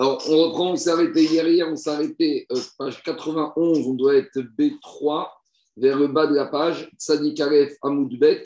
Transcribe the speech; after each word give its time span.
Alors, 0.00 0.22
on 0.28 0.44
reprend, 0.44 0.72
on 0.72 0.76
s'est 0.76 0.90
arrêté 0.90 1.24
hier, 1.24 1.48
hier 1.48 1.68
on 1.68 1.74
s'est 1.74 1.90
arrêté, 1.90 2.46
euh, 2.52 2.60
page 2.78 3.02
91, 3.02 3.84
on 3.84 3.94
doit 3.94 4.14
être 4.14 4.38
B3, 4.38 5.26
vers 5.76 5.98
le 5.98 6.06
bas 6.06 6.28
de 6.28 6.36
la 6.36 6.46
page, 6.46 6.88
Tzadik 6.96 7.40
Aleph 7.40 7.76
Amoudbet. 7.82 8.44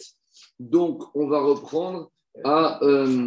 Donc, 0.58 1.02
on 1.14 1.28
va 1.28 1.42
reprendre 1.42 2.10
à 2.42 2.82
euh, 2.82 3.26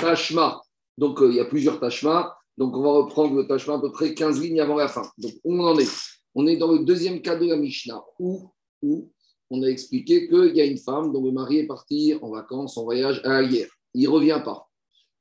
Tashma. 0.00 0.62
Donc, 0.96 1.20
euh, 1.20 1.28
il 1.28 1.36
y 1.36 1.40
a 1.40 1.44
plusieurs 1.44 1.78
Tashma. 1.78 2.34
Donc, 2.56 2.74
on 2.74 2.80
va 2.80 2.92
reprendre 2.92 3.34
le 3.34 3.46
Tashma 3.46 3.74
à 3.74 3.80
peu 3.80 3.92
près 3.92 4.14
15 4.14 4.40
lignes 4.40 4.62
avant 4.62 4.76
la 4.76 4.88
fin. 4.88 5.06
Donc, 5.18 5.32
on 5.44 5.60
en 5.60 5.78
est? 5.78 5.92
On 6.34 6.46
est 6.46 6.56
dans 6.56 6.72
le 6.72 6.86
deuxième 6.86 7.20
cas 7.20 7.36
de 7.36 7.46
la 7.46 7.56
Mishnah, 7.56 8.02
où, 8.18 8.50
où 8.80 9.10
on 9.50 9.62
a 9.62 9.66
expliqué 9.66 10.26
qu'il 10.26 10.56
y 10.56 10.60
a 10.62 10.64
une 10.64 10.78
femme 10.78 11.12
dont 11.12 11.22
le 11.22 11.32
mari 11.32 11.58
est 11.58 11.66
parti 11.66 12.14
en 12.22 12.30
vacances, 12.30 12.78
en 12.78 12.84
voyage 12.84 13.20
à 13.24 13.42
la. 13.42 13.48
Il 13.94 14.04
ne 14.04 14.08
revient 14.08 14.40
pas. 14.42 14.65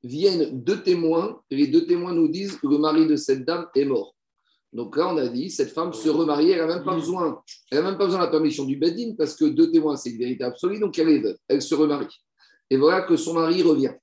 Viennent 0.06 0.64
deux 0.64 0.84
témoins, 0.84 1.42
et 1.50 1.56
les 1.56 1.68
deux 1.68 1.86
témoins 1.86 2.14
nous 2.14 2.28
disent 2.28 2.58
que 2.58 2.68
le 2.68 2.78
mari 2.78 3.08
de 3.08 3.16
cette 3.16 3.46
dame 3.46 3.68
est 3.76 3.86
mort. 3.86 4.16
Donc 4.72 4.98
là, 4.98 5.14
on 5.14 5.18
a 5.18 5.28
dit, 5.28 5.50
cette 5.50 5.72
femme 5.72 5.94
se 5.94 6.10
remarie, 6.10 6.52
elle 6.52 6.60
n'a 6.60 6.76
même 6.76 6.84
pas 6.84 6.96
besoin, 6.96 7.42
elle 7.72 7.84
même 7.84 7.98
pas 7.98 8.06
besoin 8.06 8.20
de 8.20 8.26
la 8.26 8.32
permission 8.32 8.66
du 8.66 8.76
Bedin, 8.76 9.16
parce 9.18 9.36
que 9.36 9.46
deux 9.46 9.72
témoins, 9.72 9.96
c'est 9.96 10.12
une 10.12 10.18
vérité 10.18 10.44
absolue, 10.44 10.80
donc 10.80 11.00
elle 11.00 11.10
est 11.10 11.20
veuve, 11.20 11.38
elle 11.48 11.62
se 11.62 11.74
remarie. 11.76 12.14
Et 12.70 12.78
voilà 12.78 13.02
que 13.02 13.16
son 13.16 13.34
mari 13.34 13.64
revient. 13.64 13.94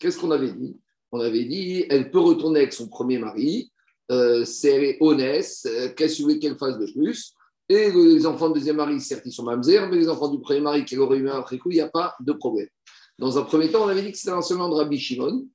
Qu'est-ce 0.00 0.18
qu'on 0.18 0.30
avait 0.30 0.52
dit? 0.52 0.76
On 1.12 1.20
avait 1.20 1.44
dit, 1.44 1.84
elle 1.88 2.10
peut 2.10 2.20
retourner 2.20 2.60
avec 2.60 2.72
son 2.72 2.88
premier 2.88 3.18
mari, 3.18 3.72
euh, 4.10 4.44
c'est 4.44 4.96
honnête, 5.00 5.48
euh, 5.66 5.88
qu'est-ce 5.96 6.22
que 6.22 6.32
qu'elle 6.38 6.58
fasse 6.58 6.78
de 6.78 6.90
plus 6.92 7.34
et 7.68 7.90
les 7.90 8.24
enfants 8.24 8.48
du 8.48 8.60
deuxième 8.60 8.76
mari, 8.76 8.98
certes, 9.00 9.24
ils 9.26 9.32
sont 9.32 9.44
mamzer, 9.44 9.88
mais 9.90 9.96
les 9.96 10.08
enfants 10.08 10.28
du 10.28 10.40
premier 10.40 10.60
mari 10.60 10.84
qui 10.86 10.96
aurait 10.96 11.18
eu 11.18 11.28
après 11.28 11.58
coup, 11.58 11.70
il 11.70 11.74
n'y 11.74 11.80
a 11.80 11.88
pas 11.88 12.14
de 12.18 12.32
problème. 12.32 12.68
Dans 13.18 13.36
un 13.36 13.42
premier 13.42 13.70
temps, 13.70 13.84
on 13.84 13.88
avait 13.88 14.02
dit 14.02 14.12
que 14.12 14.18
c'était 14.18 14.30
l'enseignement 14.30 14.68
de 14.68 14.74
Rabbi 14.74 14.98
Shimon, 14.98 15.46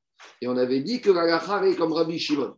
et 0.42 0.48
on 0.48 0.58
avait 0.58 0.82
dit 0.82 1.00
que 1.00 1.12
la 1.12 1.38
est 1.66 1.76
comme 1.76 1.94
Rabbi 1.94 2.20
Shimon. 2.20 2.56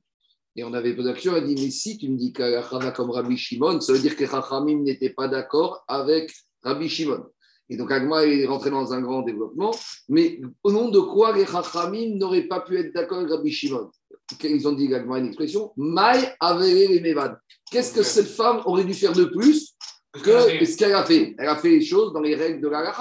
Et 0.56 0.64
on 0.64 0.74
avait 0.74 0.96
posé 0.96 1.10
la 1.10 1.14
question, 1.14 1.34
on 1.34 1.36
a 1.36 1.42
dit, 1.42 1.56
mais 1.56 1.70
si 1.70 1.98
tu 1.98 2.10
me 2.10 2.18
dis 2.18 2.32
que 2.34 2.42
la 2.42 2.62
va 2.62 2.92
comme 2.92 3.12
Rabbi 3.12 3.38
Shimon, 3.38 3.82
ça 3.82 3.94
veut 3.94 4.00
dire 4.00 4.16
que 4.16 4.26
Chachamim 4.26 4.82
n'était 4.82 5.12
pas 5.12 5.28
d'accord 5.28 5.84
avec 5.88 6.34
Rabbi 6.64 6.90
Shimon. 6.90 7.26
Et 7.70 7.78
donc 7.78 7.92
Agma 7.92 8.26
est 8.26 8.46
rentré 8.46 8.70
dans 8.70 8.94
un 8.94 9.02
grand 9.02 9.22
développement, 9.22 9.76
mais 10.08 10.40
au 10.64 10.72
nom 10.72 10.90
de 10.90 11.00
quoi 11.00 11.36
les 11.36 11.46
Chachamim 11.46 12.16
n'auraient 12.16 12.48
pas 12.48 12.62
pu 12.62 12.78
être 12.78 12.94
d'accord 12.94 13.20
avec 13.20 13.32
Rabbi 13.32 13.52
Shimon? 13.52 13.92
Ils 14.44 14.68
ont 14.68 14.72
dit 14.72 14.92
Agma 14.94 15.20
une 15.20 15.28
expression, 15.28 15.72
Maï 15.78 16.26
avait 16.40 16.88
les 16.88 17.00
Mevad. 17.00 17.38
Qu'est-ce 17.70 17.94
que 17.94 18.02
cette 18.02 18.30
femme 18.30 18.62
aurait 18.66 18.86
dû 18.86 18.94
faire 18.94 19.14
de 19.14 19.26
plus 19.26 19.75
que 20.24 20.66
ce 20.66 20.78
qu'elle 20.78 20.94
a 20.94 21.04
fait 21.04 21.36
Elle 21.38 21.48
a 21.48 21.56
fait 21.56 21.70
les 21.70 21.82
choses 21.82 22.14
dans 22.14 22.22
les 22.22 22.36
règles 22.36 22.62
de 22.62 22.68
la 22.68 22.94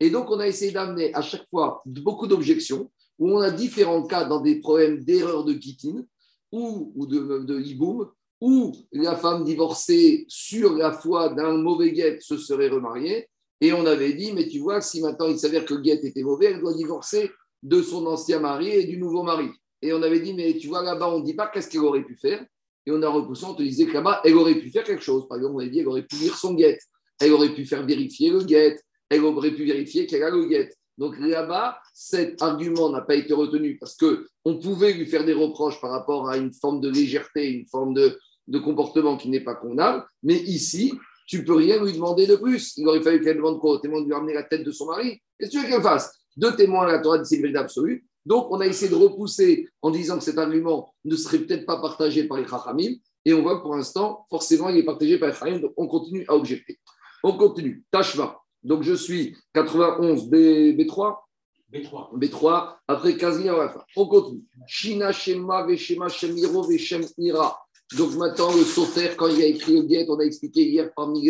Et 0.00 0.10
donc, 0.10 0.30
on 0.30 0.40
a 0.40 0.46
essayé 0.46 0.72
d'amener 0.72 1.14
à 1.14 1.22
chaque 1.22 1.48
fois 1.50 1.82
beaucoup 1.86 2.26
d'objections, 2.26 2.90
où 3.18 3.30
on 3.30 3.40
a 3.40 3.50
différents 3.50 4.06
cas 4.06 4.24
dans 4.24 4.40
des 4.40 4.60
problèmes 4.60 5.02
d'erreur 5.04 5.44
de 5.44 5.52
guitine 5.52 6.06
ou, 6.50 6.92
ou 6.96 7.06
de, 7.06 7.44
de 7.44 7.60
hiboum, 7.60 8.10
où 8.40 8.72
la 8.92 9.14
femme 9.14 9.44
divorcée 9.44 10.24
sur 10.28 10.74
la 10.74 10.92
foi 10.92 11.28
d'un 11.28 11.56
mauvais 11.58 11.92
guet 11.92 12.18
se 12.20 12.36
serait 12.36 12.68
remariée. 12.68 13.28
Et 13.60 13.72
on 13.72 13.86
avait 13.86 14.14
dit, 14.14 14.32
mais 14.32 14.48
tu 14.48 14.58
vois, 14.58 14.80
si 14.80 15.00
maintenant 15.00 15.28
il 15.28 15.38
s'avère 15.38 15.64
que 15.64 15.74
le 15.74 15.80
guet 15.80 16.00
était 16.02 16.24
mauvais, 16.24 16.46
elle 16.46 16.60
doit 16.60 16.74
divorcer 16.74 17.30
de 17.62 17.80
son 17.80 18.04
ancien 18.06 18.40
mari 18.40 18.70
et 18.70 18.84
du 18.84 18.98
nouveau 18.98 19.22
mari. 19.22 19.48
Et 19.80 19.92
on 19.92 20.02
avait 20.02 20.18
dit, 20.18 20.34
mais 20.34 20.56
tu 20.56 20.66
vois, 20.66 20.82
là-bas, 20.82 21.08
on 21.08 21.20
ne 21.20 21.24
dit 21.24 21.34
pas 21.34 21.46
qu'est-ce 21.46 21.68
qu'elle 21.68 21.82
aurait 21.82 22.02
pu 22.02 22.16
faire 22.16 22.44
et 22.86 22.90
on 22.90 23.02
a 23.02 23.08
repoussé, 23.08 23.44
on 23.44 23.54
te 23.54 23.62
disait 23.62 23.86
que 23.86 23.92
là-bas, 23.92 24.20
elle 24.24 24.34
aurait 24.36 24.56
pu 24.56 24.70
faire 24.70 24.84
quelque 24.84 25.02
chose. 25.02 25.28
Par 25.28 25.38
exemple, 25.38 25.54
on 25.56 25.58
avait 25.60 25.70
dit 25.70 25.78
qu'elle 25.78 25.88
aurait 25.88 26.02
pu 26.02 26.16
lire 26.16 26.36
son 26.36 26.54
guette, 26.54 26.80
elle 27.20 27.32
aurait 27.32 27.54
pu 27.54 27.64
faire 27.64 27.84
vérifier 27.86 28.30
le 28.30 28.42
guette, 28.42 28.82
elle 29.08 29.24
aurait 29.24 29.52
pu 29.52 29.64
vérifier 29.64 30.06
qu'elle 30.06 30.22
a 30.24 30.30
le 30.30 30.46
guette. 30.46 30.76
Donc 30.98 31.18
là-bas, 31.18 31.78
cet 31.94 32.42
argument 32.42 32.90
n'a 32.90 33.00
pas 33.00 33.14
été 33.14 33.32
retenu 33.32 33.78
parce 33.78 33.96
qu'on 33.96 34.58
pouvait 34.58 34.92
lui 34.92 35.06
faire 35.06 35.24
des 35.24 35.32
reproches 35.32 35.80
par 35.80 35.90
rapport 35.90 36.28
à 36.28 36.36
une 36.36 36.52
forme 36.52 36.80
de 36.80 36.90
légèreté, 36.90 37.50
une 37.50 37.66
forme 37.66 37.94
de, 37.94 38.18
comportement 38.58 39.16
qui 39.16 39.28
n'est 39.28 39.40
pas 39.40 39.54
condamnable. 39.54 40.04
Mais 40.22 40.36
ici, 40.36 40.92
tu 41.26 41.38
ne 41.38 41.44
peux 41.44 41.54
rien 41.54 41.82
lui 41.82 41.92
demander 41.92 42.26
de 42.26 42.36
plus. 42.36 42.76
Il 42.76 42.86
aurait 42.86 43.00
fallu 43.00 43.22
qu'elle 43.22 43.36
demande 43.36 43.58
quoi? 43.58 43.72
Au 43.72 43.78
témoin 43.78 44.00
de 44.00 44.06
lui 44.06 44.14
ramener 44.14 44.34
la 44.34 44.42
tête 44.42 44.64
de 44.64 44.70
son 44.70 44.86
mari 44.86 45.20
Qu'est-ce 45.38 45.50
que 45.50 45.56
tu 45.56 45.62
veux 45.64 45.70
qu'elle 45.70 45.82
fasse? 45.82 46.12
Deux 46.36 46.54
témoins 46.54 46.86
à 46.86 46.92
la 46.92 46.98
Torah 46.98 47.18
dit 47.18 47.28
c'est 47.28 47.56
absolue. 47.56 48.04
Donc, 48.24 48.48
on 48.50 48.60
a 48.60 48.66
essayé 48.66 48.90
de 48.90 48.96
repousser 48.96 49.68
en 49.80 49.90
disant 49.90 50.18
que 50.18 50.24
cet 50.24 50.38
argument 50.38 50.92
ne 51.04 51.16
serait 51.16 51.38
peut-être 51.38 51.66
pas 51.66 51.80
partagé 51.80 52.24
par 52.24 52.38
les 52.38 52.46
Chachamim. 52.46 52.94
Et 53.24 53.34
on 53.34 53.42
voit 53.42 53.56
que 53.58 53.62
pour 53.62 53.74
l'instant, 53.74 54.26
forcément, 54.30 54.68
il 54.68 54.78
est 54.78 54.84
partagé 54.84 55.18
par 55.18 55.28
les 55.28 55.34
Chachamim. 55.34 55.60
Donc, 55.60 55.72
on 55.76 55.86
continue 55.88 56.24
à 56.28 56.34
objecter. 56.34 56.78
On 57.24 57.36
continue. 57.36 57.84
Tashma. 57.90 58.38
Donc, 58.62 58.82
je 58.82 58.94
suis 58.94 59.36
91 59.54 60.28
B, 60.28 60.86
3 60.86 61.28
B3. 61.72 62.18
B3. 62.18 62.74
Après 62.86 63.16
15 63.16 63.46
à 63.46 63.56
la 63.56 63.68
fin. 63.70 63.82
On 63.96 64.06
continue. 64.06 64.44
Shina 64.66 65.12
Shema 65.12 65.66
Veshema 65.66 66.08
Shemiro 66.08 66.62
Veshem 66.64 67.02
Ira. 67.18 67.58
Donc 67.96 68.14
maintenant, 68.14 68.54
le 68.54 68.64
sauter, 68.64 69.10
quand 69.16 69.28
il 69.28 69.42
a 69.42 69.46
écrit 69.46 69.74
le 69.74 69.82
guet, 69.82 70.06
on 70.08 70.18
a 70.18 70.24
expliqué 70.24 70.62
hier 70.62 70.90
parmi 70.94 71.22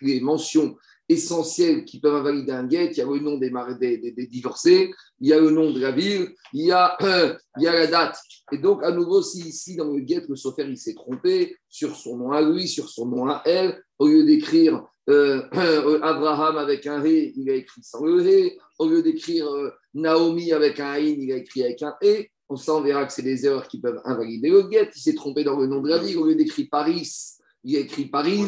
les 0.00 0.20
mentions 0.20 0.74
essentiels 1.08 1.84
qui 1.84 2.00
peuvent 2.00 2.14
invalider 2.14 2.52
un 2.52 2.66
guet. 2.66 2.90
Il 2.92 2.98
y 2.98 3.00
a 3.00 3.04
le 3.04 3.18
nom 3.18 3.38
des, 3.38 3.50
des, 3.98 4.26
divorcés, 4.26 4.92
il 5.20 5.28
y 5.28 5.32
a 5.32 5.40
le 5.40 5.50
nom 5.50 5.72
de 5.72 5.80
la 5.80 5.92
ville, 5.92 6.34
il 6.52 6.66
y 6.66 6.72
a, 6.72 6.96
la 7.56 7.86
date. 7.86 8.18
Et 8.52 8.58
donc, 8.58 8.82
à 8.82 8.90
nouveau, 8.90 9.22
si 9.22 9.40
ici, 9.40 9.76
dans 9.76 9.92
le 9.92 10.00
guet, 10.00 10.24
le 10.28 10.36
sofer, 10.36 10.66
il 10.68 10.78
s'est 10.78 10.94
trompé 10.94 11.56
sur 11.68 11.96
son 11.96 12.16
nom 12.16 12.32
à 12.32 12.42
lui, 12.42 12.68
sur 12.68 12.88
son 12.88 13.06
nom 13.06 13.28
à 13.28 13.42
elle, 13.44 13.82
au 13.98 14.08
lieu 14.08 14.24
d'écrire 14.24 14.84
euh, 15.08 15.42
Abraham 16.02 16.56
avec 16.58 16.86
un 16.86 17.00
Ré, 17.00 17.32
il 17.36 17.50
a 17.50 17.54
écrit 17.54 17.82
sans 17.82 18.04
le 18.04 18.22
Ré. 18.22 18.58
Au 18.78 18.88
lieu 18.88 19.02
d'écrire 19.02 19.48
euh, 19.48 19.70
Naomi 19.94 20.52
avec 20.52 20.80
un 20.80 20.92
In, 20.92 20.98
il 20.98 21.32
a 21.32 21.36
écrit 21.36 21.64
avec 21.64 21.82
un 21.82 21.94
E. 22.02 22.24
On 22.48 22.56
s'en 22.56 22.82
verra 22.82 23.06
que 23.06 23.12
c'est 23.12 23.22
des 23.22 23.46
erreurs 23.46 23.66
qui 23.66 23.80
peuvent 23.80 24.00
invalider 24.04 24.50
le 24.50 24.62
guet. 24.64 24.90
Il 24.94 25.00
s'est 25.00 25.14
trompé 25.14 25.42
dans 25.42 25.58
le 25.58 25.66
nom 25.66 25.80
de 25.80 25.88
la 25.88 25.98
ville. 25.98 26.18
Au 26.18 26.26
lieu 26.26 26.34
d'écrire 26.34 26.68
Paris, 26.70 27.10
il 27.64 27.76
a 27.76 27.80
écrit 27.80 28.06
Paris. 28.06 28.42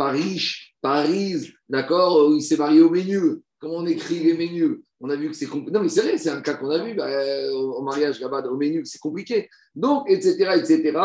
Paris, 0.00 0.56
Paris, 0.80 1.52
d'accord, 1.68 2.32
il 2.34 2.40
s'est 2.40 2.56
marié 2.56 2.80
au 2.80 2.88
Ménu. 2.88 3.42
Comment 3.58 3.74
on 3.74 3.86
écrit 3.86 4.20
les 4.20 4.32
menus 4.32 4.78
On 4.98 5.10
a 5.10 5.14
vu 5.14 5.28
que 5.28 5.36
c'est 5.36 5.44
compliqué. 5.44 5.72
Non, 5.72 5.82
mais 5.82 5.90
c'est 5.90 6.00
vrai, 6.00 6.16
c'est 6.16 6.30
un 6.30 6.40
cas 6.40 6.54
qu'on 6.54 6.70
a 6.70 6.82
vu 6.82 6.94
bah, 6.94 7.06
au 7.52 7.82
mariage 7.82 8.18
là-bas, 8.18 8.48
au 8.48 8.56
Ménu, 8.56 8.86
c'est 8.86 8.98
compliqué. 8.98 9.50
Donc, 9.74 10.08
etc., 10.08 10.52
etc. 10.56 10.98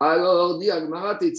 Alors, 0.00 0.58
dit 0.58 0.70
Agmarat, 0.70 1.18
et 1.20 1.32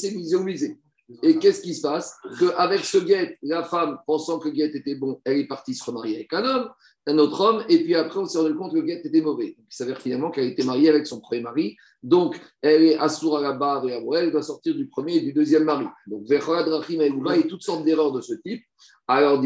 misé 0.43 0.77
Et 1.23 1.39
qu'est-ce 1.39 1.61
qui 1.61 1.73
se 1.73 1.81
passe? 1.81 2.15
Qu'avec 2.39 2.85
ce 2.85 2.99
guet, 2.99 3.37
la 3.41 3.63
femme, 3.63 3.97
pensant 4.05 4.39
que 4.39 4.49
le 4.49 4.53
guet 4.53 4.71
était 4.73 4.95
bon, 4.95 5.19
elle 5.25 5.37
est 5.37 5.47
partie 5.47 5.73
se 5.73 5.83
remarier 5.83 6.17
avec 6.17 6.33
un 6.33 6.43
homme 6.43 6.69
un 7.09 7.17
autre 7.17 7.41
homme, 7.41 7.63
et 7.69 7.83
puis 7.83 7.95
après, 7.95 8.19
on 8.19 8.25
s'est 8.25 8.37
rendu 8.37 8.55
compte 8.55 8.71
que 8.71 8.77
le 8.77 8.83
guet 8.83 9.01
était 9.03 9.21
mauvais. 9.21 9.55
il 9.57 9.65
s'avère 9.69 9.99
finalement 9.99 10.29
qu'elle 10.29 10.47
était 10.47 10.63
mariée 10.63 10.89
avec 10.89 11.07
son 11.07 11.19
premier 11.19 11.41
mari, 11.41 11.75
donc 12.03 12.39
elle 12.61 12.83
est 12.83 12.97
assour 12.97 13.37
à 13.37 13.41
la 13.41 13.53
barre 13.53 13.87
et 13.87 13.93
à 13.93 13.99
elle 14.19 14.31
doit 14.31 14.43
sortir 14.43 14.75
du 14.75 14.87
premier 14.87 15.15
et 15.15 15.21
du 15.21 15.33
deuxième 15.33 15.63
mari. 15.63 15.85
Donc, 16.07 16.25
Drachim 16.25 17.01
et 17.01 17.47
toutes 17.47 17.63
sortes 17.63 17.83
d'erreurs 17.83 18.11
de 18.11 18.21
ce 18.21 18.33
type. 18.33 18.63
Alors, 19.07 19.41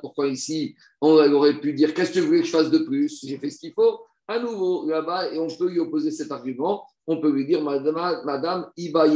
pourquoi 0.00 0.28
ici, 0.28 0.74
on 1.02 1.32
aurait 1.32 1.60
pu 1.60 1.74
dire 1.74 1.92
Qu'est-ce 1.92 2.12
que 2.12 2.20
tu 2.20 2.20
voulais 2.20 2.40
que 2.40 2.46
je 2.46 2.52
fasse 2.52 2.70
de 2.70 2.78
plus? 2.78 3.20
J'ai 3.22 3.36
fait 3.36 3.50
ce 3.50 3.58
qu'il 3.58 3.74
faut. 3.74 4.05
À 4.28 4.40
nouveau, 4.40 4.88
là-bas, 4.88 5.32
et 5.32 5.38
on 5.38 5.46
peut 5.48 5.68
lui 5.68 5.78
opposer 5.78 6.10
cet 6.10 6.32
argument. 6.32 6.84
On 7.06 7.20
peut 7.20 7.30
lui 7.30 7.46
dire 7.46 7.62
Madame, 7.62 8.22
Madame 8.24 8.70
et 8.76 8.92
a 8.92 9.06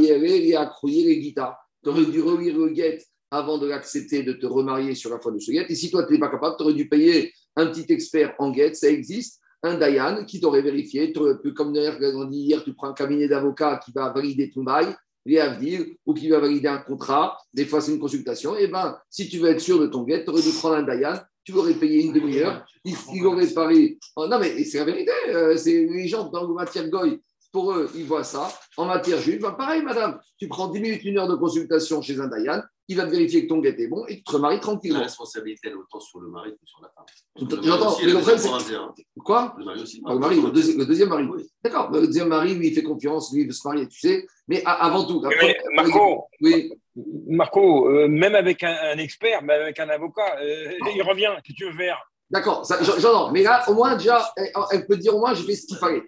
les 0.85 1.19
guitares. 1.19 1.59
Tu 1.83 1.91
aurais 1.91 2.05
dû 2.05 2.21
relire 2.21 2.57
le 2.57 2.69
guet 2.69 3.03
avant 3.31 3.59
de 3.59 3.67
l'accepter, 3.67 4.23
de 4.23 4.33
te 4.33 4.47
remarier 4.47 4.95
sur 4.95 5.11
la 5.11 5.19
foi 5.19 5.33
de 5.33 5.39
ce 5.39 5.51
guet. 5.51 5.67
Et 5.69 5.75
si 5.75 5.91
toi, 5.91 6.05
tu 6.05 6.13
n'es 6.13 6.19
pas 6.19 6.29
capable, 6.29 6.57
tu 6.57 6.65
aurais 6.65 6.75
dû 6.75 6.89
payer 6.89 7.33
un 7.57 7.67
petit 7.67 7.93
expert 7.93 8.35
en 8.39 8.51
guet, 8.51 8.75
ça 8.75 8.89
existe, 8.89 9.41
un 9.63 9.77
Dayan 9.77 10.25
qui 10.25 10.41
t'aurait 10.41 10.63
vérifié. 10.63 11.13
comme 11.13 11.73
d'ailleurs, 11.73 11.99
on 12.17 12.25
dit 12.25 12.43
hier, 12.43 12.63
tu 12.65 12.75
prends 12.75 12.89
un 12.89 12.95
cabinet 12.95 13.29
d'avocat 13.29 13.81
qui 13.85 13.93
va 13.93 14.13
valider 14.13 14.51
ton 14.51 14.63
bail, 14.63 14.95
dire, 15.27 15.85
ou 16.07 16.15
qui 16.15 16.29
va 16.29 16.41
valider 16.41 16.69
un 16.69 16.79
contrat, 16.79 17.37
des 17.53 17.67
fois 17.67 17.81
c'est 17.81 17.93
une 17.93 18.01
consultation. 18.01 18.57
Et 18.57 18.65
eh 18.65 18.69
ben, 18.69 18.97
si 19.11 19.29
tu 19.29 19.39
veux 19.39 19.51
être 19.51 19.61
sûr 19.61 19.79
de 19.79 19.87
ton 19.87 20.03
guet, 20.03 20.25
tu 20.25 20.31
aurais 20.31 20.43
dû 20.43 20.51
prendre 20.51 20.77
un 20.77 20.83
Dayan, 20.83 21.15
tu 21.45 21.53
aurais 21.55 21.75
payé 21.75 22.05
une 22.05 22.13
demi-heure, 22.13 22.65
il, 22.85 23.27
aurait 23.27 23.47
parlé. 23.49 23.99
Oh, 24.17 24.27
non, 24.27 24.39
mais 24.39 24.63
c'est 24.65 24.79
la 24.79 24.85
vérité, 24.85 25.13
euh, 25.29 25.57
c'est 25.57 25.87
les 25.87 26.09
gens 26.09 26.29
dans 26.29 26.47
le 26.47 26.55
matière 26.55 26.89
goy 26.89 27.21
pour 27.53 27.73
eux, 27.73 27.91
ils 27.95 28.05
voient 28.05 28.25
ça. 28.25 28.49
En 28.77 28.87
matière 28.87 29.19
juive, 29.19 29.41
ben, 29.41 29.53
pareil, 29.53 29.83
madame, 29.83 30.21
tu 30.39 30.49
prends 30.49 30.69
10 30.69 30.81
minutes, 30.81 31.05
une 31.05 31.19
heure 31.19 31.29
de 31.29 31.35
consultation 31.35 32.01
chez 32.01 32.21
un 32.21 32.29
Dayan, 32.29 32.63
il 32.89 32.97
va 32.97 33.07
te 33.07 33.11
vérifier 33.11 33.45
que 33.45 33.49
ton 33.49 33.59
guet 33.59 33.77
est 33.79 33.89
bon 33.89 34.05
et 34.07 34.17
tu 34.17 34.25
te 34.25 34.33
remaries 34.33 34.61
tranquillement. 34.61 34.99
La 34.99 35.05
responsabilité, 35.05 35.69
elle 35.69 35.73
est 35.73 35.77
autant 35.77 36.01
sur 36.01 36.21
le 36.21 36.29
mari 36.29 36.51
que 36.53 36.67
sur 36.67 36.81
la 36.81 36.89
femme. 36.89 37.05
J'entends, 37.63 37.97
mais 38.01 38.13
le 38.13 38.19
problème, 38.19 38.39
c'est. 38.39 39.05
Quoi 39.25 39.55
Le 39.59 39.65
mari 39.65 39.83
aussi. 39.83 40.03
le, 40.05 40.19
mari, 40.19 40.41
le, 40.41 40.85
deuxième 40.85 41.09
mari. 41.09 41.27
D'accord, 41.63 41.91
le 41.93 42.07
deuxième 42.07 42.29
mari, 42.29 42.55
lui, 42.55 42.69
il 42.69 42.75
fait 42.75 42.83
confiance, 42.83 43.33
lui, 43.33 43.43
il 43.43 43.47
veut 43.47 43.53
se 43.53 43.67
marier, 43.67 43.87
tu 43.87 44.01
sais. 44.01 44.27
Mais 44.49 44.63
avant 44.65 45.05
tout. 45.05 45.23
Marco, 45.75 46.27
oui. 46.41 46.73
Marco 47.29 47.89
euh, 47.89 48.09
même 48.09 48.35
avec 48.35 48.63
un, 48.63 48.99
expert, 48.99 49.43
même 49.43 49.63
avec 49.63 49.79
un 49.79 49.89
avocat, 49.89 50.37
euh, 50.41 50.73
il 50.95 51.03
revient, 51.03 51.33
que 51.47 51.53
tu 51.53 51.67
veux 51.67 51.77
faire? 51.77 51.99
D'accord, 52.31 52.65
j'entends. 52.81 53.33
Mais 53.33 53.43
là, 53.43 53.65
au 53.69 53.75
moins, 53.75 53.97
déjà, 53.97 54.33
elle, 54.71 54.87
peut 54.87 54.97
dire 54.97 55.17
au 55.17 55.19
moins, 55.19 55.35
j'ai 55.35 55.45
fait 55.45 55.57
ce 55.57 55.67
qu'il 55.67 55.77
fallait. 55.79 56.05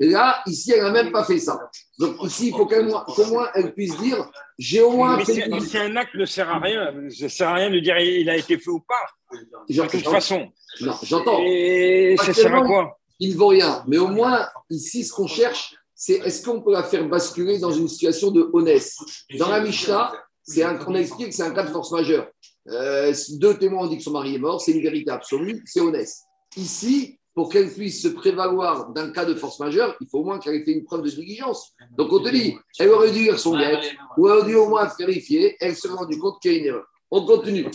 Et 0.00 0.08
là, 0.08 0.42
ici, 0.46 0.72
elle 0.72 0.82
n'a 0.82 0.90
même 0.90 1.10
pas 1.10 1.24
fait 1.24 1.38
ça. 1.38 1.58
Donc 1.98 2.16
ici, 2.24 2.48
il 2.48 2.52
faut 2.52 2.66
qu'au 2.66 3.26
moins, 3.26 3.48
elle 3.54 3.72
puisse 3.72 3.96
dire, 3.98 4.30
j'ai 4.58 4.82
au 4.82 4.90
moins 4.90 5.16
mais 5.16 5.24
fait. 5.24 5.48
Si 5.60 5.78
un 5.78 5.96
acte 5.96 6.14
ne 6.14 6.26
sert 6.26 6.50
à 6.50 6.58
rien, 6.58 6.92
ça 7.08 7.24
ne 7.24 7.28
sert 7.28 7.48
à 7.48 7.54
rien 7.54 7.70
de 7.70 7.78
dire 7.78 7.98
il 7.98 8.28
a 8.28 8.36
été 8.36 8.58
fait 8.58 8.70
ou 8.70 8.80
pas. 8.80 9.38
De 9.68 9.86
toute 9.86 10.08
façon. 10.08 10.52
Non, 10.82 10.92
j'entends. 11.02 11.38
Et 11.42 12.16
ça 12.18 12.34
sert 12.34 12.54
à 12.54 12.62
quoi? 12.62 12.98
il 13.22 13.34
ne 13.34 13.38
vaut 13.38 13.48
rien. 13.48 13.84
Mais 13.86 13.98
au 13.98 14.08
moins, 14.08 14.48
ici, 14.68 15.04
ce 15.04 15.12
qu'on 15.12 15.28
cherche, 15.28 15.74
c'est 16.04 16.14
est-ce 16.14 16.44
qu'on 16.44 16.60
peut 16.60 16.72
la 16.72 16.82
faire 16.82 17.08
basculer 17.08 17.60
dans 17.60 17.70
une 17.70 17.86
situation 17.86 18.32
de 18.32 18.50
honnête 18.52 18.92
Dans 19.38 19.48
la 19.48 19.60
Mishnah, 19.60 20.12
c'est 20.42 20.64
un, 20.64 20.76
on 20.84 20.96
explique 20.96 21.28
que 21.28 21.34
c'est 21.34 21.44
un 21.44 21.52
cas 21.52 21.62
de 21.62 21.70
force 21.70 21.92
majeure. 21.92 22.26
Euh, 22.66 23.14
deux 23.34 23.56
témoins 23.56 23.84
ont 23.84 23.86
dit 23.86 23.98
que 23.98 24.02
son 24.02 24.10
mari 24.10 24.34
est 24.34 24.40
mort, 24.40 24.60
c'est 24.60 24.72
une 24.72 24.82
vérité 24.82 25.12
absolue, 25.12 25.62
c'est 25.64 25.80
honnête. 25.80 26.10
Ici, 26.56 27.20
pour 27.32 27.48
qu'elle 27.50 27.72
puisse 27.72 28.02
se 28.02 28.08
prévaloir 28.08 28.90
d'un 28.90 29.12
cas 29.12 29.24
de 29.24 29.36
force 29.36 29.60
majeure, 29.60 29.94
il 30.00 30.08
faut 30.10 30.18
au 30.18 30.24
moins 30.24 30.40
qu'elle 30.40 30.56
ait 30.56 30.64
fait 30.64 30.72
une 30.72 30.82
preuve 30.82 31.02
de 31.02 31.10
diligence. 31.10 31.72
Donc 31.96 32.12
on 32.12 32.18
te 32.18 32.30
dit, 32.30 32.56
elle 32.80 32.88
aurait 32.88 33.12
dû 33.12 33.20
lire 33.20 33.38
son 33.38 33.56
guet, 33.56 33.78
ou 34.18 34.26
elle 34.26 34.38
aurait 34.38 34.46
dû 34.48 34.56
au 34.56 34.68
moins 34.68 34.90
vérifier, 34.98 35.56
elle 35.60 35.76
se 35.76 35.86
rendu 35.86 36.18
compte 36.18 36.42
qu'il 36.42 36.52
y 36.52 36.56
a 36.56 36.58
une 36.58 36.66
erreur. 36.66 36.86
On 37.12 37.24
continue. 37.24 37.70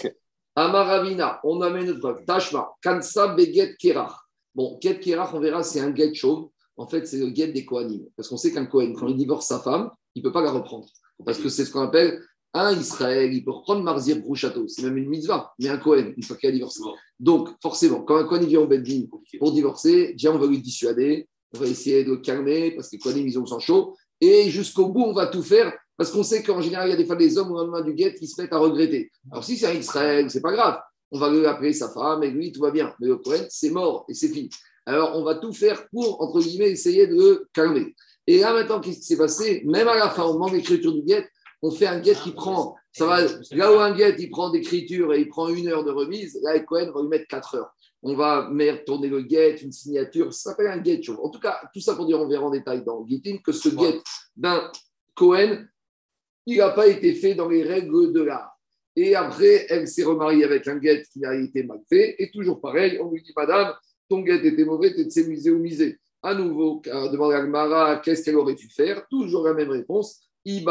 Amaravina, 0.54 1.40
on 1.46 1.62
amène 1.62 1.86
notre 1.86 2.02
preuve. 2.02 2.26
Tashma, 2.26 2.74
Kansa 2.84 3.30
Beget 3.30 3.78
Kerach. 3.78 4.16
Bon, 4.54 4.78
Get 4.82 5.00
Kerach, 5.00 5.34
on 5.34 5.40
verra, 5.40 5.64
c'est 5.64 5.80
un 5.80 5.96
get 5.96 6.14
chauve. 6.14 6.50
En 6.78 6.88
fait, 6.88 7.06
c'est 7.08 7.18
le 7.18 7.34
get 7.34 7.48
des 7.48 7.66
Kohanim. 7.66 8.06
Parce 8.16 8.30
qu'on 8.30 8.38
sait 8.38 8.52
qu'un 8.52 8.66
Kohen, 8.66 8.96
quand 8.96 9.08
il 9.08 9.18
divorce 9.18 9.48
sa 9.48 9.60
femme, 9.60 9.90
il 10.16 10.22
ne 10.22 10.24
peut 10.28 10.32
pas 10.32 10.42
la 10.42 10.52
reprendre. 10.52 10.88
Parce 11.26 11.40
que 11.40 11.50
c'est 11.50 11.66
ce 11.66 11.72
qu'on 11.72 11.82
appelle 11.82 12.22
un 12.54 12.78
Israël, 12.80 13.34
il 13.34 13.44
peut 13.44 13.52
reprendre 13.52 13.84
Marzir 13.84 14.20
Brouchato. 14.20 14.68
C'est 14.68 14.84
même 14.84 14.98
une 14.98 15.10
mitzvah, 15.10 15.54
mais 15.60 15.70
un 15.70 15.78
Kohen, 15.78 16.14
une 16.16 16.24
fois 16.24 16.38
qu'il 16.38 16.50
a 16.50 16.52
divorcé. 16.52 16.82
Donc, 17.20 17.50
forcément, 17.62 18.02
quand 18.02 18.18
un 18.18 18.24
Kohen 18.24 18.46
vient 18.46 18.62
au 18.62 18.68
Beddin 18.68 19.04
pour 19.40 19.52
divorcer, 19.52 20.14
déjà, 20.14 20.32
on 20.32 20.38
va 20.38 20.48
lui 20.48 20.60
dissuader, 20.60 21.28
on 21.56 21.60
va 21.60 21.68
essayer 21.68 22.04
de 22.04 22.12
le 22.12 22.18
calmer, 22.18 22.72
parce 22.72 22.90
que 22.90 22.96
les 22.96 23.00
Kohanim, 23.00 23.28
ils 23.28 23.40
ont 23.40 23.46
sang 23.46 23.60
chaud. 23.60 23.96
Et 24.22 24.50
jusqu'au 24.50 24.88
bout, 24.88 25.04
on 25.04 25.14
va 25.14 25.28
tout 25.28 25.44
faire 25.44 25.74
parce 25.98 26.12
qu'on 26.12 26.24
sait 26.24 26.44
qu'en 26.44 26.62
général, 26.62 26.88
il 26.88 26.92
y 26.92 26.94
a 26.94 26.98
des 26.98 27.06
fois 27.06 27.16
des 27.16 27.38
hommes 27.38 27.52
au 27.52 27.56
lendemain 27.56 27.82
du 27.82 27.94
guet 27.94 28.14
qui 28.14 28.28
se 28.28 28.40
mettent 28.40 28.54
à 28.54 28.60
regretter. 28.60 29.12
Alors, 29.32 29.44
si 29.44 29.58
c'est 29.58 29.66
un 29.66 29.74
Israël, 29.74 30.30
c'est 30.30 30.42
pas 30.42 30.52
grave. 30.52 30.80
On 31.12 31.20
va 31.20 31.32
lui 31.32 31.46
appeler 31.46 31.74
sa 31.74 31.90
femme 31.90 32.24
et 32.24 32.30
lui, 32.30 32.52
tout 32.52 32.62
va 32.62 32.70
bien. 32.70 32.94
Mais 33.00 33.08
le 33.08 33.18
Cohen, 33.18 33.46
c'est 33.50 33.72
mort 33.72 34.06
et 34.08 34.14
c'est 34.14 34.30
fini. 34.30 34.50
Alors, 34.88 35.18
on 35.18 35.24
va 35.24 35.36
tout 35.36 35.52
faire 35.52 35.90
pour, 35.90 36.22
entre 36.22 36.40
guillemets, 36.40 36.72
essayer 36.72 37.08
de 37.08 37.46
calmer. 37.54 37.94
Et 38.26 38.40
là, 38.40 38.54
maintenant, 38.54 38.80
qu'est-ce 38.80 39.00
qui 39.00 39.04
s'est 39.04 39.18
passé? 39.18 39.62
Même 39.66 39.90
à 39.90 39.96
la 39.96 40.10
fin, 40.10 40.24
au 40.24 40.34
moment 40.34 40.50
d'écriture 40.50 40.94
du 40.94 41.02
guet, 41.02 41.28
on 41.62 41.72
fait 41.72 41.88
un 41.88 42.00
guet 42.00 42.16
qui 42.16 42.32
prend, 42.32 42.74
ça 42.94 43.06
va, 43.06 43.20
là 43.52 43.74
où 43.74 43.80
un 43.80 43.94
guet, 43.94 44.16
il 44.18 44.30
prend 44.30 44.50
d'écriture 44.50 45.14
et 45.14 45.20
il 45.20 45.28
prend 45.28 45.50
une 45.50 45.68
heure 45.68 45.84
de 45.84 45.92
remise, 45.92 46.40
là, 46.42 46.58
Cohen 46.62 46.90
va 46.94 47.02
lui 47.02 47.10
mettre 47.10 47.28
quatre 47.28 47.56
heures. 47.56 47.70
On 48.02 48.16
va 48.16 48.50
tourner 48.86 49.10
le 49.10 49.24
guet, 49.24 49.58
une 49.58 49.74
signature, 49.74 50.34
ça 50.34 50.52
s'appelle 50.52 50.68
un 50.68 50.78
guet. 50.78 51.02
En 51.22 51.30
tout 51.30 51.40
cas, 51.40 51.60
tout 51.74 51.82
ça 51.82 51.94
pour 51.94 52.06
dire, 52.06 52.22
on 52.22 52.28
verra 52.30 52.46
en 52.46 52.52
détail 52.52 52.86
dans 52.86 53.06
Gitin 53.06 53.40
que 53.44 53.52
ce 53.52 53.68
guet 53.68 54.00
d'un 54.38 54.72
Cohen, 55.16 55.66
il 56.46 56.60
n'a 56.60 56.70
pas 56.70 56.88
été 56.88 57.14
fait 57.14 57.36
dans 57.36 57.50
les 57.50 57.64
règles 57.64 58.14
de 58.14 58.22
l'art. 58.22 58.58
Et 58.96 59.16
après, 59.16 59.66
elle 59.70 59.88
s'est 59.88 60.06
remariée 60.06 60.46
avec 60.46 60.66
un 60.68 60.78
guet 60.78 61.04
qui 61.12 61.26
a 61.26 61.36
été 61.36 61.64
mal 61.64 61.82
fait. 61.90 62.16
Et 62.20 62.32
toujours 62.32 62.62
pareil, 62.62 62.98
on 63.02 63.12
lui 63.12 63.22
dit, 63.22 63.34
Madame, 63.36 63.74
ton 64.10 64.22
guet 64.22 64.46
était 64.46 64.66
mauvais, 64.66 64.94
tu 64.94 65.02
es 65.02 65.24
musée 65.28 65.52
au 65.52 65.60
musée. 65.60 65.98
À 66.24 66.34
nouveau, 66.34 66.82
demande 66.86 67.34
à 67.34 67.42
Gmara, 67.42 67.98
qu'est-ce 67.98 68.24
qu'elle 68.24 68.38
aurait 68.38 68.56
pu 68.56 68.70
faire? 68.70 69.08
Toujours 69.10 69.44
la 69.44 69.54
même 69.54 69.70
réponse. 69.70 70.22
Elle 70.46 70.68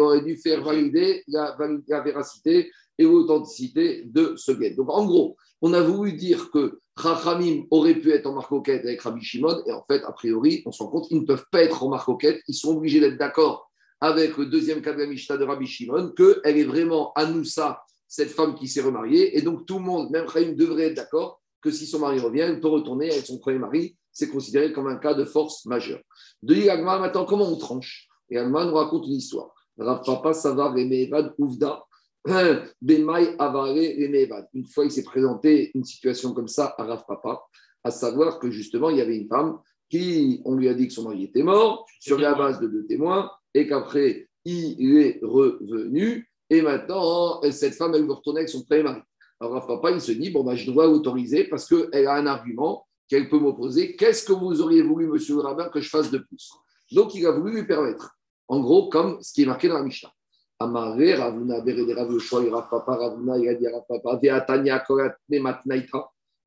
aurait 0.00 0.20
dû 0.20 0.36
faire 0.36 0.62
valider 0.62 1.22
la, 1.26 1.56
la 1.88 2.00
véracité 2.00 2.70
et 2.98 3.04
l'authenticité 3.04 4.02
de 4.04 4.34
ce 4.36 4.52
guet. 4.52 4.74
Donc, 4.74 4.90
en 4.90 5.06
gros, 5.06 5.36
on 5.62 5.72
a 5.72 5.80
voulu 5.80 6.12
dire 6.12 6.50
que 6.50 6.78
Rachamim 6.96 7.64
aurait 7.70 7.94
pu 7.94 8.10
être 8.12 8.26
en 8.26 8.34
marcoquette 8.34 8.84
avec 8.84 9.00
Rabbi 9.00 9.22
Shimon, 9.22 9.62
et 9.66 9.72
en 9.72 9.82
fait, 9.90 10.02
a 10.04 10.12
priori, 10.12 10.62
on 10.66 10.72
se 10.72 10.82
rend 10.82 10.90
compte 10.90 11.08
qu'ils 11.08 11.20
ne 11.20 11.26
peuvent 11.26 11.46
pas 11.50 11.62
être 11.62 11.82
en 11.82 11.88
marcoquette, 11.88 12.42
ils 12.46 12.54
sont 12.54 12.76
obligés 12.76 13.00
d'être 13.00 13.18
d'accord 13.18 13.70
avec 14.02 14.36
le 14.36 14.46
deuxième 14.46 14.80
cas 14.82 14.92
de 14.92 14.98
la 14.98 15.06
Mishnah 15.06 15.36
de 15.36 15.44
Rabbi 15.44 15.66
Shimon, 15.66 16.12
qu'elle 16.16 16.58
est 16.58 16.64
vraiment 16.64 17.12
Anoussa, 17.14 17.82
cette 18.10 18.30
femme 18.30 18.56
qui 18.56 18.66
s'est 18.66 18.80
remariée, 18.82 19.38
et 19.38 19.42
donc 19.42 19.66
tout 19.66 19.78
le 19.78 19.84
monde, 19.84 20.10
même 20.10 20.28
Chaim, 20.28 20.52
devrait 20.56 20.86
être 20.86 20.96
d'accord 20.96 21.40
que 21.62 21.70
si 21.70 21.86
son 21.86 22.00
mari 22.00 22.18
revient, 22.18 22.40
elle 22.40 22.60
peut 22.60 22.66
retourner 22.66 23.08
avec 23.08 23.24
son 23.24 23.38
premier 23.38 23.60
mari, 23.60 23.96
c'est 24.10 24.28
considéré 24.28 24.72
comme 24.72 24.88
un 24.88 24.96
cas 24.96 25.14
de 25.14 25.24
force 25.24 25.64
majeure. 25.64 26.00
De 26.42 26.54
l'Agma, 26.54 26.98
maintenant, 26.98 27.24
comment 27.24 27.48
on 27.48 27.56
tranche? 27.56 28.08
Et 28.28 28.36
Agma 28.36 28.64
nous 28.64 28.74
raconte 28.74 29.06
une 29.06 29.14
histoire. 29.14 29.54
Rav 29.78 30.02
Papa 30.04 30.32
Savar 30.32 30.76
et 30.76 31.10
Ouvda, 31.38 31.84
une 32.26 32.66
fois, 34.66 34.84
il 34.84 34.90
s'est 34.90 35.04
présenté 35.04 35.70
une 35.76 35.84
situation 35.84 36.34
comme 36.34 36.48
ça 36.48 36.74
à 36.78 36.84
Rav 36.84 37.04
Papa, 37.06 37.40
à 37.84 37.92
savoir 37.92 38.40
que 38.40 38.50
justement, 38.50 38.90
il 38.90 38.96
y 38.96 39.00
avait 39.00 39.16
une 39.16 39.28
femme 39.28 39.60
qui, 39.88 40.42
on 40.44 40.56
lui 40.56 40.68
a 40.68 40.74
dit 40.74 40.88
que 40.88 40.92
son 40.92 41.04
mari 41.04 41.24
était 41.24 41.44
mort 41.44 41.86
sur 42.00 42.18
la 42.18 42.34
base 42.34 42.58
de 42.58 42.66
deux 42.66 42.86
témoins 42.86 43.30
et 43.54 43.68
qu'après, 43.68 44.28
il 44.44 44.98
est 44.98 45.20
revenu 45.22 46.29
et 46.50 46.62
maintenant, 46.62 47.40
cette 47.52 47.74
femme, 47.74 47.94
elle 47.94 48.04
veut 48.04 48.12
retourner 48.12 48.40
avec 48.40 48.48
son 48.48 48.64
premier 48.64 48.82
mari. 48.82 49.00
Alors 49.40 49.54
Rav 49.54 49.66
Papa, 49.66 49.92
il 49.92 50.00
se 50.00 50.12
dit, 50.12 50.30
bon, 50.30 50.42
bah, 50.42 50.56
je 50.56 50.70
dois 50.70 50.88
autoriser 50.88 51.44
parce 51.44 51.66
qu'elle 51.66 52.06
a 52.06 52.16
un 52.16 52.26
argument 52.26 52.86
qu'elle 53.08 53.28
peut 53.28 53.38
m'opposer. 53.38 53.96
Qu'est-ce 53.96 54.24
que 54.24 54.32
vous 54.32 54.60
auriez 54.60 54.82
voulu, 54.82 55.06
monsieur 55.06 55.36
le 55.36 55.42
rabbin, 55.42 55.68
que 55.68 55.80
je 55.80 55.88
fasse 55.88 56.10
de 56.10 56.18
plus? 56.18 56.50
Donc, 56.92 57.14
il 57.14 57.24
a 57.26 57.30
voulu 57.30 57.54
lui 57.54 57.66
permettre. 57.66 58.16
En 58.48 58.60
gros, 58.60 58.88
comme 58.88 59.22
ce 59.22 59.32
qui 59.32 59.44
est 59.44 59.46
marqué 59.46 59.68
dans 59.68 59.74
la 59.74 59.84
Mishnah. 59.84 60.10
Amaré, 60.58 61.14
Ravuna, 61.14 61.60
Berede, 61.60 61.96
Rav 61.96 62.12
Yoshua, 62.12 62.68
Papa, 62.68 62.96
Ravuna, 62.96 63.38
il 63.38 63.48
a 63.48 63.54
dit 63.54 63.66
Papa, 63.88 64.18
Veatania, 64.22 64.80
Koratne. 64.80 65.14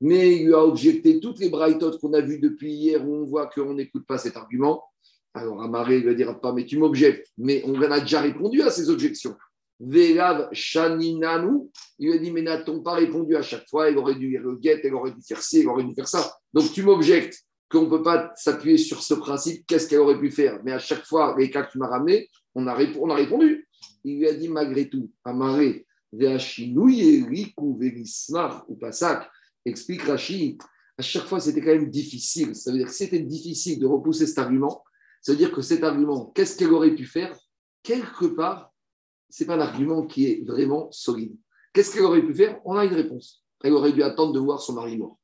Mais 0.02 0.36
il 0.36 0.46
lui 0.48 0.54
a 0.54 0.64
objecté 0.64 1.20
toutes 1.22 1.40
les 1.40 1.50
braïtotes 1.50 2.00
qu'on 2.00 2.14
a 2.14 2.20
vues 2.20 2.40
depuis 2.40 2.74
hier 2.74 3.08
où 3.08 3.16
on 3.16 3.24
voit 3.24 3.48
qu'on 3.48 3.74
n'écoute 3.74 4.06
pas 4.06 4.18
cet 4.18 4.36
argument. 4.36 4.84
Alors 5.34 5.64
Amaré 5.64 6.00
lui 6.00 6.10
a 6.10 6.14
dit 6.14 6.26
Papa, 6.26 6.52
mais 6.52 6.66
tu 6.66 6.78
m'objectes. 6.78 7.32
Mais 7.38 7.64
on 7.66 7.82
a 7.82 8.00
déjà 8.02 8.22
répondu 8.22 8.62
à 8.62 8.70
ces 8.70 8.90
objections. 8.90 9.36
Velav 9.86 10.50
Shaninanu, 10.54 11.70
il 12.00 12.08
lui 12.08 12.18
a 12.18 12.18
dit 12.18 12.32
Mais 12.32 12.42
n'a-t-on 12.42 12.82
pas 12.82 12.94
répondu 12.94 13.36
à 13.36 13.42
chaque 13.42 13.68
fois? 13.70 13.90
Elle 13.90 13.98
aurait 13.98 14.16
dû 14.16 14.38
le 14.38 14.56
guette, 14.56 14.82
elle 14.84 14.96
aurait 14.96 15.12
dû 15.12 15.22
faire 15.22 15.42
ci, 15.42 15.60
elle 15.60 15.68
aurait 15.68 15.84
dû 15.84 15.94
faire 15.94 16.08
ça. 16.08 16.36
Donc 16.54 16.72
tu 16.72 16.84
m'objectes 16.84 17.44
qu'on 17.70 17.84
ne 17.84 17.90
peut 17.90 18.04
pas 18.04 18.32
s'appuyer 18.36 18.78
sur 18.78 19.02
ce 19.02 19.16
principe, 19.16 19.66
qu'est-ce 19.66 19.88
qu'elle 19.88 20.00
aurait 20.00 20.20
pu 20.20 20.30
faire? 20.32 20.60
Mais 20.64 20.72
à 20.72 20.80
chaque 20.80 21.06
fois, 21.06 21.36
les 21.38 21.50
cas 21.50 21.64
que 21.64 21.72
tu 21.72 21.80
m'as 21.80 21.88
ramenés, 21.88 22.30
on 22.56 22.68
a, 22.68 22.78
on 23.00 23.10
a 23.10 23.16
répondu. 23.16 23.68
Il 24.04 24.20
lui 24.20 24.28
a 24.28 24.34
dit 24.34 24.48
malgré 24.48 24.90
tout, 24.90 25.12
Amaré, 25.24 25.86
Riku, 26.14 27.80
ou 28.68 28.76
Pasak, 28.76 29.30
explique 29.66 30.04
Rachid, 30.04 30.62
à 30.98 31.02
chaque 31.02 31.26
fois 31.26 31.40
c'était 31.40 31.62
quand 31.62 31.74
même 31.74 31.90
difficile. 31.90 32.56
Ça 32.56 32.72
veut 32.72 32.78
dire 32.78 32.88
que 32.88 32.94
c'était 32.94 33.20
difficile 33.20 33.80
de 33.80 33.88
repousser 33.88 34.28
cet 34.28 34.38
argument. 34.38 34.84
Ça 35.22 35.32
veut 35.32 35.38
dire 35.38 35.52
que 35.52 35.62
cet 35.62 35.84
argument, 35.84 36.32
qu'est-ce 36.36 36.58
qu'elle 36.58 36.74
aurait 36.74 36.96
pu 36.96 37.06
faire? 37.06 37.36
Quelque 37.82 38.26
part, 38.26 38.73
ce 39.34 39.44
n'est 39.44 39.48
pas 39.48 39.56
un 39.56 39.62
argument 39.62 40.06
qui 40.06 40.28
est 40.28 40.44
vraiment 40.46 40.92
solide. 40.92 41.36
Qu'est-ce 41.74 41.92
qu'elle 41.92 42.04
aurait 42.04 42.22
pu 42.22 42.36
faire? 42.36 42.60
On 42.66 42.76
a 42.76 42.86
une 42.86 42.94
réponse. 42.94 43.44
Elle 43.64 43.74
aurait 43.74 43.92
dû 43.92 44.04
attendre 44.04 44.32
de 44.32 44.40
voir 44.40 44.62
son 44.62 44.74
mari 44.74 44.96
mort. 44.96 45.18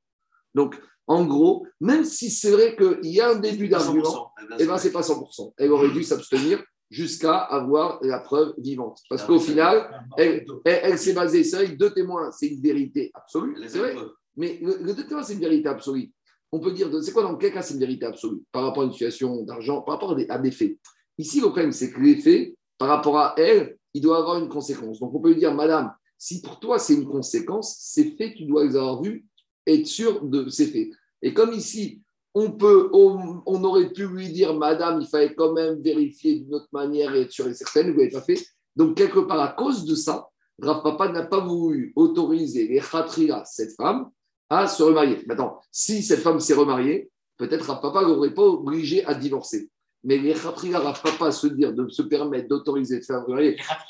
Donc, 0.55 0.81
en 1.05 1.25
gros, 1.25 1.67
même 1.79 2.03
si 2.03 2.31
c'est 2.31 2.49
vrai 2.49 2.75
qu'il 2.75 3.11
y 3.11 3.21
a 3.21 3.29
un 3.29 3.35
début 3.35 3.67
d'argument, 3.67 4.31
eh 4.57 4.65
ben, 4.65 4.79
ce 4.79 4.87
n'est 4.87 4.93
pas 4.93 5.01
100%. 5.01 5.53
Elle 5.57 5.71
aurait 5.71 5.91
dû 5.91 6.03
s'abstenir 6.03 6.63
jusqu'à 6.89 7.37
avoir 7.37 7.99
la 8.01 8.19
preuve 8.19 8.55
vivante. 8.57 8.99
Parce 9.11 9.23
qu'au 9.23 9.39
final, 9.39 10.03
elle, 10.17 10.97
s'est 10.97 11.13
basée, 11.13 11.43
vrai 11.43 11.67
deux 11.67 11.93
témoins, 11.93 12.31
c'est 12.31 12.47
une 12.47 12.61
vérité 12.61 13.11
absolue, 13.13 13.57
c'est 13.67 13.77
vrai. 13.77 13.95
Mais 14.35 14.59
le, 14.59 14.91
deux 14.91 15.05
témoins, 15.05 15.21
c'est 15.21 15.33
une 15.33 15.39
vérité 15.39 15.69
absolue. 15.69 16.11
On 16.51 16.59
peut 16.59 16.71
dire, 16.71 16.89
c'est 17.03 17.11
quoi 17.11 17.21
dans 17.21 17.35
quel 17.35 17.53
cas 17.53 17.61
c'est 17.61 17.75
une 17.75 17.79
vérité 17.79 18.07
absolue? 18.07 18.41
Par 18.51 18.63
rapport 18.63 18.81
à 18.81 18.85
une 18.87 18.91
situation 18.91 19.43
d'argent, 19.43 19.83
par 19.83 19.95
rapport 19.95 20.17
à 20.29 20.37
des, 20.39 20.51
faits. 20.51 20.79
Ici, 21.19 21.41
le 21.41 21.47
problème, 21.47 21.71
c'est 21.71 21.91
que 21.91 21.99
les 21.99 22.15
faits, 22.15 22.55
par 22.79 22.87
rapport 22.87 23.19
à 23.19 23.35
elle, 23.37 23.77
il 23.99 24.01
doit 24.01 24.19
avoir 24.19 24.39
une 24.39 24.47
conséquence. 24.47 25.01
Donc, 25.01 25.13
on 25.13 25.19
peut 25.19 25.33
lui 25.33 25.39
dire, 25.39 25.53
madame, 25.53 25.93
si 26.17 26.41
pour 26.41 26.57
toi 26.57 26.79
c'est 26.79 26.93
une 26.93 27.05
conséquence, 27.05 27.75
ces 27.81 28.11
faits, 28.11 28.33
tu 28.33 28.45
dois 28.45 28.63
les 28.63 28.77
avoir 28.77 29.01
vus, 29.01 29.27
être 29.67 29.85
sûr 29.85 30.23
de 30.23 30.47
ces 30.47 30.67
faits. 30.67 30.87
Et 31.21 31.33
comme 31.33 31.51
ici, 31.51 32.01
on, 32.33 32.51
peut, 32.51 32.89
on, 32.93 33.63
aurait 33.65 33.91
pu 33.91 34.07
lui 34.07 34.29
dire, 34.29 34.53
Madame, 34.53 35.01
il 35.01 35.07
fallait 35.07 35.35
quand 35.35 35.51
même 35.51 35.81
vérifier 35.81 36.39
d'une 36.39 36.55
autre 36.55 36.69
manière 36.71 37.13
et 37.13 37.23
être 37.23 37.31
sûr 37.31 37.45
et 37.49 37.53
certain, 37.53 37.91
vous 37.91 37.97
n'avez 37.97 38.09
pas 38.09 38.21
fait. 38.21 38.41
Donc, 38.73 38.95
quelque 38.95 39.19
part, 39.19 39.41
à 39.41 39.49
cause 39.49 39.83
de 39.83 39.95
ça, 39.95 40.29
Rav 40.61 40.81
Papa 40.81 41.09
n'a 41.09 41.23
pas 41.23 41.41
voulu 41.41 41.91
autoriser 41.97 42.69
les 42.69 42.79
khatria, 42.79 43.43
cette 43.43 43.75
femme, 43.75 44.09
à 44.49 44.67
se 44.67 44.81
remarier. 44.81 45.25
Maintenant, 45.27 45.59
si 45.71 46.03
cette 46.03 46.21
femme 46.21 46.39
s'est 46.39 46.53
remariée, 46.53 47.11
peut-être 47.35 47.65
Rav 47.65 47.81
Papa 47.81 48.01
l'aurait 48.01 48.33
pas 48.33 48.43
obligé 48.43 49.03
à 49.03 49.13
divorcer. 49.13 49.69
Mais 50.03 50.17
les 50.17 50.33
khatria, 50.33 50.79
Rav 50.79 51.01
Papa 51.01 51.31
se 51.31 51.47
dire, 51.47 51.73
de 51.73 51.89
se 51.89 52.01
permettre 52.01 52.47
d'autoriser 52.47 52.99
de 52.99 53.05
faire 53.05 53.23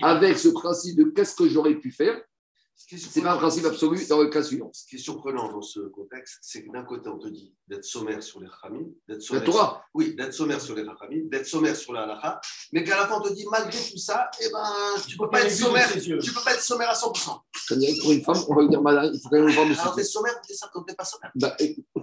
avec 0.02 0.38
ce 0.40 0.50
principe 0.50 0.98
de 0.98 1.04
qu'est-ce 1.06 1.36
que 1.36 1.48
j'aurais 1.48 1.76
pu 1.76 1.92
faire, 1.92 2.20
c'est 2.88 3.22
pas 3.22 3.34
un 3.34 3.38
principe 3.38 3.66
absolu 3.66 4.00
dans 4.08 4.22
le 4.22 4.30
cas 4.30 4.42
suivant. 4.42 4.70
Ce 4.74 4.86
qui 4.88 4.96
est 4.96 5.00
surprenant 5.00 5.52
dans 5.52 5.62
ce 5.62 5.80
contexte, 5.80 6.38
c'est 6.42 6.64
que 6.64 6.72
d'un 6.72 6.84
côté, 6.84 7.10
on 7.10 7.18
te 7.18 7.28
dit 7.28 7.54
d'être 7.68 7.84
sommaire 7.84 8.24
sur 8.24 8.40
les 8.40 8.48
Rachamim, 8.48 8.88
d'être 9.08 9.22
sommaire, 9.22 9.44
sur, 9.44 9.84
oui, 9.94 10.16
d'être 10.16 10.34
sommaire 10.34 10.62
sur 10.62 10.76
les 10.76 10.84
Rachamim, 10.84 11.28
d'être 11.30 11.46
sommaire 11.46 11.76
sur 11.76 11.94
la 11.94 12.04
halakha, 12.04 12.40
mais 12.72 12.84
qu'à 12.84 12.98
la 12.98 13.08
fin, 13.08 13.20
on 13.20 13.22
te 13.22 13.34
dit 13.34 13.46
malgré 13.52 13.78
tout 13.78 13.98
ça, 13.98 14.30
eh 14.42 14.50
ben, 14.52 14.64
tu 15.08 15.16
ne 15.16 15.20
peux, 15.20 15.30
pas 15.30 15.44
être 15.44 15.52
sommaire, 15.52 15.88
tu 15.92 16.34
peux 16.34 16.44
pas 16.44 16.54
être 16.54 16.64
sommaire 16.64 16.90
à 16.90 16.94
100%. 16.94 17.40
C'est-à-dire 17.68 17.96
pour 18.02 18.12
une 18.12 18.24
femme, 18.24 18.44
on 18.48 18.56
va 18.56 18.62
lui 18.62 18.70
dire 18.70 18.82
malade, 18.82 19.12
il 19.14 19.20
faut 19.20 19.30
quand 19.30 19.42
même 19.42 19.52
voir 19.52 19.82
Alors, 19.82 19.96
t'es 19.96 20.04
sommaire 20.04 20.34
ou 20.76 20.84
t'es 20.84 20.96
pas 20.96 21.06
sommaire 21.06 21.32
bah, 21.36 21.56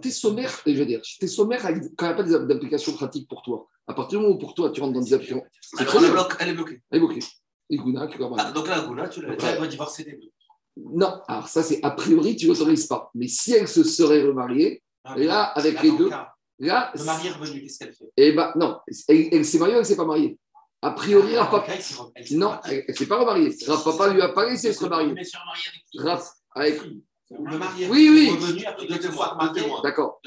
T'es 0.02 0.10
sommaire, 0.10 0.60
je 0.66 0.72
veux 0.72 0.86
dire, 0.86 1.00
t'es 1.18 1.26
sommaire 1.26 1.62
quand 1.62 1.70
il 1.74 2.28
n'y 2.28 2.34
a 2.34 2.38
pas 2.38 2.46
d'application 2.46 2.92
pratique 2.92 3.28
pour 3.28 3.42
toi. 3.42 3.66
À 3.88 3.94
partir 3.94 4.18
du 4.18 4.24
moment 4.24 4.36
où 4.36 4.38
pour 4.38 4.54
toi, 4.54 4.70
tu 4.70 4.80
rentres 4.80 4.94
dans 4.94 5.00
des 5.00 5.14
applications. 5.14 5.44
Elle, 5.78 5.86
est 5.86 6.10
bloquée. 6.10 6.36
Elle 6.40 6.48
est 6.48 6.54
bloquée. 6.54 6.82
Elle 6.90 6.98
est 6.98 7.00
bloquée. 7.00 7.24
Et 7.70 7.76
Gouna, 7.76 8.06
tu 8.06 8.18
ah, 8.38 8.52
donc 8.52 8.68
là, 8.68 8.80
Gouna, 8.80 9.08
tu 9.08 9.22
l'as. 9.22 9.32
Elle 9.32 9.60
va 9.60 9.66
divorcer 9.66 10.04
des 10.04 10.12
deux. 10.12 10.30
Non, 10.76 11.20
alors 11.26 11.48
ça, 11.48 11.62
c'est 11.62 11.80
a 11.82 11.90
priori, 11.90 12.36
tu 12.36 12.46
l'autorises 12.46 12.86
pas. 12.86 13.10
Mais 13.14 13.28
si 13.28 13.52
elle 13.54 13.66
se 13.68 13.82
serait 13.82 14.22
remariée, 14.22 14.82
Ah, 15.04 15.16
là, 15.16 15.42
avec 15.44 15.74
là, 15.76 15.82
les 15.82 15.90
deux, 15.96 16.08
cas, 16.10 16.32
là, 16.58 16.92
Le 16.94 17.04
mari 17.04 17.28
est 17.28 17.30
revenu, 17.30 17.62
qu'est-ce 17.62 17.78
qu'elle 17.78 17.92
fait? 17.94 18.04
Eh 18.16 18.32
ben, 18.32 18.52
non, 18.56 18.78
elle, 19.08 19.28
elle 19.32 19.44
s'est 19.44 19.58
mariée 19.58 19.74
ou 19.74 19.76
elle 19.78 19.82
ne 19.82 19.86
s'est 19.86 19.96
pas 19.96 20.04
mariée? 20.04 20.38
A 20.82 20.90
priori, 20.90 21.34
Ah, 21.36 21.44
Rav 21.44 21.50
Papa, 21.62 21.72
il 22.28 22.38
non, 22.38 22.52
elle 22.64 22.84
ne 22.88 22.92
s'est 22.94 23.06
pas 23.06 23.18
remariée. 23.18 23.56
Rav 23.66 23.82
Papa 23.84 24.08
lui 24.12 24.20
a 24.20 24.28
pas 24.30 24.48
laissé 24.48 24.72
se 24.72 24.84
remarier. 24.84 25.12
Avec 25.12 25.28
Rav, 25.96 26.22
avec, 26.54 26.80
Le 27.30 27.58
mari 27.58 27.84
est 27.84 27.88
Oui, 27.88 28.08
oui. 28.10 28.30
revenu 28.30 28.64
après 28.66 28.86
Deux 28.86 28.98
témoins. 28.98 29.80
d'accord. 29.82 30.20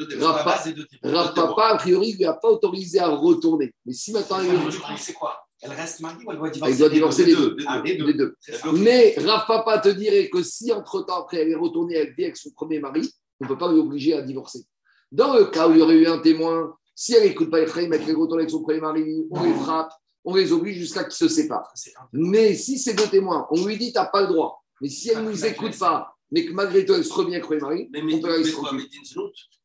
Rav 1.04 1.34
Papa, 1.34 1.68
a 1.68 1.78
priori, 1.78 2.14
lui 2.14 2.26
a 2.26 2.34
pas 2.34 2.50
autorisé 2.50 3.00
à 3.00 3.08
retourner. 3.10 3.74
Mais 3.86 3.94
si 3.94 4.12
maintenant 4.12 4.40
coup, 4.40 4.72
c'est 4.98 5.14
quoi? 5.14 5.46
Elle 5.62 5.72
reste 5.72 6.00
mariée 6.00 6.26
ou 6.26 6.32
elle 6.32 6.38
doit 6.38 6.50
divorcer 6.50 6.74
elle 6.74 6.80
doit 6.80 6.90
divorcer 6.90 7.26
les 7.26 7.32
les 7.32 7.38
deux, 7.38 7.50
deux. 7.50 7.56
les 7.58 7.66
Ah, 7.68 7.82
les 7.84 7.96
deux. 7.98 8.06
Les 8.08 8.14
deux. 8.14 8.36
C'est 8.40 8.62
bloqué. 8.62 8.80
Mais 8.80 9.16
Rav 9.18 9.46
Papa 9.46 9.80
te 9.80 9.90
dirait 9.90 10.30
que 10.30 10.42
si 10.42 10.72
entre-temps, 10.72 11.22
après, 11.22 11.38
elle 11.38 11.50
est 11.50 11.56
retournée, 11.56 11.96
elle 11.96 12.14
vit 12.14 12.26
avec 12.26 12.38
son 12.38 12.52
premier 12.52 12.80
mari, 12.80 13.10
on 13.40 13.46
ne 13.46 13.50
peut 13.50 13.58
pas 13.58 13.72
l'obliger 13.72 14.14
à 14.14 14.22
divorcer. 14.22 14.66
Dans 15.12 15.34
le 15.34 15.46
cas 15.46 15.68
où 15.68 15.72
il 15.74 15.80
y 15.80 15.82
aurait 15.82 15.96
eu 15.96 16.08
un 16.08 16.20
témoin, 16.20 16.76
si 16.96 17.14
elle 17.14 17.24
n'écoute 17.24 17.50
pas 17.50 17.62
Ephraim, 17.62 17.92
elle 17.92 18.16
retourne 18.16 18.40
avec 18.40 18.50
son 18.50 18.62
premier 18.62 18.80
mari, 18.80 19.26
on 19.32 19.44
les 19.44 19.54
frappe, 19.54 19.92
on 20.24 20.36
les 20.36 20.52
oblige 20.52 20.78
jusqu'à 20.78 21.04
qu'ils 21.04 21.14
se 21.14 21.28
séparent. 21.28 21.74
Mais 22.14 22.56
si 22.56 22.78
ces 22.78 22.94
deux 22.94 23.08
témoins, 23.08 23.48
on 23.52 23.66
lui 23.66 23.78
dit, 23.78 23.92
tu 23.92 23.98
n'as 23.98 24.06
pas 24.06 24.22
le 24.22 24.28
droit. 24.28 24.64
Mais 24.82 24.90
si 24.90 25.10
elle 25.10 25.24
ne 25.24 25.30
nous 25.30 25.46
écoute 25.46 25.78
pas, 25.78 26.14
mais 26.32 26.46
que 26.46 26.54
malgré 26.54 26.86
tout, 26.86 26.94
elle 26.94 27.04
se 27.04 27.14
revient 27.14 27.36
avec 27.36 27.50
le 27.50 27.58
premier 27.58 27.62
mari, 27.62 27.90
Mais, 27.92 28.02
on 28.02 28.06
mais, 28.06 28.20
peut 28.22 28.30
la 28.30 28.38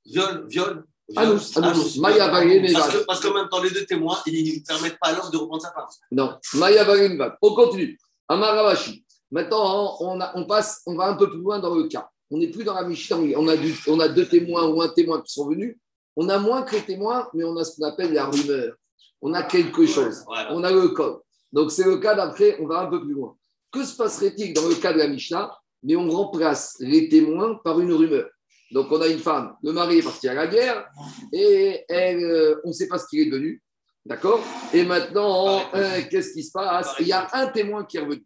Viol, 0.06 0.46
viol. 0.48 0.84
Anous, 1.16 1.50
viol, 1.52 1.64
Anous, 1.64 2.00
Maya 2.00 2.28
Parce 2.72 3.04
parce 3.06 3.20
qu'en 3.20 3.34
même 3.34 3.48
temps, 3.48 3.62
les 3.62 3.70
deux 3.70 3.84
témoins, 3.84 4.16
ils 4.26 4.54
ne 4.60 4.66
permettent 4.66 4.98
pas 4.98 5.08
à 5.08 5.12
l'homme 5.12 5.30
de 5.30 5.36
reprendre 5.36 5.62
sa 5.62 5.70
femme. 5.72 5.84
Non, 6.10 6.36
Maya 6.54 6.84
Bagenbad. 6.84 7.34
On 7.42 7.54
continue. 7.54 7.98
Amaravashi. 8.28 9.04
Maintenant, 9.30 9.96
on, 10.00 10.20
a- 10.20 10.32
on 10.36 10.46
passe, 10.46 10.80
on 10.86 10.94
va 10.96 11.06
un 11.08 11.14
peu 11.14 11.28
plus 11.28 11.40
loin 11.40 11.58
dans 11.58 11.74
le 11.74 11.84
cas. 11.88 12.08
On 12.30 12.38
n'est 12.38 12.48
plus 12.48 12.64
dans 12.64 12.74
la 12.74 12.84
Mishnah. 12.84 13.16
On 13.36 13.48
a, 13.48 13.56
du- 13.56 13.76
on 13.88 14.00
a 14.00 14.08
deux 14.08 14.26
témoins 14.26 14.66
ou 14.68 14.80
un 14.80 14.88
témoin 14.88 15.20
qui 15.20 15.32
sont 15.32 15.46
venus. 15.48 15.76
On 16.16 16.28
a 16.28 16.38
moins 16.38 16.62
que 16.62 16.76
les 16.76 16.82
témoins, 16.82 17.28
mais 17.34 17.44
on 17.44 17.56
a 17.56 17.64
ce 17.64 17.76
qu'on 17.76 17.86
appelle 17.86 18.12
la 18.14 18.26
rumeur. 18.26 18.74
On 19.20 19.34
a 19.34 19.42
quelque 19.42 19.84
chose. 19.86 20.22
Voilà. 20.26 20.54
On 20.54 20.62
a 20.64 20.70
le 20.70 20.88
code. 20.88 21.18
Donc, 21.52 21.70
c'est 21.70 21.84
le 21.84 21.98
cas 21.98 22.14
d'après, 22.14 22.56
on 22.60 22.66
va 22.66 22.80
un 22.80 22.86
peu 22.86 23.00
plus 23.00 23.12
loin. 23.12 23.36
Que 23.70 23.84
se 23.84 23.94
passerait-il 23.96 24.54
dans 24.54 24.66
le 24.68 24.74
cas 24.76 24.92
de 24.92 24.98
la 24.98 25.08
Mishnah 25.08 25.54
Mais 25.82 25.96
on 25.96 26.08
remplace 26.08 26.76
les 26.80 27.08
témoins 27.08 27.56
par 27.62 27.78
une 27.80 27.92
rumeur? 27.92 28.28
Donc, 28.74 28.90
on 28.90 29.00
a 29.00 29.06
une 29.06 29.20
femme, 29.20 29.54
le 29.62 29.72
mari 29.72 29.98
est 29.98 30.02
parti 30.02 30.28
à 30.28 30.34
la 30.34 30.46
guerre 30.48 30.84
et 31.32 31.84
elle, 31.88 32.24
euh, 32.24 32.60
on 32.64 32.68
ne 32.68 32.72
sait 32.72 32.88
pas 32.88 32.98
ce 32.98 33.06
qu'il 33.08 33.20
est 33.20 33.26
devenu. 33.30 33.62
D'accord? 34.04 34.40
Et 34.74 34.82
maintenant, 34.84 35.62
euh, 35.74 36.00
qu'est-ce 36.10 36.32
qui 36.34 36.42
se 36.42 36.50
passe? 36.52 36.92
Il 37.00 37.06
y 37.06 37.12
a 37.12 37.28
un 37.34 37.46
témoin 37.46 37.84
qui 37.84 37.96
est 37.98 38.00
revenu. 38.00 38.24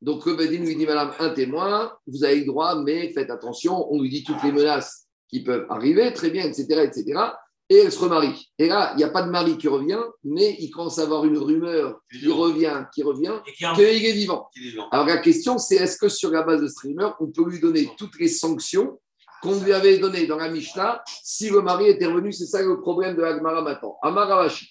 Donc, 0.00 0.24
le 0.26 0.34
Bedin 0.34 0.64
lui 0.64 0.74
dit 0.76 0.86
Madame, 0.86 1.12
un 1.18 1.30
témoin, 1.30 1.92
vous 2.06 2.24
avez 2.24 2.40
le 2.40 2.46
droit, 2.46 2.74
mais 2.82 3.12
faites 3.12 3.30
attention, 3.30 3.86
on 3.92 4.00
lui 4.00 4.08
dit 4.10 4.24
toutes 4.24 4.42
les 4.42 4.52
menaces 4.52 5.06
qui 5.28 5.42
peuvent 5.44 5.66
arriver, 5.68 6.12
très 6.14 6.30
bien, 6.30 6.44
etc. 6.44 6.64
etc. 6.82 7.20
Et 7.70 7.76
elle 7.76 7.92
se 7.92 7.98
remarie. 7.98 8.50
Et 8.58 8.68
là, 8.68 8.90
il 8.94 8.98
n'y 8.98 9.04
a 9.04 9.08
pas 9.10 9.22
de 9.22 9.30
mari 9.30 9.56
qui 9.56 9.68
revient, 9.68 10.00
mais 10.24 10.56
il 10.58 10.70
commence 10.70 10.98
à 10.98 11.02
avoir 11.02 11.24
une 11.24 11.38
rumeur 11.38 12.00
qui 12.10 12.30
revient, 12.30 12.84
qui 12.94 13.02
revient, 13.02 13.28
un- 13.62 13.74
qu'il 13.74 13.84
est 13.84 14.12
vivant. 14.12 14.48
Qui 14.54 14.60
est 14.66 14.70
vivant. 14.70 14.88
Alors 14.90 15.06
la 15.06 15.18
question, 15.18 15.56
c'est 15.58 15.76
est-ce 15.76 15.96
que 15.96 16.08
sur 16.08 16.30
la 16.30 16.42
base 16.42 16.60
de 16.60 16.68
streamer, 16.68 17.08
on 17.20 17.28
peut 17.28 17.44
lui 17.48 17.60
donner 17.60 17.88
toutes 17.96 18.18
les 18.18 18.28
sanctions 18.28 18.98
qu'on 19.44 19.62
lui 19.62 19.72
avait 19.72 19.98
données 19.98 20.26
dans 20.26 20.38
la 20.38 20.48
Mishnah 20.48 21.02
si 21.22 21.50
le 21.50 21.60
mari 21.60 21.86
était 21.88 22.06
revenu 22.06 22.32
C'est 22.32 22.46
ça 22.46 22.62
le 22.62 22.80
problème 22.80 23.14
de 23.14 23.22
Agmara 23.22 23.60
maintenant. 23.60 23.98
Amaravashi. 24.02 24.70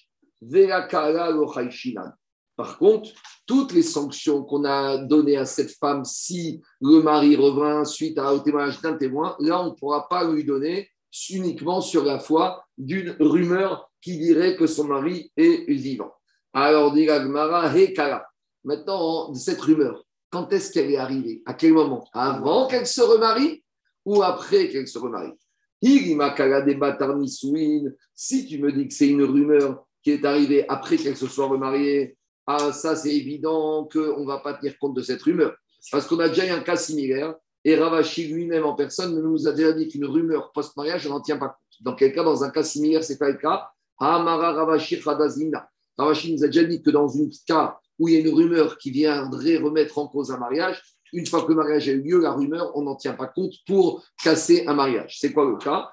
Par 2.56 2.78
contre, 2.78 3.10
toutes 3.46 3.72
les 3.72 3.82
sanctions 3.82 4.44
qu'on 4.44 4.64
a 4.64 4.98
données 4.98 5.36
à 5.36 5.44
cette 5.46 5.70
femme, 5.70 6.04
si 6.04 6.60
le 6.80 7.02
mari 7.02 7.34
revint 7.36 7.84
suite 7.84 8.18
à- 8.18 8.32
au 8.34 8.40
témoignage 8.40 8.80
d'un 8.80 8.94
témoin, 8.94 9.36
là, 9.40 9.60
on 9.62 9.66
ne 9.70 9.70
pourra 9.70 10.08
pas 10.08 10.24
lui 10.30 10.44
donner 10.44 10.88
uniquement 11.30 11.80
sur 11.80 12.04
la 12.04 12.18
foi 12.18 12.64
d'une 12.76 13.16
rumeur 13.20 13.90
qui 14.02 14.18
dirait 14.18 14.56
que 14.56 14.66
son 14.66 14.84
mari 14.84 15.32
est 15.36 15.70
vivant. 15.72 16.12
Alors, 16.52 16.92
dit 16.92 17.08
Agmara, 17.08 17.74
Hekala. 17.76 18.26
Maintenant, 18.64 19.32
cette 19.34 19.60
rumeur, 19.60 20.04
quand 20.30 20.52
est-ce 20.52 20.70
qu'elle 20.72 20.90
est 20.90 20.96
arrivée? 20.96 21.42
À 21.46 21.54
quel 21.54 21.72
moment? 21.72 22.06
Avant 22.12 22.66
qu'elle 22.68 22.86
se 22.86 23.00
remarie? 23.00 23.63
Ou 24.04 24.22
après 24.22 24.68
qu'elle 24.68 24.88
se 24.88 24.98
remarie. 24.98 25.32
Si 28.14 28.46
tu 28.46 28.58
me 28.58 28.72
dis 28.72 28.88
que 28.88 28.94
c'est 28.94 29.08
une 29.08 29.22
rumeur 29.22 29.86
qui 30.02 30.12
est 30.12 30.24
arrivée 30.24 30.64
après 30.68 30.96
qu'elle 30.96 31.16
se 31.16 31.26
soit 31.26 31.46
remariée, 31.46 32.16
ah, 32.46 32.72
ça 32.72 32.96
c'est 32.96 33.14
évident 33.14 33.88
qu'on 33.90 34.20
ne 34.20 34.26
va 34.26 34.38
pas 34.38 34.54
tenir 34.54 34.78
compte 34.78 34.96
de 34.96 35.02
cette 35.02 35.22
rumeur. 35.22 35.54
Parce 35.90 36.06
qu'on 36.06 36.18
a 36.20 36.28
déjà 36.28 36.46
eu 36.46 36.50
un 36.50 36.60
cas 36.60 36.76
similaire 36.76 37.34
et 37.64 37.76
Ravashi 37.76 38.28
lui-même 38.28 38.64
en 38.64 38.74
personne 38.74 39.20
nous 39.20 39.48
a 39.48 39.52
déjà 39.52 39.72
dit 39.72 39.88
qu'une 39.88 40.04
rumeur 40.04 40.52
post-mariage, 40.52 41.06
on 41.06 41.10
n'en 41.10 41.20
tient 41.20 41.38
pas 41.38 41.48
compte. 41.48 41.58
Dans 41.80 41.94
quel 41.94 42.12
cas, 42.12 42.22
dans 42.22 42.44
un 42.44 42.50
cas 42.50 42.62
similaire, 42.62 43.02
c'est 43.02 43.18
pas 43.18 43.30
le 43.30 43.38
cas 43.38 43.68
Amara 43.98 44.52
Ravashi 44.52 45.00
Khadazina. 45.00 45.68
Ravashi 45.96 46.34
nous 46.34 46.44
a 46.44 46.46
déjà 46.46 46.64
dit 46.64 46.82
que 46.82 46.90
dans 46.90 47.16
un 47.16 47.28
cas 47.46 47.78
où 47.98 48.08
il 48.08 48.14
y 48.14 48.16
a 48.16 48.20
une 48.20 48.34
rumeur 48.34 48.76
qui 48.78 48.90
viendrait 48.90 49.56
remettre 49.58 49.98
en 49.98 50.08
cause 50.08 50.30
un 50.30 50.38
mariage, 50.38 50.82
une 51.14 51.26
fois 51.26 51.42
que 51.42 51.48
le 51.48 51.54
mariage 51.54 51.88
a 51.88 51.92
eu 51.92 52.02
lieu, 52.02 52.20
la 52.20 52.32
rumeur, 52.32 52.72
on 52.74 52.82
n'en 52.82 52.96
tient 52.96 53.14
pas 53.14 53.28
compte 53.28 53.54
pour 53.66 54.04
casser 54.22 54.64
un 54.66 54.74
mariage. 54.74 55.16
C'est 55.20 55.32
quoi 55.32 55.46
le 55.46 55.56
cas? 55.56 55.90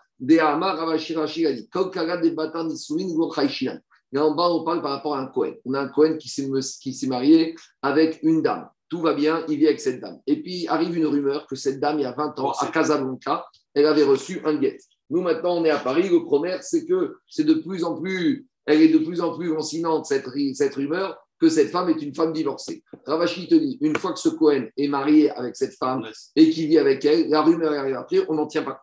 Là 4.14 4.26
en 4.26 4.36
bas, 4.36 4.50
on 4.50 4.64
parle 4.64 4.82
par 4.82 4.92
rapport 4.92 5.16
à 5.16 5.20
un 5.20 5.28
Cohen. 5.28 5.54
On 5.66 5.74
a 5.74 5.80
un 5.80 5.88
Cohen 5.88 6.18
qui 6.18 6.28
s'est 6.30 7.08
marié 7.08 7.56
avec 7.82 8.20
une 8.24 8.42
dame. 8.42 8.70
Tout 8.90 9.00
va 9.00 9.14
bien, 9.14 9.46
il 9.48 9.58
vit 9.58 9.68
avec 9.68 9.80
cette 9.80 10.02
dame. 10.02 10.20
Et 10.28 10.42
puis 10.42 10.68
arrive 10.68 10.98
une 10.98 11.06
rumeur 11.06 11.48
que 11.48 11.56
cette 11.56 11.80
dame, 11.80 12.00
il 12.00 12.02
y 12.04 12.06
a 12.06 12.12
20 12.12 12.38
ans, 12.40 12.52
à 12.60 12.68
Casablanca, 12.68 13.46
elle 13.74 13.86
avait 13.86 14.04
reçu 14.04 14.42
un 14.44 14.56
guet. 14.56 14.78
Nous, 15.10 15.22
maintenant, 15.22 15.58
on 15.58 15.66
est 15.66 15.70
à 15.70 15.80
Paris. 15.80 16.10
Le 16.10 16.24
premier, 16.24 16.58
c'est 16.62 16.86
que 16.86 17.18
c'est 17.28 17.46
de 17.46 17.54
plus 17.56 17.84
en 17.84 18.00
plus, 18.00 18.48
elle 18.66 18.82
est 18.82 18.90
de 18.90 19.00
plus 19.00 19.22
en 19.22 19.36
plus 19.38 19.48
lancinante, 19.48 20.06
cette 20.06 20.28
rumeur, 20.28 21.18
que 21.42 21.50
cette 21.50 21.72
femme 21.72 21.90
est 21.90 22.00
une 22.04 22.14
femme 22.14 22.32
divorcée. 22.32 22.84
Ravachi 23.04 23.48
te 23.48 23.56
dit, 23.56 23.80
une 23.82 23.98
fois 23.98 24.14
que 24.14 24.20
ce 24.20 24.30
Cohen 24.30 24.68
est 24.78 24.88
marié 24.88 25.32
avec 25.32 25.56
cette 25.56 25.74
femme 25.74 26.08
et 26.36 26.52
qu'il 26.52 26.68
vit 26.68 26.78
avec 26.78 27.04
elle, 27.04 27.30
la 27.30 27.42
rumeur 27.42 27.74
arrive 27.74 27.96
après, 27.96 28.20
on 28.30 28.36
n'en 28.36 28.46
tient 28.46 28.62
pas 28.62 28.74
compte. 28.74 28.82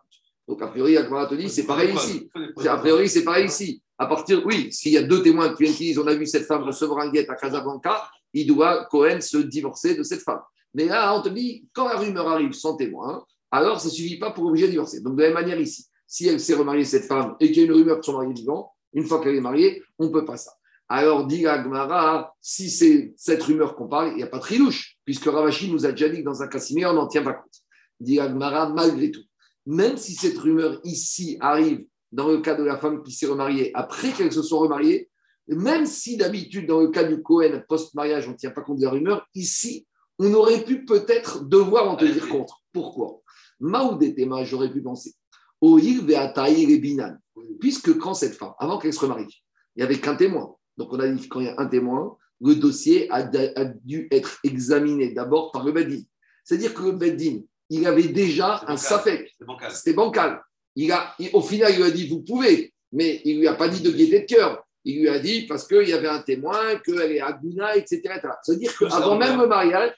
Donc, 0.49 0.61
a 0.61 0.67
priori, 0.67 0.97
Akmara 0.97 1.27
te 1.27 1.35
dit, 1.35 1.49
c'est 1.49 1.65
pareil 1.65 1.95
ici. 1.95 2.29
A 2.67 2.77
priori, 2.77 3.07
c'est 3.07 3.23
pareil 3.23 3.45
ici. 3.45 3.81
À 3.97 4.07
partir, 4.07 4.45
oui, 4.45 4.73
s'il 4.73 4.91
y 4.91 4.97
a 4.97 5.03
deux 5.03 5.23
témoins 5.23 5.53
qui 5.53 5.63
viennent 5.63 5.75
qui 5.75 5.85
disent 5.85 5.99
on 5.99 6.07
a 6.07 6.13
vu 6.13 6.25
cette 6.25 6.45
femme 6.45 6.63
recevoir 6.63 6.99
un 6.99 7.11
guet 7.11 7.29
à 7.29 7.35
Casablanca, 7.35 8.09
il 8.33 8.47
doit, 8.47 8.85
Cohen, 8.91 9.21
se 9.21 9.37
divorcer 9.37 9.95
de 9.95 10.03
cette 10.03 10.21
femme. 10.21 10.41
Mais 10.73 10.85
là, 10.85 11.17
on 11.17 11.21
te 11.21 11.29
dit, 11.29 11.65
quand 11.71 11.87
la 11.87 11.95
rumeur 11.95 12.27
arrive 12.27 12.51
sans 12.51 12.75
témoin, 12.75 13.23
alors 13.51 13.79
ça 13.79 13.87
ne 13.87 13.93
suffit 13.93 14.19
pas 14.19 14.31
pour 14.31 14.45
obliger 14.45 14.65
de 14.65 14.71
divorcer. 14.71 14.99
Donc, 14.99 15.15
de 15.15 15.21
la 15.21 15.27
même 15.29 15.35
manière 15.35 15.59
ici, 15.59 15.85
si 16.05 16.27
elle 16.27 16.39
s'est 16.41 16.55
remariée, 16.55 16.83
cette 16.83 17.05
femme, 17.05 17.35
et 17.39 17.51
qu'il 17.51 17.57
y 17.57 17.61
a 17.61 17.65
une 17.65 17.73
rumeur 17.73 17.99
que 17.99 18.05
son 18.05 18.13
mari 18.13 18.31
est 18.31 18.33
vivant, 18.33 18.73
une 18.93 19.05
fois 19.05 19.21
qu'elle 19.21 19.35
est 19.35 19.41
mariée, 19.41 19.81
on 19.97 20.05
ne 20.05 20.09
peut 20.09 20.25
pas 20.25 20.37
ça. 20.37 20.51
Alors, 20.91 21.27
dit 21.27 21.45
Agmara, 21.45 22.33
si 22.41 22.71
c'est 22.71 23.13
cette 23.15 23.43
rumeur 23.43 23.75
qu'on 23.75 23.87
parle, 23.87 24.09
il 24.09 24.15
n'y 24.15 24.23
a 24.23 24.27
pas 24.27 24.37
de 24.37 24.41
trilouche, 24.41 24.97
puisque 25.05 25.25
Ravashi 25.25 25.71
nous 25.71 25.85
a 25.85 25.91
déjà 25.91 26.09
dit 26.09 26.17
que 26.17 26.25
dans 26.25 26.41
un 26.41 26.47
cas 26.47 26.59
similaire, 26.59 26.91
on 26.91 26.95
n'en 26.95 27.07
tient 27.07 27.21
pas 27.21 27.33
compte. 27.33 27.61
Dit 27.99 28.19
Agmara, 28.19 28.69
malgré 28.69 29.11
tout, 29.11 29.23
même 29.67 29.97
si 29.97 30.15
cette 30.15 30.37
rumeur 30.39 30.81
ici 30.83 31.37
arrive 31.41 31.85
dans 32.11 32.27
le 32.27 32.39
cas 32.39 32.55
de 32.55 32.63
la 32.63 32.77
femme 32.77 33.03
qui 33.03 33.11
s'est 33.11 33.27
remariée 33.27 33.69
après 33.75 34.11
qu'elle 34.13 34.31
se 34.31 34.41
soit 34.41 34.59
remariée, 34.59 35.11
même 35.47 35.85
si 35.85 36.17
d'habitude, 36.17 36.67
dans 36.67 36.81
le 36.81 36.87
cas 36.87 37.03
du 37.03 37.21
Cohen 37.21 37.61
post-mariage, 37.67 38.27
on 38.27 38.31
ne 38.31 38.37
tient 38.37 38.51
pas 38.51 38.61
compte 38.61 38.79
de 38.79 38.83
la 38.83 38.89
rumeur, 38.89 39.27
ici, 39.35 39.85
on 40.17 40.33
aurait 40.33 40.63
pu 40.63 40.85
peut-être 40.85 41.43
devoir 41.45 41.89
en 41.89 41.95
tenir 41.97 42.27
compte. 42.29 42.49
Pourquoi? 42.73 43.21
Maoudetema, 43.59 44.43
j'aurais 44.43 44.71
pu 44.71 44.81
penser. 44.81 45.13
Oil 45.61 46.01
ve'ataï 46.01 46.71
et 46.71 46.79
binan. 46.79 47.15
Puisque 47.59 47.97
quand 47.97 48.13
cette 48.15 48.35
femme, 48.35 48.53
avant 48.57 48.79
qu'elle 48.79 48.93
se 48.93 48.99
remarie, 48.99 49.43
il 49.75 49.79
n'y 49.79 49.83
avait 49.83 49.99
qu'un 49.99 50.15
témoin. 50.15 50.55
Donc 50.79 50.93
on 50.93 50.99
a 50.99 51.07
dit 51.07 51.27
quand 51.27 51.41
il 51.41 51.47
y 51.47 51.49
a 51.49 51.55
un 51.59 51.67
témoin, 51.67 52.15
le 52.41 52.55
dossier 52.55 53.07
a, 53.11 53.17
a 53.61 53.65
dû 53.83 54.07
être 54.11 54.39
examiné 54.45 55.09
d'abord 55.11 55.51
par 55.51 55.63
le 55.65 55.71
Beddin. 55.73 56.01
C'est-à-dire 56.45 56.73
que 56.73 56.83
le 56.83 56.93
Beddin, 56.93 57.41
il 57.69 57.85
avait 57.85 58.07
déjà 58.07 58.63
un 58.65 58.77
bancal. 58.97 59.27
C'était 59.75 59.93
bancal. 59.93 60.41
Il 60.75 60.89
a, 60.91 61.13
il- 61.19 61.29
au 61.33 61.41
final, 61.41 61.71
il 61.73 61.77
lui 61.79 61.83
a 61.83 61.91
dit 61.91 62.07
vous 62.07 62.21
pouvez, 62.21 62.73
mais 62.93 63.21
il 63.25 63.39
lui 63.39 63.47
a 63.47 63.55
pas 63.55 63.67
dit 63.67 63.81
de 63.81 63.91
gaieté 63.91 64.21
de 64.21 64.25
cœur. 64.25 64.63
Il 64.85 65.01
lui 65.01 65.09
a 65.09 65.19
dit 65.19 65.45
parce 65.47 65.67
qu'il 65.67 65.87
y 65.89 65.93
avait 65.93 66.07
un 66.07 66.21
témoin, 66.21 66.77
qu'elle 66.85 67.11
est 67.11 67.19
Aguna, 67.21 67.75
etc. 67.75 67.97
etc. 68.05 68.29
C'est-à-dire 68.43 68.71
qu'avant 68.77 69.17
même 69.17 69.37
le 69.41 69.47
mariage, 69.47 69.91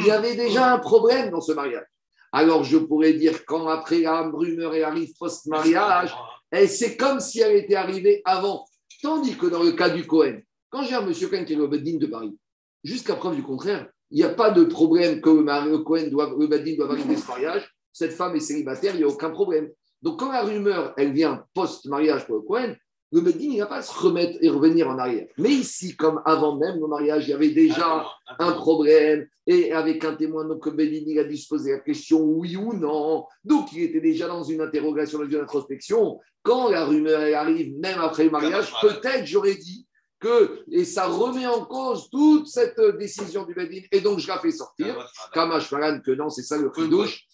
il 0.00 0.06
y 0.06 0.10
avait 0.10 0.34
déjà 0.34 0.74
un 0.74 0.78
problème 0.78 1.30
dans 1.30 1.40
ce 1.40 1.52
mariage. 1.52 1.86
Alors 2.32 2.64
je 2.64 2.78
pourrais 2.78 3.12
dire 3.12 3.44
quand 3.46 3.68
après 3.68 4.00
la 4.00 4.22
rumeur 4.28 4.74
elle 4.74 4.82
arrive 4.84 5.12
post-mariage, 5.16 6.10
et 6.52 6.66
c'est 6.66 6.96
comme 6.96 7.20
si 7.20 7.40
elle 7.40 7.54
était 7.56 7.76
arrivée 7.76 8.20
avant. 8.24 8.64
Tandis 9.04 9.36
que 9.36 9.44
dans 9.44 9.62
le 9.62 9.72
cas 9.72 9.90
du 9.90 10.06
Cohen, 10.06 10.40
quand 10.70 10.82
j'ai 10.82 10.94
un 10.94 11.02
monsieur 11.02 11.28
Cohen 11.28 11.44
qui 11.44 11.52
est 11.52 11.56
le 11.56 11.66
Beddin 11.66 11.98
de 11.98 12.06
Paris, 12.06 12.38
jusqu'à 12.82 13.14
preuve 13.14 13.36
du 13.36 13.42
contraire, 13.42 13.86
il 14.10 14.16
n'y 14.16 14.22
a 14.22 14.30
pas 14.30 14.50
de 14.50 14.64
problème 14.64 15.20
que 15.20 15.28
le, 15.28 15.78
Cohen 15.80 16.08
doit, 16.10 16.34
le 16.38 16.46
valider 16.46 16.78
ce 17.14 17.28
mariage. 17.28 17.70
Cette 17.92 18.14
femme 18.14 18.34
est 18.34 18.40
célibataire, 18.40 18.94
il 18.94 19.00
n'y 19.00 19.04
a 19.04 19.08
aucun 19.08 19.28
problème. 19.28 19.68
Donc 20.00 20.20
quand 20.20 20.32
la 20.32 20.40
rumeur, 20.40 20.94
elle 20.96 21.12
vient 21.12 21.44
post-mariage 21.52 22.26
pour 22.26 22.36
le 22.36 22.40
Cohen, 22.40 22.74
le 23.14 23.20
Bedin, 23.20 23.44
il 23.44 23.54
ne 23.54 23.60
va 23.60 23.66
pas 23.66 23.80
se 23.82 23.96
remettre 23.96 24.38
et 24.40 24.48
revenir 24.48 24.88
en 24.88 24.98
arrière. 24.98 25.28
Mais 25.38 25.50
ici, 25.50 25.94
comme 25.94 26.20
avant 26.24 26.56
même 26.56 26.80
le 26.80 26.88
mariage, 26.88 27.28
il 27.28 27.30
y 27.30 27.32
avait 27.32 27.50
déjà 27.50 28.04
un 28.40 28.52
problème, 28.52 29.28
et 29.46 29.70
avec 29.72 30.04
un 30.04 30.14
témoin, 30.14 30.44
donc 30.44 30.66
le 30.66 30.72
Bedin, 30.72 31.04
il 31.06 31.18
a 31.20 31.24
dû 31.24 31.36
se 31.36 31.46
poser 31.46 31.70
la 31.70 31.78
question 31.78 32.20
oui 32.22 32.56
ou 32.56 32.72
non. 32.72 33.24
Donc, 33.44 33.72
il 33.72 33.84
était 33.84 34.00
déjà 34.00 34.26
dans 34.26 34.42
une 34.42 34.60
interrogation, 34.60 35.20
dans 35.20 35.26
une 35.26 35.36
introspection. 35.36 36.18
Quand 36.42 36.68
la 36.68 36.84
rumeur 36.84 37.20
arrive, 37.38 37.78
même 37.78 38.00
après 38.00 38.24
le 38.24 38.30
mariage, 38.30 38.72
peut-être 38.82 39.24
j'aurais 39.26 39.54
dit 39.54 39.86
que, 40.18 40.64
et 40.72 40.84
ça 40.84 41.06
remet 41.06 41.46
en 41.46 41.64
cause 41.66 42.10
toute 42.10 42.48
cette 42.48 42.80
décision 42.98 43.44
du 43.44 43.54
Bedin, 43.54 43.82
et 43.92 44.00
donc 44.00 44.18
je 44.18 44.26
la 44.26 44.40
fais 44.40 44.50
sortir. 44.50 45.08
Kamash 45.32 45.70
que 45.70 46.10
non, 46.10 46.30
c'est 46.30 46.42
ça 46.42 46.58
le 46.58 46.72
douche. 46.88 47.28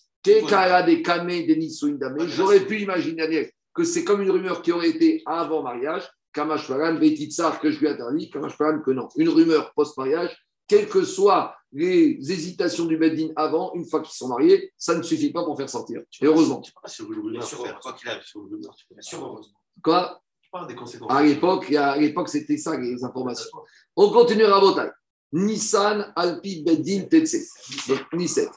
J'aurais 2.26 2.60
pu 2.66 2.82
imaginer 2.82 3.50
que 3.74 3.84
c'est 3.84 4.04
comme 4.04 4.22
une 4.22 4.30
rumeur 4.30 4.62
qui 4.62 4.72
aurait 4.72 4.90
été 4.90 5.22
avant 5.26 5.62
mariage, 5.62 6.08
Kamashwaran, 6.32 6.94
Betitsar, 6.94 7.60
que 7.60 7.70
je 7.70 7.80
lui 7.80 7.88
interdis, 7.88 8.30
Kamashwaran, 8.30 8.80
que 8.80 8.90
non. 8.90 9.08
Une 9.16 9.28
rumeur 9.28 9.72
post-mariage, 9.74 10.36
quelles 10.66 10.88
que 10.88 11.04
soient 11.04 11.54
les 11.72 12.18
hésitations 12.30 12.84
du 12.84 12.96
Beddin 12.96 13.28
avant, 13.36 13.72
une 13.74 13.86
fois 13.88 14.00
qu'ils 14.00 14.14
sont 14.14 14.28
mariés, 14.28 14.72
ça 14.76 14.94
ne 14.94 15.02
suffit 15.02 15.32
pas 15.32 15.44
pour 15.44 15.56
faire 15.56 15.68
sortir. 15.68 16.02
Et 16.20 16.26
heureusement. 16.26 16.62
Quoi 19.82 20.22
À 21.08 21.22
l'époque, 21.22 21.72
à 21.72 21.96
l'époque, 21.96 22.28
c'était 22.28 22.56
ça 22.56 22.76
les 22.76 23.02
informations. 23.04 23.50
On 23.96 24.10
continue 24.10 24.44
à 24.44 24.58
voter. 24.58 24.90
Nissan, 25.32 26.12
Alpi, 26.16 26.62
Beddin, 26.64 27.02
Tetse. 27.02 27.86
Donc, 27.88 28.00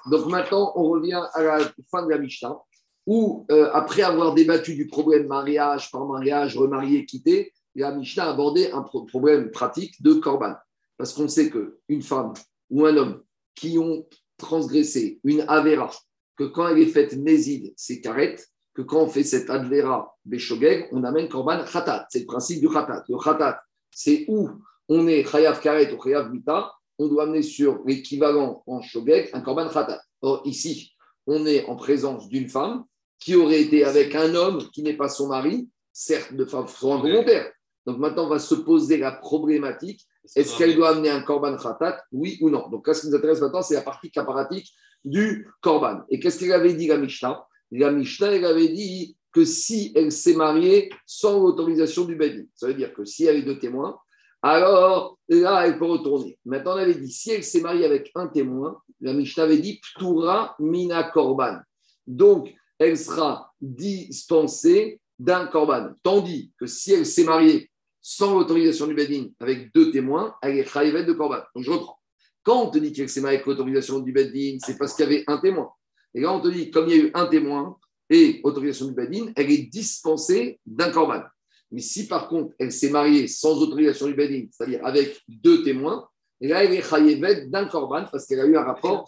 Donc 0.09 0.25
maintenant, 0.27 0.73
on 0.75 0.89
revient 0.89 1.21
à 1.33 1.41
la 1.41 1.59
fin 1.91 2.03
de 2.03 2.09
la 2.09 2.17
Mishnah 2.17 2.57
où, 3.05 3.45
euh, 3.51 3.69
après 3.73 4.01
avoir 4.01 4.33
débattu 4.33 4.75
du 4.75 4.87
problème 4.87 5.27
mariage 5.27 5.91
par 5.91 6.05
mariage, 6.05 6.57
remarié, 6.57 7.05
quitté, 7.05 7.53
la 7.75 7.91
Mishnah 7.91 8.25
a 8.25 8.29
abordé 8.31 8.71
un 8.71 8.83
problème 8.83 9.51
pratique 9.51 10.01
de 10.01 10.13
Korban. 10.13 10.55
Parce 10.97 11.13
qu'on 11.13 11.27
sait 11.27 11.49
qu'une 11.49 12.01
femme 12.01 12.33
ou 12.69 12.85
un 12.85 12.95
homme 12.95 13.23
qui 13.55 13.77
ont 13.77 14.05
transgressé 14.37 15.19
une 15.23 15.41
Avera, 15.47 15.91
que 16.37 16.45
quand 16.45 16.67
elle 16.67 16.79
est 16.79 16.87
faite 16.87 17.15
Mézid, 17.17 17.73
c'est 17.75 18.01
carrette, 18.01 18.47
que 18.73 18.81
quand 18.81 19.03
on 19.03 19.07
fait 19.07 19.23
cette 19.23 19.49
Avera 19.49 20.15
Beshogeg, 20.25 20.87
on 20.91 21.03
amène 21.03 21.29
Korban 21.29 21.63
Khatat. 21.65 22.07
C'est 22.09 22.19
le 22.19 22.25
principe 22.25 22.59
du 22.59 22.69
Khatat. 22.69 23.03
Le 23.07 23.17
Khatat, 23.17 23.61
c'est 23.91 24.25
où 24.27 24.49
on 24.89 25.07
est 25.07 25.23
Chayav 25.23 25.61
Karet 25.61 25.91
ou 25.93 26.01
Chayav 26.01 26.31
Mita, 26.31 26.71
on 26.99 27.07
doit 27.07 27.23
amener 27.23 27.41
sur 27.41 27.81
l'équivalent 27.85 28.63
en 28.67 28.81
Shogeg 28.81 29.29
un 29.33 29.41
Korban 29.41 29.69
Khatat. 29.69 30.01
Or, 30.21 30.41
ici, 30.45 30.93
on 31.27 31.45
est 31.45 31.65
en 31.65 31.75
présence 31.75 32.27
d'une 32.29 32.49
femme 32.49 32.85
qui 33.23 33.35
aurait 33.35 33.61
été 33.61 33.83
avec 33.83 34.15
un 34.15 34.35
homme 34.35 34.69
qui 34.71 34.83
n'est 34.83 34.97
pas 34.97 35.09
son 35.09 35.27
mari, 35.27 35.69
certes 35.91 36.33
de 36.33 36.45
façon 36.45 36.95
involontaire. 36.95 37.51
Donc 37.85 37.97
maintenant, 37.97 38.25
on 38.25 38.29
va 38.29 38.39
se 38.39 38.55
poser 38.55 38.97
la 38.97 39.11
problématique 39.11 40.05
est-ce 40.35 40.57
qu'elle 40.57 40.75
doit 40.75 40.89
amener 40.89 41.09
un 41.09 41.21
korban 41.21 41.57
khatat, 41.57 42.01
oui 42.11 42.37
ou 42.41 42.49
non? 42.49 42.69
Donc 42.69 42.87
là, 42.87 42.93
ce 42.93 43.01
qui 43.01 43.09
nous 43.09 43.15
intéresse 43.15 43.41
maintenant, 43.41 43.61
c'est 43.61 43.75
la 43.75 43.81
partie 43.81 44.09
caparatique 44.09 44.71
du 45.03 45.47
korban. 45.61 46.01
Et 46.09 46.19
qu'est-ce 46.19 46.39
qu'elle 46.39 46.53
avait 46.53 46.73
dit, 46.73 46.87
la 46.87 46.97
Mishnah? 46.97 47.45
La 47.71 47.91
Mishnah, 47.91 48.31
elle 48.31 48.45
avait 48.45 48.69
dit 48.69 49.17
que 49.33 49.43
si 49.43 49.91
elle 49.95 50.11
s'est 50.11 50.35
mariée 50.35 50.89
sans 51.05 51.41
l'autorisation 51.41 52.05
du 52.05 52.15
Bédi, 52.15 52.47
ça 52.55 52.67
veut 52.67 52.73
dire 52.73 52.93
que 52.93 53.03
si 53.03 53.25
elle 53.25 53.37
est 53.37 53.43
deux 53.43 53.59
témoins, 53.59 53.97
alors 54.41 55.17
là, 55.27 55.65
elle 55.65 55.77
peut 55.77 55.85
retourner. 55.85 56.37
Maintenant, 56.45 56.75
on 56.75 56.77
avait 56.77 56.93
dit 56.93 57.11
si 57.11 57.31
elle 57.31 57.43
s'est 57.43 57.61
mariée 57.61 57.85
avec 57.85 58.11
un 58.15 58.27
témoin, 58.27 58.79
la 59.01 59.13
Mishnah 59.13 59.43
avait 59.43 59.57
dit 59.57 59.81
Ptura 59.81 60.55
mina 60.59 61.03
korban. 61.03 61.59
Donc, 62.05 62.53
elle 62.83 62.97
sera 62.97 63.53
dispensée 63.61 64.99
d'un 65.19 65.47
korban. 65.47 65.93
Tandis 66.03 66.51
que 66.59 66.65
si 66.65 66.93
elle 66.93 67.05
s'est 67.05 67.23
mariée 67.23 67.69
sans 68.01 68.37
l'autorisation 68.37 68.87
du 68.87 68.93
Bedin 68.93 69.27
avec 69.39 69.73
deux 69.73 69.91
témoins, 69.91 70.35
elle 70.41 70.57
est 70.57 70.65
chayivet 70.65 71.05
de 71.05 71.13
korban. 71.13 71.39
Donc 71.55 71.63
je 71.63 71.71
reprends. 71.71 71.99
Quand 72.43 72.63
on 72.63 72.69
te 72.69 72.77
dit 72.77 72.91
qu'elle 72.91 73.09
s'est 73.09 73.21
mariée 73.21 73.37
avec 73.37 73.47
l'autorisation 73.47 73.99
du 73.99 74.11
Bedin, 74.11 74.57
c'est 74.63 74.77
parce 74.77 74.93
qu'il 74.93 75.05
y 75.05 75.07
avait 75.07 75.23
un 75.27 75.37
témoin. 75.37 75.69
Et 76.13 76.21
quand 76.21 76.37
on 76.37 76.41
te 76.41 76.49
dit, 76.49 76.69
comme 76.69 76.89
il 76.89 76.95
y 76.95 76.99
a 76.99 77.03
eu 77.05 77.11
un 77.13 77.27
témoin 77.27 77.77
et 78.09 78.41
autorisation 78.43 78.87
du 78.87 78.93
Bedin, 78.93 79.31
elle 79.35 79.51
est 79.51 79.69
dispensée 79.69 80.59
d'un 80.65 80.91
korban. 80.91 81.23
Mais 81.71 81.81
si 81.81 82.07
par 82.07 82.27
contre 82.27 82.53
elle 82.59 82.71
s'est 82.71 82.89
mariée 82.89 83.27
sans 83.27 83.61
autorisation 83.61 84.07
du 84.07 84.13
Bedin, 84.13 84.45
c'est-à-dire 84.51 84.85
avec 84.85 85.21
deux 85.27 85.63
témoins, 85.63 86.07
et 86.43 86.49
là, 86.49 86.61
elle 86.61 86.73
est 86.73 86.81
chayivet 86.81 87.45
d'un 87.45 87.65
korban 87.67 88.05
parce 88.11 88.25
qu'elle 88.25 88.41
a 88.41 88.45
eu 88.45 88.57
un 88.57 88.63
rapport. 88.63 89.07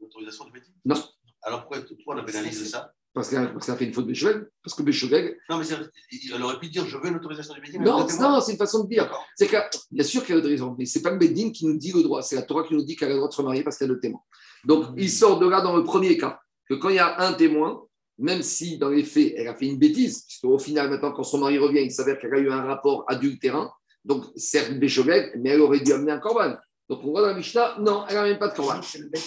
L'autorisation 0.00 0.44
du 0.46 0.52
Bédine 0.52 0.74
Non. 0.84 0.96
Alors 1.42 1.60
pourquoi 1.60 1.80
toi 1.80 1.96
on 2.06 2.18
a 2.18 2.22
pénalisé 2.22 2.64
ça 2.64 2.92
parce 3.16 3.30
que 3.30 3.36
ça 3.60 3.72
a 3.72 3.76
fait 3.76 3.86
une 3.86 3.94
faute 3.94 4.04
de 4.04 4.10
Bécheveg. 4.10 4.44
Parce 4.62 4.76
que 4.76 4.82
Bécheveg. 4.82 5.38
Non, 5.48 5.56
mais 5.56 5.64
elle 5.66 6.42
aurait 6.42 6.58
pu 6.60 6.68
dire 6.68 6.84
je 6.84 6.98
veux 6.98 7.08
une 7.08 7.16
autorisation 7.16 7.54
du 7.54 7.62
Bédine. 7.62 7.82
Non, 7.82 8.06
non 8.20 8.40
c'est 8.42 8.52
une 8.52 8.58
façon 8.58 8.84
de 8.84 8.90
dire. 8.90 9.10
C'est 9.36 9.46
que, 9.46 9.56
bien 9.90 10.04
sûr 10.04 10.22
qu'il 10.22 10.34
y 10.34 10.36
a 10.36 10.38
autorisation, 10.38 10.76
mais 10.78 10.84
ce 10.84 10.98
n'est 10.98 11.02
pas 11.02 11.12
le 11.12 11.16
Bédine 11.16 11.50
qui 11.50 11.64
nous 11.64 11.78
dit 11.78 11.92
le 11.92 12.02
droit. 12.02 12.20
C'est 12.20 12.36
la 12.36 12.42
Torah 12.42 12.64
qui 12.64 12.74
nous 12.74 12.84
dit 12.84 12.94
qu'elle 12.94 13.08
a 13.08 13.12
le 13.12 13.16
droit 13.16 13.30
de 13.30 13.32
se 13.32 13.40
marier 13.40 13.62
parce 13.62 13.78
qu'il 13.78 13.86
y 13.86 13.90
a 13.90 13.94
deux 13.94 14.00
témoins. 14.00 14.20
Donc, 14.66 14.88
il 14.98 15.10
sort 15.10 15.38
de 15.38 15.48
là 15.48 15.62
dans 15.62 15.74
le 15.74 15.82
premier 15.82 16.18
cas 16.18 16.38
que 16.68 16.74
quand 16.74 16.90
il 16.90 16.96
y 16.96 16.98
a 16.98 17.18
un 17.26 17.32
témoin, 17.32 17.86
même 18.18 18.42
si 18.42 18.76
dans 18.76 18.90
les 18.90 19.02
faits, 19.02 19.32
elle 19.34 19.48
a 19.48 19.54
fait 19.54 19.66
une 19.66 19.78
bêtise, 19.78 20.24
puisqu'au 20.26 20.58
final, 20.58 20.90
maintenant, 20.90 21.12
quand 21.12 21.22
son 21.22 21.38
mari 21.38 21.56
revient, 21.56 21.80
il 21.80 21.92
s'avère 21.92 22.18
qu'elle 22.18 22.34
a 22.34 22.38
eu 22.38 22.50
un 22.50 22.64
rapport 22.64 23.04
adultérin, 23.08 23.70
donc 24.04 24.24
certes 24.36 24.72
Bécheveg, 24.72 25.40
mais 25.40 25.50
elle 25.50 25.62
aurait 25.62 25.80
dû 25.80 25.92
amener 25.92 26.12
un 26.12 26.18
corban. 26.18 26.56
Donc 26.88 27.00
on 27.02 27.10
voit 27.10 27.22
dans 27.22 27.28
la 27.28 27.34
Mishnah, 27.34 27.76
non, 27.80 28.04
elle 28.08 28.14
n'a 28.14 28.22
même 28.22 28.38
pas 28.38 28.48
de 28.48 28.54
corban. 28.54 28.80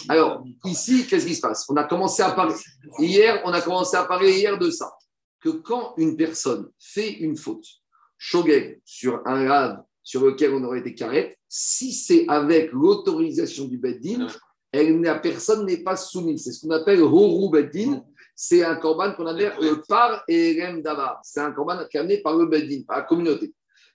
Alors, 0.08 0.43
ici, 0.65 1.06
qu'est-ce 1.08 1.26
qui 1.26 1.36
se 1.36 1.41
passe? 1.41 1.65
On 1.69 1.76
a 1.76 1.84
commencé 1.84 2.22
à 2.22 2.32
parler, 2.32 2.56
hier, 3.00 3.41
on 3.43 3.52
a 3.52 3.62
commencé 3.62 3.98
à 3.98 4.06
parler 4.06 4.32
hier 4.32 4.58
de 4.58 4.69
ça, 4.72 4.91
que 5.41 5.50
quand 5.50 5.93
une 5.98 6.15
personne 6.15 6.69
fait 6.80 7.12
une 7.12 7.36
faute, 7.36 7.65
shogeg, 8.17 8.82
sur 8.86 9.22
un 9.26 9.48
rave 9.48 9.84
sur 10.04 10.24
lequel 10.26 10.54
on 10.54 10.63
aurait 10.63 10.80
été 10.80 10.95
carré, 10.95 11.38
si 11.48 11.91
c'est 11.91 12.26
avec 12.30 12.72
l'autorisation 12.72 13.65
du 13.65 13.78
Beddin, 13.78 14.28
elle, 14.72 15.02
la 15.02 15.19
personne 15.19 15.65
n'est 15.65 15.84
pas 15.84 15.95
soumise. 15.95 16.43
C'est 16.43 16.52
ce 16.52 16.62
qu'on 16.62 16.72
appelle 16.72 17.02
Horu 17.02 17.50
Beddin. 17.52 18.04
C'est 18.36 18.63
un 18.63 18.76
corban 18.76 19.13
qu'on 19.13 19.26
a 19.26 19.34
le 19.34 19.82
par 19.88 20.24
Erem 20.28 20.82
Dava. 20.82 21.19
C'est 21.24 21.41
un 21.41 21.52
corban 21.52 21.86
qui 21.89 21.98
est 21.98 22.00
amené 22.00 22.22
par 22.22 22.38
le 22.38 22.45
Beddin, 22.45 22.84
par 22.88 22.98
la 22.98 23.04
communauté. 23.04 23.52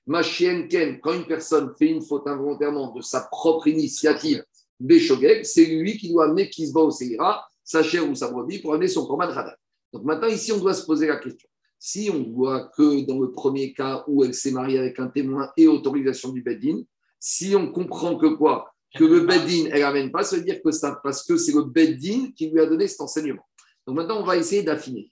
Machien 0.06 0.68
Ken, 0.68 1.00
quand 1.00 1.14
une 1.14 1.26
personne 1.26 1.72
fait 1.78 1.88
une 1.88 2.02
faute 2.02 2.26
involontairement 2.26 2.92
de 2.92 3.00
sa 3.00 3.22
propre 3.22 3.68
initiative, 3.68 4.44
Béchogeg, 4.78 5.44
c'est 5.44 5.64
lui 5.64 5.96
qui 5.96 6.10
doit 6.10 6.26
amener 6.26 6.50
Kisba 6.50 6.80
au 6.80 6.90
Seira, 6.90 7.46
sa 7.62 7.82
chair 7.82 8.08
ou 8.08 8.14
sa 8.14 8.30
brebis, 8.30 8.58
pour 8.58 8.74
amener 8.74 8.88
son 8.88 9.06
de 9.06 9.22
Hadat. 9.22 9.56
Donc 9.92 10.04
maintenant, 10.04 10.28
ici, 10.28 10.52
on 10.52 10.58
doit 10.58 10.74
se 10.74 10.84
poser 10.84 11.06
la 11.06 11.16
question. 11.16 11.48
Si 11.78 12.10
on 12.12 12.30
voit 12.32 12.70
que 12.76 13.06
dans 13.06 13.18
le 13.18 13.30
premier 13.30 13.72
cas 13.72 14.04
où 14.06 14.24
elle 14.24 14.34
s'est 14.34 14.50
mariée 14.50 14.78
avec 14.78 14.98
un 14.98 15.08
témoin 15.08 15.50
et 15.56 15.68
autorisation 15.68 16.30
du 16.30 16.42
Beddin, 16.42 16.82
si 17.18 17.54
on 17.56 17.70
comprend 17.72 18.16
que 18.16 18.26
quoi? 18.26 18.72
Que 18.94 19.04
le 19.04 19.20
Beddin, 19.20 19.70
elle 19.72 19.80
n'amène 19.80 20.10
pas, 20.10 20.24
ça 20.24 20.36
veut 20.36 20.42
dire 20.42 20.60
que 20.62 20.70
ça, 20.70 21.00
parce 21.02 21.24
que 21.24 21.36
c'est 21.36 21.52
le 21.52 21.62
Beddin 21.62 22.30
qui 22.36 22.50
lui 22.50 22.60
a 22.60 22.66
donné 22.66 22.88
cet 22.88 23.00
enseignement. 23.00 23.46
Donc 23.86 23.96
maintenant, 23.96 24.20
on 24.20 24.24
va 24.24 24.36
essayer 24.36 24.62
d'affiner. 24.62 25.10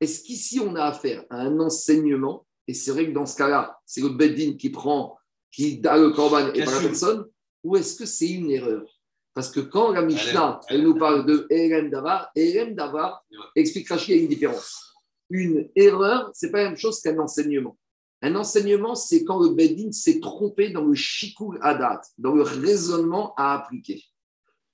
Est-ce 0.00 0.22
qu'ici, 0.22 0.60
on 0.60 0.74
a 0.76 0.84
affaire 0.84 1.24
à 1.30 1.42
un 1.42 1.58
enseignement 1.60 2.46
et 2.70 2.74
c'est 2.74 2.92
vrai 2.92 3.04
que 3.06 3.10
dans 3.10 3.26
ce 3.26 3.36
cas-là, 3.36 3.80
c'est 3.84 4.00
le 4.00 4.10
Beddin 4.10 4.56
qui 4.56 4.70
prend, 4.70 5.18
qui 5.50 5.82
a 5.84 5.98
le 5.98 6.10
Corban 6.10 6.52
et 6.54 6.64
pas 6.64 6.70
la 6.70 6.80
personne, 6.80 7.26
ou 7.64 7.76
est-ce 7.76 7.96
que 7.96 8.06
c'est 8.06 8.30
une 8.30 8.48
erreur? 8.48 8.86
Parce 9.34 9.50
que 9.50 9.58
quand 9.58 9.90
la 9.90 10.02
Mishnah, 10.02 10.60
elle, 10.68 10.84
nous 10.84 10.96
parle 10.96 11.26
de 11.26 11.48
Erem 11.50 11.90
Davar, 11.90 12.30
Erem 12.36 12.76
Davar 12.76 13.24
explique 13.56 13.88
Rachid, 13.88 14.10
il 14.10 14.16
y 14.16 14.20
a 14.20 14.22
une 14.22 14.28
différence. 14.28 14.94
Une 15.30 15.68
erreur, 15.74 16.30
c'est 16.32 16.52
pas 16.52 16.58
la 16.58 16.68
même 16.68 16.78
chose 16.78 17.00
qu'un 17.00 17.18
enseignement. 17.18 17.76
Un 18.22 18.36
enseignement, 18.36 18.94
c'est 18.94 19.24
quand 19.24 19.40
le 19.40 19.48
Beddin 19.48 19.90
s'est 19.90 20.20
trompé 20.20 20.70
dans 20.70 20.84
le 20.84 20.94
shikul 20.94 21.58
adat, 21.62 22.02
dans 22.18 22.34
le 22.36 22.42
raisonnement 22.42 23.34
à 23.36 23.54
appliquer. 23.54 24.04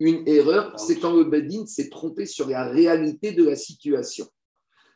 Une 0.00 0.22
erreur, 0.28 0.78
c'est 0.78 0.98
quand 0.98 1.14
le 1.14 1.24
Beddin 1.24 1.64
s'est 1.64 1.88
trompé 1.88 2.26
sur 2.26 2.46
la 2.46 2.68
réalité 2.68 3.32
de 3.32 3.44
la 3.44 3.56
situation. 3.56 4.28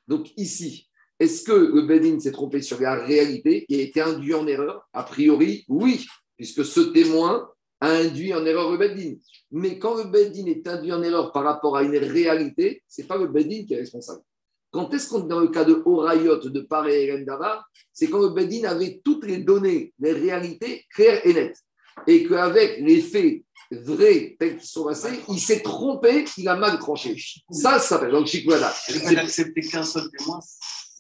Donc 0.06 0.32
ici, 0.36 0.89
est-ce 1.20 1.44
que 1.44 1.52
le 1.52 1.83
Bedin 1.83 2.18
s'est 2.18 2.33
trompé 2.33 2.62
sur 2.62 2.80
la 2.80 2.94
réalité 2.94 3.66
et 3.68 3.80
a 3.80 3.83
été 3.83 4.00
induit 4.00 4.35
en 4.35 4.46
erreur 4.46 4.88
A 4.94 5.02
priori, 5.02 5.66
oui, 5.68 6.06
puisque 6.37 6.64
ce 6.64 6.80
témoin 6.80 7.46
a 7.80 7.90
induit 7.90 8.33
en 8.33 8.44
erreur 8.46 8.72
le 8.72 8.78
Bedin. 8.78 9.16
Mais 9.50 9.78
quand 9.78 9.96
le 9.96 10.04
Bedin 10.04 10.46
est 10.46 10.66
induit 10.66 10.92
en 10.92 11.02
erreur 11.02 11.30
par 11.33 11.44
rapport 11.44 11.76
à 11.76 11.83
une 11.83 11.96
réalité, 11.96 12.83
ce 12.88 13.02
n'est 13.02 13.06
pas 13.06 13.18
le 13.18 13.26
Bedin 13.26 13.64
qui 13.66 13.74
est 13.74 13.80
responsable. 13.80 14.22
Quand 14.70 14.94
est-ce 14.94 15.09
qu'on 15.09 15.24
est 15.24 15.28
dans 15.28 15.40
le 15.40 15.48
cas 15.48 15.64
de 15.64 15.83
Horayot, 15.85 16.38
de 16.38 16.61
Paré 16.61 17.04
et 17.04 17.24
Davar 17.24 17.68
C'est 17.92 18.09
quand 18.09 18.20
le 18.20 18.30
Bedin 18.30 18.64
avait 18.64 19.02
toutes 19.04 19.26
les 19.26 19.38
données, 19.38 19.92
les 19.98 20.12
réalités 20.12 20.87
claires 20.94 21.20
et 21.26 21.35
nettes. 21.35 21.59
Et 22.06 22.26
qu'avec 22.26 22.80
les 22.80 23.02
faits 23.02 23.42
vrais 23.70 24.37
tels 24.38 24.56
qu'ils 24.56 24.68
sont 24.68 24.85
passés, 24.85 25.20
il 25.28 25.40
s'est 25.40 25.61
trompé, 25.61 26.24
il 26.38 26.48
a 26.48 26.56
mal 26.56 26.78
tranché. 26.78 27.14
Ça, 27.50 27.72
ça 27.72 27.80
s'appelle 27.80 28.12
donc 28.12 28.26
Chikwada. 28.26 28.72
Il 28.88 29.14
n'accepter 29.14 29.61
qu'un 29.61 29.83
seul 29.83 30.09
témoin? 30.16 30.40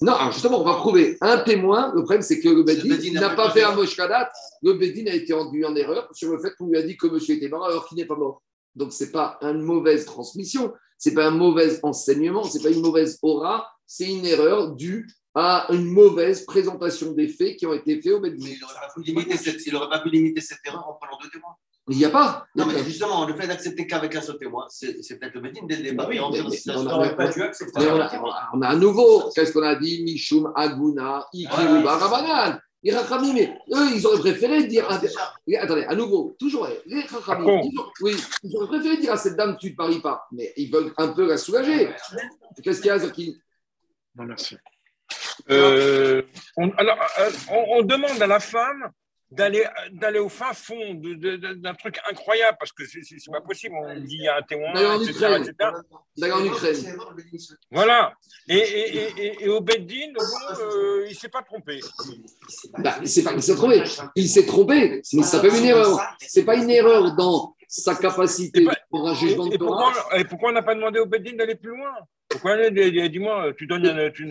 Non, 0.02 0.14
justement, 0.32 0.60
on 0.60 0.64
va 0.64 0.74
prouver 0.76 1.16
un 1.20 1.38
témoin. 1.38 1.88
Le 1.94 2.02
problème, 2.02 2.22
c'est 2.22 2.40
que 2.40 2.48
le 2.48 2.62
Bedin 2.62 3.20
n'a 3.20 3.30
pas 3.30 3.50
fait 3.50 3.62
un 3.62 3.74
moshkadat. 3.74 4.30
Le 4.62 4.72
Bedin 4.74 5.06
a 5.10 5.14
été 5.14 5.32
rendu 5.34 5.64
en 5.64 5.74
erreur 5.76 6.08
sur 6.12 6.30
le 6.32 6.38
fait 6.40 6.54
qu'on 6.56 6.68
lui 6.68 6.78
a 6.78 6.82
dit 6.82 6.96
que 6.96 7.06
monsieur 7.06 7.34
était 7.36 7.48
mort 7.48 7.66
alors 7.66 7.86
qu'il 7.86 7.98
n'est 7.98 8.06
pas 8.06 8.16
mort. 8.16 8.42
Donc, 8.74 8.92
ce 8.92 9.04
n'est 9.04 9.10
pas 9.10 9.38
une 9.42 9.60
mauvaise 9.62 10.04
transmission. 10.06 10.72
c'est 10.96 11.14
pas 11.14 11.26
un 11.26 11.30
mauvais 11.30 11.80
enseignement, 11.82 12.44
c'est 12.44 12.62
pas 12.62 12.68
une 12.70 12.82
mauvaise 12.82 13.18
aura, 13.22 13.66
c'est 13.86 14.06
une 14.10 14.24
erreur 14.26 14.72
due 14.74 15.08
à 15.34 15.66
une 15.70 15.86
mauvaise 15.86 16.44
présentation 16.44 17.12
des 17.12 17.28
faits 17.28 17.56
qui 17.56 17.64
ont 17.66 17.72
été 17.72 18.00
faits 18.02 18.12
au 18.12 18.20
Bedin. 18.20 18.36
Mais 18.44 18.52
il 18.52 18.60
n'aurait 18.60 18.74
pas, 18.74 18.92
pu 18.94 19.02
limiter 19.02 19.36
cette- 19.36 19.66
il 19.66 19.74
aurait 19.76 19.88
pas 19.88 20.00
pu 20.00 20.10
limiter 20.10 20.40
cette 20.40 20.58
erreur 20.66 20.86
en 20.88 20.94
prenant 20.94 21.18
deux 21.22 21.30
témoins. 21.30 21.54
Il 21.90 21.96
n'y 21.98 22.04
a 22.04 22.10
pas. 22.10 22.46
Non, 22.54 22.66
mais 22.66 22.82
justement, 22.84 23.26
le 23.26 23.34
fait 23.34 23.48
d'accepter 23.48 23.84
qu'avec 23.86 24.14
un 24.14 24.22
seul 24.22 24.38
témoin, 24.38 24.66
c'est 24.68 24.94
peut-être 25.18 25.34
le 25.34 25.40
Bedin 25.40 25.62
dès 25.68 25.76
le 25.76 25.82
départ. 25.82 26.08
on 26.08 26.32
a- 26.32 26.82
n'aurait 26.84 27.16
pas 27.16 27.28
dû 27.28 27.42
accepter. 27.42 27.80
Mais 27.80 27.90
on, 27.90 28.00
a, 28.00 28.50
on 28.54 28.62
a 28.62 28.68
à 28.68 28.76
nouveau, 28.76 29.30
qu'est-ce 29.34 29.52
qu'on 29.52 29.62
a 29.64 29.74
dit? 29.74 30.02
Mishum, 30.04 30.52
Aguna, 30.54 31.26
Ikiru, 31.32 31.82
Barabanan. 31.82 32.60
Les 32.82 32.92
Rachamim, 32.94 33.34
mais 33.34 33.58
eux, 33.74 33.88
ils 33.94 34.06
auraient 34.06 34.20
préféré 34.20 34.64
dire. 34.64 34.88
Attendez, 34.90 35.84
à 35.84 35.94
nouveau, 35.94 36.34
toujours, 36.38 36.66
les 36.86 37.00
Rachamim, 37.02 37.60
oui, 38.00 38.16
ils 38.42 38.56
auraient 38.56 38.68
préféré 38.68 38.96
dire 38.96 39.12
à 39.12 39.16
cette 39.18 39.36
dame, 39.36 39.56
tu 39.60 39.72
ne 39.72 39.76
paries 39.76 40.00
pas. 40.00 40.26
Mais 40.32 40.52
ils 40.56 40.70
veulent 40.72 40.92
un 40.96 41.08
peu 41.08 41.26
la 41.28 41.36
soulager. 41.36 41.90
Qu'est-ce 42.62 42.78
qu'il 42.80 42.86
y 42.88 42.90
a, 42.90 42.98
Zaki 42.98 43.36
Non, 44.14 44.24
merci. 44.24 44.56
Euh, 45.50 46.22
on, 46.56 46.70
alors, 46.78 46.96
euh, 47.18 47.30
on, 47.50 47.64
on 47.78 47.82
demande 47.82 48.20
à 48.22 48.26
la 48.26 48.40
femme 48.40 48.90
d'aller 49.30 49.64
d'aller 49.92 50.18
au 50.18 50.28
fin 50.28 50.52
fond 50.52 50.94
d'un 50.94 51.74
truc 51.74 51.98
incroyable 52.10 52.56
parce 52.58 52.72
que 52.72 52.84
c'est- 52.86 53.00
pas 53.30 53.40
possible. 53.40 53.74
On 53.80 53.94
dit 54.00 54.16
il 54.16 54.24
y 54.24 54.28
a 54.28 54.36
un 54.38 54.42
témoin, 54.42 54.72
etc., 55.00 55.36
etc. 55.38 56.32
En 56.32 56.44
Ukraine. 56.44 56.98
Voilà. 57.70 58.12
Et, 58.48 58.56
et, 58.56 58.96
et, 59.22 59.44
et- 59.44 59.48
au 59.48 59.60
Beddin, 59.60 60.12
bon, 60.14 60.24
euh, 60.60 61.04
il 61.06 61.10
ne 61.10 61.14
s'est 61.14 61.28
pas 61.28 61.42
trompé. 61.42 61.80
Bah, 62.78 62.96
c'est 63.04 63.22
pas 63.22 63.32
qu'il 63.32 63.42
s'est 63.42 63.54
trompé. 63.54 63.82
Il 64.16 64.28
s'est 64.28 64.46
trompé, 64.46 65.00
mais 65.12 65.22
ça 65.22 65.36
s'appelle 65.36 65.54
une 65.56 65.64
erreur. 65.66 65.98
C'est 66.20 66.44
pas 66.44 66.56
une 66.56 66.70
erreur 66.70 67.14
dans 67.14 67.54
sa 67.68 67.94
capacité 67.94 68.64
pas- 68.64 68.76
pour 68.90 69.08
un 69.08 69.14
jugement 69.14 69.46
de 69.46 69.54
et 69.54 69.58
pourquoi, 69.58 69.92
et 70.18 70.24
pourquoi 70.24 70.50
on 70.50 70.52
n'a 70.54 70.62
pas 70.62 70.74
demandé 70.74 70.98
au 70.98 71.06
Beddin 71.06 71.36
d'aller 71.36 71.54
plus 71.54 71.70
loin? 71.70 71.92
Pourquoi 72.28 72.68
Dis-moi, 72.70 73.52
tu 73.56 73.66
donnes 73.68 73.86
une. 73.86 74.10
tu 74.12 74.26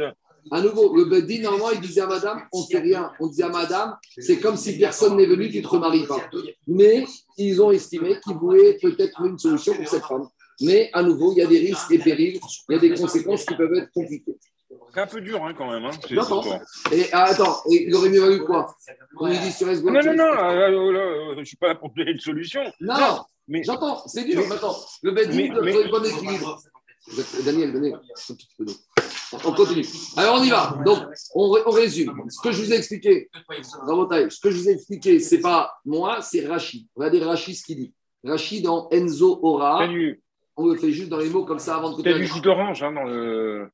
À 0.51 0.61
nouveau, 0.61 0.95
le 0.95 1.05
Bedin, 1.05 1.41
normalement, 1.41 1.71
il 1.71 1.79
disait 1.81 2.01
à 2.01 2.07
madame, 2.07 2.41
on 2.51 2.61
ne 2.61 2.65
sait 2.65 2.79
rien. 2.79 3.11
On 3.19 3.27
disait 3.27 3.43
à 3.43 3.49
madame, 3.49 3.97
c'est 4.17 4.39
comme 4.39 4.57
si 4.57 4.77
personne 4.77 5.15
n'est 5.17 5.25
venu, 5.25 5.49
tu 5.49 5.57
ne 5.57 5.63
te 5.63 5.67
remaries 5.67 6.05
pas. 6.07 6.29
Mais 6.67 7.05
ils 7.37 7.61
ont 7.61 7.71
estimé 7.71 8.19
qu'ils 8.23 8.35
voulaient 8.35 8.77
peut-être 8.81 9.21
une 9.25 9.37
solution 9.37 9.73
pour 9.75 9.87
cette 9.87 10.03
femme. 10.03 10.27
Mais 10.61 10.89
à 10.93 11.03
nouveau, 11.03 11.31
il 11.33 11.37
y 11.37 11.41
a 11.41 11.47
des 11.47 11.59
risques 11.59 11.91
et 11.91 11.99
périls, 11.99 12.39
il 12.69 12.73
y 12.73 12.75
a 12.75 12.79
des 12.79 12.93
conséquences 12.93 13.45
qui 13.45 13.55
peuvent 13.55 13.73
être 13.75 13.91
compliquées. 13.93 14.37
C'est 14.93 14.99
un 15.01 15.07
peu 15.07 15.21
dur 15.21 15.43
hein, 15.43 15.53
quand 15.57 15.71
même. 15.71 15.85
Hein, 15.85 15.91
pas- 16.15 16.61
Et 16.91 17.05
ah, 17.11 17.25
attends, 17.25 17.57
et 17.71 17.87
il 17.87 17.95
aurait 17.95 18.09
mieux 18.09 18.19
valu 18.21 18.39
quoi? 18.43 18.75
On 19.17 19.27
lui 19.27 19.37
dit 19.37 19.51
sur 19.51 19.67
Non, 19.67 19.91
non, 19.91 20.13
non, 20.15 20.23
euh, 20.23 20.69
euh, 20.69 20.93
euh, 21.29 21.33
je 21.35 21.39
ne 21.39 21.45
suis 21.45 21.57
pas 21.57 21.67
là 21.67 21.75
pour 21.75 21.91
donner 21.93 22.11
une 22.11 22.19
solution. 22.19 22.61
Non, 22.81 23.19
Mais 23.47 23.63
j'entends, 23.63 24.01
c'est 24.07 24.23
dur. 24.25 24.43
Mais- 24.47 24.55
attends, 24.55 24.75
le 25.03 25.11
Bedin 25.11 25.47
doit 25.53 25.55
trouver 25.61 25.83
le 25.83 25.89
bon 25.89 26.03
équilibre. 26.03 26.59
Daniel, 27.45 27.73
Daniel, 27.73 27.93
un 27.95 28.33
petit 28.35 28.47
peu 28.57 28.65
d'eau. 28.65 28.73
On 29.31 29.51
continue. 29.53 29.85
Alors 30.17 30.39
on 30.39 30.43
y 30.43 30.49
va. 30.49 30.75
Donc 30.85 30.99
on, 31.35 31.51
ré- 31.51 31.61
on 31.65 31.71
résume. 31.71 32.13
Ce 32.29 32.41
que 32.41 32.51
je 32.51 32.63
vous 32.63 32.73
ai 32.73 32.77
expliqué, 32.77 33.29
ce 33.33 34.39
que 34.39 34.49
je 34.51 34.57
vous 34.57 34.69
ai 34.69 34.73
expliqué, 34.73 35.19
c'est 35.19 35.39
pas 35.41 35.73
moi, 35.85 36.21
c'est 36.21 36.45
Rachid. 36.47 36.87
Regardez 36.95 37.23
Rachid 37.23 37.55
ce 37.55 37.63
qu'il 37.63 37.77
dit. 37.77 37.93
Rachid 38.23 38.63
dans 38.63 38.89
Enzo 38.89 39.39
t'as 39.41 39.47
Ora, 39.47 39.87
on 40.57 40.65
le 40.67 40.75
fait 40.77 40.91
juste 40.91 41.09
dans 41.09 41.17
les 41.19 41.29
mots 41.29 41.45
comme 41.45 41.59
ça 41.59 41.75
avant 41.75 41.91
de 41.91 42.01
t'as 42.01 42.09
continuer. 42.09 42.27
du 42.27 42.33
jus 42.33 42.41
d'orange 42.41 42.81
hein, 42.83 42.91
dans 42.91 43.03
le. 43.03 43.69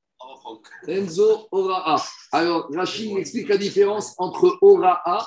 Enzo 0.87 1.47
Oraa. 1.51 2.03
Alors, 2.31 2.67
Rachid 2.73 3.11
il 3.11 3.17
explique 3.17 3.47
la 3.49 3.57
différence 3.57 4.13
entre 4.17 4.57
Oraa. 4.61 5.25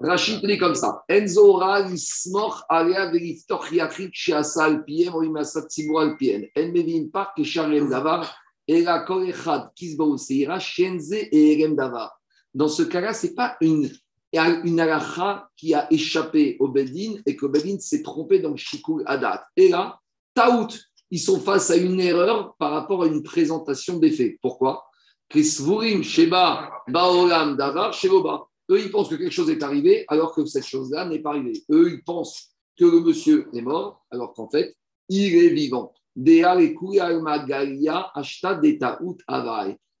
Rachid 0.00 0.46
dit 0.46 0.58
comme 0.58 0.76
ça. 0.76 1.02
Enzo 1.08 1.54
Oraa, 1.54 1.82
l'ismor 1.82 2.64
alea 2.68 3.10
veliftoch 3.10 3.72
yachid 3.72 4.10
sheasa 4.12 4.68
piem 4.86 5.14
ou 5.14 5.24
imasa 5.24 5.62
tzibur 5.66 6.00
al 6.00 6.16
pien. 6.16 6.42
En 6.56 6.70
mevin 6.70 7.08
pas 7.12 7.32
que 7.36 7.42
sharem 7.42 7.90
davar, 7.90 8.30
ela 8.68 9.00
kol 9.04 9.28
echad 9.28 9.72
kisbou 9.74 10.16
seira 10.16 10.60
shenze 10.60 11.14
et 11.14 11.52
erem 11.52 11.74
davar. 11.74 12.12
Dans 12.54 12.68
ce 12.68 12.82
cas-là, 12.82 13.12
ce 13.12 13.26
n'est 13.26 13.34
pas 13.34 13.56
une, 13.60 13.90
une 14.32 14.80
halakha 14.80 15.48
qui 15.56 15.74
a 15.74 15.92
échappé 15.92 16.56
au 16.60 16.68
Bedin 16.68 17.20
et 17.26 17.34
que 17.34 17.46
Bedin 17.46 17.78
s'est 17.80 18.02
trompé 18.02 18.38
dans 18.38 18.50
le 18.50 18.56
Shikul 18.56 19.02
Adat. 19.04 19.46
Et 19.56 19.68
là, 19.68 19.98
Taout, 20.32 20.78
ils 21.10 21.18
sont 21.18 21.40
face 21.40 21.70
à 21.70 21.76
une 21.76 22.00
erreur 22.00 22.54
par 22.58 22.70
rapport 22.70 23.02
à 23.02 23.06
une 23.06 23.22
présentation 23.22 23.98
des 23.98 24.12
faits. 24.12 24.36
Pourquoi? 24.40 24.84
Krisvurim, 25.28 26.02
Sheba, 26.04 26.70
Baolam, 26.86 27.56
Davar, 27.56 27.92
Shevoba. 27.92 28.46
Eux, 28.70 28.80
ils 28.80 28.90
pensent 28.90 29.08
que 29.08 29.14
quelque 29.14 29.32
chose 29.32 29.50
est 29.50 29.62
arrivé 29.62 30.04
alors 30.08 30.34
que 30.34 30.44
cette 30.46 30.66
chose-là 30.66 31.06
n'est 31.06 31.20
pas 31.20 31.30
arrivée. 31.30 31.62
Eux, 31.70 31.92
ils 31.92 32.02
pensent 32.02 32.50
que 32.78 32.84
le 32.84 33.00
monsieur 33.00 33.48
est 33.54 33.62
mort 33.62 34.04
alors 34.10 34.34
qu'en 34.34 34.48
fait, 34.48 34.76
il 35.08 35.34
est 35.36 35.48
vivant. 35.50 35.92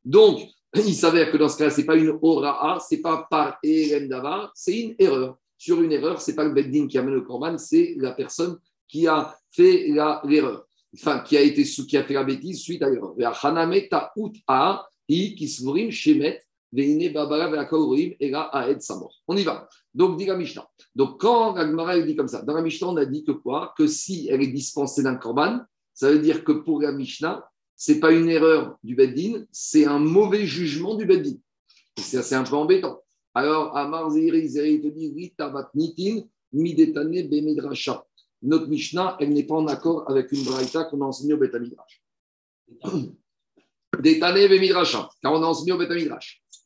Donc, 0.04 0.40
il 0.74 0.94
s'avère 0.94 1.32
que 1.32 1.36
dans 1.36 1.48
ce 1.48 1.58
cas, 1.58 1.70
ce 1.70 1.80
n'est 1.80 1.86
pas 1.86 1.96
une 1.96 2.18
ora'a, 2.20 2.78
ce 2.80 2.94
n'est 2.94 3.00
pas 3.00 3.26
par 3.30 3.58
Erem 3.62 4.08
Davar, 4.08 4.52
c'est 4.54 4.78
une 4.78 4.94
erreur. 4.98 5.38
Sur 5.56 5.82
une 5.82 5.92
erreur, 5.92 6.20
ce 6.20 6.30
n'est 6.30 6.36
pas 6.36 6.44
le 6.44 6.52
Beddin 6.52 6.86
qui 6.86 6.98
amène 6.98 7.14
le 7.14 7.22
Corban, 7.22 7.56
c'est 7.58 7.94
la 7.98 8.12
personne 8.12 8.58
qui 8.86 9.06
a 9.06 9.36
fait 9.50 9.88
l'erreur 9.88 10.68
enfin, 10.94 11.20
qui 11.20 11.36
a, 11.36 11.42
été, 11.42 11.62
qui 11.64 11.96
a 11.96 12.04
fait 12.04 12.14
la 12.14 12.24
bêtise 12.24 12.60
suite 12.60 12.82
à 12.82 12.90
l'erreur. 12.90 13.14
Ve'akaurim, 16.72 18.16
era 18.20 18.50
aed 18.68 18.80
samor. 18.80 19.14
On 19.26 19.36
y 19.36 19.42
va. 19.42 19.68
Donc, 19.94 20.18
dit 20.18 20.26
la 20.26 20.36
Mishnah. 20.36 20.68
Donc, 20.94 21.20
quand 21.20 21.54
la 21.54 21.66
Gemara 21.66 21.96
elle 21.96 22.06
dit 22.06 22.16
comme 22.16 22.28
ça, 22.28 22.42
dans 22.42 22.54
la 22.54 22.62
Mishnah, 22.62 22.88
on 22.88 22.96
a 22.96 23.04
dit 23.04 23.24
que 23.24 23.32
quoi? 23.32 23.74
Que 23.76 23.86
si 23.86 24.28
elle 24.28 24.42
est 24.42 24.52
dispensée 24.52 25.02
d'un 25.02 25.16
korban, 25.16 25.60
ça 25.94 26.10
veut 26.10 26.18
dire 26.18 26.44
que 26.44 26.52
pour 26.52 26.80
la 26.80 26.92
Mishnah, 26.92 27.48
c'est 27.74 28.00
pas 28.00 28.12
une 28.12 28.28
erreur 28.28 28.76
du 28.82 28.94
Beddin, 28.94 29.44
c'est 29.52 29.86
un 29.86 29.98
mauvais 29.98 30.46
jugement 30.46 30.94
du 30.94 31.06
Beddin. 31.06 31.36
Et 31.96 32.00
C'est 32.00 32.22
c'est 32.22 32.34
un 32.34 32.44
peu 32.44 32.56
embêtant. 32.56 33.00
Alors, 33.34 33.76
Amar 33.76 34.10
Zeiri, 34.10 34.48
Zeiri 34.48 34.80
te 34.80 34.88
dit, 34.88 35.12
nitin, 35.74 36.28
midetane 36.52 37.28
bemedrasha. 37.28 38.04
Notre 38.42 38.68
Mishnah, 38.68 39.16
elle 39.20 39.30
n'est 39.30 39.44
pas 39.44 39.56
en 39.56 39.66
accord 39.66 40.08
avec 40.08 40.30
une 40.32 40.44
braïta 40.44 40.84
qu'on 40.84 41.00
a 41.02 41.06
enseignée 41.06 41.34
au 41.34 41.38
Beth 41.38 41.54
Midrash. 41.54 42.02
Détané 44.00 44.48
Midrasha, 44.48 45.08
car 45.22 45.32
on 45.32 45.42
a 45.42 45.46
enseigné 45.46 45.72
au 45.72 45.78
Beth 45.78 45.90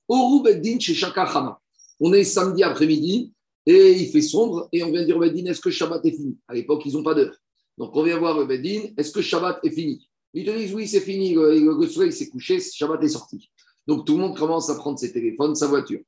Midrash. 0.08 0.22
Oru 0.22 0.42
Beddin 0.42 0.78
chez 0.78 0.94
Shaka 0.94 1.26
Chana. 1.26 1.58
On 2.00 2.12
est 2.12 2.24
samedi 2.24 2.62
après-midi 2.62 3.32
et 3.66 3.92
il 3.92 4.10
fait 4.10 4.22
sombre 4.22 4.68
et 4.72 4.82
on 4.82 4.90
vient 4.90 5.04
dire 5.04 5.16
au 5.16 5.20
Beddin 5.20 5.46
est-ce 5.50 5.60
que 5.60 5.70
Shabbat 5.70 6.04
est 6.04 6.12
fini? 6.12 6.36
À 6.48 6.54
l'époque, 6.54 6.82
ils 6.84 6.94
n'ont 6.94 7.02
pas 7.02 7.14
d'heure. 7.14 7.36
Donc 7.78 7.96
on 7.96 8.02
vient 8.02 8.18
voir 8.18 8.38
le 8.38 8.44
Beddin 8.44 8.88
est-ce 8.96 9.12
que 9.12 9.22
Shabbat 9.22 9.60
est 9.64 9.70
fini? 9.70 10.08
Ils 10.34 10.44
te 10.44 10.50
disent 10.50 10.74
oui, 10.74 10.88
c'est 10.88 11.00
fini, 11.00 11.34
le, 11.34 11.78
le 11.78 11.86
soleil 11.86 12.12
s'est 12.12 12.28
couché, 12.28 12.60
Shabbat 12.60 13.02
est 13.04 13.08
sorti. 13.08 13.50
Donc 13.86 14.06
tout 14.06 14.14
le 14.14 14.20
monde 14.20 14.36
commence 14.36 14.70
à 14.70 14.74
prendre 14.76 14.98
ses 14.98 15.12
téléphones, 15.12 15.54
sa 15.54 15.66
voiture. 15.66 16.00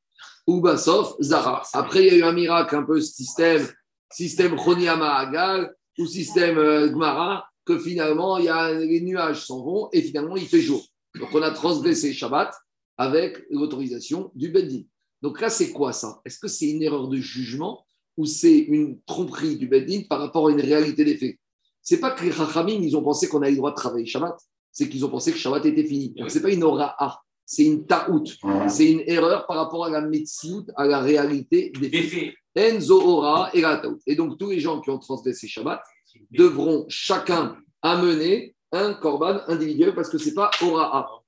Ubasov, 0.46 1.16
Zara. 1.20 1.62
Après, 1.72 2.06
il 2.06 2.12
y 2.12 2.16
a 2.16 2.18
eu 2.18 2.22
un 2.22 2.32
miracle, 2.32 2.76
un 2.76 2.82
peu 2.82 3.00
système, 3.00 3.66
système 4.10 4.56
Choniama 4.56 5.14
Agal 5.14 5.74
ou 5.98 6.06
système 6.06 6.58
euh, 6.58 6.88
Gmara, 6.88 7.46
que 7.64 7.78
finalement, 7.78 8.36
il 8.38 8.44
y 8.44 8.48
a, 8.48 8.72
les 8.72 9.00
nuages 9.00 9.46
s'en 9.46 9.64
vont 9.64 9.88
et 9.92 10.02
finalement, 10.02 10.36
il 10.36 10.46
fait 10.46 10.60
jour. 10.60 10.84
Donc, 11.18 11.30
on 11.32 11.42
a 11.42 11.50
transgressé 11.50 12.12
Shabbat 12.12 12.54
avec 12.96 13.44
l'autorisation 13.50 14.30
du 14.34 14.48
Beddin. 14.48 14.82
Donc 15.22 15.40
là, 15.40 15.48
c'est 15.48 15.72
quoi 15.72 15.92
ça? 15.92 16.20
Est-ce 16.24 16.38
que 16.38 16.48
c'est 16.48 16.70
une 16.70 16.82
erreur 16.82 17.08
de 17.08 17.16
jugement 17.16 17.84
ou 18.16 18.26
c'est 18.26 18.58
une 18.58 19.00
tromperie 19.06 19.56
du 19.56 19.66
Beddin 19.66 20.02
par 20.08 20.20
rapport 20.20 20.48
à 20.48 20.50
une 20.50 20.60
réalité 20.60 21.04
des 21.04 21.16
faits? 21.16 21.38
C'est 21.82 22.00
pas 22.00 22.10
que 22.12 22.24
les 22.24 22.32
Chachamim, 22.32 22.80
ils 22.82 22.96
ont 22.96 23.02
pensé 23.02 23.28
qu'on 23.28 23.42
avait 23.42 23.50
le 23.50 23.56
droit 23.56 23.70
de 23.70 23.76
travailler 23.76 24.06
Shabbat, 24.06 24.36
c'est 24.72 24.88
qu'ils 24.88 25.04
ont 25.04 25.10
pensé 25.10 25.32
que 25.32 25.38
Shabbat 25.38 25.64
était 25.66 25.84
fini. 25.84 26.10
Donc, 26.10 26.30
c'est 26.30 26.42
pas 26.42 26.50
une 26.50 26.64
ora'a, 26.64 27.22
c'est 27.44 27.64
une 27.64 27.86
ta'out. 27.86 28.24
C'est 28.68 28.90
une 28.90 29.02
erreur 29.06 29.46
par 29.46 29.56
rapport 29.56 29.84
à 29.84 29.90
la 29.90 30.00
metsiout, 30.00 30.66
à 30.76 30.86
la 30.86 31.00
réalité 31.00 31.72
des 31.78 31.90
faits. 31.90 32.34
Enzo 32.54 33.00
ora 33.00 33.50
et 33.52 33.60
la 33.60 33.78
ta'out. 33.78 34.00
Et 34.06 34.14
donc, 34.14 34.38
tous 34.38 34.50
les 34.50 34.60
gens 34.60 34.80
qui 34.80 34.90
ont 34.90 34.98
transgressé 34.98 35.48
Shabbat 35.48 35.82
devront 36.30 36.86
chacun 36.88 37.56
amener 37.82 38.54
un 38.72 38.94
korban 38.94 39.40
individuel 39.46 39.94
parce 39.94 40.08
que 40.08 40.18
c'est 40.18 40.34
pas 40.34 40.50
ora'a. 40.62 41.23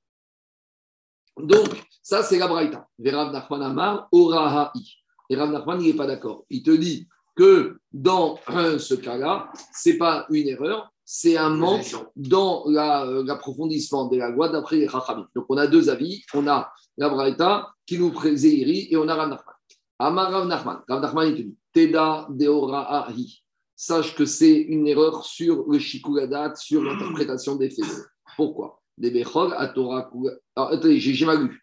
Donc, 1.39 1.69
ça, 2.03 2.23
c'est 2.23 2.39
la 2.39 2.49
braïta. 2.49 2.87
Verav 2.99 3.33
Nachman 3.33 3.63
Amar, 3.63 4.09
oraha'i. 4.13 4.97
Et 5.29 5.37
Rav 5.37 5.51
Nachman, 5.51 5.81
il 5.81 5.89
n'est 5.89 5.95
pas 5.97 6.07
d'accord. 6.07 6.45
Il 6.51 6.63
te 6.63 6.71
dit 6.71 7.09
que 7.35 7.79
dans 7.93 8.39
ce 8.79 8.95
cas-là, 8.95 9.51
c'est 9.73 9.99
pas 9.99 10.27
une 10.31 10.49
erreur, 10.49 10.91
c'est 11.05 11.37
un 11.37 11.51
manque 11.51 11.85
dans 12.17 12.65
la- 12.69 13.05
euh, 13.05 13.23
l'approfondissement 13.25 14.07
de 14.07 14.17
la 14.17 14.31
loi 14.31 14.49
d'après 14.49 14.77
les 14.77 14.89
Chachamim. 14.89 15.29
Donc, 15.35 15.47
on 15.49 15.57
a 15.57 15.67
deux 15.67 15.89
avis. 15.91 16.23
On 16.35 16.47
a 16.49 16.73
la 16.97 17.09
braïta 17.09 17.69
qui 17.87 17.99
nous 17.99 18.11
présente 18.11 18.53
et 18.55 18.97
on 18.97 19.07
a 19.09 19.15
Rav 19.15 19.29
Nachman. 19.29 19.55
Amar 19.99 20.31
Rav 20.33 20.47
Nachman. 20.47 20.81
Rav 20.89 21.01
Nachman, 21.03 21.29
il 21.29 21.35
te 21.37 21.43
dit 21.43 21.57
Teda 21.73 22.27
deoraha'i. 22.31 23.43
Sache 23.79 24.15
que 24.15 24.25
c'est 24.25 24.57
une 24.57 24.89
erreur 24.89 25.25
sur 25.27 25.67
le 25.69 25.79
shikuladat, 25.79 26.55
sur 26.55 26.83
l'interprétation 26.83 27.57
des 27.57 27.69
faits. 27.69 27.85
Pourquoi? 28.37 28.81
Des 28.99 29.11
bechol 29.11 29.55
à 29.57 29.69
Torah. 29.69 30.11
Attendez, 30.55 30.99
j'ai 30.99 31.27
mal 31.27 31.45
lu. 31.45 31.63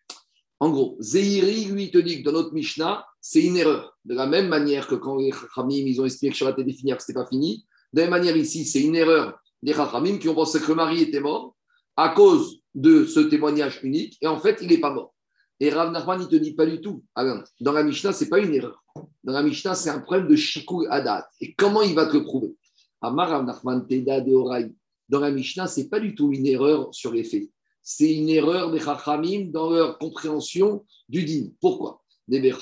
En 0.60 0.70
gros, 0.70 0.98
Zehiri, 1.00 1.66
lui, 1.66 1.92
te 1.92 1.98
dit 1.98 2.20
que 2.20 2.30
dans 2.30 2.32
notre 2.32 2.54
Mishnah, 2.54 3.06
c'est 3.20 3.44
une 3.44 3.58
erreur. 3.58 3.98
De 4.06 4.16
la 4.16 4.28
même 4.28 4.48
manière 4.48 4.88
que 4.88 4.96
quand 4.96 5.18
les 5.18 5.32
Khamim, 5.32 5.86
ils 5.88 6.00
ont 6.00 6.06
estimé 6.06 6.32
que 6.32 6.38
Shabbat 6.38 6.60
était 6.60 6.74
fini, 6.74 6.92
que 6.92 7.02
ce 7.02 7.12
n'était 7.12 7.22
pas 7.22 7.28
fini. 7.28 7.66
De 7.92 8.00
la 8.00 8.04
même 8.06 8.12
manière, 8.12 8.38
ici, 8.38 8.64
c'est 8.66 8.82
une 8.82 8.96
erreur 8.96 9.38
des 9.62 9.74
Chachamim 9.74 10.18
qui 10.20 10.30
ont 10.30 10.36
pensé 10.36 10.60
que 10.60 10.68
le 10.68 10.76
mari 10.76 11.02
était 11.02 11.20
mort 11.20 11.56
à 11.98 12.10
cause 12.10 12.62
de 12.74 13.06
ce 13.06 13.20
témoignage 13.20 13.80
unique, 13.84 14.18
et 14.22 14.28
en 14.28 14.40
fait, 14.40 14.60
il 14.62 14.70
n'est 14.70 14.80
pas 14.80 14.92
mort. 14.92 15.14
Et 15.60 15.70
Rav 15.70 15.92
Nachman, 15.92 16.20
il 16.20 16.26
ne 16.26 16.30
te 16.30 16.36
dit 16.36 16.54
pas 16.54 16.66
du 16.66 16.82
tout. 16.82 17.04
Alain, 17.14 17.44
dans 17.62 17.72
la 17.72 17.84
Mishnah, 17.84 18.12
ce 18.12 18.24
n'est 18.24 18.30
pas 18.30 18.40
une 18.40 18.54
erreur. 18.54 18.84
Dans 19.24 19.34
la 19.34 19.44
Mishnah, 19.44 19.76
c'est 19.76 19.90
un 19.90 20.00
problème 20.00 20.28
de 20.28 20.36
Shikul 20.36 20.88
Adat. 20.90 21.28
Et 21.40 21.54
comment 21.54 21.82
il 21.82 21.94
va 21.94 22.08
te 22.08 22.18
le 22.18 22.24
prouver? 22.24 22.56
Amar 23.02 23.30
Rav 23.30 23.46
Nachman, 23.46 23.86
Teda 23.88 24.22
de 24.22 24.34
Horaï. 24.34 24.74
Dans 25.14 25.20
la 25.20 25.30
Mishnah, 25.30 25.68
ce 25.68 25.82
n'est 25.82 25.90
pas 25.90 26.00
du 26.00 26.16
tout 26.16 26.34
une 26.34 26.48
erreur 26.48 26.92
sur 26.92 27.14
les 27.14 27.24
faits. 27.24 27.48
C'est 27.84 28.12
une 28.12 28.30
erreur 28.30 28.72
des 28.72 28.80
Chachamim 28.80 29.52
dans 29.52 29.70
leur 29.70 30.00
compréhension 30.00 30.84
du 31.08 31.24
din. 31.24 31.50
Pourquoi? 31.62 32.02
D'habitude, 32.28 32.58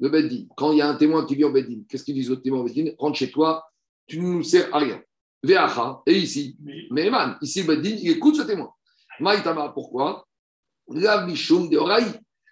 le 0.00 0.08
Beddin, 0.08 0.46
quand 0.56 0.72
il 0.72 0.78
y 0.78 0.80
a 0.80 0.88
un 0.88 0.96
témoin 0.96 1.24
qui 1.24 1.36
vient 1.36 1.46
au 1.46 1.52
Beddin, 1.52 1.82
qu'est-ce 1.88 2.02
qu'ils 2.02 2.16
disent 2.16 2.32
au 2.32 2.34
témoin 2.34 2.62
au 2.62 2.64
Beddin 2.64 2.90
Rentre 2.98 3.16
chez 3.16 3.30
toi, 3.30 3.64
tu 4.08 4.18
ne 4.18 4.26
nous 4.26 4.42
sers 4.42 4.74
à 4.74 4.80
rien. 4.80 5.00
Veacha, 5.44 6.02
et 6.04 6.18
ici, 6.18 6.56
Meheman, 6.90 7.36
ici 7.40 7.62
le 7.62 7.68
Beddin, 7.68 7.96
il 8.02 8.10
écoute 8.10 8.34
ce 8.34 8.42
témoin. 8.42 8.72
Maïtama, 9.20 9.68
pourquoi? 9.68 10.26
La 10.88 11.24
Mishum 11.24 11.70
de 11.70 11.76
Oraï. 11.76 12.06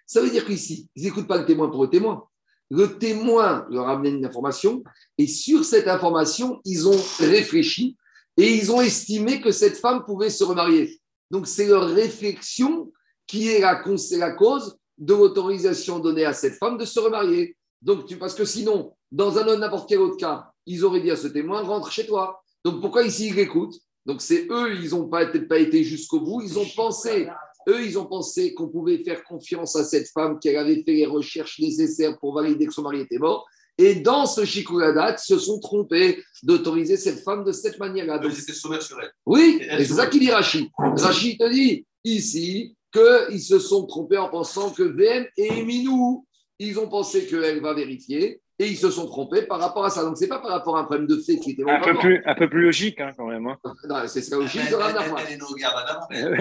Ça 0.05 0.21
veut 0.21 0.29
dire 0.29 0.45
qu'ici, 0.45 0.87
ils 0.95 1.03
n'écoutent 1.03 1.27
pas 1.27 1.37
le 1.37 1.45
témoin 1.45 1.69
pour 1.69 1.83
le 1.83 1.89
témoin. 1.89 2.25
Le 2.71 2.97
témoin 2.97 3.65
leur 3.69 3.87
a 3.87 3.93
amené 3.93 4.09
une 4.09 4.25
information, 4.25 4.83
et 5.17 5.27
sur 5.27 5.63
cette 5.63 5.87
information, 5.87 6.59
ils 6.65 6.87
ont 6.87 7.01
réfléchi 7.19 7.95
et 8.37 8.53
ils 8.53 8.71
ont 8.71 8.81
estimé 8.81 9.39
que 9.39 9.51
cette 9.51 9.77
femme 9.77 10.03
pouvait 10.03 10.29
se 10.29 10.43
remarier. 10.43 10.99
Donc, 11.31 11.47
c'est 11.47 11.67
leur 11.67 11.87
réflexion 11.89 12.91
qui 13.27 13.49
est 13.49 13.59
la, 13.59 13.81
la 14.17 14.31
cause 14.31 14.77
de 14.97 15.13
l'autorisation 15.13 15.99
donnée 15.99 16.25
à 16.25 16.33
cette 16.33 16.55
femme 16.55 16.77
de 16.77 16.85
se 16.85 16.99
remarier. 16.99 17.55
Donc, 17.81 18.05
tu, 18.05 18.17
parce 18.17 18.33
que 18.33 18.45
sinon, 18.45 18.93
dans 19.11 19.37
un 19.37 19.47
autre 19.47 19.59
n'importe 19.59 19.87
quel 19.87 19.99
autre 19.99 20.17
cas, 20.17 20.49
ils 20.65 20.83
auraient 20.83 21.01
dit 21.01 21.11
à 21.11 21.15
ce 21.15 21.27
témoin, 21.27 21.61
rentre 21.61 21.91
chez 21.91 22.05
toi. 22.05 22.41
Donc, 22.63 22.81
pourquoi 22.81 23.03
ici 23.03 23.27
ils 23.27 23.35
l'écoutent? 23.35 23.79
Donc, 24.05 24.21
c'est 24.21 24.47
eux, 24.49 24.75
ils 24.75 24.91
n'ont 24.91 25.07
pas 25.07 25.23
été 25.23 25.83
jusqu'au 25.83 26.19
bout. 26.19 26.41
Ils 26.41 26.59
ont 26.59 26.67
pensé, 26.75 27.27
eux, 27.67 27.85
ils 27.85 27.97
ont 27.97 28.05
pensé 28.05 28.53
qu'on 28.53 28.67
pouvait 28.67 29.03
faire 29.03 29.23
confiance 29.23 29.75
à 29.75 29.83
cette 29.83 30.09
femme, 30.09 30.39
qu'elle 30.39 30.57
avait 30.57 30.83
fait 30.83 30.93
les 30.93 31.05
recherches 31.05 31.59
nécessaires 31.59 32.17
pour 32.19 32.33
valider 32.33 32.67
que 32.67 32.73
son 32.73 32.83
mari 32.83 33.01
était 33.01 33.17
mort. 33.17 33.45
Et 33.77 33.95
dans 33.95 34.25
ce 34.25 34.45
Shikuradat, 34.45 35.15
ils 35.17 35.19
se 35.19 35.37
sont 35.37 35.59
trompés 35.59 36.23
d'autoriser 36.43 36.95
cette 36.95 37.19
femme 37.23 37.43
de 37.43 37.51
cette 37.51 37.77
manière-là. 37.77 38.21
Ils 38.23 38.39
étaient 38.39 38.53
sommaires 38.53 38.81
sur 38.81 38.99
elle. 39.01 39.11
Oui, 39.25 39.59
et 39.61 39.83
c'est 39.83 39.95
ça 39.95 40.07
qu'il 40.07 40.21
dit 40.21 40.31
Rachid. 40.31 40.69
Rachid 40.77 41.37
te 41.37 41.51
dit 41.51 41.85
ici 42.03 42.75
qu'ils 42.93 43.41
se 43.41 43.59
sont 43.59 43.85
trompés 43.85 44.17
en 44.17 44.29
pensant 44.29 44.69
que 44.69 44.83
VM 44.83 45.25
et 45.35 45.63
Minou, 45.63 46.25
ils 46.59 46.79
ont 46.79 46.87
pensé 46.87 47.25
qu'elle 47.25 47.61
va 47.61 47.73
vérifier 47.73 48.39
et 48.57 48.67
ils 48.67 48.77
se 48.77 48.89
sont 48.89 49.05
trompés 49.05 49.41
par 49.41 49.59
rapport 49.59 49.83
à 49.83 49.89
ça. 49.89 50.03
Donc, 50.03 50.17
ce 50.17 50.21
n'est 50.21 50.29
pas 50.29 50.39
par 50.39 50.51
rapport 50.51 50.77
à 50.77 50.81
un 50.81 50.83
problème 50.85 51.07
de 51.07 51.17
fait 51.17 51.37
qui 51.37 51.51
était 51.51 51.69
un 51.69 51.81
peu 51.81 51.97
plus 51.97 52.23
Un 52.25 52.35
peu 52.35 52.49
plus 52.49 52.63
logique, 52.63 53.01
hein, 53.01 53.11
quand 53.17 53.27
même. 53.27 53.47
Hein. 53.47 53.57
C'est 54.07 54.29
la 54.29 54.37
logique 54.37 54.69
de 54.69 54.75
Rav 54.75 54.95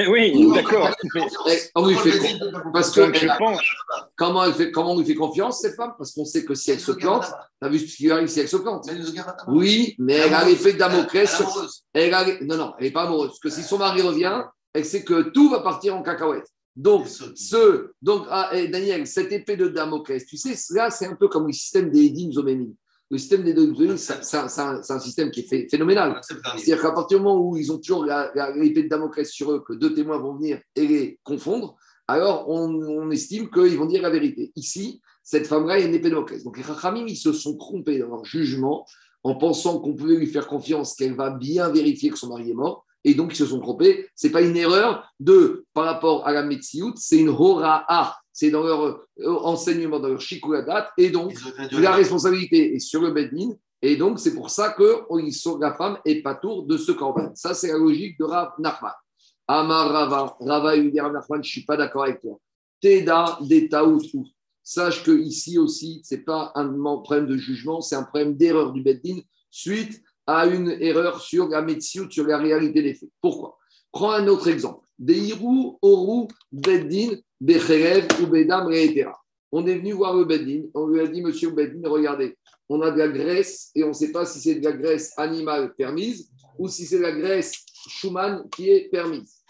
Oui, 0.08 0.52
d'accord. 0.54 0.90
Parce 2.72 2.90
que 2.92 3.10
comment, 4.16 4.44
elle 4.44 4.54
fait, 4.54 4.70
comment 4.70 4.92
on 4.92 4.98
lui 4.98 5.06
fait 5.06 5.14
confiance, 5.14 5.60
cette 5.60 5.74
femme? 5.74 5.94
Parce 5.98 6.12
qu'on 6.12 6.24
sait 6.24 6.44
que 6.44 6.54
si 6.54 6.70
elle 6.70 6.80
se 6.80 6.92
plante, 6.92 7.24
tu 7.24 7.66
as 7.66 7.68
vu 7.68 7.80
ce 7.80 7.96
qui 7.96 8.10
arrive 8.10 8.28
si 8.28 8.40
elle 8.40 8.48
se 8.48 8.58
plante? 8.58 8.88
Oui, 9.48 9.96
mais 9.98 10.14
elle 10.14 10.34
a 10.34 10.44
l'effet 10.44 10.74
de 10.74 10.78
Damoclès. 10.78 11.42
Non, 12.42 12.56
non, 12.56 12.74
elle 12.78 12.84
n'est 12.84 12.92
pas 12.92 13.02
amoureuse. 13.02 13.30
Parce 13.30 13.40
que 13.40 13.50
si 13.50 13.62
son 13.62 13.78
mari 13.78 14.02
revient, 14.02 14.42
elle 14.72 14.84
sait 14.84 15.02
que 15.02 15.30
tout 15.30 15.50
va 15.50 15.60
partir 15.60 15.96
en 15.96 16.02
cacahuète. 16.02 16.46
Donc, 16.76 17.06
ce, 17.08 17.92
donc 18.02 18.26
ah, 18.30 18.50
Daniel, 18.68 19.06
cette 19.06 19.30
épée 19.30 19.56
de 19.56 19.68
Damoclès, 19.68 20.26
tu 20.26 20.36
sais, 20.36 20.56
là, 20.74 20.90
c'est 20.90 21.06
un 21.06 21.14
peu 21.14 21.28
comme 21.28 21.46
le 21.46 21.52
système 21.52 21.90
des 21.90 22.06
Edim 22.06 22.32
Zoménim. 22.32 22.74
Le 23.10 23.18
système 23.18 23.44
des 23.44 23.52
Edim 23.52 23.96
c'est 23.96 24.36
un, 24.36 24.98
système 24.98 25.30
qui 25.30 25.40
est 25.40 25.70
phénoménal. 25.70 26.20
C'est-à-dire 26.22 26.82
qu'à 26.82 26.90
partir 26.90 27.18
du 27.18 27.24
moment 27.24 27.40
où 27.40 27.56
ils 27.56 27.70
ont 27.70 27.78
toujours 27.78 28.04
l'épée 28.56 28.84
de 28.84 28.88
Damoclès 28.88 29.30
sur 29.30 29.52
eux, 29.52 29.62
que 29.66 29.74
deux 29.74 29.94
témoins 29.94 30.18
vont 30.18 30.34
venir 30.34 30.60
et 30.74 30.86
les 30.86 31.18
confondre, 31.22 31.76
alors 32.08 32.48
on, 32.48 33.10
estime 33.10 33.50
qu'ils 33.50 33.78
vont 33.78 33.86
dire 33.86 34.02
la 34.02 34.10
vérité. 34.10 34.52
Ici, 34.56 35.00
cette 35.22 35.46
femme-là 35.46 35.78
est 35.78 35.86
une 35.86 35.94
épée 35.94 36.08
de 36.08 36.14
Damoclès. 36.14 36.42
Donc 36.42 36.56
les 36.56 36.64
Rachamim, 36.64 37.06
ils 37.06 37.16
se 37.16 37.32
sont 37.32 37.56
trompés 37.56 37.98
dans 37.98 38.08
leur 38.08 38.24
jugement 38.24 38.84
en 39.22 39.36
pensant 39.36 39.78
qu'on 39.78 39.94
pouvait 39.94 40.16
lui 40.16 40.26
faire 40.26 40.48
confiance, 40.48 40.94
qu'elle 40.94 41.14
va 41.14 41.30
bien 41.30 41.70
vérifier 41.70 42.10
que 42.10 42.18
son 42.18 42.28
mari 42.28 42.50
est 42.50 42.54
mort 42.54 42.84
et 43.04 43.14
donc 43.14 43.32
ils 43.32 43.36
se 43.36 43.46
sont 43.46 43.60
trompés. 43.60 44.08
Ce 44.16 44.26
n'est 44.26 44.32
pas 44.32 44.42
une 44.42 44.56
erreur 44.56 45.08
de, 45.20 45.63
par 45.74 45.84
rapport 45.84 46.26
à 46.26 46.32
la 46.32 46.42
Metsiout, 46.42 46.94
c'est 46.96 47.18
une 47.18 47.28
hora'a. 47.28 48.16
C'est 48.32 48.50
dans 48.50 48.62
leur 48.62 48.82
euh, 49.20 49.38
enseignement, 49.42 50.00
dans 50.00 50.08
leur 50.08 50.20
shikuladat, 50.20 50.90
et 50.96 51.10
donc 51.10 51.34
la 51.70 51.92
responsabilité 51.92 52.74
est 52.74 52.80
sur 52.80 53.00
le 53.00 53.10
Bedin, 53.10 53.52
et 53.80 53.96
donc 53.96 54.18
c'est 54.18 54.34
pour 54.34 54.50
ça 54.50 54.70
que 54.70 55.02
la 55.60 55.74
femme 55.74 55.98
est 56.04 56.22
pas 56.22 56.34
tour 56.34 56.64
de 56.64 56.76
ce 56.76 56.90
corban. 56.92 57.30
Ça, 57.34 57.54
c'est 57.54 57.68
la 57.68 57.78
logique 57.78 58.18
de 58.18 58.24
Rav 58.24 58.54
Nachman. 58.58 58.92
Amar 59.46 59.90
Rava, 59.90 60.36
Rava 60.40 60.70
Rav 60.70 61.12
Nachman, 61.12 61.42
je 61.44 61.48
ne 61.48 61.52
suis 61.52 61.64
pas 61.64 61.76
d'accord 61.76 62.04
avec 62.04 62.20
toi. 62.20 62.38
Teda 62.80 63.38
ou 63.84 64.00
Sache 64.66 65.04
que 65.04 65.10
ici 65.10 65.58
aussi, 65.58 66.00
ce 66.04 66.14
n'est 66.14 66.22
pas 66.22 66.50
un 66.54 66.66
problème 67.02 67.26
de 67.26 67.36
jugement, 67.36 67.82
c'est 67.82 67.96
un 67.96 68.02
problème 68.02 68.34
d'erreur 68.34 68.72
du 68.72 68.82
Bedin 68.82 69.20
suite 69.50 70.02
à 70.26 70.46
une 70.46 70.70
erreur 70.80 71.20
sur 71.20 71.48
la 71.48 71.60
médecine, 71.60 72.10
sur 72.10 72.26
la 72.26 72.38
réalité 72.38 72.82
des 72.82 72.94
faits. 72.94 73.10
Pourquoi? 73.20 73.58
Prends 73.92 74.12
un 74.12 74.26
autre 74.26 74.48
exemple. 74.48 74.83
Deiru, 74.98 75.76
Oru, 75.82 76.28
Beddin, 76.52 77.16
Becherev 77.40 78.06
ou 78.22 78.26
Bedam, 78.26 78.72
etc. 78.72 79.10
On 79.52 79.66
est 79.66 79.78
venu 79.78 79.92
voir 79.92 80.16
le 80.16 80.24
Beddin, 80.24 80.62
on 80.74 80.86
lui 80.88 81.00
a 81.00 81.06
dit, 81.06 81.22
monsieur 81.22 81.50
Beddin, 81.50 81.88
regardez, 81.88 82.36
on 82.68 82.80
a 82.80 82.90
de 82.90 82.98
la 82.98 83.08
graisse 83.08 83.70
et 83.74 83.84
on 83.84 83.88
ne 83.88 83.92
sait 83.92 84.10
pas 84.10 84.24
si 84.24 84.40
c'est 84.40 84.56
de 84.56 84.64
la 84.64 84.72
graisse 84.72 85.12
animale 85.16 85.74
permise 85.74 86.30
ou 86.58 86.68
si 86.68 86.86
c'est 86.86 86.98
de 86.98 87.02
la 87.02 87.12
graisse 87.12 87.64
Schumann 87.88 88.48
qui 88.50 88.70
est 88.70 88.88
permise. 88.90 89.42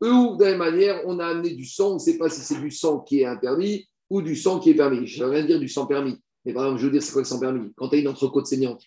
Ou 0.00 0.36
de 0.36 0.44
la 0.44 0.50
même 0.50 0.58
manière, 0.58 1.02
on 1.06 1.18
a 1.18 1.26
amené 1.26 1.50
du 1.50 1.66
sang, 1.66 1.90
on 1.90 1.94
ne 1.94 1.98
sait 1.98 2.16
pas 2.16 2.30
si 2.30 2.40
c'est 2.40 2.60
du 2.60 2.70
sang 2.70 3.00
qui 3.00 3.20
est 3.20 3.26
interdit 3.26 3.86
ou 4.08 4.22
du 4.22 4.34
sang 4.34 4.58
qui 4.58 4.70
est 4.70 4.74
permis. 4.74 5.06
Je 5.06 5.22
ne 5.22 5.28
veux 5.28 5.34
rien 5.34 5.44
dire 5.44 5.60
du 5.60 5.68
sang 5.68 5.86
permis. 5.86 6.16
Mais 6.44 6.54
par 6.54 6.64
exemple, 6.64 6.80
je 6.80 6.86
veux 6.86 6.92
dire, 6.92 7.02
c'est 7.02 7.12
quoi 7.12 7.20
le 7.20 7.26
sang 7.26 7.38
permis 7.38 7.72
Quand 7.76 7.88
tu 7.88 7.96
as 7.96 7.98
une 7.98 8.08
entrecôte 8.08 8.46
saignante, 8.46 8.82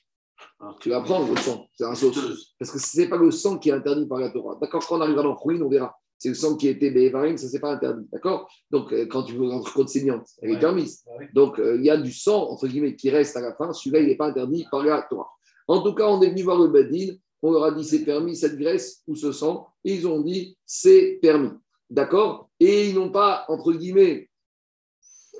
tu 0.79 0.89
vas 0.89 1.01
prendre 1.01 1.29
le 1.29 1.37
sang, 1.37 1.67
c'est 1.73 1.85
un 1.85 1.93
sauce. 1.93 2.55
Parce 2.57 2.71
que 2.71 2.79
ce 2.79 2.99
n'est 2.99 3.07
pas 3.07 3.17
le 3.17 3.31
sang 3.31 3.59
qui 3.59 3.69
est 3.69 3.73
interdit 3.73 4.07
par 4.07 4.19
la 4.19 4.29
Torah. 4.29 4.57
D'accord 4.59 4.85
Quand 4.87 4.97
on 4.97 5.01
arrivera 5.01 5.23
dans 5.23 5.35
Ruine, 5.35 5.61
on 5.61 5.69
verra. 5.69 5.95
C'est 6.23 6.29
le 6.29 6.35
sang 6.35 6.55
qui 6.55 6.69
était 6.69 6.89
Bévarim, 6.89 7.35
ça, 7.35 7.49
c'est 7.49 7.59
pas 7.59 7.73
interdit. 7.73 8.07
D'accord? 8.09 8.49
Donc, 8.71 8.93
euh, 8.93 9.05
quand 9.07 9.23
tu 9.23 9.33
veux 9.33 9.45
rentrer 9.45 9.73
côte 9.73 9.89
saignante, 9.89 10.25
elle 10.41 10.51
est 10.51 10.59
permise. 10.59 11.03
Donc, 11.33 11.59
euh, 11.59 11.75
il 11.77 11.83
y 11.83 11.89
a 11.89 11.97
du 11.97 12.13
sang, 12.13 12.49
entre 12.49 12.65
guillemets, 12.65 12.95
qui 12.95 13.09
reste 13.09 13.35
à 13.35 13.41
la 13.41 13.53
fin. 13.53 13.73
Celui-là, 13.73 13.99
il 13.99 14.07
n'est 14.07 14.15
pas 14.15 14.27
interdit 14.27 14.65
par 14.71 14.85
la 14.85 15.01
Torah. 15.01 15.29
En 15.67 15.81
tout 15.81 15.93
cas, 15.93 16.07
on 16.07 16.21
est 16.21 16.29
venu 16.29 16.43
voir 16.43 16.59
le 16.59 16.69
Badin. 16.69 17.15
On 17.41 17.51
leur 17.51 17.65
a 17.65 17.71
dit 17.73 17.83
c'est 17.83 18.05
permis 18.05 18.37
cette 18.37 18.57
graisse 18.57 19.03
ou 19.05 19.17
ce 19.17 19.33
sang. 19.33 19.67
Et 19.83 19.95
ils 19.95 20.07
ont 20.07 20.21
dit 20.21 20.57
c'est 20.65 21.19
permis. 21.21 21.51
D'accord? 21.89 22.49
Et 22.57 22.87
ils 22.87 22.95
n'ont 22.95 23.11
pas, 23.11 23.43
entre 23.49 23.73
guillemets, 23.73 24.29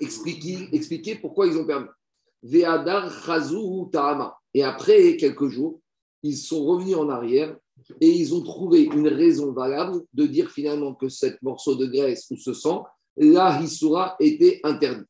expliqué, 0.02 0.68
expliqué 0.74 1.16
pourquoi 1.16 1.48
ils 1.48 1.56
ont 1.56 1.66
permis. 1.66 1.88
Ve'adar 2.42 3.10
Chazou 3.26 3.90
Ta'ama. 3.90 4.38
Et 4.54 4.66
après 4.66 5.16
quelques 5.16 5.48
jours, 5.48 5.80
ils 6.24 6.36
sont 6.36 6.66
revenus 6.66 6.98
en 6.98 7.08
arrière 7.08 7.56
et 8.00 8.10
ils 8.10 8.34
ont 8.34 8.42
trouvé 8.42 8.84
une 8.84 9.08
raison 9.08 9.52
valable 9.52 10.02
de 10.14 10.26
dire 10.26 10.50
finalement 10.50 10.94
que 10.94 11.10
ce 11.10 11.28
morceau 11.42 11.76
de 11.76 11.86
graisse 11.86 12.28
ou 12.32 12.38
ce 12.38 12.54
sang, 12.54 12.86
la 13.18 13.62
Hisura 13.62 14.16
était 14.20 14.60
interdit. 14.64 15.06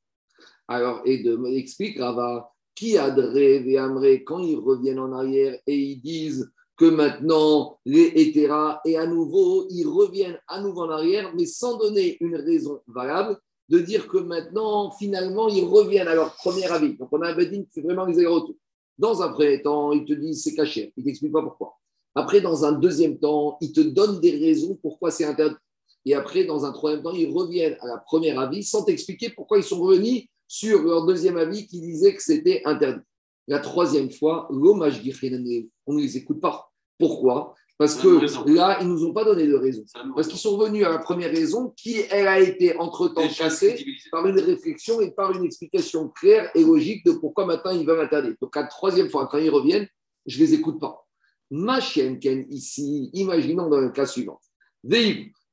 Alors, 0.67 1.01
et 1.05 1.23
de 1.23 1.35
m'explique 1.35 1.99
Rava, 1.99 2.49
qui 2.75 2.97
a 2.97 3.15
et 3.15 3.77
Amré, 3.77 4.23
quand 4.23 4.39
ils 4.39 4.57
reviennent 4.57 4.99
en 4.99 5.11
arrière 5.13 5.57
et 5.67 5.77
ils 5.77 6.01
disent 6.01 6.51
que 6.75 6.85
maintenant 6.85 7.79
les 7.85 8.11
hétéras, 8.15 8.81
et 8.85 8.97
à 8.97 9.05
nouveau, 9.05 9.67
ils 9.69 9.87
reviennent 9.87 10.39
à 10.47 10.61
nouveau 10.61 10.81
en 10.81 10.89
arrière, 10.89 11.31
mais 11.35 11.45
sans 11.45 11.77
donner 11.77 12.17
une 12.19 12.35
raison 12.35 12.81
valable, 12.87 13.37
de 13.69 13.79
dire 13.79 14.07
que 14.07 14.17
maintenant, 14.17 14.91
finalement, 14.91 15.47
ils 15.47 15.63
reviennent 15.63 16.07
à 16.07 16.15
leur 16.15 16.33
premier 16.35 16.65
avis. 16.65 16.97
Donc, 16.97 17.09
on 17.11 17.21
a 17.21 17.29
un 17.29 17.35
bedin 17.35 17.63
qui 17.63 17.71
fait 17.73 17.81
vraiment 17.81 18.05
les 18.05 18.17
allers-retours. 18.17 18.55
Dans 18.97 19.21
un 19.21 19.29
premier 19.29 19.61
temps, 19.61 19.91
ils 19.91 20.05
te 20.05 20.13
disent 20.13 20.43
c'est 20.43 20.55
caché. 20.55 20.93
Ils 20.97 21.03
t'expliquent 21.03 21.31
pas 21.31 21.41
pourquoi. 21.41 21.77
Après, 22.15 22.41
dans 22.41 22.65
un 22.65 22.73
deuxième 22.73 23.17
temps, 23.17 23.57
ils 23.61 23.71
te 23.71 23.81
donnent 23.81 24.19
des 24.19 24.37
raisons 24.37 24.77
pourquoi 24.81 25.11
c'est 25.11 25.25
interdit. 25.25 25.55
Et 26.05 26.13
après, 26.13 26.43
dans 26.43 26.65
un 26.65 26.71
troisième 26.71 27.01
temps, 27.01 27.13
ils 27.13 27.31
reviennent 27.31 27.77
à 27.81 27.87
la 27.87 27.97
première 27.97 28.39
avis 28.39 28.63
sans 28.63 28.83
t'expliquer 28.83 29.29
pourquoi 29.29 29.57
ils 29.57 29.63
sont 29.63 29.79
revenus 29.79 30.25
sur 30.47 30.83
leur 30.83 31.05
deuxième 31.05 31.37
avis 31.37 31.65
qui 31.65 31.79
disait 31.79 32.13
que 32.13 32.21
c'était 32.21 32.61
interdit. 32.65 33.01
La 33.47 33.59
troisième 33.59 34.11
fois, 34.11 34.47
on 34.51 34.55
ne 34.55 36.01
les 36.01 36.17
écoute 36.17 36.39
pas. 36.39 36.71
Pourquoi? 36.99 37.55
Parce 37.77 37.95
que 37.95 38.51
là, 38.53 38.77
ils 38.79 38.87
ne 38.87 38.93
nous 38.93 39.05
ont 39.05 39.13
pas 39.13 39.25
donné 39.25 39.47
de 39.47 39.55
raison. 39.55 39.83
Parce 40.15 40.27
qu'ils 40.27 40.37
sont 40.37 40.57
venus 40.57 40.85
à 40.85 40.89
la 40.89 40.99
première 40.99 41.31
raison 41.31 41.73
qui, 41.75 41.95
elle 42.11 42.27
a 42.27 42.39
été 42.39 42.77
entre-temps 42.77 43.27
cassée 43.27 43.83
par 44.11 44.25
une 44.27 44.39
réflexion 44.39 45.01
et 45.01 45.11
par 45.11 45.31
une 45.31 45.43
explication 45.43 46.09
claire 46.09 46.51
et 46.55 46.63
logique 46.63 47.03
de 47.05 47.13
pourquoi 47.13 47.45
maintenant 47.45 47.71
ils 47.71 47.85
veulent 47.85 48.05
interdire. 48.05 48.35
Donc, 48.41 48.55
la 48.55 48.63
troisième 48.65 49.09
fois, 49.09 49.27
quand 49.27 49.39
ils 49.39 49.49
reviennent, 49.49 49.87
je 50.25 50.39
ne 50.39 50.45
les 50.45 50.53
écoute 50.53 50.79
pas. 50.79 51.05
Ma 51.51 51.79
chienne, 51.79 52.19
Ken, 52.19 52.45
ici, 52.49 53.09
imaginons 53.13 53.69
dans 53.69 53.79
le 53.79 53.89
cas 53.89 54.05
suivant. 54.05 54.39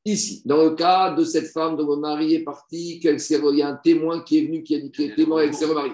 Ici, 0.04 0.42
dans 0.46 0.64
le 0.64 0.70
cas 0.70 1.14
de 1.14 1.24
cette 1.24 1.48
femme 1.48 1.76
dont 1.76 1.94
le 1.94 2.00
mari 2.00 2.34
est 2.34 2.42
parti, 2.42 3.00
il 3.02 3.56
y 3.56 3.62
a 3.62 3.68
un 3.68 3.76
témoin 3.76 4.22
qui 4.22 4.38
est 4.38 4.46
venu, 4.46 4.62
qui 4.62 4.74
a 4.76 4.80
dit 4.80 4.90
qu'il 4.90 5.10
est 5.10 5.14
témoin 5.14 5.42
avec 5.42 5.54
ses 5.54 5.66
mari. 5.66 5.90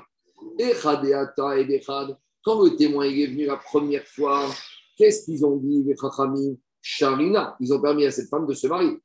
Et 0.58 0.72
quand 2.44 2.62
le 2.62 2.76
témoin 2.76 3.04
est 3.04 3.26
venu 3.26 3.46
la 3.46 3.56
première 3.56 4.06
fois, 4.06 4.48
qu'est-ce 4.96 5.24
qu'ils 5.24 5.44
ont 5.44 5.56
dit, 5.56 5.82
les 5.84 5.96
Chachamim 5.96 6.56
Charina. 6.80 7.56
Ils 7.58 7.74
ont 7.74 7.80
permis 7.80 8.06
à 8.06 8.12
cette 8.12 8.28
femme 8.28 8.46
de 8.46 8.54
se 8.54 8.68
marier. 8.68 8.96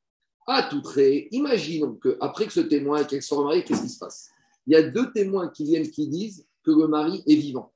À 0.46 0.64
tout 0.64 0.82
trait, 0.82 1.28
imaginons 1.32 1.96
qu'après 1.96 2.46
que 2.46 2.54
ce 2.54 2.60
témoin 2.60 3.04
qu'elle 3.04 3.24
soit 3.24 3.44
mariée, 3.44 3.64
qu'est-ce 3.64 3.82
qui 3.82 3.90
se 3.90 3.98
passe? 3.98 4.30
Il 4.68 4.74
y 4.74 4.76
a 4.76 4.84
deux 4.84 5.12
témoins 5.12 5.50
qui 5.50 5.64
viennent 5.64 5.90
qui 5.90 6.08
disent 6.08 6.46
que 6.64 6.70
le 6.70 6.88
mari 6.88 7.24
est 7.28 7.36
vivant. 7.36 7.74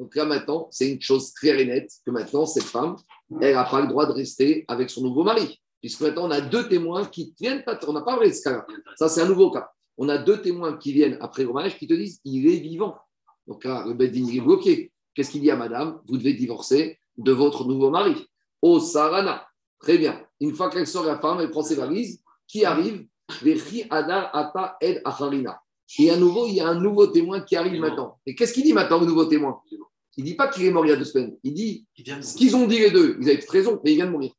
Donc 0.00 0.14
là 0.14 0.24
maintenant, 0.24 0.66
c'est 0.70 0.90
une 0.90 1.00
chose 1.02 1.30
claire 1.32 1.60
et 1.60 1.66
nette 1.66 1.90
que 2.06 2.10
maintenant, 2.10 2.46
cette 2.46 2.62
femme, 2.62 2.96
elle 3.38 3.52
n'a 3.54 3.64
pas 3.64 3.82
le 3.82 3.86
droit 3.86 4.06
de 4.06 4.12
rester 4.12 4.64
avec 4.66 4.88
son 4.88 5.02
nouveau 5.02 5.24
mari. 5.24 5.60
Puisque 5.82 6.00
maintenant, 6.00 6.26
on 6.26 6.30
a 6.30 6.40
deux 6.40 6.70
témoins 6.70 7.04
qui 7.04 7.34
viennent 7.38 7.62
pas. 7.64 7.78
On 7.86 7.92
n'a 7.92 8.00
pas 8.00 8.16
vrai 8.16 8.32
ce 8.32 8.42
cas-là. 8.42 8.66
Ça, 8.96 9.10
c'est 9.10 9.20
un 9.20 9.28
nouveau 9.28 9.50
cas. 9.50 9.70
On 9.98 10.08
a 10.08 10.16
deux 10.16 10.40
témoins 10.40 10.78
qui 10.78 10.94
viennent 10.94 11.18
après 11.20 11.44
le 11.44 11.52
mariage 11.52 11.76
qui 11.76 11.86
te 11.86 11.92
disent 11.92 12.18
il 12.24 12.48
est 12.48 12.60
vivant. 12.60 12.96
Donc 13.46 13.62
là, 13.64 13.84
le 13.86 13.92
Beddin 13.92 14.26
est 14.28 14.40
bloqué. 14.40 14.90
Qu'est-ce 15.14 15.32
qu'il 15.32 15.42
dit 15.42 15.50
à 15.50 15.56
madame? 15.56 16.00
Vous 16.08 16.16
devez 16.16 16.32
divorcer 16.32 16.98
de 17.18 17.32
votre 17.32 17.66
nouveau 17.66 17.90
mari. 17.90 18.26
Au 18.62 18.80
Sarana. 18.80 19.46
Très 19.80 19.98
bien. 19.98 20.18
Une 20.40 20.54
fois 20.54 20.70
qu'elle 20.70 20.86
sort 20.86 21.04
la 21.04 21.18
femme, 21.18 21.40
elle 21.40 21.50
prend 21.50 21.62
ses 21.62 21.74
valises. 21.74 22.22
Qui 22.48 22.64
arrive? 22.64 23.06
Ata 23.90 24.78
Ed. 24.80 25.02
Et 25.98 26.10
à 26.10 26.16
nouveau, 26.16 26.46
il 26.46 26.54
y 26.54 26.60
a 26.60 26.68
un 26.68 26.80
nouveau 26.80 27.06
témoin 27.08 27.40
qui 27.40 27.56
arrive 27.56 27.80
maintenant. 27.80 28.20
Et 28.24 28.34
qu'est-ce 28.34 28.52
qu'il 28.52 28.62
dit 28.62 28.72
maintenant, 28.72 29.00
le 29.00 29.06
nouveau 29.06 29.24
témoin? 29.24 29.60
Il 30.16 30.24
ne 30.24 30.28
dit 30.28 30.34
pas 30.34 30.48
qu'il 30.48 30.64
est 30.64 30.70
mort 30.70 30.86
il 30.86 30.90
y 30.90 30.92
a 30.92 30.96
deux 30.96 31.04
semaines. 31.04 31.36
Il 31.42 31.54
dit 31.54 31.86
ce 31.96 32.36
qu'ils 32.36 32.54
ont 32.54 32.66
dit 32.66 32.78
les 32.78 32.90
deux. 32.90 33.16
Ils 33.20 33.30
avaient 33.30 33.44
raison, 33.48 33.80
mais 33.84 33.92
il 33.92 33.96
vient 33.96 34.06
de 34.06 34.10
mourir. 34.10 34.32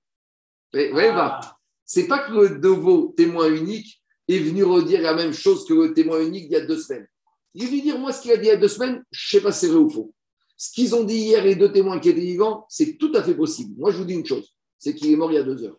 Vous 0.73 0.79
voyez, 0.91 1.09
ah. 1.09 1.39
C'est 1.85 2.07
pas 2.07 2.19
que 2.19 2.31
le 2.31 2.57
nouveau 2.57 3.13
témoin 3.17 3.51
unique 3.53 4.01
est 4.27 4.39
venu 4.39 4.63
redire 4.63 5.01
la 5.01 5.13
même 5.13 5.33
chose 5.33 5.65
que 5.65 5.73
le 5.73 5.93
témoin 5.93 6.21
unique 6.21 6.45
il 6.45 6.51
y 6.51 6.55
a 6.55 6.65
deux 6.65 6.77
semaines. 6.77 7.07
Il 7.53 7.65
veut 7.65 7.81
dire, 7.81 7.99
moi, 7.99 8.13
ce 8.13 8.21
qu'il 8.21 8.31
a 8.31 8.37
dit 8.37 8.45
il 8.45 8.47
y 8.47 8.51
a 8.51 8.57
deux 8.57 8.69
semaines, 8.69 9.03
je 9.11 9.35
ne 9.35 9.39
sais 9.39 9.43
pas 9.43 9.51
si 9.51 9.65
c'est 9.65 9.67
vrai 9.67 9.79
ou 9.79 9.89
faux. 9.89 10.13
Ce 10.55 10.71
qu'ils 10.71 10.95
ont 10.95 11.03
dit 11.03 11.17
hier, 11.17 11.43
les 11.43 11.55
deux 11.55 11.71
témoins 11.71 11.99
qui 11.99 12.09
étaient 12.09 12.21
vivants, 12.21 12.65
c'est 12.69 12.97
tout 12.97 13.11
à 13.15 13.23
fait 13.23 13.35
possible. 13.35 13.73
Moi, 13.77 13.91
je 13.91 13.97
vous 13.97 14.05
dis 14.05 14.13
une 14.13 14.25
chose, 14.25 14.55
c'est 14.77 14.95
qu'il 14.95 15.11
est 15.11 15.15
mort 15.17 15.31
il 15.31 15.35
y 15.35 15.37
a 15.37 15.43
deux 15.43 15.61
heures. 15.63 15.77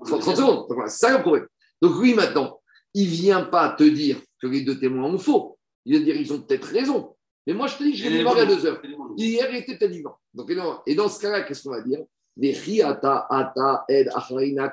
30 0.05 0.35
secondes, 0.35 0.67
c'est 0.87 0.97
ça 0.97 1.17
le 1.17 1.23
problème. 1.23 1.47
Donc, 1.81 1.95
oui, 1.99 2.13
maintenant, 2.13 2.59
il 2.97 3.09
ne 3.11 3.15
vient 3.15 3.41
pas 3.43 3.69
te 3.69 3.83
dire 3.83 4.17
que 4.41 4.47
les 4.47 4.61
deux 4.61 4.79
témoins 4.79 5.05
ont 5.05 5.19
faux. 5.19 5.59
Il 5.85 5.99
va 5.99 6.03
dire, 6.03 6.15
ils 6.15 6.33
ont 6.33 6.41
peut-être 6.41 6.65
raison. 6.65 7.15
Mais 7.45 7.53
moi, 7.53 7.67
je 7.67 7.77
te 7.77 7.83
dis, 7.83 7.95
je 7.95 8.09
l'ai 8.09 8.23
mort 8.23 8.33
il 8.35 8.39
y 8.39 8.41
a 8.41 8.45
deux 8.47 8.65
heures. 8.65 8.81
Hier, 9.15 9.47
il 9.51 9.57
était 9.57 9.87
vivant. 9.87 10.17
Donc, 10.33 10.51
et 10.87 10.95
dans 10.95 11.07
ce 11.07 11.19
cas-là, 11.21 11.43
qu'est-ce 11.43 11.63
qu'on 11.63 11.75
va 11.75 11.81
dire? 11.81 11.99
Ata 12.83 13.85
ed 13.87 14.09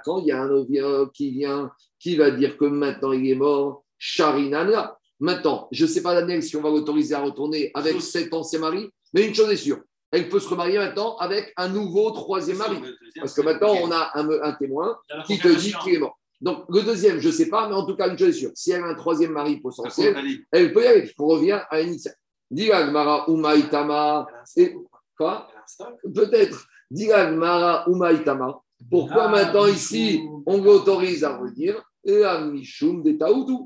quand 0.05 0.19
il 0.21 0.27
y 0.27 0.33
a 0.33 0.43
un 0.43 0.51
ovien 0.51 1.11
qui 1.13 1.31
vient, 1.33 1.71
qui 1.99 2.17
va 2.17 2.31
dire 2.31 2.57
que 2.57 2.65
maintenant 2.65 3.13
il 3.13 3.31
est 3.31 3.35
mort, 3.35 3.85
sharinana. 3.99 4.99
Maintenant, 5.21 5.69
je 5.71 5.85
ne 5.85 5.89
sais 5.89 6.03
pas 6.03 6.15
l'année 6.15 6.41
si 6.41 6.57
on 6.57 6.63
va 6.63 6.71
l'autoriser 6.71 7.15
à 7.15 7.23
retourner 7.23 7.71
avec 7.75 8.01
cet 8.01 8.33
ancien 8.35 8.59
mari, 8.59 8.89
mais 9.13 9.27
une 9.27 9.35
chose 9.35 9.51
est 9.51 9.57
sûre, 9.57 9.81
elle 10.11 10.29
peut 10.29 10.41
se 10.41 10.49
remarier 10.49 10.79
maintenant 10.79 11.17
avec 11.17 11.53
un 11.57 11.69
nouveau 11.69 12.11
troisième 12.11 12.59
mari. 12.59 12.77
Parce 13.17 13.35
que 13.35 13.43
maintenant, 13.43 13.75
on 13.83 13.91
a 13.93 14.11
un, 14.15 14.53
témoin 14.55 14.99
qui 15.27 15.39
te 15.39 15.49
dit 15.49 15.73
qu'il 15.83 15.95
est 15.95 15.99
mort. 15.99 16.19
Donc, 16.41 16.65
le 16.69 16.83
deuxième, 16.83 17.19
je 17.19 17.29
ne 17.29 17.33
sais 17.33 17.49
pas, 17.49 17.69
mais 17.69 17.75
en 17.75 17.87
tout 17.87 17.97
cas, 17.97 18.09
une 18.09 18.19
chose 18.19 18.29
est 18.29 18.33
sûre, 18.33 18.51
si 18.55 18.73
elle 18.73 18.83
a 18.83 18.89
un 18.89 18.95
troisième 18.95 19.33
mari 19.33 19.61
potentiel, 19.61 20.17
elle 20.51 20.73
peut 20.73 20.83
y 20.83 20.87
aller. 20.87 21.11
On 21.19 21.27
revient 21.27 21.61
à 21.71 21.81
l'initial. 21.81 22.15
Mara 22.51 23.25
Umaitama. 23.29 24.27
Quoi 25.17 25.49
Peut-être. 26.15 26.67
Mara 26.91 27.85
Umaitama. 27.89 28.61
Pourquoi 28.91 29.29
maintenant 29.29 29.67
ici 29.67 30.21
on 30.47 30.63
l'autorise 30.63 31.25
à 31.25 31.39
redire 31.39 31.83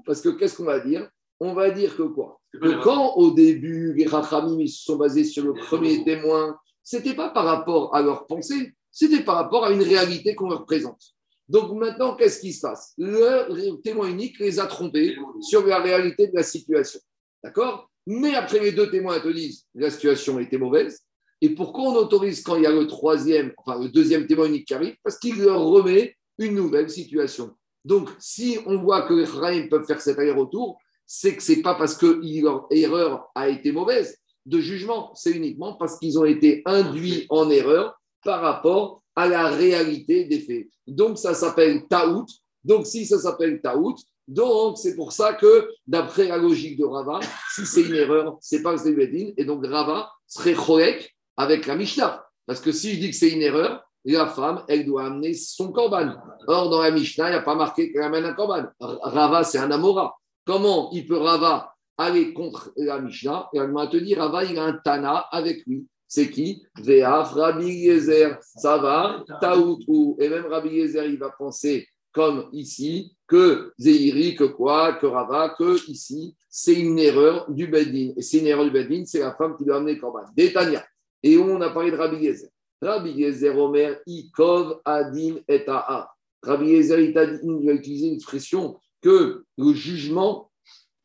Parce 0.04 0.20
que 0.20 0.28
qu'est-ce 0.30 0.56
qu'on 0.56 0.64
va 0.64 0.80
dire? 0.80 1.08
On 1.40 1.54
va 1.54 1.70
dire 1.70 1.96
que 1.96 2.02
quoi? 2.02 2.40
Que 2.52 2.82
quand 2.82 3.14
au 3.16 3.32
début 3.32 3.94
les 3.94 4.06
Rachamim 4.06 4.66
se 4.66 4.84
sont 4.84 4.96
basés 4.96 5.24
sur 5.24 5.44
le 5.44 5.54
premier 5.54 6.04
témoin, 6.04 6.56
c'était 6.82 7.14
pas 7.14 7.30
par 7.30 7.44
rapport 7.44 7.94
à 7.94 8.02
leur 8.02 8.26
pensée, 8.26 8.74
c'était 8.90 9.22
par 9.22 9.36
rapport 9.36 9.64
à 9.64 9.70
une 9.70 9.82
réalité 9.82 10.34
qu'on 10.34 10.48
leur 10.48 10.64
présente. 10.64 11.14
Donc 11.48 11.72
maintenant, 11.72 12.14
qu'est-ce 12.14 12.40
qui 12.40 12.52
se 12.52 12.60
passe? 12.60 12.92
Le 12.98 13.80
témoin 13.82 14.08
unique 14.08 14.38
les 14.38 14.60
a 14.60 14.66
trompés 14.66 15.16
sur 15.40 15.66
la 15.66 15.78
réalité 15.80 16.26
de 16.26 16.34
la 16.34 16.42
situation. 16.42 17.00
D'accord? 17.42 17.90
Mais 18.06 18.34
après, 18.34 18.60
les 18.60 18.72
deux 18.72 18.90
témoins 18.90 19.20
te 19.20 19.28
disent 19.28 19.64
la 19.74 19.90
situation 19.90 20.38
était 20.38 20.58
mauvaise. 20.58 21.00
Et 21.40 21.50
pourquoi 21.50 21.84
on 21.84 21.96
autorise 21.96 22.42
quand 22.42 22.56
il 22.56 22.64
y 22.64 22.66
a 22.66 22.72
le 22.72 22.86
troisième, 22.86 23.52
enfin 23.58 23.80
le 23.80 23.88
deuxième 23.88 24.26
témoin 24.26 24.46
unique 24.46 24.66
qui 24.66 24.74
arrive? 24.74 24.96
Parce 25.02 25.18
qu'il 25.18 25.40
leur 25.40 25.62
remet 25.62 26.16
une 26.38 26.54
nouvelle 26.54 26.90
situation. 26.90 27.54
Donc, 27.84 28.10
si 28.18 28.58
on 28.66 28.78
voit 28.78 29.02
que 29.02 29.14
les 29.14 29.24
Rahim 29.24 29.68
peuvent 29.68 29.86
faire 29.86 30.00
cet 30.00 30.18
aller-retour, 30.18 30.78
c'est 31.06 31.36
que 31.36 31.42
ce 31.42 31.52
n'est 31.52 31.62
pas 31.62 31.74
parce 31.74 31.96
que 31.96 32.20
leur 32.42 32.66
erreur 32.70 33.28
a 33.34 33.48
été 33.48 33.72
mauvaise 33.72 34.18
de 34.46 34.60
jugement, 34.60 35.12
c'est 35.14 35.32
uniquement 35.32 35.74
parce 35.74 35.98
qu'ils 35.98 36.18
ont 36.18 36.24
été 36.24 36.62
induits 36.64 37.26
en 37.28 37.50
erreur 37.50 37.98
par 38.24 38.40
rapport 38.40 39.02
à 39.18 39.26
la 39.26 39.48
réalité 39.48 40.24
des 40.26 40.38
faits. 40.38 40.68
Donc, 40.86 41.18
ça 41.18 41.34
s'appelle 41.34 41.88
taout. 41.88 42.26
Donc, 42.62 42.86
si 42.86 43.04
ça 43.04 43.18
s'appelle 43.18 43.60
taout, 43.60 43.96
donc 44.28 44.78
c'est 44.78 44.94
pour 44.94 45.10
ça 45.10 45.32
que, 45.32 45.68
d'après 45.86 46.28
la 46.28 46.36
logique 46.36 46.78
de 46.78 46.84
Rava, 46.84 47.18
si 47.54 47.66
c'est 47.66 47.82
une 47.82 47.96
erreur, 47.96 48.36
c'est 48.40 48.62
pas 48.62 48.76
Bedin, 48.76 49.32
et 49.36 49.44
donc 49.44 49.66
Rava 49.66 50.08
serait 50.26 50.54
choek 50.54 51.16
avec 51.36 51.66
la 51.66 51.74
Mishnah. 51.74 52.24
Parce 52.46 52.60
que 52.60 52.70
si 52.70 52.94
je 52.94 53.00
dis 53.00 53.10
que 53.10 53.16
c'est 53.16 53.30
une 53.30 53.42
erreur, 53.42 53.82
la 54.04 54.28
femme, 54.28 54.64
elle 54.68 54.86
doit 54.86 55.06
amener 55.06 55.34
son 55.34 55.72
korban. 55.72 56.14
Or, 56.46 56.70
dans 56.70 56.80
la 56.80 56.92
Mishnah, 56.92 57.28
il 57.28 57.32
n'y 57.32 57.38
a 57.38 57.42
pas 57.42 57.56
marqué 57.56 57.90
qu'elle 57.90 58.02
amène 58.02 58.24
un 58.24 58.34
korban. 58.34 58.66
Rava, 58.78 59.42
c'est 59.42 59.58
un 59.58 59.70
Amora. 59.72 60.14
Comment 60.46 60.90
il 60.92 61.06
peut 61.06 61.18
Rava 61.18 61.74
aller 61.96 62.32
contre 62.32 62.72
la 62.76 63.00
Mishnah? 63.00 63.48
Et 63.52 63.58
elle 63.58 63.72
m'a 63.72 63.88
te 63.88 64.14
Rava, 64.16 64.44
il 64.44 64.58
a 64.58 64.64
un 64.64 64.74
Tana 64.84 65.26
avec 65.32 65.66
lui. 65.66 65.86
C'est 66.08 66.30
qui? 66.30 66.64
Veaf, 66.78 67.32
Rabbi 67.32 67.68
Yezer, 67.68 68.38
ça 68.40 68.78
va, 68.78 69.22
Taoutou. 69.40 70.16
Et 70.18 70.28
même 70.30 70.46
Rabbi 70.46 70.70
Yezer, 70.70 71.04
il 71.04 71.18
va 71.18 71.30
penser 71.30 71.86
comme 72.12 72.48
ici, 72.52 73.14
que 73.26 73.72
Zéhiri, 73.78 74.34
que 74.34 74.44
quoi, 74.44 74.94
que 74.94 75.06
Rava, 75.06 75.54
que 75.56 75.76
ici, 75.90 76.34
c'est 76.48 76.74
une 76.74 76.98
erreur 76.98 77.50
du 77.50 77.66
Bedin. 77.66 78.14
Et 78.16 78.22
c'est 78.22 78.38
une 78.38 78.46
erreur 78.46 78.64
du 78.64 78.70
Bedin, 78.70 79.04
c'est 79.04 79.20
la 79.20 79.34
femme 79.34 79.56
qui 79.56 79.64
doit 79.64 79.76
amener 79.76 79.94
le 79.94 80.00
korban. 80.00 80.24
Détania. 80.34 80.84
Et 81.22 81.36
on 81.36 81.60
a 81.60 81.70
parlé 81.70 81.90
de 81.90 81.96
Rabbi 81.96 82.16
Yezer? 82.16 82.48
Rabbi 82.80 83.10
Yezer 83.10 83.56
Omer, 83.56 84.00
Ikov 84.06 84.80
Adin 84.84 85.36
et 85.46 85.64
Ta'a. 85.64 86.10
Rabbi 86.42 86.70
Yezer, 86.70 87.00
il 87.00 87.18
a, 87.18 87.24
utilisé 87.72 88.10
l'expression 88.10 88.78
que 89.02 89.44
le 89.58 89.74
jugement 89.74 90.50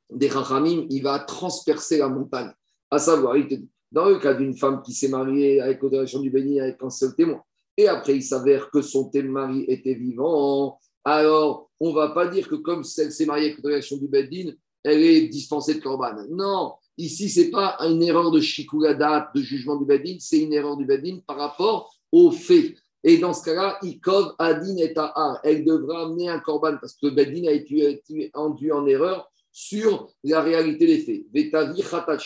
des 0.09 0.29
Rachamim, 0.29 0.85
il 0.89 1.03
va 1.03 1.19
transpercer 1.19 1.97
la 1.97 2.07
montagne. 2.07 2.51
À 2.89 2.99
savoir, 2.99 3.35
dans 3.93 4.09
le 4.09 4.19
cas 4.19 4.33
d'une 4.33 4.57
femme 4.57 4.81
qui 4.81 4.91
s'est 4.91 5.07
mariée 5.07 5.61
avec 5.61 5.81
l'autorisation 5.81 6.19
du 6.19 6.29
béni 6.29 6.59
avec 6.59 6.77
un 6.81 6.89
seul 6.89 7.15
témoin, 7.15 7.41
et 7.77 7.87
après 7.87 8.17
il 8.17 8.23
s'avère 8.23 8.69
que 8.69 8.81
son 8.81 9.09
mari 9.23 9.63
était 9.69 9.93
vivant, 9.93 10.77
alors 11.05 11.69
on 11.79 11.91
ne 11.91 11.95
va 11.95 12.09
pas 12.09 12.27
dire 12.27 12.49
que 12.49 12.55
comme 12.55 12.83
elle 12.97 13.11
s'est 13.11 13.25
mariée 13.25 13.45
avec 13.45 13.57
l'autorisation 13.57 13.97
du 13.97 14.07
Bedin, 14.07 14.51
elle 14.83 15.01
est 15.01 15.27
dispensée 15.29 15.75
de 15.75 15.79
Corban. 15.79 16.15
Non, 16.29 16.73
Ici, 16.97 17.29
ce 17.29 17.41
n'est 17.41 17.49
pas 17.49 17.77
une 17.79 18.03
erreur 18.03 18.29
de 18.29 18.39
shikuladat, 18.39 19.31
de 19.33 19.41
jugement 19.41 19.77
du 19.77 19.85
Badin, 19.85 20.17
c'est 20.19 20.39
une 20.39 20.53
erreur 20.53 20.77
du 20.77 20.85
Badin 20.85 21.19
par 21.25 21.37
rapport 21.37 21.91
aux 22.11 22.31
faits. 22.31 22.75
Et 23.03 23.17
dans 23.17 23.33
ce 23.33 23.43
cas-là, 23.45 23.79
Ikov 23.81 24.35
Adin 24.37 24.77
et 24.77 24.93
Ta'ar, 24.93 25.39
elle 25.43 25.65
devra 25.65 26.03
amener 26.03 26.29
un 26.29 26.39
korban 26.39 26.77
parce 26.79 26.93
que 26.93 27.07
le 27.07 27.11
Badin 27.11 27.47
a 27.47 27.51
été 27.51 27.99
induit 28.33 28.71
en 28.71 28.85
erreur 28.85 29.29
sur 29.51 30.07
la 30.23 30.41
réalité 30.41 30.85
des 30.85 30.99
faits. 30.99 31.25
Vetavi 31.33 31.81
Khatat 31.81 32.19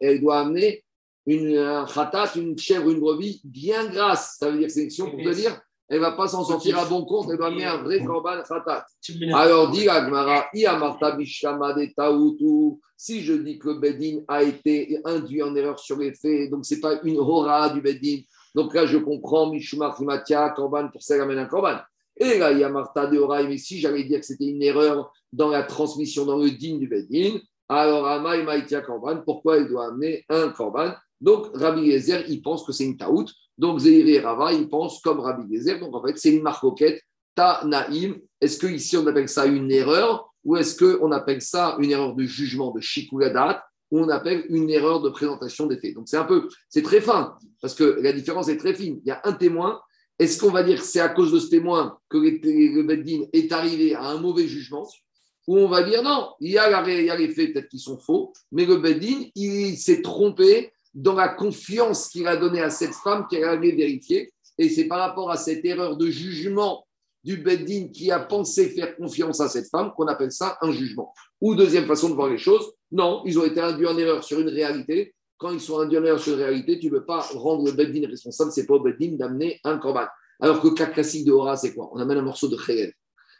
elle 0.00 0.20
doit 0.20 0.40
amener 0.40 0.84
une 1.26 1.84
khatat, 1.92 2.32
une 2.36 2.58
chèvre, 2.58 2.90
une 2.90 3.00
brebis 3.00 3.40
bien 3.44 3.86
grasse. 3.86 4.36
Ça 4.38 4.50
veut 4.50 4.58
dire 4.58 4.70
sélection 4.70 5.10
pour 5.10 5.20
te 5.22 5.34
dire 5.34 5.60
elle 5.92 5.98
ne 5.98 6.04
va 6.04 6.12
pas 6.12 6.26
s'en 6.26 6.42
sortir 6.42 6.78
à 6.78 6.86
bon 6.86 7.04
compte, 7.04 7.28
elle 7.30 7.36
doit 7.36 7.48
amener 7.48 7.66
un 7.66 7.82
vrai 7.82 8.02
korban 8.02 8.42
khatat. 8.48 8.86
Alors, 9.34 9.70
dit 9.70 9.86
Agmara, 9.90 10.46
si 12.96 13.20
je 13.20 13.32
dis 13.34 13.58
que 13.58 13.68
le 13.68 13.74
Bedin 13.74 14.20
a 14.26 14.42
été 14.42 15.00
induit 15.04 15.42
en 15.42 15.54
erreur 15.54 15.78
sur 15.78 15.98
les 15.98 16.14
faits, 16.14 16.50
donc 16.50 16.64
ce 16.64 16.74
n'est 16.74 16.80
pas 16.80 16.98
une 17.02 17.18
hora 17.18 17.68
du 17.68 17.82
Bedin, 17.82 18.20
donc 18.54 18.72
là 18.74 18.86
je 18.86 18.96
comprends, 18.96 19.50
Mishumar 19.50 19.94
Fimatia, 19.94 20.48
korban, 20.50 20.88
pour 20.88 21.02
ça 21.02 21.22
amène 21.22 21.38
un 21.38 21.44
korban. 21.44 21.76
Et 22.16 22.38
là, 22.38 22.52
il 22.52 22.60
y 22.60 22.64
a 22.64 22.70
Martha 22.70 23.06
de 23.06 23.18
Hora, 23.18 23.42
mais 23.42 23.58
si 23.58 23.78
j'allais 23.78 24.04
dire 24.04 24.20
que 24.20 24.26
c'était 24.26 24.46
une 24.46 24.62
erreur 24.62 25.12
dans 25.32 25.48
la 25.48 25.62
transmission, 25.62 26.24
dans 26.24 26.36
le 26.36 26.50
din 26.52 26.78
du 26.78 26.88
Bedin, 26.88 27.38
alors 27.68 28.06
Amai 28.06 28.42
Maïtia 28.42 28.80
Korban, 28.80 29.22
pourquoi 29.24 29.58
elle 29.58 29.68
doit 29.68 29.88
amener 29.88 30.24
un 30.28 30.48
korban 30.50 30.92
Donc 31.22 31.50
Rabbi 31.54 31.82
Yezer, 31.82 32.24
il 32.28 32.42
pense 32.42 32.66
que 32.66 32.72
c'est 32.72 32.84
une 32.84 32.96
taout. 32.96 33.26
Donc 33.56 33.78
Zéhir 33.78 34.08
et 34.08 34.18
Rava, 34.18 34.52
ils 34.52 34.68
pensent 34.68 35.00
comme 35.00 35.20
Rabbi 35.20 35.54
Gezer. 35.54 35.78
Donc 35.78 35.94
en 35.94 36.04
fait, 36.04 36.18
c'est 36.18 36.34
une 36.34 36.42
marcoquette, 36.42 37.00
ta 37.34 37.62
naïm. 37.64 38.20
Est-ce 38.40 38.58
qu'ici 38.58 38.96
on 38.96 39.06
appelle 39.06 39.28
ça 39.28 39.46
une 39.46 39.70
erreur 39.70 40.28
ou 40.44 40.56
est-ce 40.56 40.76
qu'on 40.76 41.12
appelle 41.12 41.40
ça 41.40 41.76
une 41.78 41.92
erreur 41.92 42.14
de 42.16 42.24
jugement 42.24 42.72
de 42.72 42.80
Shikuladat 42.80 43.64
ou 43.92 44.00
on 44.00 44.08
appelle 44.08 44.44
une 44.48 44.68
erreur 44.68 45.00
de 45.00 45.10
présentation 45.10 45.66
des 45.66 45.78
faits? 45.78 45.94
Donc 45.94 46.08
c'est 46.08 46.16
un 46.16 46.24
peu, 46.24 46.48
c'est 46.68 46.82
très 46.82 47.00
fin 47.00 47.36
parce 47.60 47.74
que 47.74 47.84
la 48.02 48.12
différence 48.12 48.48
est 48.48 48.56
très 48.56 48.74
fine. 48.74 49.00
Il 49.04 49.08
y 49.08 49.12
a 49.12 49.20
un 49.24 49.32
témoin. 49.32 49.80
Est-ce 50.18 50.40
qu'on 50.40 50.50
va 50.50 50.64
dire 50.64 50.80
que 50.80 50.86
c'est 50.86 51.00
à 51.00 51.08
cause 51.08 51.32
de 51.32 51.38
ce 51.38 51.48
témoin 51.48 51.98
que 52.08 52.18
le 52.18 52.82
Beddin 52.82 53.26
est 53.32 53.52
arrivé 53.52 53.94
à 53.94 54.06
un 54.08 54.20
mauvais 54.20 54.48
jugement? 54.48 54.86
Où 55.48 55.58
on 55.58 55.68
va 55.68 55.82
dire 55.82 56.02
non, 56.02 56.30
il 56.40 56.52
y 56.52 56.58
a, 56.58 56.88
il 56.88 57.04
y 57.04 57.10
a 57.10 57.16
les 57.16 57.28
faits 57.28 57.52
peut-être 57.52 57.68
qui 57.68 57.80
sont 57.80 57.98
faux, 57.98 58.32
mais 58.52 58.64
le 58.64 58.76
Bedin, 58.76 59.24
il 59.34 59.76
s'est 59.76 60.00
trompé 60.00 60.72
dans 60.94 61.14
la 61.14 61.28
confiance 61.28 62.08
qu'il 62.08 62.26
a 62.26 62.36
donnée 62.36 62.60
à 62.60 62.70
cette 62.70 62.94
femme 62.94 63.26
qu'elle 63.30 63.44
allait 63.44 63.72
vérifier. 63.72 64.32
Et 64.58 64.68
c'est 64.68 64.84
par 64.84 64.98
rapport 64.98 65.30
à 65.30 65.36
cette 65.36 65.64
erreur 65.64 65.96
de 65.96 66.06
jugement 66.08 66.86
du 67.24 67.36
Beddin 67.36 67.88
qui 67.88 68.10
a 68.10 68.18
pensé 68.18 68.68
faire 68.70 68.96
confiance 68.96 69.40
à 69.40 69.48
cette 69.48 69.68
femme 69.70 69.92
qu'on 69.96 70.06
appelle 70.06 70.32
ça 70.32 70.58
un 70.60 70.72
jugement. 70.72 71.12
Ou 71.40 71.54
deuxième 71.54 71.86
façon 71.86 72.10
de 72.10 72.14
voir 72.14 72.28
les 72.28 72.38
choses, 72.38 72.72
non, 72.90 73.22
ils 73.24 73.38
ont 73.38 73.44
été 73.44 73.60
induits 73.60 73.86
en 73.86 73.96
erreur 73.96 74.24
sur 74.24 74.40
une 74.40 74.48
réalité. 74.48 75.14
Quand 75.38 75.50
ils 75.50 75.60
sont 75.60 75.80
induits 75.80 75.98
en 75.98 76.04
erreur 76.04 76.20
sur 76.20 76.34
une 76.34 76.40
réalité, 76.40 76.78
tu 76.78 76.86
ne 76.86 76.98
peux 76.98 77.04
pas 77.04 77.20
rendre 77.34 77.64
le 77.64 77.72
Beddin 77.72 78.06
responsable, 78.08 78.52
c'est 78.52 78.66
pas 78.66 78.74
au 78.74 78.80
Beddin 78.80 79.16
d'amener 79.16 79.60
un 79.64 79.78
corban. 79.78 80.06
Alors 80.40 80.60
que 80.60 80.68
le 80.68 80.74
cas 80.74 80.86
classique 80.86 81.24
de 81.24 81.32
Hora, 81.32 81.56
c'est 81.56 81.74
quoi? 81.74 81.90
On 81.92 81.98
amène 81.98 82.18
un 82.18 82.22
morceau 82.22 82.48
de 82.48 82.56
khelev. 82.56 82.92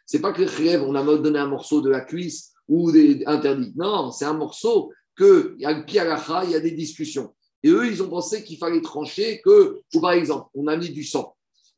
C'est 0.07 0.21
pas 0.21 0.33
que 0.33 0.43
le 0.43 0.81
on 0.83 0.95
a 0.95 1.03
donné 1.19 1.39
un 1.39 1.47
morceau 1.47 1.81
de 1.81 1.91
la 1.91 2.01
cuisse 2.01 2.53
ou 2.69 2.91
des 2.91 3.23
interdits. 3.27 3.73
Non, 3.77 4.11
c'est 4.11 4.25
un 4.25 4.35
morceau 4.35 4.93
que, 5.15 5.55
il 5.59 5.63
y 5.63 6.55
a 6.55 6.61
des 6.61 6.71
discussions. 6.71 7.35
Et 7.63 7.71
eux, 7.71 7.87
ils 7.87 8.03
ont 8.03 8.09
pensé 8.09 8.43
qu'il 8.45 8.59
fallait 8.59 8.81
trancher 8.81 9.41
que, 9.45 9.81
par 10.01 10.13
exemple, 10.13 10.49
on 10.55 10.67
a 10.67 10.77
mis 10.77 10.91
du 10.91 11.05
sang. 11.05 11.35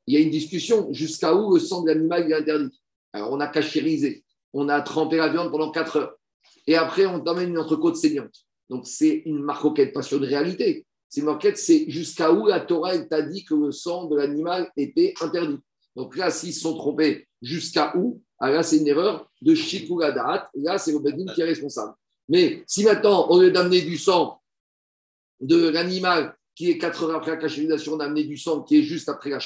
Il 0.06 0.14
y 0.14 0.16
a 0.16 0.20
une 0.20 0.30
discussion 0.30 0.92
jusqu'à 0.92 1.34
où 1.34 1.54
le 1.54 1.60
sang 1.60 1.82
de 1.82 1.88
l'animal 1.88 2.30
est 2.30 2.34
interdit. 2.34 2.80
Alors, 3.12 3.32
on 3.32 3.40
a 3.40 3.46
cachérisé, 3.46 4.24
on 4.52 4.68
a 4.68 4.80
trempé 4.80 5.16
la 5.16 5.28
viande 5.28 5.50
pendant 5.50 5.70
4 5.70 5.96
heures. 5.96 6.16
Et 6.66 6.76
après, 6.76 7.06
on 7.06 7.20
t'emmène 7.20 7.50
une 7.50 7.58
entrecôte 7.58 7.96
saignante. 7.96 8.34
Donc, 8.68 8.86
c'est 8.86 9.22
une 9.26 9.40
marquette, 9.40 9.92
pas 9.92 10.02
sur 10.02 10.18
une 10.18 10.24
réalité. 10.24 10.86
C'est 11.08 11.20
une 11.20 11.26
marquette, 11.26 11.58
c'est 11.58 11.88
jusqu'à 11.88 12.32
où 12.32 12.46
la 12.46 12.60
Torah 12.60 12.98
t'a 12.98 13.22
dit 13.22 13.44
que 13.44 13.54
le 13.54 13.70
sang 13.70 14.06
de 14.06 14.16
l'animal 14.16 14.70
était 14.76 15.14
interdit. 15.20 15.58
Donc 15.94 16.16
là, 16.16 16.30
s'ils 16.30 16.52
se 16.52 16.60
sont 16.60 16.74
trompés, 16.74 17.28
jusqu'à 17.40 17.96
où? 17.96 18.20
Alors 18.40 18.56
là, 18.56 18.62
c'est 18.64 18.78
une 18.78 18.88
erreur 18.88 19.30
de 19.40 19.54
Shikuladat. 19.54 20.50
Là, 20.54 20.76
c'est 20.78 20.92
le 20.92 21.32
qui 21.32 21.40
est 21.40 21.44
responsable. 21.44 21.92
Mais 22.28 22.64
si 22.66 22.82
maintenant, 22.84 23.28
au 23.28 23.40
lieu 23.40 23.52
d'amener 23.52 23.82
du 23.82 23.96
sang 23.96 24.40
de 25.40 25.68
l'animal 25.68 26.36
qui 26.54 26.70
est 26.70 26.78
4 26.78 27.04
heures 27.04 27.16
après 27.16 27.32
la 27.32 27.36
cachérisation, 27.36 27.96
d'amener 27.96 28.24
du 28.24 28.36
sang 28.36 28.62
qui 28.62 28.78
est 28.78 28.82
juste 28.82 29.08
après 29.08 29.30
la. 29.30 29.38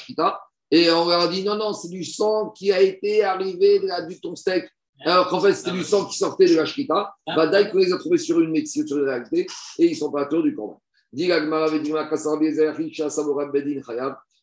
Et 0.71 0.91
on 0.91 1.07
leur 1.07 1.21
a 1.21 1.27
dit 1.27 1.43
non, 1.43 1.55
non, 1.55 1.73
c'est 1.73 1.89
du 1.89 2.03
sang 2.03 2.49
qui 2.49 2.71
a 2.71 2.81
été 2.81 3.23
arrivé 3.23 3.79
de 3.79 3.87
la, 3.87 4.03
du 4.03 4.19
ton 4.19 4.35
steak. 4.35 4.65
Alors 5.05 5.29
qu'en 5.29 5.39
fait, 5.39 5.53
c'était 5.53 5.71
du 5.71 5.83
sang 5.83 6.05
qui 6.05 6.17
sortait 6.17 6.47
de 6.47 6.55
la 6.55 6.65
shrita. 6.65 7.13
Badaï 7.25 7.71
qu'on 7.71 7.77
les 7.77 7.93
a 7.93 7.97
trouvés 7.97 8.17
sur 8.17 8.39
une 8.39 8.51
médecine, 8.51 8.85
sur 8.85 8.97
une 8.97 9.05
réalité, 9.05 9.47
et 9.79 9.85
ils 9.85 9.95
sont 9.95 10.11
pas 10.11 10.25
autour 10.25 10.43
du 10.43 10.53
corban. 10.53 10.81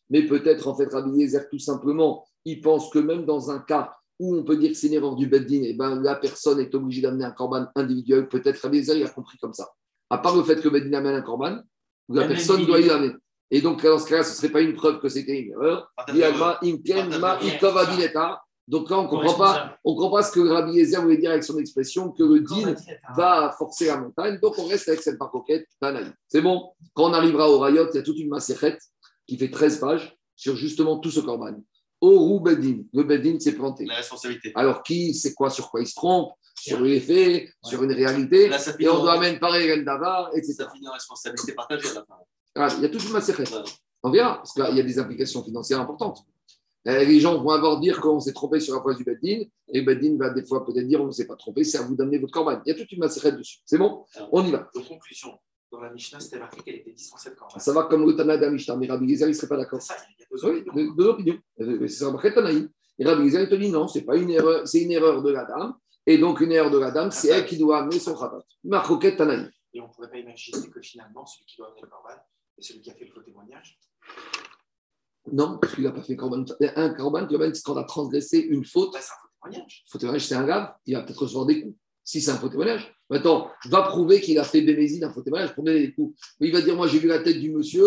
Mais 0.09 0.25
peut-être, 0.25 0.67
en 0.67 0.75
fait, 0.75 0.91
Rabbi 0.91 1.19
Yezer, 1.19 1.47
tout 1.49 1.59
simplement, 1.59 2.25
il 2.43 2.61
pense 2.61 2.89
que 2.89 2.99
même 2.99 3.25
dans 3.25 3.51
un 3.51 3.59
cas 3.59 3.93
où 4.19 4.35
on 4.35 4.43
peut 4.43 4.57
dire 4.57 4.71
que 4.71 4.77
c'est 4.77 4.87
une 4.87 4.93
erreur 4.93 5.15
du 5.15 5.27
Beddin, 5.27 5.61
et 5.61 5.69
eh 5.69 5.73
ben, 5.73 6.01
la 6.01 6.15
personne 6.15 6.59
est 6.59 6.73
obligée 6.73 7.01
d'amener 7.01 7.25
un 7.25 7.31
corban 7.31 7.67
individuel. 7.75 8.27
Peut-être 8.27 8.59
Rabbi 8.61 8.77
Yezer, 8.79 8.97
il 8.97 9.03
a 9.03 9.09
compris 9.09 9.37
comme 9.37 9.53
ça 9.53 9.69
à 10.09 10.17
part 10.17 10.35
le 10.35 10.43
fait 10.43 10.61
que 10.61 10.69
Medina 10.69 10.99
amène 10.99 11.15
un 11.15 11.21
corban, 11.21 11.59
la 12.09 12.27
personne 12.27 12.65
doit 12.65 12.79
y 12.79 12.89
amener. 12.89 13.13
Et 13.49 13.61
donc, 13.61 13.83
dans 13.83 13.99
ce 13.99 14.07
cas-là, 14.07 14.23
ce 14.23 14.31
ne 14.31 14.35
serait 14.35 14.49
pas 14.49 14.61
une 14.61 14.73
preuve 14.73 14.99
que 14.99 15.07
c'était 15.09 15.39
une 15.39 15.51
erreur. 15.51 15.91
Donc 18.67 18.89
là, 18.89 18.99
on 18.99 19.03
ne 19.03 19.07
comprend, 19.07 19.33
pas, 19.35 19.77
on 19.85 19.95
comprend 19.95 20.17
pas 20.17 20.23
ce 20.23 20.31
que 20.33 20.41
Rabbi 20.41 20.73
Yezer 20.73 21.01
voulait 21.01 21.17
dire 21.17 21.31
avec 21.31 21.45
son 21.45 21.57
expression, 21.57 22.11
que 22.11 22.23
le 22.23 22.41
din 22.41 22.75
va 23.15 23.55
forcer 23.57 23.85
la 23.85 23.97
montagne. 23.97 24.39
Donc 24.41 24.59
on 24.59 24.65
reste 24.65 24.89
avec 24.89 25.01
cette 25.01 25.17
parcoquette 25.17 25.65
C'est 26.27 26.41
bon 26.41 26.71
Quand 26.93 27.09
on 27.09 27.13
arrivera 27.13 27.49
au 27.49 27.59
Rayot, 27.59 27.89
il 27.93 27.95
y 27.95 27.99
a 27.99 28.03
toute 28.03 28.19
une 28.19 28.27
macérette 28.27 28.81
qui 29.25 29.37
fait 29.37 29.49
13 29.49 29.79
pages 29.79 30.17
sur 30.35 30.57
justement 30.57 30.99
tout 30.99 31.11
ce 31.11 31.21
corban. 31.21 31.55
Au 32.01 32.39
Bedin, 32.41 32.83
le 32.93 33.03
Bedin 33.03 33.39
s'est 33.39 33.53
planté. 33.55 33.85
La 33.85 33.95
responsabilité. 33.95 34.51
Alors 34.53 34.83
qui, 34.83 35.13
c'est 35.13 35.33
quoi, 35.33 35.49
sur 35.49 35.71
quoi 35.71 35.79
il 35.79 35.87
se 35.87 35.95
trompe? 35.95 36.33
Sur 36.59 36.81
les 36.81 36.99
faits, 36.99 37.49
sur 37.63 37.83
une 37.83 37.93
réalité, 37.93 38.49
et 38.79 38.89
on 38.89 38.99
doit 38.99 39.19
même 39.19 39.39
pareil 39.39 39.71
un 39.71 39.83
Davar, 39.83 40.31
etc. 40.35 40.53
Ça 40.53 40.69
finit 40.69 40.87
en 40.87 40.93
responsabilité 40.93 41.53
partagée 41.53 41.89
à 41.89 41.93
la 41.93 42.03
fin. 42.03 42.15
Ah, 42.55 42.69
il 42.77 42.83
y 42.83 42.85
a 42.85 42.89
toute 42.89 43.03
une 43.03 43.11
masse 43.11 43.31
On 44.03 44.09
verra, 44.09 44.37
parce 44.37 44.53
qu'il 44.53 44.75
y 44.75 44.79
a 44.79 44.83
des 44.83 44.99
implications 44.99 45.43
financières 45.43 45.79
importantes. 45.79 46.25
Euh, 46.87 47.03
les 47.03 47.19
gens 47.19 47.41
vont 47.41 47.49
avoir 47.49 47.79
dire 47.79 47.99
qu'on 47.99 48.19
s'est 48.19 48.33
trompé 48.33 48.59
sur 48.59 48.73
la 48.75 48.81
phrase 48.81 48.97
du 48.97 49.03
Beddin, 49.03 49.43
et 49.73 49.81
Beddin 49.81 50.15
va 50.17 50.29
des 50.29 50.45
fois 50.45 50.65
peut-être 50.65 50.87
dire 50.87 51.01
on 51.01 51.07
ne 51.07 51.11
s'est 51.11 51.27
pas 51.27 51.35
trompé, 51.35 51.63
c'est 51.63 51.77
à 51.77 51.81
vous 51.81 51.95
d'amener 51.95 52.17
votre 52.17 52.31
corban. 52.31 52.61
Il 52.65 52.69
y 52.69 52.71
a 52.71 52.75
toute 52.75 52.91
une 52.91 52.99
masse 52.99 53.21
dessus. 53.21 53.59
C'est 53.65 53.77
bon 53.77 54.05
On 54.31 54.45
y 54.45 54.51
va. 54.51 54.69
De 54.73 54.79
conclusion, 54.79 55.37
dans 55.71 55.81
la 55.81 55.91
Mishnah, 55.91 56.19
c'était 56.21 56.39
marqué 56.39 56.61
qu'elle 56.61 56.75
était 56.75 56.93
dispensée 56.93 57.31
de 57.31 57.35
corban. 57.35 57.59
Ça 57.59 57.73
va 57.73 57.83
comme 57.83 58.05
le 58.05 58.15
Tana 58.15 58.37
de 58.37 58.41
la 58.41 58.51
Mishnah, 58.51 58.77
mais 58.77 58.87
Rabbi 58.87 59.09
Gezer, 59.09 59.27
il 59.27 59.31
ne 59.31 59.35
serait 59.35 59.47
pas 59.47 59.57
d'accord. 59.57 59.81
Ça, 59.81 59.95
il 60.17 60.21
y 60.21 60.23
a 60.23 60.27
deux 60.31 60.45
opinions. 60.45 60.73
Oui, 60.73 60.89
deux 60.97 61.07
opinions. 61.07 61.39
Euh, 61.59 61.87
c'est 61.87 62.05
ça, 62.05 62.13
Tanaï. 62.33 62.67
Et 62.99 63.05
Rabbi 63.05 63.25
Gezer, 63.25 63.41
il 63.41 63.49
te 63.49 63.55
dit 63.55 63.69
non, 63.69 63.87
c'est 63.87 64.03
pas 64.03 64.15
une 64.15 64.29
erreur, 64.29 64.65
c'est 64.65 64.81
une 64.81 64.91
erreur 64.91 65.21
de 65.21 65.29
la 65.29 65.43
dame. 65.43 65.75
Et 66.09 66.17
donc, 66.17 66.39
une 66.39 66.53
erreur 66.53 66.71
de 66.71 66.77
la 66.77 66.89
dame, 66.89 67.11
c'est 67.11 67.27
elle 67.27 67.45
qui 67.45 67.57
doit 67.57 67.79
amener 67.79 67.99
son 67.99 68.15
khatat. 68.15 68.41
Marroquette 68.63 69.17
Tanaï. 69.17 69.49
Et 69.73 69.81
on 69.81 69.87
ne 69.87 69.93
pourrait 69.93 70.09
pas 70.09 70.17
imaginer 70.17 70.69
que 70.69 70.81
finalement, 70.81 71.25
celui 71.25 71.45
qui 71.45 71.57
doit 71.57 71.67
amener 71.67 71.81
le 71.81 71.87
corban 71.89 72.15
est 72.57 72.61
celui 72.61 72.79
qui 72.79 72.89
a 72.89 72.93
fait 72.93 73.03
le 73.03 73.11
faux 73.11 73.21
témoignage? 73.21 73.77
Non, 75.33 75.59
parce 75.59 75.75
qu'il 75.75 75.83
n'a 75.83 75.91
pas 75.91 76.01
fait 76.01 76.15
corban. 76.15 76.45
Un 76.61 76.93
corban, 76.93 77.27
c'est 77.53 77.61
quand 77.61 77.73
on 77.73 77.77
a 77.77 77.83
transgressé 77.83 78.39
une 78.39 78.63
faute. 78.63 78.93
Bah, 78.93 78.99
c'est 79.01 79.11
un 79.11 79.17
faux 79.21 79.27
témoignage. 79.41 79.83
Faux 79.91 79.97
témoignage, 79.97 80.25
c'est 80.25 80.35
un 80.35 80.45
grave, 80.45 80.73
il 80.85 80.95
va 80.95 81.03
peut-être 81.03 81.21
recevoir 81.21 81.45
des 81.45 81.61
coups. 81.61 81.75
Si 82.05 82.21
c'est 82.21 82.31
un 82.31 82.37
faux 82.37 82.47
témoignage. 82.47 82.95
Maintenant, 83.09 83.51
va 83.65 83.81
prouver 83.83 84.21
qu'il 84.21 84.39
a 84.39 84.45
fait 84.45 84.61
bénésie 84.61 85.01
d'un 85.01 85.11
faux 85.11 85.21
témoignage 85.21 85.53
pour 85.53 85.65
donner 85.65 85.87
des 85.87 85.93
coups. 85.93 86.17
il 86.39 86.53
va 86.53 86.61
dire 86.61 86.77
Moi, 86.77 86.87
j'ai 86.87 86.99
vu 86.99 87.09
la 87.09 87.19
tête 87.19 87.39
du 87.39 87.51
monsieur. 87.51 87.83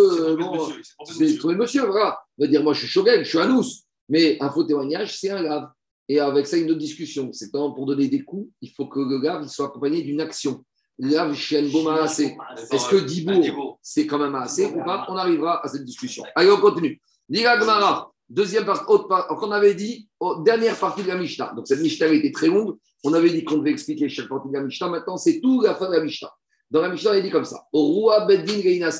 C'est 1.06 1.44
monsieur, 1.54 1.86
voilà. 1.86 2.20
Il 2.36 2.44
va 2.44 2.50
dire 2.50 2.62
Moi, 2.62 2.74
je 2.74 2.80
suis 2.80 2.88
Shogel, 2.88 3.24
je 3.24 3.30
suis 3.30 3.38
Anous. 3.38 3.86
Mais 4.10 4.36
un 4.42 4.50
faux 4.50 4.64
témoignage, 4.64 5.18
c'est 5.18 5.30
un 5.30 5.42
grave. 5.42 5.70
Et 6.10 6.18
avec 6.18 6.48
ça, 6.48 6.56
une 6.56 6.68
autre 6.72 6.80
discussion. 6.80 7.30
C'est 7.32 7.52
quand 7.52 7.70
pour 7.70 7.86
donner 7.86 8.08
des 8.08 8.24
coups, 8.24 8.50
il 8.60 8.72
faut 8.72 8.86
que 8.88 8.98
le 8.98 9.20
grave 9.20 9.46
soit 9.46 9.66
accompagné 9.66 10.02
d'une 10.02 10.20
action. 10.20 10.64
Lave 10.98 11.34
chien 11.34 11.64
assez. 12.02 12.36
Est-ce 12.72 12.88
que 12.88 12.96
Dibour, 12.96 13.78
c'est 13.80 14.08
quand 14.08 14.18
même 14.18 14.34
assez 14.34 14.66
ou 14.66 14.82
pas 14.84 15.06
On 15.08 15.16
arrivera 15.16 15.64
à 15.64 15.68
cette 15.68 15.84
discussion. 15.84 16.24
Allez, 16.34 16.50
on 16.50 16.60
continue. 16.60 17.00
Dira 17.28 18.10
deuxième 18.28 18.64
partie, 18.64 18.82
on 18.88 19.52
avait 19.52 19.74
dit, 19.74 20.08
dernière 20.44 20.76
partie 20.76 21.04
de 21.04 21.06
la 21.06 21.14
Mishnah. 21.14 21.52
Donc 21.54 21.68
cette 21.68 21.80
Mishnah 21.80 22.08
était 22.08 22.32
très 22.32 22.48
longue. 22.48 22.76
On 23.04 23.14
avait 23.14 23.30
dit 23.30 23.44
qu'on 23.44 23.58
devait 23.58 23.70
expliquer 23.70 24.08
chaque 24.08 24.28
partie 24.28 24.48
de 24.48 24.54
la 24.54 24.64
Mishnah. 24.64 24.88
Maintenant, 24.88 25.16
c'est 25.16 25.40
tout 25.40 25.60
la 25.60 25.76
fin 25.76 25.88
de 25.88 25.94
la 25.94 26.02
Mishnah. 26.02 26.32
Dans 26.72 26.80
la 26.80 26.88
Mishnah, 26.88 27.12
a 27.12 27.20
dit 27.20 27.30
comme 27.30 27.44
ça. 27.44 27.62
Roi 27.72 28.24
Beddin. 28.24 28.90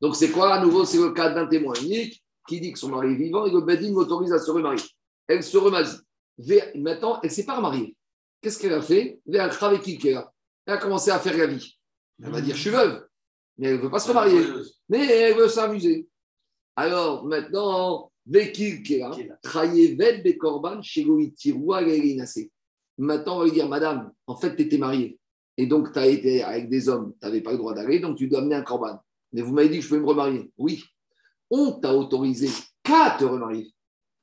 Donc 0.00 0.14
c'est 0.14 0.30
quoi 0.30 0.54
à 0.54 0.64
nouveau 0.64 0.84
C'est 0.84 0.98
le 0.98 1.10
cas 1.10 1.30
d'un 1.30 1.48
témoin 1.48 1.74
unique 1.82 2.22
qui 2.46 2.60
dit 2.60 2.72
que 2.72 2.78
son 2.78 2.90
mari 2.90 3.14
est 3.14 3.16
vivant 3.16 3.46
et 3.46 3.50
que 3.50 3.58
Beddin 3.58 3.90
m'autorise 3.90 4.32
à 4.32 4.38
se 4.38 4.52
remarier. 4.52 4.84
Elle 5.26 5.42
se 5.42 5.58
remarie. 5.58 5.88
Maintenant, 6.74 7.20
elle 7.22 7.30
ne 7.30 7.34
s'est 7.34 7.44
pas 7.44 7.56
remariée. 7.56 7.96
Qu'est-ce 8.40 8.58
qu'elle 8.58 8.72
a 8.72 8.82
fait? 8.82 9.20
Elle 9.26 9.40
a 9.40 10.76
commencé 10.78 11.10
à 11.10 11.18
faire 11.18 11.36
la 11.36 11.46
vie. 11.46 11.78
Elle 12.22 12.30
va 12.30 12.40
dire 12.40 12.56
Je 12.56 12.60
suis 12.60 12.70
veuve. 12.70 13.06
Mais 13.58 13.68
elle 13.68 13.76
ne 13.76 13.82
veut 13.82 13.90
pas 13.90 14.00
se 14.00 14.08
remarier. 14.08 14.42
Mais 14.88 15.06
elle 15.06 15.36
veut 15.36 15.48
s'amuser. 15.48 16.08
Alors, 16.76 17.24
maintenant, 17.24 18.10
Maintenant, 22.98 23.36
on 23.36 23.38
va 23.38 23.44
lui 23.44 23.52
dire 23.52 23.68
Madame, 23.68 24.12
en 24.26 24.36
fait, 24.36 24.54
tu 24.56 24.62
étais 24.62 24.78
mariée. 24.78 25.18
Et 25.56 25.66
donc, 25.66 25.92
tu 25.92 25.98
as 25.98 26.06
été 26.06 26.42
avec 26.42 26.70
des 26.70 26.88
hommes, 26.88 27.12
tu 27.20 27.26
n'avais 27.26 27.40
pas 27.40 27.52
le 27.52 27.58
droit 27.58 27.74
d'aller, 27.74 28.00
donc 28.00 28.16
tu 28.16 28.28
dois 28.28 28.38
amener 28.40 28.54
un 28.54 28.62
corban. 28.62 28.98
Mais 29.32 29.42
vous 29.42 29.52
m'avez 29.52 29.68
dit 29.68 29.78
que 29.78 29.84
je 29.84 29.90
peux 29.90 29.98
me 29.98 30.06
remarier. 30.06 30.50
Oui. 30.56 30.84
On 31.50 31.72
t'a 31.72 31.94
autorisé 31.94 32.48
qu'à 32.82 33.16
te 33.18 33.24
remarier. 33.24 33.72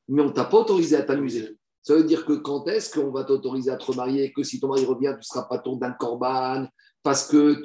Mais 0.08 0.22
on 0.22 0.28
ne 0.28 0.32
t'a 0.32 0.46
pas 0.46 0.58
autorisé 0.60 0.96
à 0.96 1.04
t'amuser. 1.04 1.59
Ça 1.82 1.96
veut 1.96 2.04
dire 2.04 2.26
que 2.26 2.34
quand 2.34 2.68
est-ce 2.68 2.94
qu'on 2.94 3.12
va 3.12 3.24
t'autoriser 3.24 3.72
à 3.72 3.78
te 3.78 3.86
remarier 3.86 4.32
Que 4.34 4.44
si 4.44 4.60
ton 4.60 4.68
mari 4.68 4.86
revient, 4.86 5.14
tu 5.14 5.20
ne 5.20 5.24
seras 5.24 5.44
pas 5.44 5.60
ton 5.60 5.78
d'un 5.78 5.92
corban 5.92 6.68
parce 7.04 7.28
que 7.28 7.62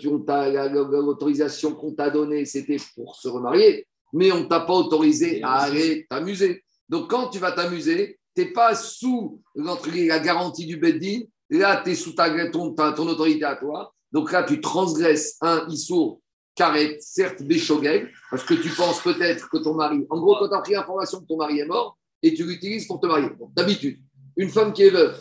l'autorisation 1.01 1.75
qu'on 1.75 1.93
t'a 1.93 2.11
donnée, 2.11 2.45
c'était 2.45 2.77
pour 2.95 3.17
se 3.17 3.29
remarier, 3.29 3.87
mais 4.13 4.31
on 4.33 4.41
ne 4.41 4.45
t'a 4.45 4.61
pas 4.61 4.75
autorisé 4.75 5.43
à 5.43 5.55
aller 5.55 6.07
t'amuser. 6.09 6.65
Donc 6.89 7.11
quand 7.11 7.29
tu 7.29 7.39
vas 7.39 7.53
t'amuser, 7.53 8.19
tu 8.37 8.43
n'es 8.43 8.53
pas 8.53 8.75
sous 8.75 9.43
la 9.57 10.19
garantie 10.21 10.67
du 10.67 10.77
Beddin, 10.77 11.23
là 11.51 11.83
tu 11.85 11.91
es 11.91 11.95
sous 11.95 12.13
ta, 12.13 12.31
ton, 12.51 12.75
ton, 12.75 13.09
autorité 13.09 13.45
à 13.45 13.57
toi. 13.57 13.93
Donc 14.13 14.31
là 14.31 14.45
tu 14.45 14.61
transgresses 14.61 15.37
un 15.41 15.67
issour 15.69 16.21
carré, 16.55 16.97
certes 17.01 17.43
béchogeg, 17.43 18.09
parce 18.31 18.45
que 18.45 18.55
tu 18.55 18.69
penses 18.71 19.01
peut-être 19.03 19.49
que 19.51 19.59
ton 19.59 19.75
mari, 19.75 20.07
en 20.09 20.21
gros 20.21 20.37
quand 20.39 20.49
tu 20.49 20.55
as 20.55 20.61
pris 20.61 20.73
l'information 20.75 21.21
que 21.21 21.27
ton 21.27 21.37
mari 21.37 21.59
est 21.59 21.67
mort, 21.67 21.99
et 22.25 22.33
tu 22.33 22.45
l'utilises 22.45 22.87
pour 22.87 23.01
te 23.01 23.07
marier. 23.07 23.29
D'habitude, 23.55 23.99
une 24.37 24.49
femme 24.49 24.73
qui 24.73 24.85
est 24.85 24.91
veuve, 24.91 25.21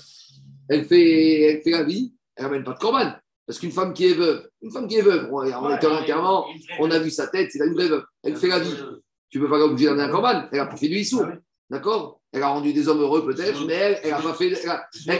elle 0.70 0.86
fait, 0.86 1.42
elle 1.42 1.62
fait 1.62 1.72
la 1.72 1.84
vie, 1.84 2.14
elle 2.36 2.46
n'amène 2.46 2.64
pas 2.64 2.74
de 2.74 2.80
corban. 2.80 3.14
Parce 3.46 3.60
qu'une 3.60 3.72
femme 3.72 3.94
qui 3.94 4.06
est 4.06 4.14
veuve, 4.14 4.48
une 4.62 4.72
femme 4.72 4.88
qui 4.88 4.96
est 4.96 5.02
veuve, 5.02 5.28
on, 5.30 5.40
on 5.40 5.76
était 5.76 6.14
en 6.14 6.46
on 6.80 6.92
a 6.92 7.00
vu 7.00 7.12
sa 7.12 7.28
tête, 7.28 7.52
c'est 7.52 7.60
une 7.60 7.74
vraie 7.74 7.90
veuve. 7.90 8.06
Elle 8.24 8.38
fait 8.38 8.48
la 8.48 8.60
vie. 8.60 8.74
Tu 9.30 9.38
ne 9.38 9.44
peux 9.44 9.50
pas 9.50 9.58
l'obliger 9.58 9.88
d'amener 9.88 10.04
un 10.04 10.10
corban. 10.10 10.48
Elle 10.52 10.60
a 10.62 10.66
pas 10.66 10.78
fait 10.78 10.88
du 10.88 10.96
issou. 10.96 11.22
Ah 11.22 11.34
D'accord? 11.70 12.22
Elle 12.32 12.42
a 12.42 12.48
rendu 12.48 12.72
des 12.72 12.88
hommes 12.88 13.02
heureux 13.02 13.26
peut-être, 13.26 13.66
mais 13.66 13.74
elle, 13.74 14.00
elle 14.04 14.12
n'a 14.12 14.22
pas 14.22 14.34
fait. 14.34 14.50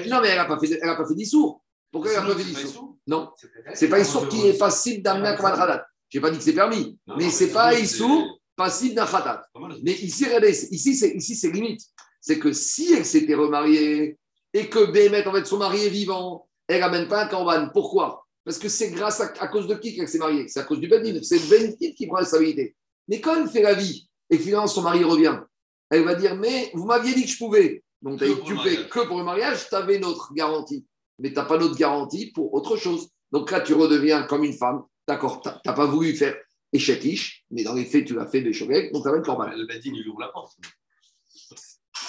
non, 0.08 0.22
mais 0.22 0.30
elle 0.30 0.38
n'a 0.38 0.46
pas 0.46 0.58
fait, 0.58 0.80
elle 0.82 0.90
a 0.90 0.96
pas 0.96 1.06
fait 1.06 1.16
d'issour. 1.16 1.62
Pourquoi 1.92 2.12
elle 2.12 2.22
n'a 2.22 2.28
pas 2.28 2.36
fait 2.36 2.46
d'issou? 2.46 2.98
Non. 3.06 3.30
C'est 3.74 3.90
pas 3.90 4.00
issour 4.00 4.30
qui 4.30 4.48
est 4.48 4.54
facile 4.54 5.04
d'amener 5.04 5.28
un 5.28 5.36
corban. 5.36 5.80
Je 6.10 6.18
n'ai 6.18 6.22
pas 6.22 6.32
dit 6.32 6.38
que 6.38 6.44
c'est 6.44 6.54
permis, 6.54 6.98
mais 7.18 7.30
c'est 7.30 7.52
pas 7.52 7.78
issour 7.78 8.40
passible 8.56 8.96
d'un 8.96 9.06
khatat. 9.06 9.44
Mais 9.84 9.94
ici, 9.94 10.26
ici, 10.72 10.96
c'est, 10.96 11.12
ici, 11.12 11.36
c'est 11.36 11.52
limite. 11.52 11.82
C'est 12.22 12.40
que 12.40 12.54
si 12.54 12.94
elle 12.94 13.06
s'était 13.06 13.36
remariée 13.36 14.18
et 14.54 14.70
que 14.70 14.92
Bémet, 14.92 15.28
en 15.28 15.34
fait, 15.34 15.46
son 15.46 15.58
mari 15.58 15.86
est 15.86 15.90
vivant, 15.90 16.48
elle 16.68 16.82
n'amène 16.82 17.08
pas 17.08 17.24
un 17.24 17.28
corban. 17.28 17.70
Pourquoi? 17.74 18.26
Parce 18.46 18.58
que 18.58 18.70
c'est 18.70 18.92
grâce 18.92 19.22
à, 19.22 19.34
à 19.40 19.48
cause 19.48 19.68
de 19.68 19.76
qui 19.76 19.96
qu'elle 19.96 20.08
s'est 20.08 20.18
mariée? 20.18 20.48
C'est 20.48 20.60
à 20.60 20.64
cause 20.64 20.80
du 20.80 20.88
Bedin. 20.88 21.20
C'est 21.22 21.40
le 21.40 21.50
Bedin 21.50 21.92
qui 21.96 22.08
prend 22.08 22.18
la 22.18 22.22
responsabilité. 22.22 22.76
Mais 23.08 23.20
quand 23.20 23.42
elle 23.42 23.50
fait 23.50 23.62
la 23.62 23.74
vie 23.74 24.10
et 24.30 24.38
que 24.38 24.44
finalement 24.44 24.68
son 24.68 24.82
mari 24.82 25.04
revient, 25.04 25.40
elle 25.90 26.04
va 26.04 26.16
dire 26.16 26.36
Mais 26.36 26.72
vous 26.74 26.86
m'aviez 26.86 27.14
dit 27.14 27.24
que 27.24 27.30
je 27.30 27.38
pouvais. 27.38 27.84
Donc 28.02 28.20
tu 28.20 28.58
fais 28.60 28.88
que 28.90 29.08
pour 29.08 29.18
le 29.18 29.24
mariage, 29.24 29.68
tu 29.70 29.76
avais 29.76 30.00
notre 30.00 30.34
garantie. 30.34 30.86
Mais 31.20 31.30
tu 31.30 31.36
n'as 31.36 31.46
pas 31.46 31.58
notre 31.58 31.78
garantie 31.78 32.32
pour 32.32 32.54
autre 32.54 32.76
chose. 32.76 33.08
Donc 33.32 33.50
là, 33.52 33.62
tu 33.62 33.74
redeviens 33.74 34.24
comme 34.24 34.44
une 34.44 34.54
femme. 34.54 34.84
D'accord, 35.08 35.42
tu 35.42 35.50
n'as 35.66 35.74
pas 35.74 35.86
voulu 35.86 36.16
faire 36.16 36.36
échec 36.74 37.04
mais 37.52 37.64
dans 37.64 37.74
les 37.74 37.86
faits, 37.86 38.06
tu 38.06 38.16
l'as 38.16 38.26
fait 38.26 38.42
Béchogek, 38.42 38.92
donc 38.92 39.04
tu 39.04 39.10
amènes 39.10 39.22
corban. 39.22 39.48
Le 39.56 39.66
Badin, 39.66 39.92
il 39.94 40.08
ouvre 40.10 40.22
la 40.22 40.28
porte. 40.30 40.54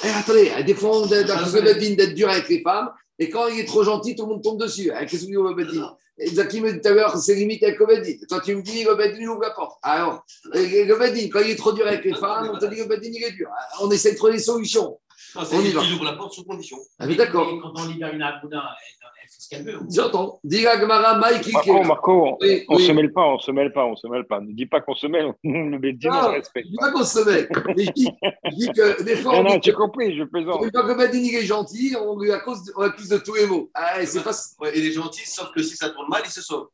Eh, 0.05 0.09
attendez, 0.09 0.51
des 0.65 0.75
fois, 0.75 0.99
on 0.99 1.05
a 1.11 1.23
le 1.23 1.63
Bedin 1.63 1.95
d'être 1.95 2.15
dur 2.15 2.29
avec 2.29 2.49
les 2.49 2.63
femmes, 2.63 2.91
et 3.19 3.31
quand 3.31 3.47
il 3.49 3.61
est 3.61 3.65
trop 3.65 3.85
gentil, 3.85 4.17
tout 4.17 4.25
le 4.25 4.31
monde 4.31 4.43
tombe 4.43 4.61
dessus. 4.61 4.91
Eh, 4.91 5.07
Qu'est-ce 5.07 5.23
que 5.23 5.27
tu 5.27 5.33
dis 5.33 5.37
au 5.37 5.55
Bedin 5.55 5.97
Et 6.19 6.29
Zaki 6.29 6.61
me 6.61 6.73
dit 6.73 6.81
tout 6.81 6.89
à 6.89 6.93
l'heure, 6.93 7.17
c'est 7.17 7.35
limite 7.35 7.63
avec 7.63 7.79
le 7.79 7.87
Bedin. 7.87 8.17
Toi, 8.29 8.41
tu 8.41 8.57
me 8.57 8.63
dis, 8.63 8.85
le 8.85 8.95
Bedin 8.95 9.17
il 9.21 9.29
ouvre 9.29 9.43
la 9.43 9.51
porte. 9.51 9.79
Alors, 9.83 10.25
et 10.55 10.85
le 10.85 10.97
Bedin, 10.97 11.29
quand 11.33 11.41
il 11.41 11.51
est 11.51 11.57
trop 11.57 11.73
dur 11.73 11.87
avec 11.87 12.05
les 12.05 12.15
femmes, 12.15 12.51
on 12.55 12.59
te 12.59 12.67
dit, 12.67 12.77
le 12.77 12.87
Bedin, 12.87 13.11
il 13.13 13.23
est 13.25 13.33
dur. 13.33 13.49
On 13.81 13.91
essaie 13.91 14.13
de 14.13 14.17
trouver 14.17 14.33
des 14.35 14.39
solutions. 14.41 14.99
Non, 15.37 15.43
On 15.53 15.61
y 15.61 15.69
il, 15.69 15.75
va. 15.75 15.83
il 15.83 15.95
ouvre 15.95 16.05
la 16.05 16.13
porte 16.15 16.33
sous 16.33 16.45
condition. 16.45 16.77
Ah, 16.99 17.07
mais 17.07 17.15
d'accord, 17.17 17.53
Mais 17.53 17.61
Quand 17.61 17.73
on 17.77 17.87
libère 17.87 18.13
une 18.15 18.23
Abouna, 18.23 18.63
j'entends. 19.91 20.39
Dis 20.45 20.63
la 20.63 20.79
Gemara, 20.81 21.19
Mike, 21.19 21.53
Marco, 21.53 21.83
Marco, 21.85 22.39
Oui, 22.41 22.65
on 22.69 22.77
oui. 22.77 22.87
se 22.87 22.93
mêle 22.93 23.13
pas, 23.13 23.27
on 23.27 23.39
se 23.39 23.51
mêle 23.51 23.73
pas, 23.73 23.85
on 23.85 23.97
se 23.97 24.07
mêle 24.07 24.25
pas. 24.25 24.41
Ne 24.41 24.53
dis 24.53 24.67
pas 24.67 24.81
qu'on 24.81 24.95
se 24.95 25.07
mêle, 25.07 25.33
le 25.45 25.79
Bédine, 25.79 26.11
Non. 26.11 26.19
on 26.19 26.23
se 26.25 26.29
respecte. 26.31 26.67
Je 26.67 26.71
dis 26.71 26.77
pas 26.79 26.91
qu'on 26.93 27.05
se 27.05 27.19
mais 27.29 27.85
je 27.85 27.91
dis, 27.93 28.11
je 28.51 28.55
dis 28.57 28.69
que 28.73 29.03
des 29.03 29.17
fois, 29.17 29.33
Non, 29.35 29.39
on 29.41 29.43
non, 29.55 29.61
tu 29.61 29.71
as 29.71 29.75
compris, 29.75 30.17
je 30.17 30.25
plaisante. 30.25 30.63
une 30.65 30.71
fois 30.71 30.83
que 30.95 31.17
il 31.17 31.35
est 31.37 31.45
gentil, 31.47 31.97
on 32.01 32.19
lui 32.19 32.33
accuse, 32.33 32.73
on 32.77 32.83
accuse 32.83 33.09
de 33.09 33.19
tous 33.19 33.35
les 33.35 33.47
mots. 33.47 33.71
Ah, 33.75 34.05
c'est 34.05 34.23
pas. 34.23 34.33
Ouais, 34.61 34.73
il 34.77 34.87
est 34.87 34.93
gentil, 34.93 35.23
sauf 35.27 35.51
que 35.55 35.63
si 35.63 35.77
ça 35.77 35.91
tourne 35.91 36.09
mal, 36.09 36.23
il 36.25 36.31
se 36.31 36.43
sauve. 36.43 36.69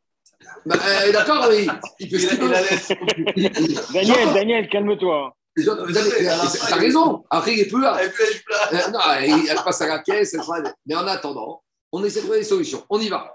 Bah, 0.65 0.77
euh, 1.07 1.13
D'accord, 1.13 1.47
mais 1.51 1.65
il 1.65 2.07
Il, 2.07 2.13
il 2.13 2.49
la 2.49 2.61
laisse. 2.63 2.89
Daniel, 3.93 4.35
Daniel, 4.35 4.69
calme-toi. 4.69 5.35
Mais 5.57 5.65
T'as 5.65 6.77
raison. 6.77 7.25
Après, 7.29 7.53
il 7.55 7.61
est 7.61 7.69
plus 7.69 7.81
là. 7.83 7.99
Et. 8.03 8.07
Euh, 8.07 8.91
non, 8.93 8.99
il- 9.23 9.49
elle 9.51 9.57
passe 9.65 9.83
à 9.83 9.89
la 9.89 9.99
caisse. 9.99 10.35
elle 10.35 10.73
Mais 10.87 10.95
en 10.95 11.07
attendant, 11.07 11.63
on 11.93 12.05
essaie 12.05 12.21
de 12.21 12.25
trouver 12.25 12.41
des 12.41 12.45
solutions. 12.45 12.85
On 12.89 13.01
y 13.01 13.09
va. 13.09 13.35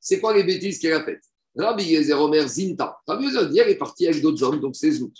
C'est 0.00 0.20
quoi 0.20 0.34
les 0.34 0.44
bêtises 0.44 0.78
qu'elle 0.78 0.94
a 0.94 1.04
faites? 1.04 1.22
Rabbi 1.56 1.84
Yezer 1.84 2.20
Omer 2.20 2.46
Zinta. 2.48 2.98
Rabbi 3.06 3.26
Yezer 3.26 3.50
elle 3.62 3.70
est 3.70 3.74
partie 3.76 4.06
avec 4.06 4.22
d'autres 4.22 4.42
hommes, 4.42 4.60
donc 4.60 4.76
c'est 4.76 4.92
Zout. 4.92 5.12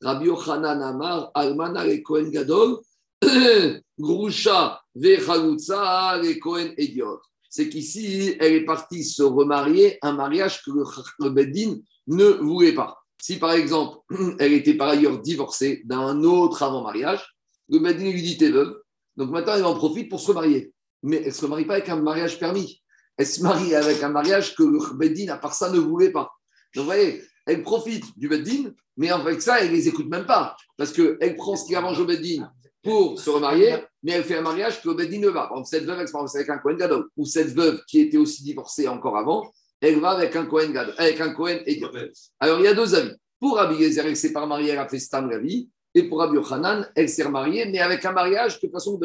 Rabbi 0.00 0.26
Yochanan 0.26 0.82
Amar, 0.82 1.30
Almana 1.34 1.84
le 1.86 1.98
Kohen 1.98 2.30
Gadol, 2.30 2.78
Grusha 3.98 4.80
Vechalutza 4.94 6.18
le 6.18 6.34
Kohen 6.40 6.74
Ediot. 6.76 7.20
C'est 7.48 7.68
qu'ici, 7.68 8.34
elle 8.40 8.54
est 8.54 8.64
partie 8.64 9.04
se 9.04 9.22
remarier, 9.22 9.98
un 10.02 10.12
mariage 10.12 10.62
que 10.64 10.70
le, 10.70 11.30
Beddin 11.30 11.76
ne 12.06 12.24
voulait 12.24 12.74
pas. 12.74 12.98
Si 13.20 13.38
par 13.38 13.52
exemple, 13.52 13.98
elle 14.38 14.54
était 14.54 14.74
par 14.74 14.88
ailleurs 14.88 15.20
divorcée 15.20 15.82
d'un 15.84 16.22
autre 16.24 16.62
avant-mariage, 16.62 17.22
le 17.68 17.78
Beddin 17.78 18.10
lui 18.10 18.22
dit 18.22 18.38
T'es 18.38 18.50
veuve. 18.50 18.81
Donc 19.16 19.30
maintenant, 19.30 19.54
elle 19.54 19.64
en 19.64 19.74
profite 19.74 20.08
pour 20.08 20.20
se 20.20 20.28
remarier. 20.28 20.72
Mais 21.02 21.16
elle 21.18 21.26
ne 21.26 21.30
se 21.30 21.44
remarie 21.44 21.64
pas 21.64 21.74
avec 21.74 21.88
un 21.88 21.96
mariage 21.96 22.38
permis. 22.38 22.82
Elle 23.16 23.26
se 23.26 23.42
marie 23.42 23.74
avec 23.74 24.02
un 24.02 24.08
mariage 24.08 24.54
que 24.54 24.62
le 24.62 24.78
Beddin, 24.96 25.32
à 25.32 25.36
part 25.36 25.54
ça, 25.54 25.70
ne 25.70 25.78
voulait 25.78 26.10
pas. 26.10 26.32
Donc 26.74 26.84
vous 26.84 26.90
voyez, 26.90 27.22
elle 27.46 27.62
profite 27.62 28.04
du 28.16 28.28
Beddin, 28.28 28.72
mais 28.96 29.10
avec 29.10 29.42
ça, 29.42 29.60
elle 29.60 29.70
ne 29.70 29.76
les 29.76 29.88
écoute 29.88 30.08
même 30.08 30.26
pas. 30.26 30.56
Parce 30.76 30.92
qu'elle 30.92 31.36
prend 31.36 31.56
ce 31.56 31.66
qui 31.66 31.74
arrange 31.74 32.00
au 32.00 32.04
Beddin 32.04 32.50
pour 32.82 33.20
se 33.20 33.30
remarier, 33.30 33.76
mais 34.02 34.12
elle 34.12 34.24
fait 34.24 34.38
un 34.38 34.42
mariage 34.42 34.80
que 34.80 34.88
le 34.88 34.94
Beddin 34.94 35.20
ne 35.20 35.28
va. 35.28 35.42
Par 35.42 35.58
exemple, 35.58 35.68
cette 35.68 35.84
veuve, 35.84 36.00
elle 36.00 36.08
se 36.08 36.12
marie 36.12 36.30
avec 36.34 36.48
un 36.48 36.58
Cohen 36.58 36.76
Gadol, 36.76 37.08
ou 37.16 37.26
cette 37.26 37.54
veuve 37.54 37.80
qui 37.86 38.00
était 38.00 38.16
aussi 38.16 38.42
divorcée 38.42 38.88
encore 38.88 39.16
avant, 39.16 39.52
elle 39.80 40.00
va 40.00 40.10
avec 40.10 40.34
un 40.36 40.46
Cohen 40.46 40.70
Gadol, 40.70 40.94
avec 40.98 41.20
un 41.20 41.32
Cohen 41.34 41.58
Ediot. 41.66 41.90
Alors, 42.40 42.60
il 42.60 42.64
y 42.64 42.68
a 42.68 42.74
deux 42.74 42.94
avis. 42.94 43.12
Pour 43.38 43.56
Rabbi 43.56 43.82
Gezer, 43.82 44.06
elle 44.06 44.16
s'est 44.16 44.32
pas 44.32 44.46
mariée, 44.46 44.70
elle 44.70 44.78
a 44.78 44.88
fait 44.88 45.00
Stam 45.00 45.28
la 45.28 45.38
vie. 45.38 45.68
Et 45.94 46.04
pour 46.04 46.18
Rabbi 46.18 46.36
Yochanan, 46.36 46.88
elle 46.94 47.08
s'est 47.08 47.24
remariée, 47.24 47.66
mais 47.66 47.80
avec 47.80 48.04
un 48.04 48.12
mariage 48.12 48.60
que 48.60 48.66
de 48.66 48.72
toute 48.72 48.72
façon, 48.72 48.98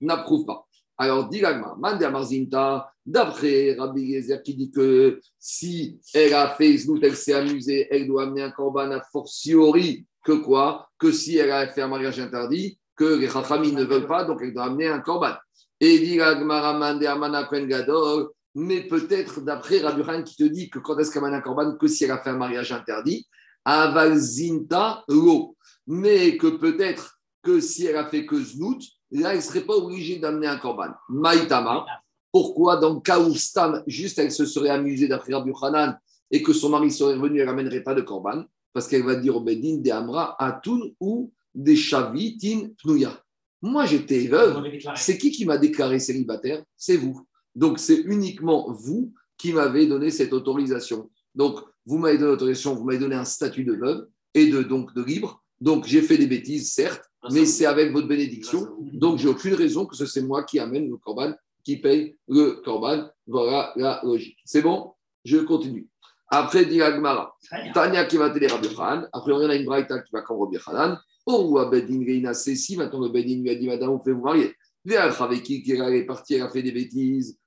n'approuve 0.00 0.44
pas. 0.44 0.68
Alors, 0.98 1.28
dit 1.28 1.40
Mande 1.78 2.02
Marzinta, 2.10 2.92
d'après 3.06 3.76
Rabbi 3.78 4.14
Gezer 4.14 4.42
qui 4.42 4.54
dit 4.54 4.70
que 4.70 5.20
si 5.38 6.00
elle 6.12 6.34
a 6.34 6.50
fait 6.50 6.76
Znout, 6.76 6.98
elle 7.02 7.16
s'est 7.16 7.34
amusée, 7.34 7.86
elle 7.90 8.08
doit 8.08 8.24
amener 8.24 8.42
un 8.42 8.50
korban 8.50 8.90
a 8.90 9.00
fortiori 9.12 10.04
que 10.24 10.32
quoi? 10.32 10.88
Que 10.98 11.12
si 11.12 11.36
elle 11.36 11.52
a 11.52 11.68
fait 11.68 11.82
un 11.82 11.88
mariage 11.88 12.18
interdit, 12.18 12.78
que 12.96 13.16
les 13.16 13.28
Chachamim 13.28 13.72
ne 13.72 13.84
veulent 13.84 14.08
pas, 14.08 14.24
donc 14.24 14.40
elle 14.42 14.52
doit 14.52 14.64
amener 14.64 14.88
un 14.88 14.98
korban. 14.98 15.34
Et 15.80 16.00
dit 16.00 16.16
Gadol, 16.16 18.30
mais 18.56 18.82
peut-être 18.82 19.40
d'après 19.40 19.78
Rabbi 19.78 20.00
Yochanan 20.00 20.24
qui 20.24 20.36
te 20.36 20.44
dit 20.44 20.68
que 20.68 20.80
quand 20.80 20.98
est-ce 20.98 21.12
qu'elle 21.12 21.22
amène 21.22 21.38
un 21.38 21.40
korban 21.40 21.76
Que 21.76 21.86
si 21.86 22.04
elle 22.04 22.10
a 22.10 22.18
fait 22.18 22.30
un 22.30 22.36
mariage 22.36 22.72
interdit. 22.72 23.26
Avalzinta 23.64 25.04
lo. 25.08 25.56
Mais 25.88 26.36
que 26.36 26.46
peut-être 26.46 27.18
que 27.42 27.60
si 27.60 27.86
elle 27.86 27.96
a 27.96 28.08
fait 28.08 28.26
que 28.26 28.40
Znout, 28.40 28.78
là, 29.10 29.30
elle 29.30 29.38
ne 29.38 29.42
serait 29.42 29.64
pas 29.64 29.74
obligée 29.74 30.18
d'amener 30.18 30.46
un 30.46 30.58
korban. 30.58 30.90
Maïtama. 31.08 31.86
Pourquoi 32.30 32.76
dans 32.76 32.94
le 32.94 33.00
cas 33.00 33.18
où 33.18 33.34
Stam, 33.34 33.82
juste 33.86 34.18
elle 34.18 34.30
se 34.30 34.44
serait 34.44 34.68
amusée 34.68 35.08
d'après 35.08 35.32
Rabbi 35.32 35.50
Hanan 35.62 35.98
et 36.30 36.42
que 36.42 36.52
son 36.52 36.68
mari 36.68 36.90
serait 36.90 37.14
revenu, 37.14 37.40
elle 37.40 37.46
n'amènerait 37.46 37.82
pas 37.82 37.94
de 37.94 38.02
korban 38.02 38.44
Parce 38.74 38.86
qu'elle 38.86 39.02
va 39.02 39.16
dire 39.16 39.34
au 39.34 39.40
Bedin 39.40 39.78
des 39.78 39.90
Amra 39.90 40.36
Atun 40.38 40.78
ou 41.00 41.32
des 41.54 41.74
Shavitin 41.74 42.68
Pnouya. 42.82 43.18
Moi, 43.62 43.86
j'étais 43.86 44.26
veuve. 44.26 44.62
C'est 44.94 45.16
qui 45.16 45.30
qui 45.30 45.46
m'a 45.46 45.56
déclaré 45.56 45.98
célibataire? 45.98 46.62
C'est 46.76 46.98
vous. 46.98 47.26
Donc, 47.54 47.78
c'est 47.78 48.02
uniquement 48.02 48.70
vous 48.72 49.14
qui 49.38 49.54
m'avez 49.54 49.86
donné 49.86 50.10
cette 50.10 50.34
autorisation. 50.34 51.10
Donc, 51.34 51.60
vous 51.86 51.96
m'avez 51.96 52.18
donné 52.18 52.32
l'autorisation, 52.32 52.74
vous 52.74 52.84
m'avez 52.84 52.98
donné 52.98 53.16
un 53.16 53.24
statut 53.24 53.64
de 53.64 53.72
veuve 53.72 54.06
et 54.34 54.48
de, 54.48 54.62
donc, 54.62 54.94
de 54.94 55.02
libre. 55.02 55.42
Donc, 55.60 55.86
j'ai 55.86 56.02
fait 56.02 56.16
des 56.16 56.26
bêtises, 56.26 56.72
certes, 56.72 57.02
mais 57.32 57.46
c'est 57.46 57.66
avec 57.66 57.92
votre 57.92 58.06
bénédiction. 58.06 58.68
Donc, 58.92 59.18
j'ai 59.18 59.28
aucune 59.28 59.54
raison 59.54 59.86
que 59.86 59.96
ce 59.96 60.06
soit 60.06 60.22
moi 60.22 60.44
qui 60.44 60.58
amène 60.58 60.88
le 60.88 60.96
corban, 60.96 61.34
qui 61.64 61.76
paye 61.76 62.16
le 62.28 62.62
corban. 62.64 63.08
Voilà 63.26 63.72
la 63.76 64.00
logique. 64.04 64.38
C'est 64.44 64.62
bon? 64.62 64.92
Je 65.24 65.38
continue. 65.38 65.88
Après, 66.30 66.64
dit 66.66 66.82
Agmara, 66.82 67.34
Tania 67.72 68.04
qui 68.04 68.18
va 68.18 68.30
t'aider 68.30 68.48
Rabbi 68.48 68.74
Khan. 68.74 69.04
Après, 69.12 69.32
on 69.32 69.38
a 69.38 69.54
une 69.54 69.64
braïta 69.64 69.98
qui 70.00 70.10
va 70.12 70.20
comme 70.22 70.40
Rabbi 70.40 70.58
Hanan. 70.66 70.98
Oh, 71.24 71.58
Bedin 71.70 72.04
Reina 72.06 72.34
si 72.34 72.76
Maintenant, 72.76 73.00
le 73.00 73.08
Bedin 73.08 73.42
lui 73.42 73.50
a 73.50 73.54
dit 73.54 73.66
Madame, 73.66 73.90
on 73.90 73.98
fait 74.02 74.12
vous 74.12 74.22
marier. 74.22 74.54
Vers 74.84 75.20
avec 75.20 75.42
qui 75.42 75.62
qui 75.62 75.72
est 75.72 76.06
parti, 76.06 76.34
elle 76.34 76.42
a 76.42 76.50
fait 76.50 76.62
des 76.62 76.72
bêtises. 76.72 77.38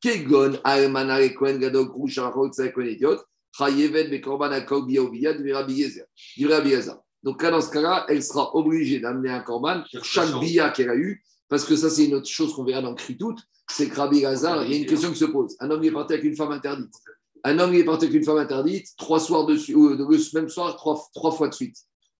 Kegon, 0.00 0.52
Almana, 0.64 1.26
Gadok, 1.26 1.92
Roucha, 1.92 2.28
Rotsa, 2.28 2.66
Idiot. 2.66 3.18
Chayevet, 3.52 4.08
Bekorban, 4.08 4.52
Akog. 4.52 4.90
Donc, 7.26 7.42
là, 7.42 7.50
dans 7.50 7.60
ce 7.60 7.70
cas-là, 7.70 8.06
elle 8.08 8.22
sera 8.22 8.54
obligée 8.54 9.00
d'amener 9.00 9.30
un 9.30 9.40
korban 9.40 9.82
pour 9.92 10.04
chaque 10.04 10.38
bia 10.38 10.70
qu'elle 10.70 10.90
a 10.90 10.94
eu, 10.94 11.24
parce 11.48 11.64
que 11.64 11.74
ça, 11.74 11.90
c'est 11.90 12.04
une 12.04 12.14
autre 12.14 12.28
chose 12.28 12.54
qu'on 12.54 12.62
verra 12.62 12.80
dans 12.80 12.94
Kritout, 12.94 13.34
c'est 13.68 13.88
que 13.88 13.96
Rabbi 13.96 14.20
Lazar, 14.20 14.64
il 14.64 14.72
y 14.72 14.74
a 14.76 14.78
une 14.78 14.86
question 14.86 15.10
qui 15.10 15.18
se 15.18 15.24
pose. 15.24 15.56
Un 15.58 15.68
homme 15.72 15.80
qui 15.80 15.88
est 15.88 15.92
parti 15.92 16.12
avec 16.12 16.24
une 16.24 16.36
femme 16.36 16.52
interdite. 16.52 16.94
Un 17.42 17.58
homme 17.58 17.72
qui 17.72 17.78
est 17.78 17.84
parti 17.84 18.04
avec 18.04 18.16
une 18.16 18.24
femme 18.24 18.38
interdite, 18.38 18.86
trois 18.96 19.18
soirs 19.18 19.44
dessus, 19.44 19.74
ou 19.74 19.88
le 19.88 20.34
même 20.34 20.48
soir, 20.48 20.76
trois, 20.76 21.04
trois 21.16 21.32
fois 21.32 21.48
de 21.48 21.54
suite. 21.54 21.76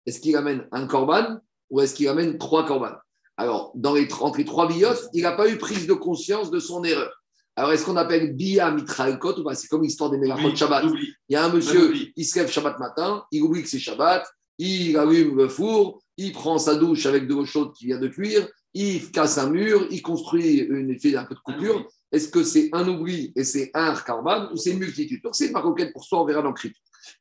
Est-ce 0.07 0.19
qu'il 0.19 0.35
amène 0.35 0.67
un 0.73 0.89
korban 0.89 1.39
ou 1.71 1.81
est-ce 1.81 1.95
qu'il 1.95 2.09
amène 2.09 2.37
trois 2.37 2.67
korban? 2.67 2.97
Alors, 3.37 3.71
dans 3.77 3.95
les, 3.95 4.09
entre 4.21 4.39
les 4.39 4.45
trois 4.45 4.67
biotes, 4.67 5.09
il 5.13 5.23
n'a 5.23 5.33
pas 5.33 5.49
eu 5.49 5.57
prise 5.57 5.87
de 5.87 5.95
conscience 5.95 6.51
de 6.51 6.59
son 6.59 6.83
erreur. 6.83 7.13
Alors, 7.55 7.73
est-ce 7.73 7.85
qu'on 7.85 7.97
appelle 7.97 8.35
bia 8.35 8.73
mitraelkot 8.73 9.39
ou 9.39 9.45
pas? 9.45 9.55
C'est 9.55 9.69
comme 9.69 9.83
l'histoire 9.83 10.11
des 10.11 10.19
mélachot 10.19 10.55
Shabbat. 10.55 10.85
Il 10.85 11.33
y 11.33 11.37
a 11.37 11.45
un 11.45 11.53
monsieur, 11.53 11.93
il 12.17 12.25
se 12.25 12.41
lève 12.41 12.51
Shabbat 12.51 12.81
matin, 12.81 13.25
il 13.31 13.43
oublie 13.43 13.63
que 13.63 13.69
c'est 13.69 13.79
Shabbat, 13.79 14.27
il 14.59 14.97
allume 14.97 15.37
le 15.37 15.49
four, 15.49 16.01
il 16.17 16.33
prend 16.33 16.59
sa 16.59 16.77
douche 16.77 17.07
avec 17.07 17.27
de 17.27 17.35
l'eau 17.35 17.45
chaude 17.45 17.73
qui 17.75 17.87
vient 17.87 17.99
de 17.99 18.09
cuire, 18.09 18.49
il 18.75 19.11
casse 19.11 19.39
un 19.39 19.51
mur, 19.51 19.87
il 19.91 20.03
construit 20.03 20.59
une, 20.59 20.91
il 20.91 21.01
fait 21.01 21.17
un 21.17 21.25
peu 21.25 21.35
de 21.35 21.41
coupure. 21.41 21.89
Est-ce 22.13 22.29
que 22.29 22.43
c'est 22.45 22.69
un 22.73 22.87
oubli 22.89 23.33
et 23.35 23.45
c'est 23.45 23.71
un 23.75 23.95
karban 23.95 24.49
ou 24.53 24.57
c'est 24.57 24.73
une 24.73 24.79
multitude? 24.79 25.23
Donc 25.23 25.35
c'est 25.35 25.47
une 25.47 25.53
maroquette 25.53 25.93
pour 25.93 26.05
soi, 26.05 26.23
on 26.23 26.25
verra 26.25 26.43
dans 26.43 26.49
le 26.49 26.55
crit. 26.55 26.73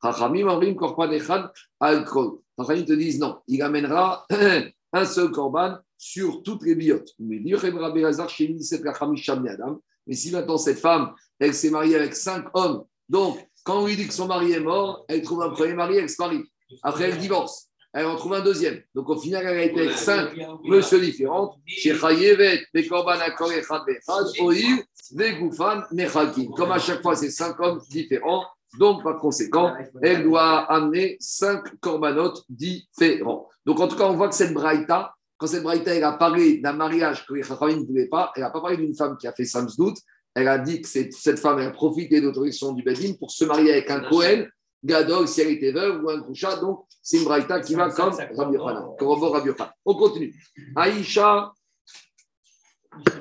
Rachamim, 0.01 0.47
Amrim, 0.47 0.75
Korban, 0.75 1.11
Echad, 1.11 1.49
Alkol. 1.79 2.39
Rachamim 2.57 2.85
te 2.85 2.93
disent 2.93 3.19
non, 3.19 3.39
il 3.47 3.61
amènera 3.61 4.25
un 4.93 5.05
seul 5.05 5.31
korban 5.31 5.77
sur 5.97 6.43
toutes 6.43 6.63
les 6.63 6.75
biotes. 6.75 7.13
Mais 7.19 7.41
Adam. 9.49 9.81
Mais 10.07 10.15
si 10.15 10.31
maintenant 10.31 10.57
cette 10.57 10.79
femme, 10.79 11.13
elle 11.39 11.53
s'est 11.53 11.69
mariée 11.69 11.95
avec 11.95 12.15
cinq 12.15 12.45
hommes, 12.53 12.85
donc 13.09 13.39
quand 13.63 13.81
on 13.81 13.87
lui 13.87 13.95
dit 13.95 14.07
que 14.07 14.13
son 14.13 14.27
mari 14.27 14.51
est 14.51 14.59
mort, 14.59 15.05
elle 15.07 15.21
trouve 15.23 15.41
un 15.41 15.49
premier 15.49 15.73
mari, 15.73 15.97
elle 15.97 16.09
se 16.09 16.21
marie. 16.21 16.43
Après, 16.83 17.05
elle 17.05 17.17
divorce. 17.17 17.69
Elle 17.93 18.07
en 18.07 18.15
trouve 18.17 18.33
un 18.33 18.41
deuxième. 18.41 18.81
Donc, 18.93 19.09
au 19.09 19.17
final, 19.17 19.45
elle 19.47 19.57
a 19.57 19.63
été 19.63 19.79
avec 19.81 19.97
cinq 19.97 20.35
monsieur. 20.65 20.99
Chez 21.65 21.95
Chayevet, 21.95 22.65
Bekorban, 22.73 23.19
Akor, 23.21 23.49
Nechakim. 25.91 26.51
Comme 26.55 26.71
à 26.71 26.79
chaque 26.79 27.01
fois, 27.01 27.15
c'est 27.15 27.29
cinq 27.29 27.57
hommes 27.61 27.81
différents. 27.89 28.45
Donc, 28.77 29.03
par 29.03 29.17
conséquent, 29.17 29.73
elle 30.01 30.23
doit 30.23 30.69
amener 30.69 31.15
cinq 31.21 31.79
corbanotes 31.79 32.43
différents. 32.49 33.47
Donc, 33.65 33.79
en 33.79 33.87
tout 33.87 33.95
cas, 33.95 34.05
on 34.05 34.17
voit 34.17 34.27
que 34.27 34.35
cette 34.35 34.53
braïta, 34.53 35.13
quand 35.37 35.47
cette 35.47 35.63
Braïta 35.63 35.93
elle 35.93 36.03
a 36.03 36.13
parlé 36.13 36.57
d'un 36.57 36.73
mariage 36.73 37.25
que 37.25 37.33
les 37.33 37.43
Chachamim 37.43 37.81
ne 37.81 37.85
voulaient 37.85 38.07
pas, 38.07 38.31
elle 38.35 38.43
n'a 38.43 38.49
pas 38.49 38.61
parlé 38.61 38.77
d'une 38.77 38.95
femme 38.95 39.17
qui 39.17 39.27
a 39.27 39.33
fait 39.33 39.45
Samsdout, 39.45 39.95
elle 40.33 40.47
a 40.47 40.57
dit 40.57 40.81
que 40.81 40.87
cette, 40.87 41.39
femme 41.39 41.59
a 41.59 41.69
profité 41.71 42.19
de 42.19 42.27
l'autorisation 42.27 42.73
du 42.73 42.83
Bedin 42.83 43.13
pour 43.17 43.31
se 43.31 43.45
marier 43.45 43.71
avec 43.71 43.89
un 43.89 44.01
Cohen, 44.01 44.45
Gadol, 44.85 45.27
si 45.27 45.41
elle 45.41 45.53
était 45.53 45.71
veuve, 45.71 46.03
ou 46.03 46.09
un 46.11 46.19
Groucha. 46.19 46.57
Donc, 46.57 46.85
c'est 47.01 47.17
une 47.17 47.23
Braïta 47.23 47.59
qui 47.59 47.73
va 47.73 47.89
comme 47.89 48.13
Rabbi 48.13 48.55
Yochanan. 48.55 48.95
On 49.83 49.95
continue. 49.95 50.35
Aïcha. 50.75 51.51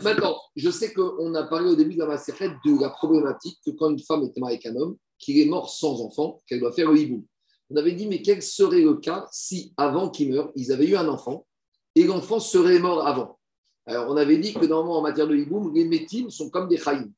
Maintenant, 0.02 0.36
je 0.54 0.70
sais 0.70 0.92
qu'on 0.92 1.34
a 1.34 1.44
parlé 1.44 1.70
au 1.70 1.74
début 1.74 1.94
de 1.94 2.00
la 2.00 2.06
Maserhet 2.06 2.50
de 2.64 2.80
la 2.80 2.90
problématique 2.90 3.58
que 3.64 3.70
quand 3.70 3.90
une 3.90 3.98
femme 3.98 4.22
est 4.22 4.38
mariée 4.38 4.58
avec 4.58 4.66
un 4.66 4.76
homme, 4.76 4.96
qu'il 5.18 5.38
est 5.38 5.46
mort 5.46 5.70
sans 5.70 6.02
enfant, 6.02 6.42
qu'elle 6.46 6.60
doit 6.60 6.72
faire 6.72 6.90
le 6.92 6.98
hibou. 6.98 7.24
On 7.70 7.76
avait 7.76 7.92
dit, 7.92 8.06
mais 8.06 8.20
quel 8.20 8.42
serait 8.42 8.82
le 8.82 8.96
cas 8.96 9.26
si, 9.32 9.72
avant 9.76 10.10
qu'il 10.10 10.32
meure, 10.32 10.52
ils 10.54 10.70
avaient 10.70 10.86
eu 10.86 10.96
un 10.96 11.08
enfant 11.08 11.46
et 11.94 12.04
l'enfant 12.04 12.40
serait 12.40 12.78
mort 12.78 13.06
avant? 13.06 13.38
Alors, 13.86 14.10
on 14.10 14.16
avait 14.16 14.36
dit 14.36 14.52
que 14.52 14.66
normalement, 14.66 14.98
en 14.98 15.02
matière 15.02 15.26
de 15.26 15.34
hiboum, 15.34 15.74
les 15.74 15.86
métimes 15.86 16.30
sont 16.30 16.50
comme 16.50 16.68
des 16.68 16.76
chaïm. 16.76 17.10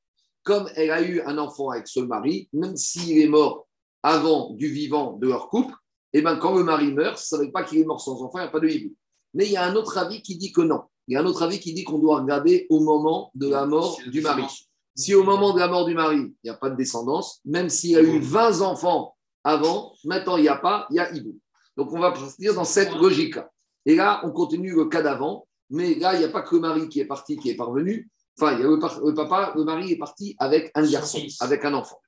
Comme 0.45 0.69
elle 0.77 0.93
a 0.93 1.03
eu 1.03 1.21
un 1.23 1.37
enfant 1.39 1.71
avec 1.71 1.89
ce 1.89 2.01
mari, 2.01 2.49
même 2.53 2.77
s'il 2.77 3.19
est 3.19 3.29
mort 3.29 3.66
avant 4.07 4.51
du 4.53 4.69
vivant 4.69 5.15
de 5.15 5.27
leur 5.27 5.49
couple, 5.49 5.75
et 6.13 6.23
ben 6.23 6.37
quand 6.37 6.55
le 6.55 6.63
mari 6.63 6.93
meurt, 6.93 7.19
ça 7.19 7.39
ne 7.39 7.43
veut 7.45 7.51
pas 7.51 7.65
qu'il 7.65 7.81
est 7.81 7.85
mort 7.85 8.01
sans 8.01 8.23
enfant, 8.23 8.39
il 8.39 8.43
n'y 8.43 8.47
a 8.47 8.51
pas 8.53 8.61
de 8.61 8.69
hiboum. 8.69 8.93
Mais 9.35 9.47
il 9.47 9.51
y 9.51 9.57
a 9.57 9.65
un 9.65 9.75
autre 9.75 9.99
avis 9.99 10.23
qui 10.23 10.37
dit 10.37 10.53
que 10.53 10.61
non. 10.61 10.83
Il 11.09 11.15
y 11.15 11.17
a 11.17 11.23
un 11.23 11.27
autre 11.27 11.43
avis 11.43 11.59
qui 11.59 11.75
dit 11.75 11.83
qu'on 11.83 11.99
doit 11.99 12.21
regarder 12.21 12.69
au 12.71 12.79
moment 12.79 13.33
de 13.35 13.49
la 13.49 13.67
mort 13.67 13.99
du 14.07 14.21
mari. 14.21 14.45
Si 14.95 15.13
au 15.13 15.25
moment 15.25 15.53
de 15.55 15.59
la 15.59 15.67
mort 15.67 15.87
du 15.87 15.95
mari, 15.95 16.19
il 16.19 16.35
n'y 16.45 16.51
a 16.51 16.55
pas 16.55 16.71
de 16.71 16.77
descendance, 16.77 17.41
même 17.45 17.69
s'il 17.69 17.91
y 17.91 17.97
a 17.97 18.03
eu 18.03 18.21
20 18.21 18.61
enfants 18.61 19.17
avant, 19.43 19.93
maintenant 20.05 20.37
il 20.37 20.43
n'y 20.43 20.49
a 20.49 20.57
pas, 20.57 20.87
il 20.91 20.97
y 20.97 21.01
a 21.01 21.13
hibou. 21.13 21.37
Donc 21.77 21.93
on 21.93 21.99
va 21.99 22.13
partir 22.13 22.55
dans 22.55 22.65
cette 22.65 22.95
logique-là. 22.95 23.51
Et 23.87 23.97
là, 23.97 24.21
on 24.23 24.31
continue 24.31 24.73
le 24.73 24.85
cas 24.85 25.03
d'avant, 25.03 25.49
mais 25.69 25.97
là, 25.97 26.15
il 26.15 26.21
n'y 26.21 26.25
a 26.25 26.29
pas 26.29 26.43
que 26.43 26.55
le 26.55 26.61
mari 26.61 26.89
qui 26.89 27.01
est 27.01 27.07
parti, 27.07 27.37
qui 27.37 27.51
est 27.51 27.57
parvenu. 27.57 28.09
Enfin, 28.39 28.59
le, 28.59 28.69
le 28.69 29.15
papa, 29.15 29.55
le 29.57 29.65
mari 29.65 29.93
est 29.93 29.97
parti 29.97 30.37
avec 30.39 30.71
un 30.75 30.87
garçon, 30.87 31.27
avec 31.41 31.65
un 31.65 31.73
enfant. 31.75 32.01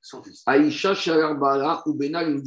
Aïcha 0.45 0.93
Shalarbala 0.93 1.81
ou 1.87 1.93
Benal. 1.95 2.41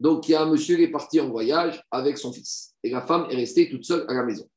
Donc, 0.00 0.28
il 0.28 0.32
y 0.32 0.34
a 0.34 0.42
un 0.42 0.50
monsieur 0.50 0.76
qui 0.76 0.82
est 0.82 0.90
parti 0.90 1.20
en 1.20 1.28
voyage 1.30 1.82
avec 1.90 2.18
son 2.18 2.32
fils. 2.32 2.74
Et 2.82 2.90
la 2.90 3.02
femme 3.02 3.26
est 3.30 3.36
restée 3.36 3.70
toute 3.70 3.84
seule 3.84 4.04
à 4.08 4.14
la 4.14 4.24
maison. 4.24 4.48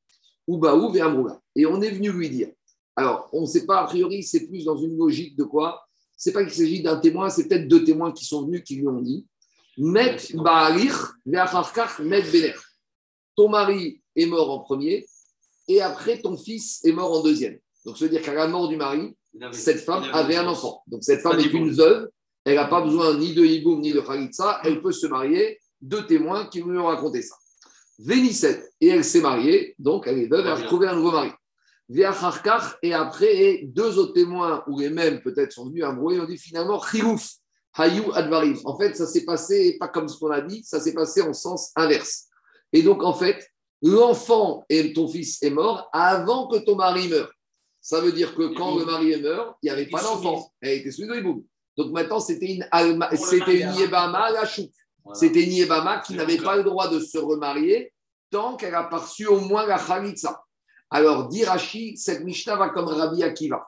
Oubaou 0.47 0.95
et 0.95 1.01
Amroula. 1.01 1.39
Et 1.55 1.65
on 1.65 1.81
est 1.81 1.91
venu 1.91 2.11
lui 2.11 2.29
dire. 2.29 2.49
Alors, 2.95 3.29
on 3.34 3.41
ne 3.41 3.45
sait 3.45 3.65
pas, 3.65 3.81
a 3.81 3.86
priori, 3.86 4.23
c'est 4.23 4.47
plus 4.47 4.65
dans 4.65 4.77
une 4.77 4.97
logique 4.97 5.36
de 5.36 5.43
quoi? 5.43 5.86
C'est 6.15 6.31
pas 6.31 6.43
qu'il 6.43 6.53
s'agit 6.53 6.81
d'un 6.81 6.97
témoin, 6.97 7.29
c'est 7.29 7.47
peut-être 7.47 7.67
deux 7.67 7.84
témoins 7.84 8.11
qui 8.11 8.23
sont 8.23 8.45
venus 8.45 8.63
qui 8.63 8.75
lui 8.75 8.88
ont 8.88 9.01
dit 9.01 9.25
Met 9.77 10.17
Baalir, 10.36 11.15
Met 11.25 11.43
Bener. 12.31 12.53
Ton 13.36 13.49
mari 13.49 14.01
est 14.15 14.25
mort 14.27 14.51
en 14.51 14.59
premier, 14.59 15.05
et 15.67 15.81
après, 15.81 16.21
ton 16.21 16.38
fils 16.38 16.86
est 16.86 16.91
mort 16.91 17.11
en 17.11 17.23
deuxième. 17.23 17.57
Donc, 17.86 17.97
ça 17.97 18.05
veut 18.05 18.11
dire 18.11 18.21
qu'à 18.21 18.34
la 18.34 18.47
mort 18.47 18.67
du 18.67 18.77
mari, 18.77 19.15
cette 19.51 19.79
femme 19.79 20.03
avait 20.13 20.36
un 20.36 20.47
enfant. 20.47 20.84
Donc 20.88 21.03
cette 21.03 21.21
femme 21.21 21.39
est 21.39 21.51
une 21.51 21.71
veuve, 21.71 22.09
elle 22.45 22.55
n'a 22.55 22.65
pas 22.65 22.81
besoin 22.81 23.17
ni 23.17 23.34
de 23.34 23.43
hiboum 23.43 23.81
ni 23.81 23.93
de 23.93 24.01
khalitsa, 24.01 24.61
elle 24.63 24.81
peut 24.81 24.91
se 24.91 25.07
marier. 25.07 25.59
Deux 25.81 26.05
témoins 26.05 26.45
qui 26.45 26.61
lui 26.61 26.77
ont 26.77 26.86
raconté 26.86 27.21
ça. 27.21 27.36
Vénissette, 27.99 28.71
et 28.79 28.88
elle 28.88 29.03
s'est 29.03 29.21
mariée, 29.21 29.75
donc 29.79 30.07
elle 30.07 30.19
est 30.19 30.27
veuve, 30.27 30.45
elle 30.45 30.53
a 30.53 30.61
trouvé 30.61 30.88
un 30.88 30.95
nouveau 30.95 31.11
mari. 31.11 31.31
Viacharkar, 31.89 32.77
et 32.81 32.93
après, 32.93 33.61
deux 33.65 33.99
autres 33.99 34.13
témoins, 34.13 34.63
ou 34.67 34.79
les 34.79 34.89
mêmes 34.89 35.21
peut-être, 35.21 35.51
sont 35.51 35.67
venus 35.67 35.84
à 35.84 35.89
et 35.89 36.19
ont 36.19 36.25
dit 36.25 36.38
finalement, 36.38 36.79
Chirouf, 36.79 37.34
Hayou 37.75 38.11
Advarim. 38.13 38.57
En 38.65 38.77
fait, 38.77 38.95
ça 38.95 39.05
s'est 39.05 39.25
passé, 39.25 39.77
pas 39.79 39.89
comme 39.89 40.07
ce 40.07 40.17
qu'on 40.17 40.31
a 40.31 40.41
dit, 40.41 40.63
ça 40.63 40.79
s'est 40.79 40.93
passé 40.93 41.21
en 41.21 41.34
sens 41.34 41.71
inverse. 41.75 42.27
Et 42.71 42.81
donc, 42.81 43.03
en 43.03 43.13
fait, 43.13 43.45
l'enfant 43.81 44.65
et 44.69 44.93
ton 44.93 45.07
fils 45.07 45.43
est 45.43 45.49
mort 45.49 45.89
avant 45.91 46.47
que 46.47 46.57
ton 46.57 46.75
mari 46.75 47.09
meure. 47.09 47.31
Ça 47.86 47.99
veut 47.99 48.13
dire 48.13 48.34
que 48.34 48.55
quand 48.55 48.77
le 48.77 48.86
mari 48.86 49.11
est 49.11 49.21
mort, 49.21 49.57
il 49.61 49.65
n'y 49.65 49.69
avait 49.69 49.88
pas 49.88 50.01
d'enfant. 50.01 50.53
Elle 50.61 50.79
était 50.79 50.89
soumise 50.91 51.11
au 51.11 51.15
hiboum. 51.15 51.43
Donc 51.77 51.91
maintenant, 51.91 52.21
c'était 52.21 52.53
une, 52.53 52.65
alma- 52.71 53.09
le 53.11 53.17
c'était 53.17 53.59
une. 53.59 53.73
Yébama 53.73 54.19
à 54.19 54.31
la 54.31 54.45
chouk. 54.45 54.71
Voilà. 55.03 55.19
C'était 55.19 55.43
une 55.43 55.51
Yébama 55.51 55.99
qui 55.99 56.13
n'avait 56.15 56.38
pas 56.38 56.55
le 56.55 56.63
droit 56.63 56.88
de 56.88 57.01
se 57.01 57.17
remarier 57.17 57.91
tant 58.31 58.55
qu'elle 58.55 58.73
a 58.73 58.86
pas 58.86 58.99
reçu 58.99 59.27
au 59.27 59.41
moins 59.41 59.65
la 59.65 59.77
Khalitsa. 59.77 60.41
Alors, 60.91 61.27
dit 61.27 61.43
Rashi, 61.43 61.97
cette 61.97 62.23
Mishnah 62.23 62.55
va 62.55 62.69
comme 62.69 62.86
Rabbi 62.86 63.21
Akiva. 63.21 63.67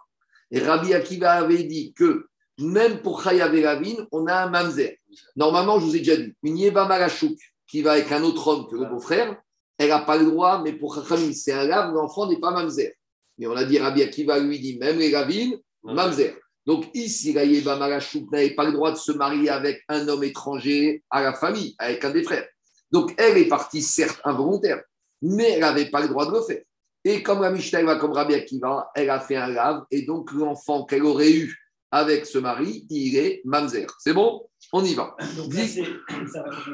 Et 0.49 0.59
Rabbi 0.59 0.93
Akiva 0.93 1.33
avait 1.33 1.63
dit 1.63 1.91
que 1.93 2.27
même 2.57 3.01
pour 3.01 3.21
Chayav 3.21 3.53
et 3.53 3.65
on 4.13 4.27
a 4.27 4.45
un 4.45 4.49
mamzer. 4.49 4.97
Normalement, 5.35 5.77
je 5.79 5.85
vous 5.85 5.95
ai 5.97 5.99
déjà 5.99 6.15
dit, 6.15 6.33
une 6.43 6.57
Yébama 6.57 6.97
la 6.97 7.09
chouk 7.09 7.37
qui 7.67 7.81
va 7.81 7.93
avec 7.93 8.09
un 8.13 8.23
autre 8.23 8.47
homme 8.47 8.67
que 8.67 8.75
le 8.77 8.85
beau-frère, 8.85 9.35
elle 9.77 9.89
n'a 9.89 9.99
pas 9.99 10.15
le 10.15 10.25
droit, 10.25 10.61
mais 10.63 10.71
pour 10.71 10.95
Chachamim, 10.95 11.33
c'est 11.33 11.51
un 11.51 11.65
lave, 11.65 11.93
l'enfant 11.93 12.27
n'est 12.29 12.39
pas 12.39 12.51
mamzer. 12.51 12.93
Mais 13.37 13.47
on 13.47 13.55
a 13.55 13.63
dit, 13.63 13.77
Rabbi 13.79 14.01
Akiva 14.01 14.39
lui 14.39 14.59
dit, 14.59 14.77
même 14.77 14.99
les 14.99 15.15
Ravines, 15.15 15.57
mamzer. 15.83 16.37
Donc 16.65 16.89
ici, 16.93 17.33
la 17.33 17.75
Malachouk 17.77 18.31
n'avait 18.31 18.55
pas 18.55 18.65
le 18.65 18.71
droit 18.71 18.91
de 18.91 18.97
se 18.97 19.11
marier 19.11 19.49
avec 19.49 19.83
un 19.87 20.07
homme 20.07 20.23
étranger 20.23 21.03
à 21.09 21.21
la 21.21 21.33
famille, 21.33 21.75
avec 21.77 22.03
un 22.03 22.09
des 22.09 22.23
frères. 22.23 22.47
Donc 22.91 23.13
elle 23.17 23.37
est 23.37 23.47
partie, 23.47 23.81
certes 23.81 24.19
involontaire, 24.23 24.81
mais 25.21 25.51
elle 25.51 25.61
n'avait 25.61 25.89
pas 25.89 26.01
le 26.01 26.07
droit 26.07 26.25
de 26.25 26.31
le 26.31 26.41
faire. 26.41 26.63
Et 27.03 27.21
comme 27.21 27.41
la 27.41 27.51
Mishnah 27.51 27.83
va 27.83 27.97
comme 27.97 28.13
Rabbi 28.13 28.33
Akiva, 28.33 28.89
elle 28.95 29.11
a 29.11 29.19
fait 29.19 29.35
un 29.35 29.47
lave, 29.47 29.83
et 29.91 30.03
donc 30.03 30.31
l'enfant 30.31 30.85
qu'elle 30.85 31.03
aurait 31.03 31.33
eu 31.33 31.55
avec 31.91 32.25
ce 32.25 32.39
mari, 32.39 32.87
il 32.89 33.15
est 33.15 33.41
mamzer. 33.45 33.87
C'est 33.99 34.13
bon? 34.13 34.49
On 34.73 34.83
y 34.83 34.95
va. 34.95 35.15
Donc 35.37 35.53
là, 35.53 35.63
c'est 35.67 35.85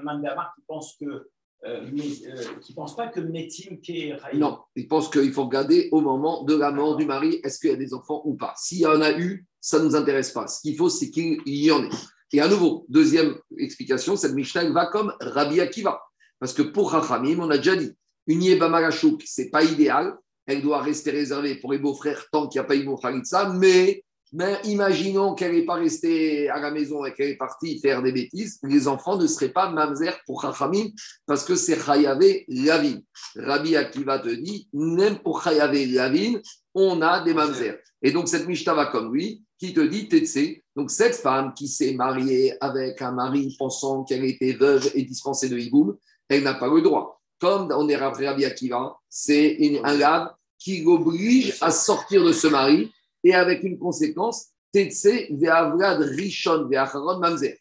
Mandamar 0.03 0.53
qui 0.55 0.63
pense 0.65 0.95
que. 0.99 1.29
Euh, 1.65 1.87
mais, 1.93 2.03
euh, 2.27 2.43
qui 2.61 2.73
pense 2.73 2.95
pas 2.95 3.07
que 3.07 3.19
Metim 3.19 3.79
qui 3.81 4.11
Non, 4.33 4.59
il 4.75 4.87
pense 4.87 5.09
qu'il 5.09 5.31
faut 5.31 5.45
regarder 5.45 5.89
au 5.91 6.01
moment 6.01 6.43
de 6.43 6.55
la 6.55 6.71
mort 6.71 6.97
du 6.97 7.05
mari, 7.05 7.39
est-ce 7.43 7.59
qu'il 7.59 7.69
y 7.69 7.73
a 7.73 7.77
des 7.77 7.93
enfants 7.93 8.21
ou 8.25 8.35
pas. 8.35 8.53
S'il 8.57 8.79
y 8.79 8.87
en 8.87 9.01
a 9.01 9.11
eu, 9.11 9.45
ça 9.59 9.79
ne 9.79 9.85
nous 9.85 9.95
intéresse 9.95 10.31
pas. 10.31 10.47
Ce 10.47 10.61
qu'il 10.61 10.75
faut, 10.75 10.89
c'est 10.89 11.11
qu'il 11.11 11.39
y 11.45 11.71
en 11.71 11.83
ait. 11.83 11.89
Et 12.33 12.41
à 12.41 12.47
nouveau, 12.47 12.85
deuxième 12.89 13.37
explication, 13.57 14.15
cette 14.15 14.33
Mishnah 14.33 14.69
va 14.71 14.87
comme 14.87 15.13
Rabbi 15.19 15.59
Akiva. 15.59 16.01
Parce 16.39 16.53
que 16.53 16.63
pour 16.63 16.91
Rachamim, 16.91 17.39
on 17.39 17.49
a 17.51 17.57
déjà 17.57 17.75
dit, 17.75 17.91
une 18.27 18.41
Yeba 18.41 18.69
Malachouk, 18.69 19.21
ce 19.25 19.41
n'est 19.41 19.49
pas 19.49 19.63
idéal. 19.63 20.15
Elle 20.47 20.61
doit 20.61 20.81
rester 20.81 21.11
réservée 21.11 21.55
pour 21.55 21.71
les 21.71 21.79
beaux-frères 21.79 22.25
tant 22.31 22.47
qu'il 22.47 22.59
n'y 22.59 22.65
a 22.65 22.67
pas 22.67 22.75
eu 22.75 22.87
Khalitsa. 22.99 23.53
Mais, 23.53 24.03
mais 24.33 24.59
imaginons 24.63 25.35
qu'elle 25.35 25.53
n'est 25.53 25.65
pas 25.65 25.75
restée 25.75 26.49
à 26.49 26.59
la 26.59 26.71
maison 26.71 27.03
et 27.03 27.13
qu'elle 27.13 27.31
est 27.31 27.37
partie 27.37 27.79
faire 27.79 28.01
des 28.01 28.13
bêtises. 28.13 28.59
Les 28.63 28.87
enfants 28.87 29.17
ne 29.17 29.27
seraient 29.27 29.49
pas 29.49 29.69
mamzer 29.69 30.17
pour 30.25 30.43
Rachamim 30.43 30.87
parce 31.25 31.43
que 31.43 31.55
c'est 31.55 31.79
Chayavé 31.79 32.45
Lavin. 32.47 32.99
Rabbi 33.35 33.75
Akiva 33.75 34.19
te 34.19 34.29
dit, 34.29 34.69
même 34.73 35.19
pour 35.19 35.43
Chayavé 35.43 35.85
Lavin, 35.85 36.39
on 36.73 37.01
a 37.01 37.21
des 37.23 37.33
mamzer. 37.33 37.77
Et 38.01 38.11
donc, 38.11 38.29
cette 38.29 38.47
Mishnah 38.47 38.73
va 38.73 38.85
comme 38.85 39.13
lui, 39.13 39.43
qui 39.59 39.73
te 39.73 39.81
dit, 39.81 40.07
Tetse, 40.07 40.61
donc 40.75 40.89
cette 40.89 41.15
femme 41.15 41.53
qui 41.53 41.67
s'est 41.67 41.93
mariée 41.93 42.53
avec 42.61 43.01
un 43.01 43.11
mari 43.11 43.53
pensant 43.59 44.03
qu'elle 44.05 44.23
était 44.23 44.53
veuve 44.53 44.89
et 44.95 45.03
dispensée 45.03 45.49
de 45.49 45.57
hiboum, 45.57 45.97
elle 46.29 46.43
n'a 46.43 46.53
pas 46.53 46.73
le 46.73 46.81
droit. 46.81 47.21
Comme 47.39 47.71
on 47.75 47.89
est 47.89 47.97
Rabbi 47.97 48.45
Akiva, 48.45 48.95
c'est 49.09 49.81
un 49.83 49.97
lave 49.97 50.31
qui 50.57 50.83
l'oblige 50.83 51.57
à 51.59 51.71
sortir 51.71 52.23
de 52.23 52.31
ce 52.31 52.47
mari 52.47 52.91
et 53.23 53.33
avec 53.33 53.63
une 53.63 53.77
conséquence, 53.77 54.47
Tetse 54.71 55.29
ve'avlad 55.31 56.01
rishon 56.01 56.67
ve'acharon 56.67 57.19
mamzer. 57.19 57.57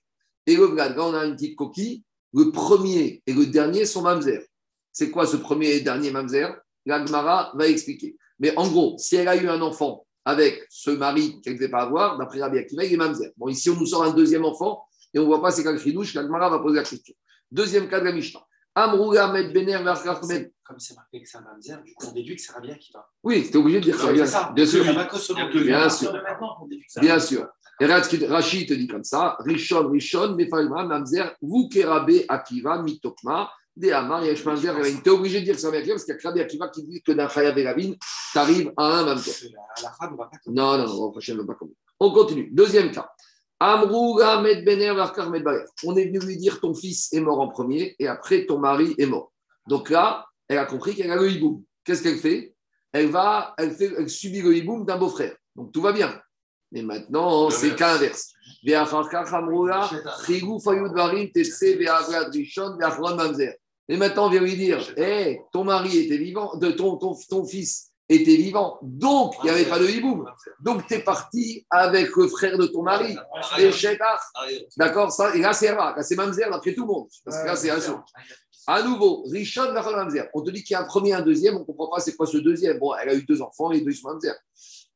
Et 0.47 0.57
le 0.57 0.65
vlad, 0.65 0.97
là 0.97 1.07
on 1.07 1.15
a 1.15 1.25
une 1.25 1.35
petite 1.35 1.57
coquille, 1.57 2.03
le 2.33 2.51
premier 2.51 3.23
et 3.27 3.33
le 3.33 3.47
dernier 3.47 3.85
sont 3.85 4.03
mamzer. 4.03 4.47
C'est 4.93 5.11
quoi 5.11 5.27
ce 5.27 5.37
premier 5.37 5.71
et 5.71 5.81
dernier 5.81 6.11
mamzer? 6.11 6.49
La 6.87 7.05
Gemara 7.05 7.53
va 7.55 7.69
expliquer. 7.69 8.17
Mais 8.39 8.57
en 8.57 8.69
gros, 8.69 8.97
si 8.99 9.17
elle 9.17 9.29
a 9.29 9.37
eu 9.37 9.49
un 9.49 9.61
enfant 9.61 10.07
avec 10.25 10.65
ce 10.71 10.91
mari 10.91 11.41
qu'elle 11.43 11.55
ne 11.55 11.59
devait 11.59 11.71
pas 11.71 11.83
avoir, 11.83 12.19
d'après 12.19 12.41
Rabbi 12.41 12.59
Akiva, 12.59 12.85
il 12.85 12.95
est 12.95 12.97
mamzer. 12.97 13.33
Bon, 13.37 13.49
ici, 13.49 13.71
on 13.71 13.77
nous 13.77 13.87
sort 13.87 14.05
un 14.05 14.13
deuxième 14.13 14.45
enfant 14.45 14.83
et 15.13 15.19
on 15.19 15.23
ne 15.23 15.27
voit 15.27 15.43
pas 15.43 15.51
c'est 15.51 15.63
quel 15.63 15.79
chidouche, 15.79 16.15
la 16.15 16.23
Gemara 16.23 16.49
va 16.49 16.59
poser 16.59 16.77
la 16.77 16.85
question. 16.85 17.15
Deuxième 17.51 17.89
cas 17.89 18.01
de 18.01 18.05
la 18.05 18.13
Mishnah. 18.13 18.41
Amrouga 18.75 19.33
med 19.33 19.53
bener 19.53 19.79
Comme 20.64 20.79
c'est 20.79 20.95
marqué 20.95 21.21
que 21.21 21.29
c'est 21.29 21.39
un 21.39 21.41
mamzer, 21.41 21.83
du 21.83 21.93
coup 21.95 22.07
on 22.07 22.12
déduit 22.12 22.37
que 22.37 22.43
c'est 22.43 22.53
Rabia 22.53 22.77
qui 22.77 22.93
va. 22.93 23.09
Oui, 23.25 23.45
c'était 23.45 23.59
obligé 23.59 23.81
de 23.81 23.85
dire 23.85 23.99
ça. 23.99 24.07
C'est 24.07 24.55
Bien, 24.55 24.66
sûr. 24.66 24.85
Bien 25.64 25.89
sûr. 25.91 26.12
Bien 27.01 27.18
sûr. 27.18 27.49
Et 27.81 27.87
Rachid 27.87 28.68
te 28.68 28.75
dit 28.75 28.87
comme 28.87 29.03
ça 29.03 29.37
Rishon, 29.41 29.89
Rishon, 29.91 30.37
Mefaïma, 30.37 30.85
Mamzer, 30.85 31.35
vous 31.43 31.68
Kerabe, 31.68 32.25
Akiva, 32.29 32.83
Mitokma, 32.83 33.51
De 33.75 33.91
Amar, 33.91 34.25
Yesh 34.25 34.45
Mamzer. 34.45 34.75
Tu 35.03 35.09
es 35.09 35.09
obligé 35.09 35.41
de 35.41 35.47
dire 35.47 35.55
que 35.55 35.61
c'est 35.61 35.73
Mamzer 35.73 35.95
parce 35.95 36.05
qu'il 36.05 36.14
y 36.14 36.16
a 36.16 36.21
Krabi 36.21 36.41
Akiva 36.41 36.68
qui 36.68 36.85
dit 36.85 37.03
que 37.03 37.12
d'un 37.12 37.29
Chayav 37.29 37.59
et 37.59 37.97
tu 38.33 38.39
arrives 38.39 38.73
à 38.77 38.85
un 38.85 39.07
Mamzer. 39.07 39.33
Non, 40.47 40.79
non, 40.79 40.87
non, 40.87 41.12
on 41.12 41.12
ne 41.16 41.39
va 41.39 41.47
pas 41.47 41.55
comme 41.55 41.71
On 41.99 42.12
continue. 42.12 42.51
Deuxième 42.53 42.93
cas. 42.93 43.11
On 43.61 43.83
est 45.97 46.07
venu 46.07 46.19
lui 46.21 46.37
dire 46.39 46.61
ton 46.61 46.75
fils 46.75 47.13
est 47.13 47.21
mort 47.21 47.41
en 47.41 47.49
premier 47.49 47.95
et 47.99 48.09
après 48.09 48.47
ton 48.47 48.59
mari 48.59 48.95
est 48.97 49.07
mort. 49.07 49.33
Donc 49.69 49.91
là, 49.91 50.25
elle 50.49 50.57
a 50.59 50.65
compris 50.65 50.95
qu'elle 50.95 51.11
a 51.11 51.17
le 51.17 51.31
hiboum. 51.31 51.63
Qu'est-ce 51.85 52.03
qu'elle 52.03 52.17
fait? 52.17 52.55
Elle 52.93 53.09
va, 53.09 53.55
elle, 53.59 53.73
fait, 53.73 53.93
elle 53.97 54.09
subit 54.09 54.41
le 54.41 54.57
hiboum 54.57 54.87
d'un 54.87 54.97
beau-frère. 54.97 55.37
Donc 55.55 55.73
tout 55.73 55.83
va 55.83 55.93
bien. 55.93 56.19
Mais 56.73 56.83
maintenant, 56.83 57.51
c'est 57.51 57.77
cas 57.77 57.97
inverse. 57.97 58.33
Et 63.89 63.97
maintenant, 63.97 64.27
on 64.27 64.31
vient 64.31 64.41
lui 64.41 64.57
dire 64.57 64.81
Hé, 64.97 65.41
ton 65.53 65.65
mari 65.65 65.99
était 65.99 66.17
vivant, 66.17 66.57
de 66.57 66.71
ton, 66.71 66.97
ton, 66.97 67.15
ton 67.29 67.45
fils 67.45 67.89
était 68.11 68.37
vivant, 68.37 68.79
donc 68.83 69.35
il 69.41 69.45
n'y 69.45 69.51
avait 69.51 69.65
pas 69.65 69.79
de 69.79 69.87
hiboum. 69.87 70.27
Donc 70.61 70.87
tu 70.87 70.95
es 70.95 70.99
parti 70.99 71.65
avec 71.71 72.15
le 72.17 72.27
frère 72.27 72.59
de 72.59 72.67
ton 72.67 72.83
mari, 72.83 73.17
Shetar. 73.73 74.21
D'accord 74.77 75.13
ça, 75.13 75.35
Et 75.35 75.39
là, 75.39 75.53
c'est 75.53 75.71
Ra, 75.71 75.95
là, 75.97 76.03
c'est 76.03 76.17
Mamzer 76.17 76.51
d'après 76.51 76.75
tout 76.75 76.83
le 76.83 76.89
monde. 76.89 77.09
Parce 77.25 77.41
que 77.41 77.47
là, 77.47 77.57
c'est 77.57 77.71
un 77.71 77.81
son. 77.81 78.01
À 78.67 78.83
nouveau, 78.83 79.25
Rishon 79.31 79.73
va 79.73 79.83
Mamzer. 79.83 80.29
On 80.35 80.43
te 80.43 80.51
dit 80.51 80.65
qu'il 80.65 80.75
y 80.75 80.77
a 80.77 80.83
un 80.83 80.87
premier 80.87 81.11
et 81.11 81.15
un 81.15 81.23
deuxième, 81.23 81.57
on 81.57 81.61
ne 81.61 81.65
comprend 81.65 81.89
pas 81.89 82.01
c'est 82.01 82.17
quoi 82.17 82.27
ce 82.27 82.39
deuxième. 82.39 82.79
Bon, 82.79 82.95
elle 83.01 83.11
a 83.11 83.15
eu 83.15 83.23
deux 83.23 83.41
enfants, 83.43 83.71
les 83.71 83.81
deux 83.81 83.93
sont 83.93 84.09
Mamzer. 84.09 84.35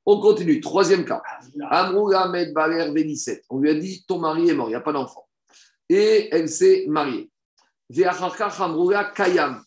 On 0.07 0.21
continue. 0.21 0.61
Troisième 0.61 1.05
cas. 1.05 1.23
Amroula 1.71 2.29
Med 2.29 2.53
Baler 2.53 2.91
Vénisset. 2.93 3.43
On 3.49 3.59
lui 3.59 3.71
a 3.71 3.75
dit 3.75 4.05
ton 4.07 4.19
mari 4.19 4.51
est 4.51 4.55
mort, 4.55 4.67
il 4.67 4.71
n'y 4.71 4.77
a 4.77 4.81
pas 4.81 4.93
d'enfant. 4.93 5.27
Et 5.89 6.29
elle 6.33 6.49
s'est 6.49 6.85
mariée. 6.89 7.31
Amroula 8.59 9.05
Kayam. 9.05 9.63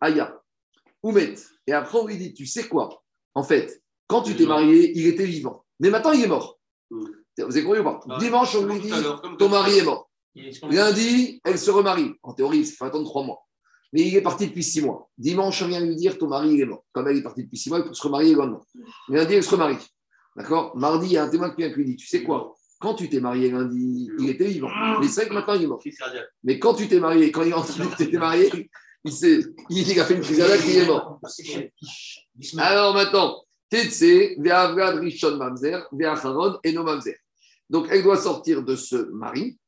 Aya. 0.00 0.40
Oumet. 1.02 1.34
Et 1.66 1.72
après, 1.72 1.98
on 1.98 2.06
lui 2.06 2.16
dit 2.16 2.34
tu 2.34 2.46
sais 2.46 2.68
quoi? 2.68 3.02
En 3.34 3.42
fait, 3.42 3.82
quand 4.06 4.22
tu 4.22 4.36
t'es 4.36 4.46
marié, 4.46 4.92
il 4.94 5.06
était 5.06 5.26
vivant. 5.26 5.64
Mais 5.80 5.90
maintenant, 5.90 6.12
il 6.12 6.24
est 6.24 6.28
mort. 6.28 6.58
Mm. 6.90 7.04
Vous 7.38 7.56
avez 7.56 7.64
compris 7.64 7.80
ou 7.80 7.84
pas? 7.84 8.00
Dimanche, 8.18 8.54
on 8.56 8.66
lui 8.66 8.80
dit 8.80 8.92
ton 9.38 9.48
mari 9.48 9.78
est 9.78 9.84
mort. 9.84 10.10
Lundi, 10.70 11.40
elle 11.44 11.58
se 11.58 11.70
remarie. 11.70 12.12
En 12.22 12.34
théorie, 12.34 12.58
il 12.58 12.66
faut 12.66 12.84
attendre 12.84 13.06
trois 13.06 13.24
mois. 13.24 13.46
Mais 13.92 14.02
il 14.02 14.16
est 14.16 14.22
parti 14.22 14.46
depuis 14.46 14.62
six 14.62 14.82
mois. 14.82 15.10
Dimanche, 15.18 15.62
on 15.62 15.68
vient 15.68 15.80
lui 15.80 15.96
dire 15.96 16.18
ton 16.18 16.28
mari 16.28 16.54
il 16.54 16.60
est 16.60 16.66
mort. 16.66 16.84
Comme 16.92 17.08
elle 17.08 17.18
est 17.18 17.22
partie 17.22 17.44
depuis 17.44 17.58
six 17.58 17.68
mois, 17.68 17.78
il 17.78 17.84
peut 17.84 17.94
se 17.94 18.02
remarier 18.02 18.32
le 18.32 18.38
lendemain. 18.38 18.60
Lundi, 19.08 19.34
elle 19.34 19.42
se 19.42 19.50
remarie. 19.50 19.78
D'accord? 20.36 20.76
Mardi, 20.76 21.08
il 21.08 21.12
y 21.12 21.16
a 21.18 21.24
un 21.24 21.28
témoin 21.28 21.50
qui 21.50 21.56
vient 21.58 21.70
qui 21.70 21.76
lui 21.76 21.84
dit 21.84 21.96
Tu 21.96 22.06
sais 22.06 22.22
quoi? 22.22 22.54
Quand 22.80 22.94
tu 22.94 23.08
t'es 23.08 23.20
marié 23.20 23.50
lundi, 23.50 24.08
il 24.18 24.28
était 24.30 24.46
vivant. 24.46 24.70
Mais 25.00 25.06
c'est 25.06 25.22
vrai 25.22 25.28
que 25.28 25.34
maintenant, 25.34 25.54
il 25.54 25.62
est 25.62 25.66
mort. 25.66 25.82
Mais 26.42 26.58
quand 26.58 26.74
tu 26.74 26.88
t'es 26.88 26.98
marié, 26.98 27.30
quand 27.30 27.42
il 27.42 27.50
est 27.50 27.54
entendu 27.54 27.88
que 27.88 27.96
tu 27.96 28.02
étais 28.04 28.18
marié, 28.18 28.70
il, 29.04 29.54
il, 29.70 29.88
il 29.88 30.00
a 30.00 30.04
fait 30.04 30.14
une 30.14 30.20
crise 30.20 30.38
cardiaque 30.38 30.60
il 30.66 30.78
est 30.78 30.86
mort. 30.86 31.20
Alors 32.58 32.94
maintenant, 32.94 33.42
Tetse, 33.68 34.36
Ve'avgad 34.38 34.98
Rishon 34.98 35.36
Mamzer, 35.36 35.88
Ve'acharon 35.92 36.58
et 36.62 36.72
no 36.72 36.82
Mamzer. 36.84 37.16
Donc 37.68 37.88
elle 37.90 38.02
doit 38.02 38.18
sortir 38.18 38.62
de 38.62 38.76
ce 38.76 38.96
mari. 39.12 39.58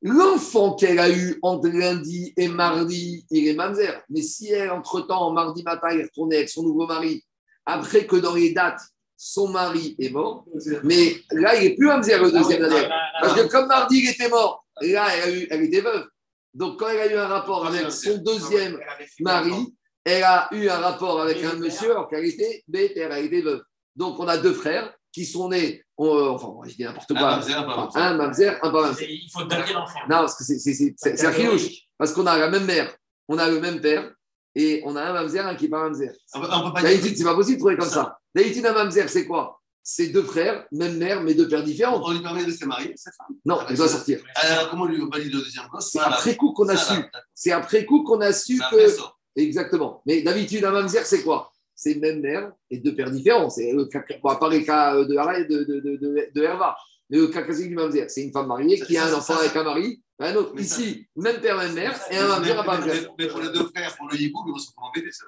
L'enfant 0.00 0.74
qu'elle 0.74 0.98
a 0.98 1.10
eu 1.10 1.38
entre 1.42 1.68
lundi 1.68 2.32
et 2.36 2.48
mardi, 2.48 3.24
il 3.30 3.46
est 3.46 3.54
Mamzer. 3.54 4.02
Mais 4.10 4.22
si 4.22 4.50
elle, 4.50 4.70
entre-temps, 4.70 5.30
mardi 5.30 5.62
matin, 5.62 5.88
elle 5.90 6.00
est 6.00 6.04
retournée 6.04 6.36
avec 6.36 6.48
son 6.48 6.64
nouveau 6.64 6.86
mari, 6.86 7.24
après 7.66 8.06
que 8.06 8.16
dans 8.16 8.34
les 8.34 8.52
dates, 8.52 8.80
son 9.16 9.46
mari 9.48 9.94
est 10.00 10.10
mort, 10.10 10.44
mais 10.82 11.14
là, 11.30 11.54
il 11.54 11.62
n'est 11.68 11.76
plus 11.76 11.86
Mamzer 11.86 12.20
le 12.20 12.32
deuxième 12.32 12.64
année. 12.64 12.88
Parce 13.20 13.40
que 13.40 13.46
comme 13.46 13.68
mardi, 13.68 13.98
il 13.98 14.08
était 14.08 14.28
mort, 14.28 14.66
là, 14.80 15.06
elle, 15.14 15.22
a 15.22 15.30
eu, 15.30 15.46
elle 15.48 15.62
était 15.62 15.80
veuve. 15.82 16.08
Donc 16.54 16.78
quand 16.78 16.88
elle 16.88 17.00
a 17.00 17.12
eu 17.12 17.16
un 17.16 17.26
rapport 17.28 17.66
avec 17.66 17.90
son 17.90 18.18
deuxième 18.18 18.78
mari, 19.20 19.74
elle 20.04 20.22
a 20.24 20.48
eu 20.52 20.68
un 20.68 20.78
rapport 20.78 21.20
avec 21.20 21.42
un 21.44 21.54
monsieur 21.54 21.92
alors 21.92 22.08
qu'elle 22.08 22.24
était 22.24 22.62
bête, 22.68 22.92
elle 22.96 23.12
a 23.12 23.18
été 23.20 23.40
veuve. 23.42 23.62
Donc 23.96 24.18
on 24.20 24.28
a 24.28 24.36
deux 24.38 24.52
frères 24.52 24.92
qui 25.12 25.26
sont 25.26 25.48
nés, 25.50 25.82
euh, 26.00 26.30
enfin, 26.30 26.48
je 26.66 26.74
dis 26.74 26.84
n'importe 26.84 27.10
Un 27.10 27.14
quoi. 27.14 27.30
mamzer, 27.36 27.58
un 27.58 27.62
pas 27.64 27.76
mamzer. 27.76 28.02
Un 28.02 28.14
mamzer, 28.16 28.58
un 28.62 28.70
pas 28.70 28.82
mamzer. 28.82 29.06
Il 29.10 29.30
faut 29.30 29.44
dater 29.44 29.72
l'enfant. 29.74 29.98
Non, 30.08 30.16
parce 30.16 30.36
que 30.36 30.44
c'est- 30.44 31.24
un 31.26 31.32
chilouche. 31.32 31.68
Parce 31.98 32.12
qu'on 32.12 32.26
a 32.26 32.38
la 32.38 32.48
même 32.48 32.64
mère, 32.64 32.94
on 33.28 33.38
a 33.38 33.48
le 33.48 33.60
même 33.60 33.80
père, 33.80 34.10
et 34.54 34.82
on 34.84 34.96
a 34.96 35.02
un 35.02 35.12
mamzer, 35.12 35.46
un 35.46 35.54
qui 35.54 35.64
n'est 35.64 35.70
pas 35.70 35.82
mamzer. 35.84 36.10
On 36.34 36.40
on 36.42 36.70
D'habitude, 36.70 37.16
c'est 37.16 37.24
pas 37.24 37.34
possible 37.34 37.56
de 37.56 37.60
trouver 37.60 37.76
comme 37.76 37.88
ça. 37.88 38.18
D'habitude, 38.34 38.64
un 38.66 38.72
mamzer, 38.72 39.08
c'est 39.08 39.26
quoi? 39.26 39.60
C'est 39.84 40.08
deux 40.08 40.22
frères, 40.22 40.64
même 40.70 40.96
mère, 40.96 41.22
mais 41.22 41.34
deux 41.34 41.48
pères 41.48 41.64
différents. 41.64 42.00
On 42.04 42.12
lui 42.12 42.20
permet 42.20 42.44
de 42.44 42.52
se 42.52 42.64
marier, 42.64 42.92
cette 42.96 43.14
femme. 43.14 43.34
Non, 43.44 43.58
elle 43.68 43.76
doit 43.76 43.88
sortir. 43.88 44.20
Alors, 44.36 44.70
comment 44.70 44.84
lui 44.86 44.98
valide 45.10 45.32
le 45.32 45.40
deuxième 45.40 45.64
C'est 45.80 45.98
après 45.98 46.36
coup 46.36 46.52
qu'on 46.52 46.68
a 46.68 46.76
su. 46.76 46.94
C'est 47.34 47.50
après 47.52 47.84
coup 47.84 48.04
qu'on 48.04 48.20
a 48.20 48.32
su 48.32 48.58
que. 48.70 48.86
Exactement. 49.34 50.02
Mais 50.06 50.22
d'habitude, 50.22 50.64
un 50.64 50.70
mamzer, 50.70 51.04
c'est 51.04 51.22
quoi? 51.22 51.50
C'est 51.74 51.96
même 51.96 52.20
mère 52.20 52.52
et 52.70 52.78
deux 52.78 52.94
pères 52.94 53.10
différents. 53.10 53.50
C'est 53.50 53.72
le 53.72 53.86
cas, 53.86 54.04
bon, 54.22 54.28
à 54.28 54.36
part 54.36 54.50
les 54.50 54.64
cas 54.64 54.94
de, 54.94 55.04
de, 55.04 55.64
de, 55.64 55.96
de, 55.96 56.28
de 56.32 56.42
Herva. 56.42 56.76
Le 57.14 57.26
cas 57.26 57.42
classique 57.42 57.68
du 57.68 57.74
mamzer, 57.74 58.08
c'est 58.08 58.22
une 58.22 58.32
femme 58.32 58.46
mariée 58.46 58.80
qui 58.80 58.96
a 58.96 59.04
un 59.04 59.12
enfant 59.12 59.36
avec 59.36 59.54
un 59.54 59.64
mari, 59.64 60.02
un 60.18 60.34
autre. 60.34 60.58
Ici, 60.58 61.06
même 61.14 61.42
père, 61.42 61.58
même 61.58 61.74
mère, 61.74 62.00
et 62.10 62.16
un 62.16 62.26
mamzer, 62.26 62.56
mais- 62.56 62.66
mamzer. 62.66 63.08
mais- 63.18 63.26
pour 63.28 63.40
les 63.40 63.50
deux 63.50 63.68
frères, 63.68 63.94
pour 63.98 64.08
le 64.08 64.18
hibou, 64.18 64.42
ils 64.46 64.52
vont 64.52 64.58
se 64.58 64.68
ça. 65.10 65.26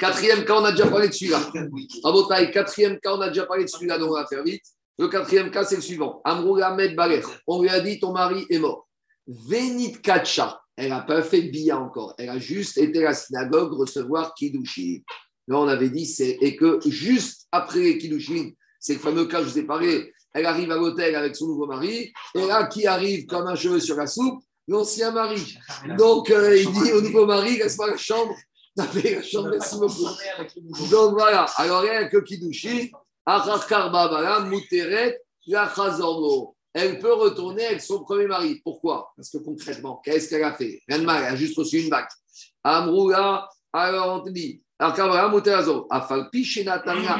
Quatrième 0.00 0.44
cas, 0.44 0.54
on 0.60 0.64
a 0.64 0.72
déjà 0.72 0.88
parlé 0.88 1.06
de 1.06 1.12
celui-là. 1.12 1.40
Rabotaï, 2.02 2.50
quatrième 2.50 2.98
cas, 2.98 3.14
on 3.14 3.20
a 3.20 3.28
déjà 3.28 3.46
parlé 3.46 3.62
de 3.62 3.68
celui-là, 3.68 3.96
donc 3.96 4.10
on 4.10 4.14
va 4.14 4.26
faire 4.26 4.42
vite. 4.42 4.64
Le 4.98 5.06
quatrième 5.06 5.52
cas, 5.52 5.64
c'est 5.64 5.76
le 5.76 5.82
suivant. 5.82 6.20
Amrou 6.24 6.56
Ahmed 6.60 6.96
Baler. 6.96 7.22
On 7.46 7.62
lui 7.62 7.68
a 7.68 7.78
dit 7.78 8.00
ton 8.00 8.12
mari 8.12 8.44
est 8.50 8.58
mort. 8.58 8.88
Vénit 9.28 10.00
Kacha. 10.02 10.60
Elle 10.76 10.88
n'a 10.88 11.02
pas 11.02 11.22
fait 11.22 11.42
bia 11.42 11.78
encore. 11.78 12.14
Elle 12.18 12.28
a 12.30 12.38
juste 12.38 12.78
été 12.78 13.00
à 13.00 13.10
la 13.10 13.14
synagogue 13.14 13.72
recevoir 13.74 14.34
Kiddushin. 14.34 14.98
Là, 15.46 15.60
on 15.60 15.68
avait 15.68 15.90
dit, 15.90 16.06
c'est 16.06 16.38
et 16.40 16.56
que 16.56 16.80
juste 16.86 17.46
après 17.52 17.98
Kiddushin, 17.98 18.50
c'est 18.80 18.94
le 18.94 18.98
fameux 18.98 19.26
cas, 19.26 19.40
je 19.42 19.48
vous 19.48 19.58
ai 19.58 19.62
parlé, 19.62 20.12
elle 20.34 20.46
arrive 20.46 20.70
à 20.72 20.76
l'hôtel 20.76 21.14
avec 21.14 21.36
son 21.36 21.46
nouveau 21.46 21.66
mari, 21.66 22.12
et 22.34 22.46
là, 22.46 22.66
qui 22.66 22.86
arrive 22.86 23.26
comme 23.26 23.46
un 23.46 23.54
cheveu 23.54 23.80
sur 23.80 23.96
la 23.96 24.06
soupe? 24.06 24.42
L'ancien 24.66 25.10
mari. 25.10 25.58
Donc, 25.98 26.30
euh, 26.30 26.56
il 26.56 26.72
dit 26.72 26.92
au 26.92 27.00
nouveau 27.02 27.26
mari, 27.26 27.58
laisse-moi 27.58 27.90
la 27.90 27.96
chambre. 27.96 28.34
La 28.76 29.22
chambre, 29.22 29.50
merci 29.50 29.76
beaucoup. 29.76 30.08
Donc 30.90 31.12
voilà, 31.12 31.46
alors 31.58 31.82
rien 31.82 32.08
que 32.08 32.16
Babala, 33.88 34.40
Muteret. 34.40 35.20
Elle 36.74 36.98
peut 36.98 37.12
retourner 37.12 37.66
avec 37.66 37.80
son 37.80 38.02
premier 38.02 38.26
mari. 38.26 38.60
Pourquoi? 38.64 39.12
Parce 39.16 39.30
que 39.30 39.38
concrètement, 39.38 40.02
qu'est-ce 40.04 40.28
qu'elle 40.28 40.42
a 40.42 40.54
fait? 40.54 40.82
Rien 40.88 40.98
de 40.98 41.04
mal, 41.04 41.22
elle 41.22 41.34
a 41.34 41.36
juste 41.36 41.56
reçu 41.56 41.82
une 41.82 41.88
bague. 41.88 42.08
Amroula, 42.64 43.48
alors 43.72 44.20
on 44.20 44.24
te 44.24 44.30
dit, 44.30 44.63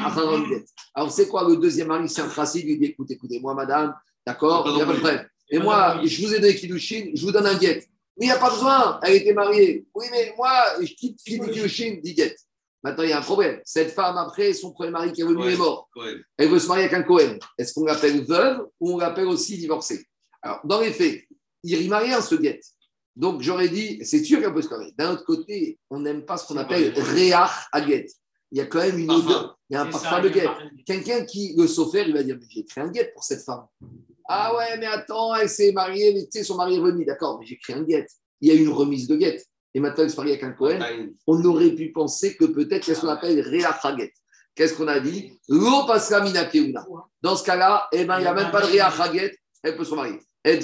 Acharonget. 0.07 0.65
Alors 0.93 1.11
c'est 1.11 1.27
quoi 1.27 1.47
le 1.47 1.57
deuxième 1.57 1.87
mari? 1.87 2.09
C'est 2.09 2.21
un 2.21 2.29
chassid, 2.29 2.61
il 2.63 2.67
lui 2.73 2.77
dit 2.79 2.85
écoutez, 2.85 3.13
écoutez, 3.15 3.39
moi 3.39 3.53
madame, 3.53 3.93
d'accord, 4.25 4.65
il 4.67 4.75
n'y 4.75 4.81
a 4.81 4.85
pas 4.85 4.93
de 4.93 4.99
problème. 4.99 5.27
Et 5.49 5.59
moi, 5.59 6.01
je 6.03 6.25
vous 6.25 6.33
ai 6.33 6.39
donné 6.39 6.55
Kiddushin, 6.55 7.11
je 7.13 7.21
vous 7.25 7.31
donne 7.31 7.45
un 7.45 7.55
guet. 7.55 7.85
Mais 8.17 8.25
il 8.25 8.29
n'y 8.29 8.31
a 8.35 8.39
pas 8.39 8.49
besoin, 8.49 8.99
elle 9.03 9.15
était 9.15 9.33
mariée. 9.33 9.85
Oui, 9.93 10.05
mais 10.11 10.33
moi, 10.37 10.51
je 10.81 10.93
quitte 10.93 11.17
Kiddushin, 11.23 11.97
dit 12.01 12.13
guet. 12.15 12.35
Maintenant, 12.83 13.03
il 13.03 13.09
y 13.09 13.13
a 13.13 13.19
un 13.19 13.23
problème. 13.23 13.59
Cette 13.63 13.91
femme, 13.91 14.17
après, 14.17 14.53
son 14.53 14.71
premier 14.71 14.91
mari 14.91 15.11
qui 15.11 15.21
est 15.21 15.25
venu 15.25 15.37
Ouais. 15.43 15.53
est 15.53 15.57
mort. 15.57 15.89
Elle 16.37 16.49
veut 16.49 16.59
se 16.59 16.67
marier 16.67 16.83
avec 16.85 16.95
un 16.95 17.03
Cohen. 17.03 17.37
Est-ce 17.57 17.73
qu'on 17.73 17.85
l'appelle 17.85 18.23
veuve 18.25 18.61
ou 18.79 18.93
on 18.93 18.97
l'appelle 18.99 19.25
aussi 19.27 19.57
divorcée 19.57 20.05
Alors, 20.41 20.59
dans 20.63 20.81
les 20.81 20.91
faits, 20.91 21.23
il 21.63 21.75
rime 21.75 21.93
à 21.93 21.97
rien, 21.99 22.21
ce 22.21 22.35
guet. 22.35 22.59
Donc, 23.15 23.41
j'aurais 23.41 23.69
dit, 23.69 23.99
c'est 24.03 24.23
sûr 24.23 24.41
qu'elle 24.41 24.53
peut 24.53 24.61
se 24.61 24.69
marier. 24.69 24.93
D'un 24.97 25.13
autre 25.13 25.23
côté, 25.23 25.79
on 25.89 25.99
n'aime 25.99 26.25
pas 26.25 26.37
ce 26.37 26.47
qu'on 26.47 26.57
appelle 26.57 26.93
réach 26.97 27.67
à. 27.71 27.79
Il 28.51 28.59
y 28.59 28.61
a 28.61 28.65
quand 28.65 28.79
même 28.79 28.99
une 28.99 29.07
Parfum. 29.07 29.25
odeur. 29.25 29.59
Il 29.69 29.73
y 29.73 29.77
a 29.77 29.81
un 29.81 29.85
parfum 29.87 30.21
de 30.21 30.29
guet. 30.29 30.47
Quelqu'un 30.85 31.25
qui, 31.25 31.55
le 31.57 31.67
sauffeur, 31.67 32.05
il 32.07 32.13
va 32.13 32.23
dire, 32.23 32.37
mais 32.39 32.45
j'ai 32.49 32.63
créé 32.63 32.83
un 32.83 32.89
guet 32.89 33.11
pour 33.13 33.23
cette 33.23 33.41
femme. 33.41 33.65
Ah 34.27 34.55
ouais, 34.55 34.77
mais 34.77 34.85
attends, 34.85 35.33
elle 35.35 35.49
s'est 35.49 35.71
mariée, 35.71 36.13
mais 36.13 36.23
tu 36.23 36.37
sais, 36.39 36.43
son 36.43 36.55
mari 36.55 36.75
est 36.75 36.79
revenu. 36.79 37.05
D'accord, 37.05 37.39
mais 37.39 37.45
j'ai 37.45 37.57
créé 37.57 37.75
un 37.75 37.83
guet. 37.83 38.05
Il 38.41 38.49
y 38.49 38.51
a 38.51 38.53
une 38.55 38.69
remise 38.69 39.07
de 39.07 39.15
guet. 39.15 39.43
Et 39.73 39.79
maintenant, 39.79 40.03
elle 40.03 40.09
se 40.09 40.15
marie 40.17 40.29
avec 40.31 40.43
un 40.43 40.51
Cohen. 40.51 40.79
On 41.27 41.43
aurait 41.45 41.71
pu 41.71 41.91
penser 41.91 42.35
que 42.35 42.45
peut-être 42.45 42.85
qu'est-ce 42.85 43.01
qu'on 43.01 43.09
appelle 43.09 43.39
Réachaget. 43.41 44.13
Qu'est-ce 44.53 44.73
qu'on 44.75 44.87
a 44.87 44.99
dit? 44.99 45.33
Dans 47.21 47.35
ce 47.35 47.43
cas-là, 47.43 47.87
eh 47.91 48.05
ben, 48.05 48.19
il 48.19 48.21
n'y 48.21 48.27
a 48.27 48.33
même 48.33 48.51
pas 48.51 48.61
de 48.61 48.67
Réachaget. 48.67 49.37
Elle 49.63 49.75
peut 49.75 49.83
se 49.83 49.95
marier. 49.95 50.19
Ben. 50.45 50.59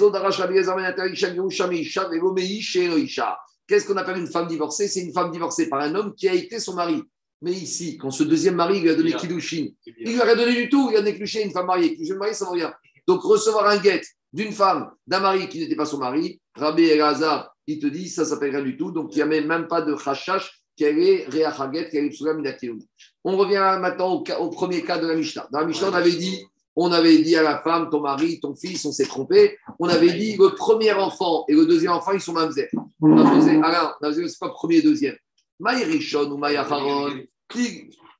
Qu'est-ce 3.67 3.87
qu'on 3.87 3.97
appelle 3.97 4.17
une 4.17 4.27
femme 4.27 4.47
divorcée? 4.47 4.87
C'est 4.87 5.01
une 5.01 5.13
femme 5.13 5.31
divorcée 5.31 5.69
par 5.69 5.79
un 5.79 5.95
homme 5.95 6.13
qui 6.13 6.29
a 6.29 6.33
été 6.33 6.59
son 6.59 6.75
mari. 6.75 7.01
Mais 7.41 7.53
ici, 7.53 7.97
quand 7.97 8.11
ce 8.11 8.23
deuxième 8.23 8.55
mari 8.55 8.79
lui 8.79 8.89
a 8.89 8.95
donné 8.95 9.09
Bien. 9.09 9.17
Kiddushin, 9.17 9.67
il 9.85 10.13
lui 10.13 10.21
a 10.21 10.25
rien 10.25 10.35
donné 10.35 10.53
du 10.53 10.69
tout. 10.69 10.91
Il 10.91 10.97
a 10.97 10.99
à 10.99 11.41
une 11.43 11.51
femme 11.51 11.65
mariée. 11.65 11.95
Kiddushin 11.95 12.17
mariée, 12.17 12.33
ça 12.33 12.45
ne 12.45 12.51
rien. 12.51 12.71
Donc, 13.07 13.23
recevoir 13.23 13.67
un 13.67 13.77
guet 13.77 14.01
d'une 14.31 14.51
femme, 14.51 14.91
d'un 15.07 15.19
mari 15.19 15.49
qui 15.49 15.59
n'était 15.59 15.75
pas 15.75 15.85
son 15.85 15.97
mari, 15.97 16.39
Rabbi 16.55 16.83
Elazar, 16.83 17.55
il 17.65 17.79
te 17.79 17.87
dit, 17.87 18.07
ça 18.09 18.21
ne 18.21 18.27
s'appelle 18.27 18.51
rien 18.51 18.63
du 18.63 18.77
tout. 18.77 18.91
Donc, 18.91 19.13
il 19.13 19.15
n'y 19.15 19.23
a 19.23 19.25
même 19.25 19.47
même 19.47 19.67
pas 19.67 19.81
de 19.81 19.95
chachash 19.97 20.61
qu'elle 20.75 20.99
est 20.99 21.25
Reachaget, 21.29 21.89
qu'elle 21.89 22.05
est. 22.05 22.69
On 23.23 23.37
revient 23.37 23.77
maintenant 23.81 24.23
au 24.39 24.49
premier 24.49 24.83
cas 24.83 24.99
de 24.99 25.07
la 25.07 25.15
Mishnah. 25.15 25.47
Dans 25.51 25.61
la 25.61 25.65
Mishnah, 25.65 25.89
on 25.89 25.93
avait 25.93 26.11
dit, 26.11 26.45
on 26.75 26.91
avait 26.91 27.17
dit 27.19 27.35
à 27.35 27.43
la 27.43 27.61
femme, 27.61 27.89
ton 27.89 28.01
mari, 28.01 28.39
ton 28.39 28.55
fils, 28.55 28.85
on 28.85 28.91
s'est 28.91 29.05
trompé. 29.05 29.57
On 29.79 29.87
avait 29.87 30.13
dit, 30.13 30.37
le 30.37 30.55
premier 30.55 30.93
enfant 30.93 31.45
et 31.47 31.53
le 31.53 31.65
deuxième 31.65 31.91
enfant, 31.91 32.11
ils 32.13 32.21
sont 32.21 32.33
mamzer. 32.33 32.69
On 33.01 33.17
a 33.17 33.97
posé, 33.99 34.27
c'est 34.27 34.39
pas 34.39 34.49
premier 34.49 34.77
et 34.77 34.81
deuxième. 34.81 35.15
Maï 35.59 35.83
Rishon 35.83 36.31
ou 36.31 36.37
Maï 36.37 36.57
Acharon. 36.57 37.11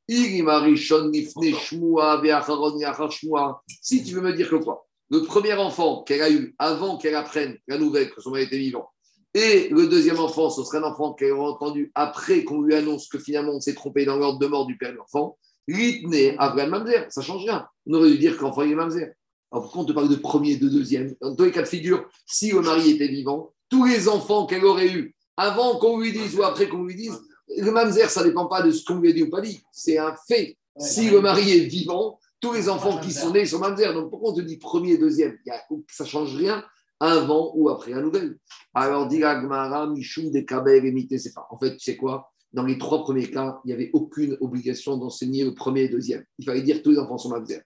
Iri 0.07 0.41
Marishon 0.41 1.09
Nifne 1.09 1.55
Shmua 1.55 2.21
Ve'acharon 2.21 2.77
Yachar 2.77 3.11
Shmua. 3.11 3.61
Si 3.81 4.03
tu 4.03 4.15
veux 4.15 4.21
me 4.21 4.33
dire 4.33 4.49
que 4.49 4.57
quoi? 4.57 4.85
Le 5.09 5.23
premier 5.23 5.53
enfant 5.53 6.03
qu'elle 6.03 6.21
a 6.21 6.29
eu 6.29 6.53
avant 6.59 6.97
qu'elle 6.97 7.15
apprenne 7.15 7.57
la 7.67 7.77
nouvelle 7.77 8.09
que 8.11 8.21
son 8.21 8.31
mari 8.31 8.43
était 8.43 8.57
vivant, 8.57 8.89
et 9.33 9.69
le 9.69 9.87
deuxième 9.87 10.19
enfant, 10.19 10.49
ce 10.49 10.63
serait 10.63 10.79
un 10.79 10.83
enfant 10.83 11.13
qu'elle 11.13 11.31
aura 11.31 11.51
entendu 11.51 11.91
après 11.95 12.43
qu'on 12.43 12.61
lui 12.61 12.75
annonce 12.75 13.07
que 13.07 13.17
finalement 13.17 13.53
on 13.53 13.61
s'est 13.61 13.73
trompé 13.73 14.03
dans 14.03 14.17
l'ordre 14.17 14.39
de 14.39 14.47
mort 14.47 14.65
du 14.65 14.77
père 14.77 14.89
et 14.89 14.93
de 14.93 14.97
l'enfant. 14.97 15.37
Litne 15.71 16.35
Avram 16.37 16.69
Mamzer, 16.69 17.07
ça 17.09 17.21
change 17.21 17.43
rien. 17.43 17.67
On 17.87 17.93
aurait 17.93 18.11
dû 18.11 18.17
dire 18.17 18.37
que 18.37 18.43
l'enfant 18.43 18.61
est 18.63 18.75
Mamzer. 18.75 19.13
Alors 19.51 19.63
pourquoi 19.63 19.81
on 19.81 19.85
te 19.85 19.91
parle 19.91 20.09
de 20.09 20.15
premier 20.15 20.51
et 20.51 20.57
de 20.57 20.69
deuxième? 20.69 21.13
Dans 21.21 21.35
tous 21.35 21.43
les 21.43 21.51
cas 21.51 21.61
de 21.61 21.67
figure, 21.67 22.09
si 22.25 22.51
le 22.51 22.61
mari 22.61 22.91
était 22.91 23.07
vivant, 23.07 23.53
tous 23.69 23.85
les 23.85 24.07
enfants 24.07 24.45
qu'elle 24.45 24.65
aurait 24.65 24.91
eus 24.91 25.15
avant 25.37 25.77
qu'on 25.77 25.99
lui 25.99 26.11
dise 26.11 26.35
ou 26.35 26.43
après 26.43 26.67
qu'on 26.69 26.83
lui 26.83 26.95
dise, 26.95 27.19
le 27.57 27.71
mamzer, 27.71 28.09
ça 28.09 28.21
ne 28.21 28.27
dépend 28.27 28.45
pas 28.45 28.61
de 28.61 28.71
ce 28.71 28.85
qu'on 28.85 28.99
lui 28.99 29.09
a 29.09 29.13
dit 29.13 29.23
ou 29.23 29.29
pas 29.29 29.41
dit. 29.41 29.61
C'est 29.71 29.97
un 29.97 30.15
fait. 30.27 30.57
Si 30.77 31.09
le 31.09 31.19
mari 31.19 31.51
est 31.51 31.65
vivant, 31.65 32.19
tous 32.39 32.53
les 32.53 32.69
enfants 32.69 32.99
qui 32.99 33.11
sont 33.11 33.31
nés 33.31 33.45
sont 33.45 33.59
mamzer. 33.59 33.93
Donc 33.93 34.09
pourquoi 34.09 34.31
on 34.31 34.35
te 34.35 34.41
dit 34.41 34.57
premier 34.57 34.93
et 34.93 34.97
deuxième? 34.97 35.37
Il 35.45 35.53
Ça 35.89 36.05
ne 36.05 36.09
change 36.09 36.35
rien 36.35 36.63
avant 37.01 37.51
ou 37.55 37.69
après 37.69 37.91
la 37.91 38.01
nouvelle. 38.01 38.37
Alors, 38.73 39.07
dit 39.07 39.19
la 39.19 39.41
Gemara, 39.41 39.87
Michou, 39.87 40.29
des 40.29 40.45
Kabel, 40.45 40.85
et 40.85 41.17
c'est 41.17 41.33
pas. 41.33 41.47
En 41.49 41.57
fait, 41.57 41.75
tu 41.75 41.79
sais 41.79 41.97
quoi? 41.97 42.30
Dans 42.53 42.63
les 42.63 42.77
trois 42.77 43.03
premiers 43.03 43.29
cas, 43.29 43.59
il 43.63 43.67
n'y 43.67 43.73
avait 43.73 43.89
aucune 43.93 44.37
obligation 44.41 44.97
d'enseigner 44.97 45.45
le 45.45 45.53
premier 45.53 45.81
et 45.81 45.87
le 45.87 45.93
deuxième. 45.93 46.25
Il 46.37 46.45
fallait 46.45 46.61
dire 46.61 46.77
que 46.77 46.83
tous 46.83 46.91
les 46.91 46.99
enfants 46.99 47.17
sont 47.17 47.29
mamzer. 47.29 47.61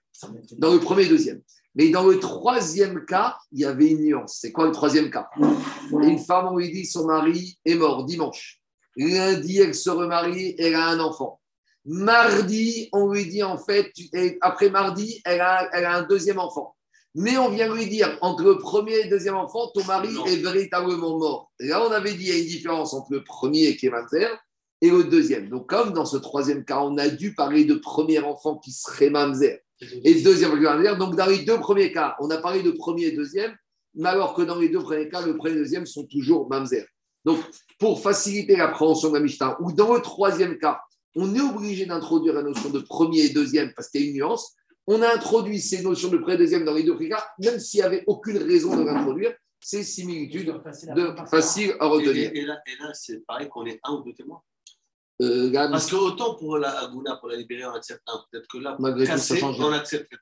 Dans 0.58 0.72
le 0.72 0.78
premier 0.78 1.04
et 1.04 1.08
deuxième. 1.08 1.42
Mais 1.74 1.90
dans 1.90 2.06
le 2.06 2.18
troisième 2.20 3.04
cas, 3.04 3.36
il 3.52 3.60
y 3.60 3.64
avait 3.64 3.88
une 3.90 4.00
nuance. 4.00 4.38
C'est 4.40 4.52
quoi 4.52 4.66
le 4.66 4.72
troisième 4.72 5.10
cas? 5.10 5.28
Une 5.90 6.18
femme, 6.18 6.48
on 6.52 6.56
lui 6.56 6.70
dit, 6.70 6.86
son 6.86 7.06
mari 7.06 7.58
est 7.64 7.74
mort 7.74 8.04
dimanche. 8.04 8.60
Lundi, 8.96 9.58
elle 9.58 9.74
se 9.74 9.90
remarie, 9.90 10.54
elle 10.58 10.74
a 10.74 10.86
un 10.86 11.00
enfant. 11.00 11.40
Mardi, 11.84 12.88
on 12.92 13.12
lui 13.12 13.26
dit, 13.26 13.42
en 13.42 13.58
fait, 13.58 13.92
après 14.40 14.70
mardi, 14.70 15.20
elle 15.24 15.40
a, 15.40 15.68
elle 15.72 15.84
a 15.84 15.96
un 15.96 16.02
deuxième 16.02 16.38
enfant. 16.38 16.74
Mais 17.14 17.38
on 17.38 17.48
vient 17.50 17.72
lui 17.72 17.86
dire, 17.86 18.18
entre 18.20 18.42
le 18.42 18.58
premier 18.58 18.92
et 18.94 19.04
le 19.04 19.10
deuxième 19.10 19.36
enfant, 19.36 19.68
ton 19.74 19.84
mari 19.84 20.12
Non. 20.12 20.26
est 20.26 20.36
véritablement 20.36 21.18
mort. 21.18 21.52
Et 21.60 21.68
là, 21.68 21.82
on 21.86 21.90
avait 21.90 22.12
dit, 22.14 22.24
il 22.24 22.28
y 22.28 22.32
a 22.32 22.38
une 22.38 22.46
différence 22.46 22.94
entre 22.94 23.12
le 23.12 23.24
premier 23.24 23.76
qui 23.76 23.86
est 23.86 23.90
mamzer 23.90 24.28
et 24.82 24.90
le 24.90 25.04
deuxième. 25.04 25.48
Donc, 25.48 25.68
comme 25.68 25.92
dans 25.92 26.04
ce 26.04 26.16
troisième 26.16 26.64
cas, 26.64 26.80
on 26.80 26.96
a 26.98 27.08
dû 27.08 27.34
parler 27.34 27.64
de 27.64 27.74
premier 27.74 28.18
enfant 28.20 28.56
qui 28.58 28.72
serait 28.72 29.10
mamzer 29.10 29.60
et 29.80 30.14
le 30.14 30.22
deuxième 30.22 30.50
qui 30.52 30.62
serait 30.62 30.74
mamzer. 30.76 30.96
Donc, 30.98 31.16
dans 31.16 31.26
les 31.26 31.38
deux 31.44 31.58
premiers 31.60 31.92
cas, 31.92 32.14
on 32.20 32.30
a 32.30 32.38
parlé 32.38 32.62
de 32.62 32.70
premier 32.72 33.04
et 33.06 33.12
deuxième, 33.12 33.54
mais 33.94 34.08
alors 34.10 34.34
que 34.34 34.42
dans 34.42 34.58
les 34.58 34.68
deux 34.68 34.80
premiers 34.80 35.08
cas, 35.08 35.24
le 35.24 35.36
premier 35.36 35.52
et 35.52 35.54
le 35.56 35.60
deuxième 35.62 35.86
sont 35.86 36.04
toujours 36.06 36.48
mamzer. 36.48 36.86
Donc, 37.24 37.38
pour 37.78 38.00
faciliter 38.00 38.56
l'appréhension 38.56 39.08
de 39.10 39.14
la 39.14 39.20
Mishnah, 39.20 39.56
ou 39.60 39.72
dans 39.72 39.94
le 39.94 40.00
troisième 40.00 40.58
cas, 40.58 40.80
on 41.16 41.34
est 41.34 41.40
obligé 41.40 41.86
d'introduire 41.86 42.34
la 42.34 42.42
notion 42.42 42.68
de 42.70 42.78
premier 42.80 43.20
et 43.22 43.28
deuxième 43.30 43.72
parce 43.74 43.88
qu'il 43.88 44.02
y 44.02 44.04
a 44.04 44.06
une 44.08 44.14
nuance. 44.16 44.54
On 44.86 45.02
a 45.02 45.12
introduit 45.14 45.60
ces 45.60 45.82
notions 45.82 46.08
de 46.10 46.18
premier 46.18 46.34
et 46.34 46.38
deuxième 46.38 46.64
dans 46.64 46.74
les 46.74 46.82
deux 46.84 46.94
premiers 46.94 47.08
cas, 47.08 47.26
même 47.42 47.58
s'il 47.58 47.80
n'y 47.80 47.86
avait 47.86 48.04
aucune 48.06 48.36
raison 48.38 48.76
de 48.76 48.84
l'introduire. 48.84 49.34
C'est 49.58 49.82
similitude 49.82 50.52
Facile 50.62 50.90
à 50.90 50.94
de 50.94 51.14
facile 51.28 51.70
à 51.80 51.86
Et, 51.86 51.88
retenir. 51.88 52.30
et- 52.32 52.38
et 52.38 52.42
là, 52.44 52.58
et 52.66 52.82
là, 52.82 52.90
c'est 52.92 53.24
pareil 53.26 53.48
qu'on 53.48 53.64
est 53.66 53.80
un 53.82 53.94
ou 53.94 54.02
deux 54.04 54.12
témoins. 54.12 54.40
Euh, 55.22 55.50
là, 55.50 55.68
Parce 55.68 55.90
que 55.90 55.96
autant 55.96 56.34
pour 56.34 56.58
la 56.58 56.78
Aguna, 56.80 57.16
pour 57.16 57.28
la 57.28 57.36
libérer, 57.36 57.64
on 57.64 57.72
accepte 57.72 58.02
un. 58.06 58.20
Peut-être 58.30 58.46
que 58.48 58.58
là, 58.58 58.76
Malgré 58.78 59.06
tout, 59.06 59.16
ça 59.18 59.36
change 59.36 59.58
on 59.60 59.72
accepte 59.72 60.12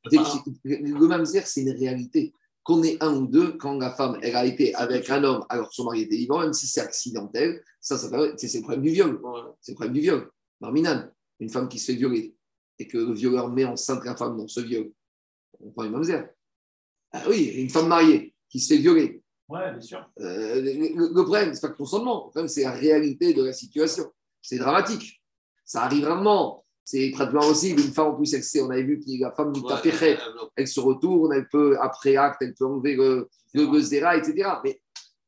Le 0.64 1.06
mamzer, 1.08 1.46
c'est 1.46 1.62
une 1.62 1.70
réalité. 1.72 2.32
Qu'on 2.62 2.82
ait 2.82 2.96
un 3.02 3.14
ou 3.14 3.26
deux, 3.26 3.52
quand 3.58 3.76
la 3.78 3.90
femme 3.94 4.18
elle 4.22 4.36
a 4.36 4.46
été 4.46 4.74
avec 4.74 5.10
un 5.10 5.22
homme 5.24 5.44
alors 5.50 5.68
que 5.68 5.74
son 5.74 5.84
mari 5.84 6.02
était 6.02 6.16
vivant, 6.16 6.40
même 6.40 6.52
si 6.54 6.66
c'est 6.66 6.80
accidentel, 6.80 7.62
ça, 7.80 7.98
c'est 7.98 8.08
le 8.10 8.60
problème 8.62 8.82
du 8.82 8.90
viol. 8.90 9.20
C'est 9.60 9.72
le 9.72 9.76
problème 9.76 9.92
du 9.94 10.00
viol. 10.00 10.30
Marminan, 10.60 11.10
une 11.40 11.50
femme 11.50 11.68
qui 11.68 11.78
se 11.78 11.86
fait 11.92 11.98
violer 11.98 12.34
et 12.78 12.86
que 12.88 12.96
le 12.96 13.12
violeur 13.12 13.50
met 13.50 13.64
enceinte 13.64 14.04
la 14.04 14.16
femme 14.16 14.38
dans 14.38 14.48
ce 14.48 14.60
viol, 14.60 14.90
on 15.60 15.70
prend 15.72 15.84
une 15.84 15.92
mamzer. 15.92 16.26
Ah 17.12 17.22
oui, 17.28 17.44
une 17.56 17.68
femme 17.70 17.88
mariée 17.88 18.34
qui 18.48 18.60
se 18.60 18.72
fait 18.74 18.80
violer. 18.80 19.22
Ouais, 19.48 19.70
bien 19.72 19.80
sûr. 19.82 20.08
Euh, 20.20 20.54
le, 20.62 20.72
le- 20.72 21.08
le 21.14 21.22
problème, 21.22 21.52
c'est 21.54 21.60
pas 21.60 21.68
le 21.68 21.74
consentement. 21.74 22.24
Le 22.26 22.30
problème, 22.30 22.48
c'est 22.48 22.62
la 22.62 22.72
réalité 22.72 23.34
de 23.34 23.42
la 23.44 23.52
situation. 23.52 24.10
C'est 24.44 24.58
dramatique. 24.58 25.20
Ça 25.64 25.82
arrive 25.84 26.04
rarement. 26.06 26.64
C'est 26.84 27.10
pratiquement 27.14 27.46
aussi 27.46 27.70
une 27.70 27.78
femme 27.78 28.08
en 28.08 28.14
plus, 28.14 28.34
elle 28.34 28.42
sait, 28.44 28.60
on 28.60 28.68
avait 28.68 28.82
vu 28.82 28.98
que 29.00 29.04
la 29.22 29.32
femme 29.32 29.52
du 29.52 29.60
Ouais, 29.60 30.50
elle 30.56 30.68
se 30.68 30.80
retourne, 30.80 31.32
elle 31.32 31.48
peut, 31.48 31.78
après 31.80 32.16
acte, 32.16 32.42
elle 32.42 32.52
peut 32.52 32.66
enlever 32.66 32.94
le, 32.94 33.26
le, 33.54 33.62
etc. 34.18 34.50
Mais 34.62 34.78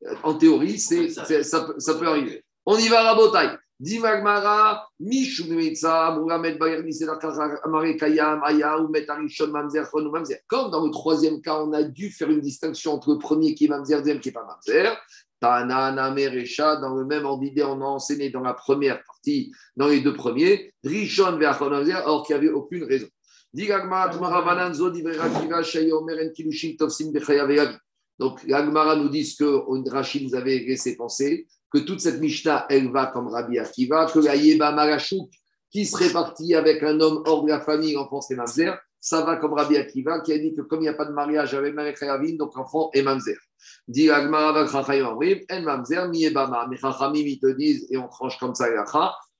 euh, 0.05 0.15
en 0.23 0.35
théorie, 0.35 0.79
c'est, 0.79 1.09
ça, 1.43 1.65
peut- 1.65 1.77
ça 1.79 1.95
peut 1.95 2.07
arriver. 2.07 2.45
On 2.67 2.77
y 2.77 2.89
va, 2.89 3.03
Rabotai. 3.05 3.57
Dimagmara, 3.81 4.87
Mishum 5.01 5.49
Mitza, 5.55 6.11
Mouramed 6.11 6.59
Bayer, 6.59 6.83
Nisedakar, 6.83 7.59
Amare 7.65 7.97
Kayam, 7.97 8.43
Aya, 8.45 8.77
Arishon, 9.09 9.49
Mamzer, 9.49 9.85
Chon, 9.91 10.11
Mamzer. 10.11 10.39
Comme 10.47 10.71
dans 10.71 10.85
le 10.85 10.91
troisième 10.91 11.41
cas, 11.41 11.59
on 11.63 11.73
a 11.73 11.83
dû 11.83 12.11
faire 12.11 12.31
une 12.31 12.41
distinction 12.41 12.93
entre 12.93 13.13
le 13.13 13.19
premier 13.19 13.55
qui 13.55 13.65
est 13.65 13.69
Mamzer, 13.69 13.97
le 13.97 14.03
deuxième 14.03 14.21
qui 14.21 14.29
n'est 14.29 14.33
pas 14.35 14.45
Mamzer. 14.45 14.95
Et 15.43 15.45
dans 15.45 16.95
le 16.95 17.05
même 17.05 17.27
ordre 17.27 17.45
on 17.65 17.81
a 17.81 17.85
enseigné 17.85 18.31
dans 18.31 18.41
la 18.41 18.55
première 18.55 19.03
partie, 19.05 19.53
dans 19.77 19.89
les 19.89 20.01
deux 20.01 20.15
premiers, 20.15 20.73
Rishon, 20.83 21.39
or 22.07 22.27
qu'il 22.27 22.37
n'y 22.37 22.39
avait 22.39 22.53
aucune 22.53 22.85
raison. 22.85 23.09
En. 23.59 24.11
Donc, 28.19 28.43
l'Agmara 28.45 28.97
nous 28.97 29.11
dit 29.11 29.37
que 29.39 29.91
Rachid 29.91 30.23
nous 30.23 30.35
avait 30.35 30.61
laissé 30.61 30.97
penser 30.97 31.47
que 31.71 31.79
toute 31.79 32.01
cette 32.01 32.21
Mishnah, 32.21 32.67
elle 32.71 32.91
va 32.91 33.07
comme 33.07 33.29
Rabbi 33.29 33.59
Akiva, 33.59 34.07
que 34.07 34.21
la 34.21 34.37
Yeba 34.37 34.73
Malachouk, 34.73 35.31
qui 35.71 35.85
serait 35.85 36.11
parti 36.11 36.55
avec 36.55 36.83
un 36.83 36.99
homme 37.01 37.23
hors 37.27 37.45
de 37.45 37.51
la 37.51 37.61
famille, 37.61 37.93
l'enfant 37.93 38.23
c'est 38.23 38.37
Mamzer, 38.37 38.79
ça 39.07 39.25
va 39.25 39.37
comme 39.37 39.53
Rabbi 39.53 39.77
Akiva, 39.77 40.19
qui 40.19 40.33
a 40.33 40.39
dit 40.39 40.53
que 40.53 40.63
comme 40.63 40.81
il 40.81 40.83
n'y 40.83 40.89
a 40.89 40.95
pas 40.95 41.05
de 41.05 41.13
mariage 41.13 41.55
avec 41.55 42.03
Hayavin, 42.03 42.35
donc 42.35 42.57
l'enfant 42.57 42.91
est 42.93 43.03
Mamzer. 43.03 43.37
Dit 43.87 44.11
Amrim, 44.11 44.35
En 44.35 45.63
Mamzer, 45.63 46.09
mi 46.09 46.19
Yebama. 46.19 46.67
Mais 46.69 46.77
Chachamim, 46.77 47.21
ils 47.21 47.39
te 47.39 47.47
disent, 47.53 47.87
et 47.89 47.97
on 47.99 48.09
tranche 48.09 48.37
comme 48.37 48.57
ça, 48.57 48.67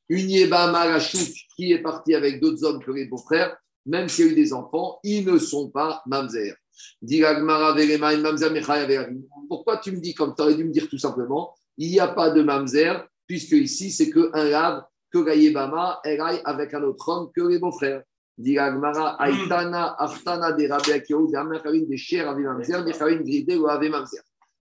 une 0.09 0.31
Yeba 0.31 0.71
Malachouk 0.71 1.33
qui 1.57 1.73
est 1.73 1.83
parti 1.83 2.15
avec 2.15 2.41
d'autres 2.41 2.63
hommes 2.63 2.81
que 2.81 2.93
les 2.93 3.07
beaux-frères, 3.07 3.57
même 3.87 4.09
s'il 4.09 4.27
y 4.27 4.29
a 4.29 4.33
eu 4.33 4.35
des 4.37 4.53
enfants, 4.53 5.01
ils 5.03 5.27
ne 5.27 5.37
sont 5.37 5.69
pas 5.71 6.01
Mamzer. 6.07 6.55
Dit 7.03 7.19
l'Agmara 7.19 7.73
Velema, 7.73 8.15
En 8.15 8.19
Mamzer. 8.19 9.09
Pourquoi 9.49 9.79
tu 9.79 9.91
me 9.91 9.99
dis, 9.99 10.15
comme 10.15 10.33
tu 10.37 10.43
aurais 10.43 10.55
dû 10.55 10.63
me 10.63 10.71
dire 10.71 10.89
tout 10.89 10.99
simplement, 10.99 11.57
il 11.77 11.91
n'y 11.91 11.99
a 11.99 12.07
pas 12.07 12.31
de 12.31 12.41
mamzer, 12.41 13.05
puisque 13.27 13.51
ici, 13.51 13.91
c'est 13.91 14.11
qu'un 14.11 14.45
lave, 14.45 14.85
que 15.11 15.19
Gaïebama, 15.19 15.99
elle 16.05 16.21
aille 16.21 16.41
avec 16.45 16.73
un 16.73 16.85
autre 16.85 17.09
homme 17.09 17.31
que 17.35 17.41
les 17.41 17.59
beaux-frères. 17.59 18.05
Dit 18.39 18.59
Agmara, 18.59 19.17
Aitana, 19.27 19.97
Aftana, 19.99 20.53
des 20.53 20.67
Rabbi 20.67 20.93
Akiyahu, 20.93 21.29
des 21.29 21.37
Amerkavin, 21.37 21.81
des 21.81 21.97
Cher, 21.97 22.29
Avi 22.29 22.43
Mamzer, 22.43 22.85
des 22.85 22.93
Khavin 22.93 23.17
Gridé 23.23 23.57
ou 23.57 23.67
Ave 23.67 23.89
Mamzer. 23.89 24.21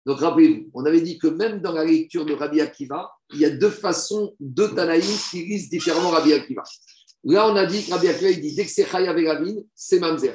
Donc 0.05 0.19
rappelez-vous, 0.19 0.69
on 0.73 0.83
avait 0.85 1.01
dit 1.01 1.17
que 1.17 1.27
même 1.27 1.61
dans 1.61 1.71
la 1.71 1.85
lecture 1.85 2.25
de 2.25 2.33
Rabbi 2.33 2.59
Akiva, 2.59 3.11
il 3.33 3.39
y 3.39 3.45
a 3.45 3.51
deux 3.51 3.69
façons, 3.69 4.35
deux 4.39 4.73
Tanaïm 4.73 5.03
qui 5.29 5.45
lisent 5.45 5.69
différemment 5.69 6.09
Rabbi 6.09 6.33
Akiva. 6.33 6.63
Là, 7.23 7.47
on 7.47 7.55
a 7.55 7.65
dit 7.65 7.85
que 7.85 7.91
Rabbi 7.91 8.07
Akiva, 8.07 8.31
il 8.31 8.41
dit 8.41 8.55
dès 8.55 8.65
que 8.65 8.71
c'est 8.71 8.85
Chaya 8.85 9.15
c'est 9.75 9.99
Mamzer. 9.99 10.33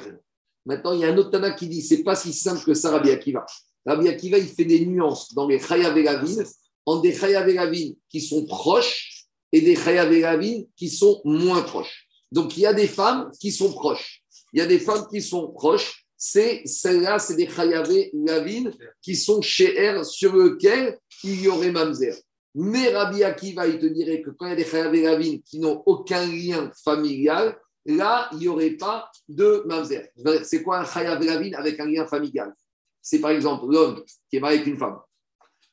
Maintenant, 0.65 0.93
il 0.93 1.01
y 1.01 1.05
a 1.05 1.09
un 1.09 1.17
autre 1.17 1.31
Tana 1.31 1.51
qui 1.51 1.67
dit 1.67 1.81
c'est 1.81 2.03
pas 2.03 2.15
si 2.15 2.33
simple 2.33 2.63
que 2.63 2.73
ça, 2.73 2.91
Rabbi 2.91 3.11
Akiva. 3.11 3.45
Rabbi 3.85 4.07
Akiva, 4.07 4.37
il 4.37 4.47
fait 4.47 4.65
des 4.65 4.85
nuances 4.85 5.33
dans 5.33 5.47
les 5.47 5.59
Chaya 5.59 5.91
Veravin 5.91 6.43
en 6.87 7.01
des 7.01 7.13
Chayaveravin 7.13 7.91
qui 8.09 8.21
sont 8.21 8.45
proches 8.45 9.27
et 9.51 9.61
des 9.61 9.75
Chayaveravin 9.75 10.63
qui 10.75 10.89
sont 10.89 11.21
moins 11.25 11.61
proches. 11.61 12.06
Donc, 12.31 12.57
il 12.57 12.61
y 12.61 12.65
a 12.65 12.73
des 12.73 12.87
femmes 12.87 13.31
qui 13.39 13.51
sont 13.51 13.71
proches. 13.73 14.21
Il 14.53 14.59
y 14.59 14.61
a 14.61 14.65
des 14.65 14.79
femmes 14.79 15.05
qui 15.11 15.21
sont 15.21 15.51
proches. 15.51 16.05
C'est 16.15 16.63
celles-là, 16.65 17.19
c'est 17.19 17.35
des 17.35 17.47
Chayaveravin 17.47 18.71
qui 19.01 19.15
sont 19.15 19.41
chez 19.41 19.75
elle 19.75 20.03
sur 20.03 20.35
lequel 20.35 20.97
il 21.23 21.41
y 21.41 21.47
aurait 21.47 21.71
Mamzer. 21.71 22.15
Mais 22.55 22.89
Rabbi 22.89 23.23
Akiva, 23.23 23.67
il 23.67 23.77
te 23.77 23.85
dirait 23.85 24.21
que 24.23 24.31
quand 24.31 24.47
il 24.47 24.49
y 24.49 24.53
a 24.53 24.55
des 24.55 24.65
Chayaveravin 24.65 25.37
qui 25.45 25.59
n'ont 25.59 25.83
aucun 25.85 26.25
lien 26.25 26.71
familial, 26.83 27.55
là, 27.85 28.29
il 28.31 28.39
n'y 28.39 28.47
aurait 28.47 28.71
pas 28.71 29.11
de 29.27 29.63
Mamzer. 29.67 30.09
C'est 30.43 30.63
quoi 30.63 30.79
un 30.79 30.85
Chayaveravin 30.85 31.53
avec 31.53 31.79
un 31.79 31.85
lien 31.85 32.07
familial? 32.07 32.51
C'est 32.99 33.19
par 33.19 33.31
exemple 33.31 33.71
l'homme 33.71 34.03
qui 34.29 34.37
est 34.37 34.39
marié 34.39 34.57
avec 34.57 34.67
une 34.67 34.79
femme. 34.79 34.97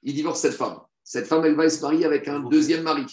Il 0.03 0.15
divorce 0.15 0.41
cette 0.41 0.55
femme. 0.55 0.79
Cette 1.03 1.27
femme, 1.27 1.45
elle 1.47 1.55
va 1.55 1.69
se 1.71 1.81
marier 1.81 2.05
avec 2.05 2.29
un 2.29 2.41
deuxième 2.41 2.83
mari. 2.83 3.07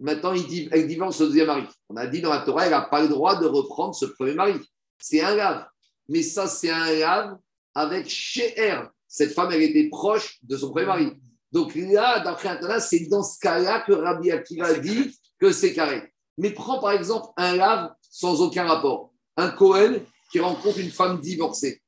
Maintenant, 0.00 0.32
elle 0.32 0.86
divorce 0.86 1.18
ce 1.18 1.24
deuxième 1.24 1.48
mari. 1.48 1.64
On 1.90 1.96
a 1.96 2.06
dit 2.06 2.22
dans 2.22 2.30
la 2.30 2.40
Torah, 2.40 2.64
elle 2.64 2.70
n'a 2.70 2.80
pas 2.80 3.02
le 3.02 3.08
droit 3.08 3.38
de 3.38 3.46
reprendre 3.46 3.94
ce 3.94 4.06
premier 4.06 4.32
mari. 4.34 4.54
C'est 4.98 5.20
un 5.20 5.34
lave. 5.34 5.66
Mais 6.08 6.22
ça, 6.22 6.46
c'est 6.46 6.70
un 6.70 6.92
lave 6.92 7.36
avec 7.74 8.08
Sheher. 8.08 8.88
Cette 9.06 9.32
femme, 9.32 9.52
elle 9.52 9.62
était 9.62 9.88
proche 9.90 10.38
de 10.42 10.56
son 10.56 10.70
premier 10.70 10.86
mari. 10.86 11.12
Donc 11.52 11.74
là, 11.74 12.20
d'après 12.20 12.48
Internet, 12.48 12.80
c'est 12.80 13.06
dans 13.08 13.22
ce 13.22 13.38
cas-là 13.40 13.80
que 13.80 13.92
Rabbi 13.92 14.30
Akiva 14.30 14.72
dit 14.74 15.14
que 15.38 15.52
c'est 15.52 15.74
carré. 15.74 16.12
Mais 16.38 16.50
prends 16.50 16.80
par 16.80 16.92
exemple 16.92 17.28
un 17.36 17.56
lave 17.56 17.92
sans 18.00 18.40
aucun 18.40 18.66
rapport. 18.66 19.12
Un 19.36 19.50
Cohen 19.50 19.98
qui 20.32 20.40
rencontre 20.40 20.78
une 20.78 20.90
femme 20.90 21.20
divorcée. 21.20 21.82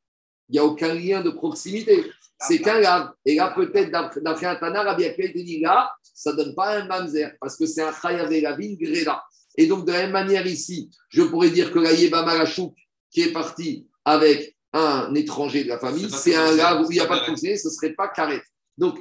Il 0.49 0.53
n'y 0.55 0.59
a 0.59 0.65
aucun 0.65 0.93
lien 0.93 1.23
de 1.23 1.31
proximité. 1.31 2.11
C'est 2.47 2.59
qu'un 2.59 2.81
lave. 2.81 3.11
Et 3.25 3.37
là, 3.37 3.53
peut-être, 3.55 3.91
d'après 3.91 4.47
un 4.47 4.57
Tana, 4.57 4.83
Rabbi 4.83 5.05
Akiva 5.05 5.29
te 5.29 5.39
dit 5.39 5.61
là, 5.61 5.93
ça 6.15 6.33
ne 6.33 6.37
donne 6.37 6.55
pas 6.55 6.77
un 6.79 6.87
mamzer, 6.87 7.33
parce 7.41 7.57
que 7.57 7.67
c'est 7.67 7.83
un 7.83 7.93
chayav 7.93 8.31
lavin 8.31 8.75
greda. 8.81 9.23
Et 9.57 9.67
donc, 9.67 9.87
de 9.87 9.93
la 9.93 10.03
même 10.03 10.13
manière 10.13 10.47
ici, 10.47 10.91
je 11.09 11.23
pourrais 11.23 11.51
dire 11.51 11.73
que 11.73 11.79
la 11.79 11.93
Yeba 11.93 12.23
Malachouk, 12.23 12.75
qui 13.11 13.23
est 13.23 13.33
parti 13.33 13.87
avec 14.05 14.57
un 14.73 15.15
étranger 15.15 15.65
de 15.65 15.69
la 15.69 15.79
famille, 15.79 16.09
C'est 16.11 16.35
un 16.35 16.53
lave 16.57 16.83
où 16.83 16.91
il 16.91 16.95
n'y 16.95 17.01
a 17.01 17.07
pas 17.07 17.19
de 17.19 17.25
proximité, 17.25 17.59
ce 17.59 17.69
ne 17.69 17.73
serait 17.73 17.93
pas 17.93 18.09
carré. 18.09 18.41
Donc, 18.79 18.99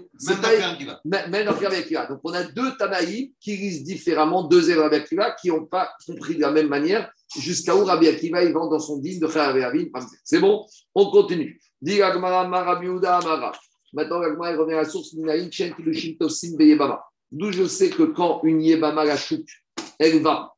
Même 1.08 1.48
Rabbi 1.48 1.76
Akiva. 1.76 2.06
Donc, 2.06 2.20
on 2.24 2.34
a 2.34 2.44
deux 2.44 2.76
Tanaïm 2.78 3.30
qui 3.40 3.56
lisent 3.56 3.84
différemment, 3.84 4.44
deux 4.44 4.70
élèves 4.70 4.82
Rabbi 4.82 4.96
Akiva, 4.98 5.32
qui 5.32 5.48
n'ont 5.50 5.66
pas 5.66 5.90
compris 6.06 6.36
de 6.36 6.42
la 6.42 6.52
même 6.52 6.68
manière, 6.68 7.10
jusqu'à 7.40 7.76
où 7.76 7.86
Rabbi 7.86 8.08
Akiva 8.10 8.44
il 8.44 8.52
vend 8.52 8.68
dans 8.68 8.80
son 8.80 8.98
digne 8.98 9.20
de 9.20 9.28
Chayav 9.28 9.58
Lavin. 9.58 9.86
C'est 10.26 10.40
bon? 10.40 10.66
On 10.94 11.10
continue. 11.10 11.60
Revient 14.58 14.74
à 14.74 14.78
la 14.78 14.86
source 14.86 15.10
Kilushin. 15.12 16.16
D'où 17.32 17.52
je 17.52 17.66
sais 17.66 17.90
que 17.90 18.04
quand 18.04 18.42
une 18.44 18.62
Yébama 18.62 19.06
la 19.06 19.16
elle 20.00 20.22
va 20.22 20.54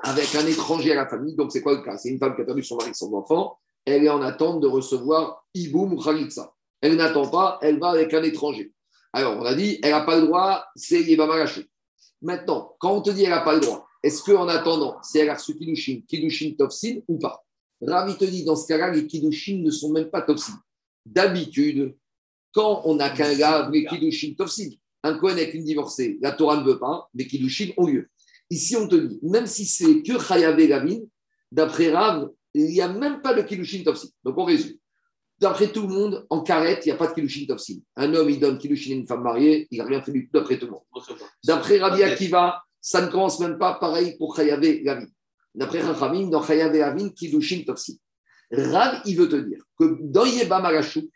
avec 0.00 0.34
un 0.34 0.46
étranger 0.46 0.92
à 0.92 0.96
la 0.96 1.06
famille, 1.06 1.34
donc 1.36 1.52
c'est 1.52 1.62
quoi 1.62 1.74
le 1.74 1.82
cas? 1.82 1.96
C'est 1.96 2.08
une 2.08 2.18
femme 2.18 2.34
qui 2.34 2.42
a 2.42 2.44
perdu 2.44 2.62
son 2.62 2.76
mari, 2.76 2.94
son 2.94 3.12
enfant, 3.14 3.58
elle 3.84 4.04
est 4.04 4.08
en 4.08 4.22
attente 4.22 4.60
de 4.60 4.66
recevoir 4.66 5.44
Iboum 5.54 5.94
ou 5.94 6.02
Khalitsa. 6.02 6.52
Elle 6.80 6.96
n'attend 6.96 7.28
pas, 7.28 7.58
elle 7.62 7.78
va 7.78 7.90
avec 7.90 8.12
un 8.14 8.22
étranger. 8.22 8.72
Alors, 9.12 9.36
on 9.36 9.44
a 9.44 9.54
dit, 9.54 9.78
elle 9.82 9.90
n'a 9.90 10.00
pas 10.00 10.16
le 10.16 10.26
droit, 10.26 10.64
c'est 10.74 11.02
Yébama 11.02 11.36
la 11.36 11.46
chouk. 11.46 11.66
Maintenant, 12.22 12.74
quand 12.78 12.92
on 12.92 13.02
te 13.02 13.10
dit 13.10 13.24
elle 13.24 13.30
n'a 13.30 13.40
pas 13.40 13.54
le 13.54 13.60
droit, 13.60 13.86
est-ce 14.02 14.22
qu'en 14.22 14.48
attendant, 14.48 14.98
c'est 15.02 15.20
elle 15.20 15.30
a 15.30 15.34
reçu 15.34 15.56
Kiddushin, 15.56 16.00
Kiddushin 16.08 16.54
Tofsin 16.58 17.00
ou 17.08 17.18
pas? 17.18 17.44
Ravi 17.86 18.16
te 18.16 18.24
dit, 18.24 18.44
dans 18.44 18.56
ce 18.56 18.66
cas-là, 18.68 18.90
les 18.90 19.06
Kiddushin 19.06 19.62
ne 19.62 19.70
sont 19.70 19.92
même 19.92 20.10
pas 20.10 20.22
Tofsin. 20.22 20.60
D'habitude, 21.04 21.96
quand 22.52 22.82
on 22.84 22.94
n'a 22.94 23.10
qu'un 23.10 23.34
gars, 23.34 23.68
les 23.72 23.84
Kiddushin 23.84 24.34
Tofsin, 24.36 24.68
un 25.02 25.18
Kohen 25.18 25.36
avec 25.36 25.54
une 25.54 25.64
divorcée, 25.64 26.18
la 26.20 26.32
Torah 26.32 26.58
ne 26.58 26.64
veut 26.64 26.78
pas, 26.78 27.08
les 27.14 27.26
Kiddushin 27.26 27.70
ont 27.76 27.86
lieu. 27.86 28.08
Ici, 28.50 28.76
on 28.76 28.86
te 28.86 28.94
dit, 28.94 29.18
même 29.22 29.46
si 29.46 29.64
c'est 29.64 30.02
que 30.02 30.18
Chayavé 30.18 30.68
Gavin, 30.68 30.98
d'après 31.50 31.90
Rav, 31.90 32.30
il 32.54 32.66
n'y 32.66 32.80
a 32.80 32.88
même 32.88 33.20
pas 33.20 33.34
de 33.34 33.42
Kiddushin 33.42 33.82
Tofsin. 33.82 34.08
Donc, 34.22 34.38
on 34.38 34.44
résume. 34.44 34.76
D'après 35.40 35.72
tout 35.72 35.82
le 35.82 35.88
monde, 35.88 36.26
en 36.30 36.42
carrette, 36.42 36.86
il 36.86 36.90
n'y 36.90 36.92
a 36.92 36.96
pas 36.96 37.08
de 37.08 37.14
Kiddushin 37.14 37.46
Tofsin. 37.46 37.78
Un 37.96 38.14
homme, 38.14 38.30
il 38.30 38.38
donne 38.38 38.58
Kiddushin 38.58 38.92
à 38.92 38.94
une 38.94 39.06
femme 39.06 39.22
mariée, 39.22 39.66
il 39.70 39.78
n'a 39.78 39.86
rien 39.86 40.02
fait 40.02 40.12
du 40.12 40.26
tout 40.26 40.38
d'après 40.38 40.58
tout 40.58 40.66
le 40.66 40.72
monde. 40.72 40.82
D'après 41.42 41.78
Rabbi 41.78 42.02
Akiva, 42.04 42.62
ça 42.80 43.04
ne 43.04 43.10
commence 43.10 43.40
même 43.40 43.58
pas 43.58 43.74
pareil 43.74 44.16
pour 44.18 44.36
Chayavé 44.36 44.82
Gavin. 44.82 45.06
D'après 45.54 45.80
Rachamim, 45.80 46.28
dans 46.28 46.42
Chayavé 46.42 46.78
Gavin, 46.78 47.10
Kiddushin 47.10 47.62
Tofsin. 47.66 47.94
Rav, 48.50 49.02
il 49.06 49.16
veut 49.16 49.28
te 49.28 49.36
dire 49.36 49.62
que 49.78 49.98
dans 50.00 50.24
Yeba 50.24 50.60
Marachou, 50.60 51.10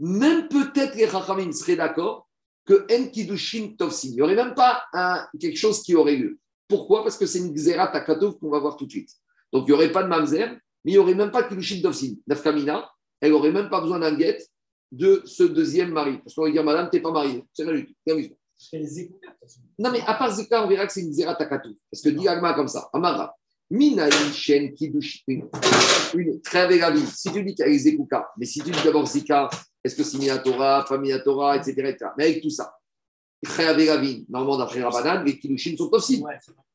même 0.00 0.48
peut-être 0.48 0.94
les 0.94 1.06
Rachamim 1.06 1.52
seraient 1.52 1.76
d'accord 1.76 2.28
que 2.64 2.86
En 2.92 3.08
Kiddushin 3.08 3.74
Tofsin. 3.78 4.08
Il 4.08 4.14
n'y 4.14 4.22
aurait 4.22 4.34
même 4.34 4.54
pas 4.54 4.84
un, 4.92 5.26
quelque 5.40 5.56
chose 5.56 5.82
qui 5.82 5.94
aurait 5.94 6.16
lieu. 6.16 6.38
Pourquoi? 6.68 7.02
Parce 7.02 7.16
que 7.16 7.24
c'est 7.24 7.38
une 7.38 7.54
Xerat 7.54 7.88
Takatov 7.88 8.38
qu'on 8.38 8.50
va 8.50 8.58
voir 8.58 8.76
tout 8.76 8.84
de 8.84 8.90
suite. 8.90 9.10
Donc 9.52 9.64
il 9.66 9.70
n'y 9.70 9.72
aurait 9.72 9.90
pas 9.90 10.02
de 10.02 10.08
Mamzer, 10.08 10.50
mais 10.84 10.92
il 10.92 10.92
n'y 10.92 10.98
aurait 10.98 11.14
même 11.14 11.30
pas 11.30 11.42
de 11.42 11.48
Kiddushin 11.48 11.80
Tofsin. 11.80 12.14
Nafkamina, 12.26 12.90
elle 13.20 13.32
n'aurait 13.32 13.52
même 13.52 13.70
pas 13.70 13.80
besoin 13.80 13.98
d'un 13.98 14.14
guet 14.14 14.38
de 14.92 15.22
ce 15.24 15.44
deuxième 15.44 15.92
mari. 15.92 16.18
Parce 16.18 16.34
qu'on 16.34 16.42
va 16.42 16.50
dire, 16.50 16.64
madame, 16.64 16.88
tu 16.90 16.96
n'es 16.96 17.02
pas 17.02 17.10
mariée. 17.10 17.42
C'est 17.52 17.64
rien 17.64 17.74
du 17.74 17.86
tout. 17.86 17.94
Non, 19.78 19.90
mais 19.90 20.00
à 20.06 20.14
part 20.14 20.34
Zika, 20.34 20.64
on 20.64 20.68
verra 20.68 20.86
que 20.86 20.92
c'est 20.92 21.00
une 21.00 21.10
Xerat 21.10 21.36
Takatov. 21.36 21.72
Parce 21.90 22.02
que 22.02 22.10
dit 22.10 22.28
Agma 22.28 22.54
comme 22.54 22.68
ça, 22.68 22.90
Amara. 22.92 23.34
Mina 23.70 24.08
Shen 24.32 24.72
Kiddushin, 24.74 25.42
une 26.14 26.40
très 26.40 26.66
belle. 26.66 26.96
Si 27.14 27.30
tu 27.30 27.44
dis 27.44 27.54
qu'il 27.54 27.66
y 27.66 27.68
a 27.68 27.70
les 27.70 27.78
Zekuka, 27.78 28.30
mais 28.38 28.46
si 28.46 28.60
tu 28.60 28.70
dis 28.70 28.82
d'abord 28.82 29.06
Zika, 29.06 29.50
est-ce 29.84 29.94
que 29.94 30.02
c'est 30.02 30.18
Minatora, 30.18 30.84
pas 30.88 30.98
Minatora, 30.98 31.56
etc., 31.56 31.72
etc. 31.72 32.10
Mais 32.16 32.24
avec 32.24 32.42
tout 32.42 32.50
ça, 32.50 32.74
Ravin, 33.44 34.22
normalement 34.28 34.56
d'après 34.56 34.82
Rabbanan, 34.82 35.24
les 35.24 35.38
Kiddushin 35.38 35.76
sont 35.76 35.90
possibles. 35.90 36.26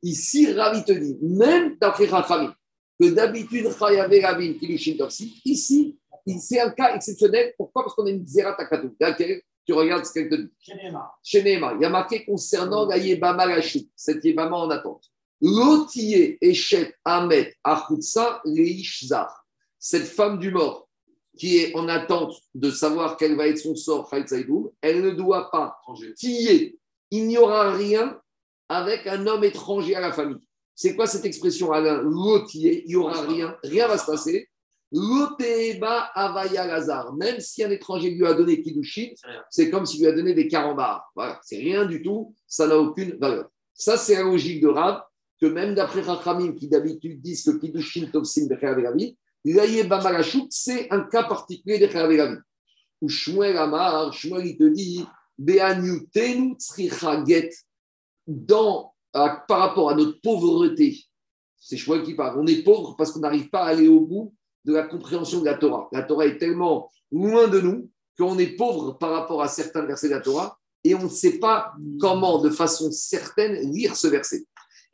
Ici, 0.02 0.54
Ravi 0.54 0.84
te 0.84 0.94
dit, 0.94 1.18
même 1.22 1.78
d'après 1.82 2.06
Rachamim, 2.06 2.54
que 3.00 3.10
d'habitude, 3.10 3.66
Ravin, 3.68 4.54
Kiddushin 4.54 4.96
possible, 4.98 5.32
ici, 5.46 5.98
c'est 6.40 6.60
un 6.62 6.70
cas 6.70 6.96
exceptionnel. 6.96 7.54
Pourquoi? 7.58 7.84
Parce 7.84 7.96
qu'on 7.96 8.06
a 8.06 8.12
une 8.12 8.26
Zera 8.26 8.54
Takatou. 8.54 8.96
Tu 9.66 9.74
regardes 9.74 10.06
ce 10.06 10.14
qu'elle 10.14 10.30
te 10.30 10.36
dit. 10.36 10.52
Chez 11.24 11.42
Neema, 11.42 11.74
il 11.76 11.82
y 11.82 11.86
a 11.86 11.90
marqué 11.90 12.24
concernant 12.24 12.86
la 12.86 12.98
Yebama 12.98 13.46
Lachou, 13.46 13.80
cette 13.96 14.24
Yebama 14.24 14.58
en 14.58 14.70
attente. 14.70 15.10
Lotiye 15.44 16.38
Eshet 16.40 16.96
Ahmed 17.04 17.54
Achutsa 17.66 18.42
Leishzar, 18.46 19.46
cette 19.78 20.06
femme 20.06 20.40
du 20.40 20.52
mort 20.52 20.88
qui 21.38 21.58
est 21.58 21.76
en 21.76 21.90
attente 21.90 22.34
de 22.56 22.72
savoir 22.72 23.18
quel 23.18 23.36
va 23.36 23.48
être 23.48 23.58
son 23.58 23.76
sort, 23.76 24.10
elle 24.82 25.02
ne 25.02 25.12
doit 25.12 25.52
pas 25.52 25.78
tiller. 26.16 26.80
Il 27.12 27.28
n'y 27.28 27.38
aura 27.38 27.74
rien 27.74 28.18
avec 28.70 29.06
un 29.06 29.28
homme 29.28 29.44
étranger 29.44 29.96
à 29.96 30.00
la 30.00 30.14
famille. 30.14 30.48
C'est 30.76 30.96
quoi 30.96 31.08
cette 31.08 31.26
expression, 31.26 31.74
Alain? 31.74 32.02
Lotiye, 32.02 32.84
il 32.86 32.88
n'y 32.88 32.96
aura 32.96 33.22
rien, 33.22 33.58
rien 33.64 33.88
va 33.88 33.98
se 33.98 34.06
passer. 34.06 34.48
Loteba 34.94 36.12
Avaya 36.14 36.68
Lazar, 36.68 37.14
même 37.16 37.40
si 37.40 37.64
un 37.64 37.72
étranger 37.72 38.12
lui 38.12 38.26
a 38.28 38.34
donné 38.34 38.62
Kiddushin, 38.62 39.10
c'est 39.50 39.70
comme 39.70 39.86
s'il 39.86 40.02
lui 40.02 40.08
a 40.08 40.12
donné 40.14 40.34
des 40.34 40.48
carambars. 40.48 41.12
Voilà, 41.16 41.40
c'est 41.44 41.58
rien 41.58 41.86
du 41.86 42.02
tout, 42.02 42.34
ça 42.48 42.68
n'a 42.68 42.78
aucune 42.78 43.18
valeur. 43.18 43.50
Ça, 43.74 43.98
c'est 43.98 44.14
la 44.14 44.22
logique 44.22 44.62
de 44.62 44.68
Rav 44.68 45.02
que 45.44 45.48
même 45.50 45.76
d'après 45.76 46.00
Rachamim, 46.00 46.54
qui 46.54 46.70
d'habitude 46.70 47.22
disent 47.22 47.44
que 47.44 47.58
Kiddushin 47.58 48.06
Tovsim 48.06 48.48
Bechayav 48.48 48.80
L'aïe 49.44 49.90
c'est 50.50 50.90
un 50.90 51.02
cas 51.02 51.24
particulier 51.24 51.80
de 51.80 51.88
Chayav 51.88 52.38
Où 53.02 53.10
Shmuel 53.10 53.58
Amar, 53.58 54.14
Shmuel 54.14 54.46
il 54.48 54.58
te 54.58 54.64
dit, 54.64 55.06
Be'anyutenu 55.38 56.56
get 57.28 57.50
dans, 58.26 58.94
par 59.12 59.44
rapport 59.50 59.90
à 59.90 59.96
notre 59.96 60.22
pauvreté. 60.22 60.98
C'est 61.60 61.76
Shmuel 61.76 62.04
qui 62.04 62.16
parle. 62.16 62.40
On 62.40 62.48
est 62.48 62.64
pauvre 62.64 62.96
parce 62.98 63.12
qu'on 63.12 63.20
n'arrive 63.20 63.50
pas 63.50 63.64
à 63.66 63.72
aller 63.72 63.90
au 63.90 64.00
bout 64.00 64.34
de 64.64 64.72
la 64.72 64.84
compréhension 64.84 65.42
de 65.42 65.46
la 65.46 65.58
Torah. 65.58 65.90
La 65.92 66.04
Torah 66.04 66.26
est 66.26 66.38
tellement 66.38 66.90
loin 67.12 67.50
de 67.50 67.60
nous 67.60 67.90
qu'on 68.18 68.40
est 68.40 68.56
pauvre 68.56 68.94
par 68.94 69.10
rapport 69.10 69.42
à 69.42 69.50
certains 69.50 69.86
versets 69.86 70.08
de 70.08 70.14
la 70.14 70.22
Torah 70.22 70.58
et 70.86 70.96
on 70.96 71.04
ne 71.04 71.10
sait 71.10 71.40
pas 71.40 71.74
comment, 72.00 72.42
de 72.42 72.50
façon 72.50 72.92
certaine, 72.94 73.74
lire 73.74 73.98
ce 73.98 74.08
verset. 74.08 74.46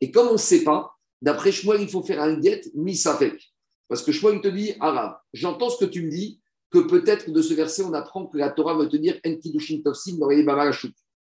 Et 0.01 0.11
comme 0.11 0.27
on 0.27 0.33
ne 0.33 0.37
sait 0.37 0.63
pas, 0.63 0.95
d'après 1.21 1.51
Shmuel, 1.51 1.81
il 1.81 1.89
faut 1.89 2.03
faire 2.03 2.21
un 2.21 2.41
get 2.41 2.61
misafek. 2.75 3.53
Parce 3.87 4.03
que 4.03 4.11
Shmuel 4.11 4.41
te 4.41 4.47
dit, 4.47 4.73
arabe, 4.79 5.17
j'entends 5.33 5.69
ce 5.69 5.83
que 5.83 5.89
tu 5.89 6.03
me 6.03 6.09
dis, 6.11 6.39
que 6.71 6.79
peut-être 6.79 7.31
de 7.31 7.41
ce 7.41 7.53
verset, 7.53 7.83
on 7.83 7.93
apprend 7.93 8.27
que 8.27 8.37
la 8.37 8.51
Torah 8.51 8.75
veut 8.75 8.87
te 8.87 8.97
dire 8.97 9.19
Enkidushin 9.25 9.81
les 10.29 10.43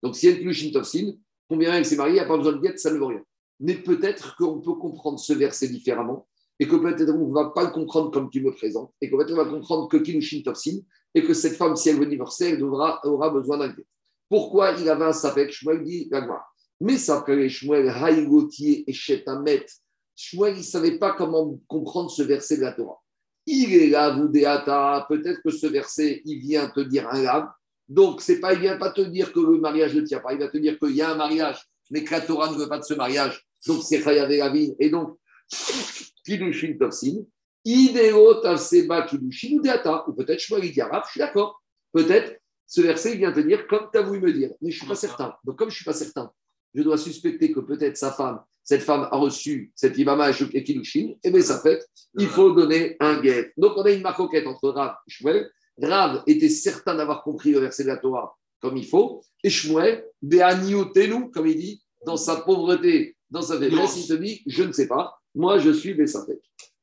Donc 0.03 0.17
si 0.17 0.29
Enkidushin 0.31 0.71
Tovsin, 0.73 1.13
combien 1.49 1.75
elle 1.75 1.85
s'est 1.85 1.97
marié, 1.97 2.13
il 2.13 2.17
n'y 2.17 2.21
a 2.21 2.25
pas 2.25 2.37
besoin 2.37 2.55
de 2.55 2.63
get, 2.63 2.77
ça 2.79 2.91
ne 2.91 2.99
veut 2.99 3.05
rien. 3.05 3.23
Mais 3.61 3.75
peut-être 3.75 4.37
qu'on 4.37 4.61
peut 4.61 4.75
comprendre 4.75 5.19
ce 5.19 5.33
verset 5.33 5.69
différemment 5.69 6.27
et 6.59 6.67
que 6.67 6.77
peut-être 6.77 7.11
on 7.11 7.29
ne 7.29 7.35
va 7.35 7.51
pas 7.51 7.65
le 7.65 7.71
comprendre 7.71 8.11
comme 8.11 8.31
tu 8.31 8.43
me 8.43 8.51
présentes 8.51 8.93
et 9.01 9.11
qu'on 9.11 9.19
va 9.19 9.45
comprendre 9.45 9.89
que 9.89 9.99
Kidushin 9.99 10.43
Tovsin 10.43 10.79
et 11.15 11.23
que 11.23 11.35
cette 11.35 11.57
femme, 11.57 11.77
si 11.77 11.91
elle 11.91 11.99
veut 11.99 12.07
divorcer, 12.07 12.51
elle 12.51 12.59
devra, 12.59 13.01
aura 13.05 13.31
besoin 13.31 13.59
d'un 13.59 13.75
get. 13.75 13.87
Pourquoi 14.29 14.73
il 14.73 14.89
avait 14.89 15.05
un 15.05 15.13
sapek 15.13 15.53
Shmuel 15.53 15.85
dit, 15.85 16.09
la 16.11 16.23
gloire. 16.23 16.56
Mais 16.81 16.99
s'appelait 16.99 17.49
Shmuel 17.49 17.89
Haïgotier 17.89 18.85
et 18.87 18.93
Shetamet. 18.93 19.67
Shmuel, 20.15 20.55
il 20.55 20.59
ne 20.59 20.63
savait 20.63 20.99
pas 20.99 21.13
comment 21.13 21.59
comprendre 21.67 22.11
ce 22.11 22.23
verset 22.23 22.57
de 22.57 22.63
la 22.63 22.73
Torah. 22.73 23.01
Il 23.47 23.75
est 23.75 23.89
là, 23.89 24.11
vous 24.11 24.29
peut-être 24.29 25.41
que 25.43 25.51
ce 25.51 25.69
verset, 25.69 26.21
il 26.25 26.41
vient 26.41 26.69
te 26.69 26.81
dire 26.81 27.09
un 27.09 27.23
lave. 27.23 27.49
Donc, 27.89 28.21
c'est 28.21 28.41
pas, 28.41 28.53
il 28.53 28.57
ne 28.57 28.63
vient 28.63 28.77
pas 28.77 28.91
te 28.91 29.03
dire 29.03 29.33
que 29.33 29.39
le 29.39 29.59
mariage 29.59 29.95
ne 29.95 30.01
tient 30.01 30.19
pas. 30.19 30.33
Il 30.33 30.41
va 30.41 30.49
te 30.49 30.59
dire 30.59 30.79
qu'il 30.79 30.97
y 30.97 31.03
a 31.03 31.13
un 31.13 31.15
mariage, 31.15 31.65
mais 31.91 32.03
que 32.03 32.11
la 32.11 32.21
Torah 32.21 32.51
ne 32.51 32.57
veut 32.57 32.69
pas 32.69 32.79
de 32.79 32.85
ce 32.85 32.95
mariage. 32.95 33.47
Donc, 33.67 33.83
c'est 33.85 34.03
Chayavé 34.03 34.39
la 34.39 34.49
vie. 34.49 34.75
Et 34.81 34.91
donc, 34.91 35.17
Kidushin 36.25 36.77
Tofsin, 36.79 37.23
Ideo 37.65 38.35
Tavseba 38.41 39.03
Kidushin 39.03 39.59
ou 39.59 39.63
Deata. 39.63 40.05
Ou 40.09 40.13
peut-être 40.13 40.41
Shmuel, 40.41 40.65
il 40.65 40.73
dit 40.73 40.81
arabe, 40.81 41.05
je 41.07 41.13
suis 41.13 41.21
d'accord. 41.21 41.63
Peut-être 41.93 42.41
ce 42.67 42.81
verset, 42.81 43.13
il 43.13 43.19
vient 43.19 43.33
te 43.33 43.41
dire 43.41 43.69
comme 43.69 43.89
tu 43.93 43.99
as 43.99 44.03
voulu 44.03 44.21
me 44.21 44.33
dire. 44.33 44.51
Mais 44.61 44.71
je 44.71 44.77
ne 44.77 44.81
suis 44.81 44.89
pas 44.89 44.97
certain. 44.97 45.37
Donc, 45.45 45.57
comme 45.57 45.71
je 45.71 45.75
ne 45.75 45.77
suis 45.77 45.85
pas 45.85 45.93
certain, 45.93 46.33
je 46.77 46.83
dois 46.83 46.99
suspecter 46.99 47.51
que 47.51 47.61
peut-être 47.61 47.97
sa 47.97 48.13
femme, 48.13 48.41
cette 48.63 48.83
femme 48.83 49.09
a 49.11 49.17
reçu 49.17 49.73
cette 49.75 49.97
imama 49.97 50.31
et 50.31 50.63
Kilushin, 50.63 51.15
et 51.25 51.31
bien 51.31 51.41
ça 51.41 51.61
fait, 51.61 51.83
il 52.19 52.27
faut 52.27 52.53
donner 52.53 52.97
un 53.01 53.21
guet. 53.21 53.53
Donc 53.57 53.73
on 53.77 53.83
a 53.83 53.91
une 53.91 54.03
maroquette 54.03 54.47
entre 54.47 54.69
Rav 54.69 54.97
et 55.09 55.11
Shmuel. 55.11 55.51
Rav 55.81 56.23
était 56.27 56.49
certain 56.49 56.95
d'avoir 56.95 57.23
compris 57.23 57.53
le 57.53 57.61
verset 57.61 57.85
de 57.85 57.89
la 57.89 57.97
Torah 57.97 58.37
comme 58.61 58.77
il 58.77 58.87
faut, 58.87 59.23
et 59.43 59.51
Shmuel, 59.51 60.05
Be'aniotenu, 60.23 61.31
comme 61.31 61.47
il 61.47 61.57
dit, 61.57 61.83
dans 62.05 62.17
sa 62.17 62.37
pauvreté, 62.37 63.17
dans 63.31 63.43
sa 63.43 63.59
faiblesse, 63.59 63.97
il 63.97 64.09
te 64.09 64.15
dit, 64.15 64.43
je 64.47 64.63
ne 64.63 64.73
sais 64.73 64.89
pas, 64.89 65.19
moi 65.35 65.59
je 65.59 65.71
suis 65.71 65.95
Bessafek. 65.95 66.41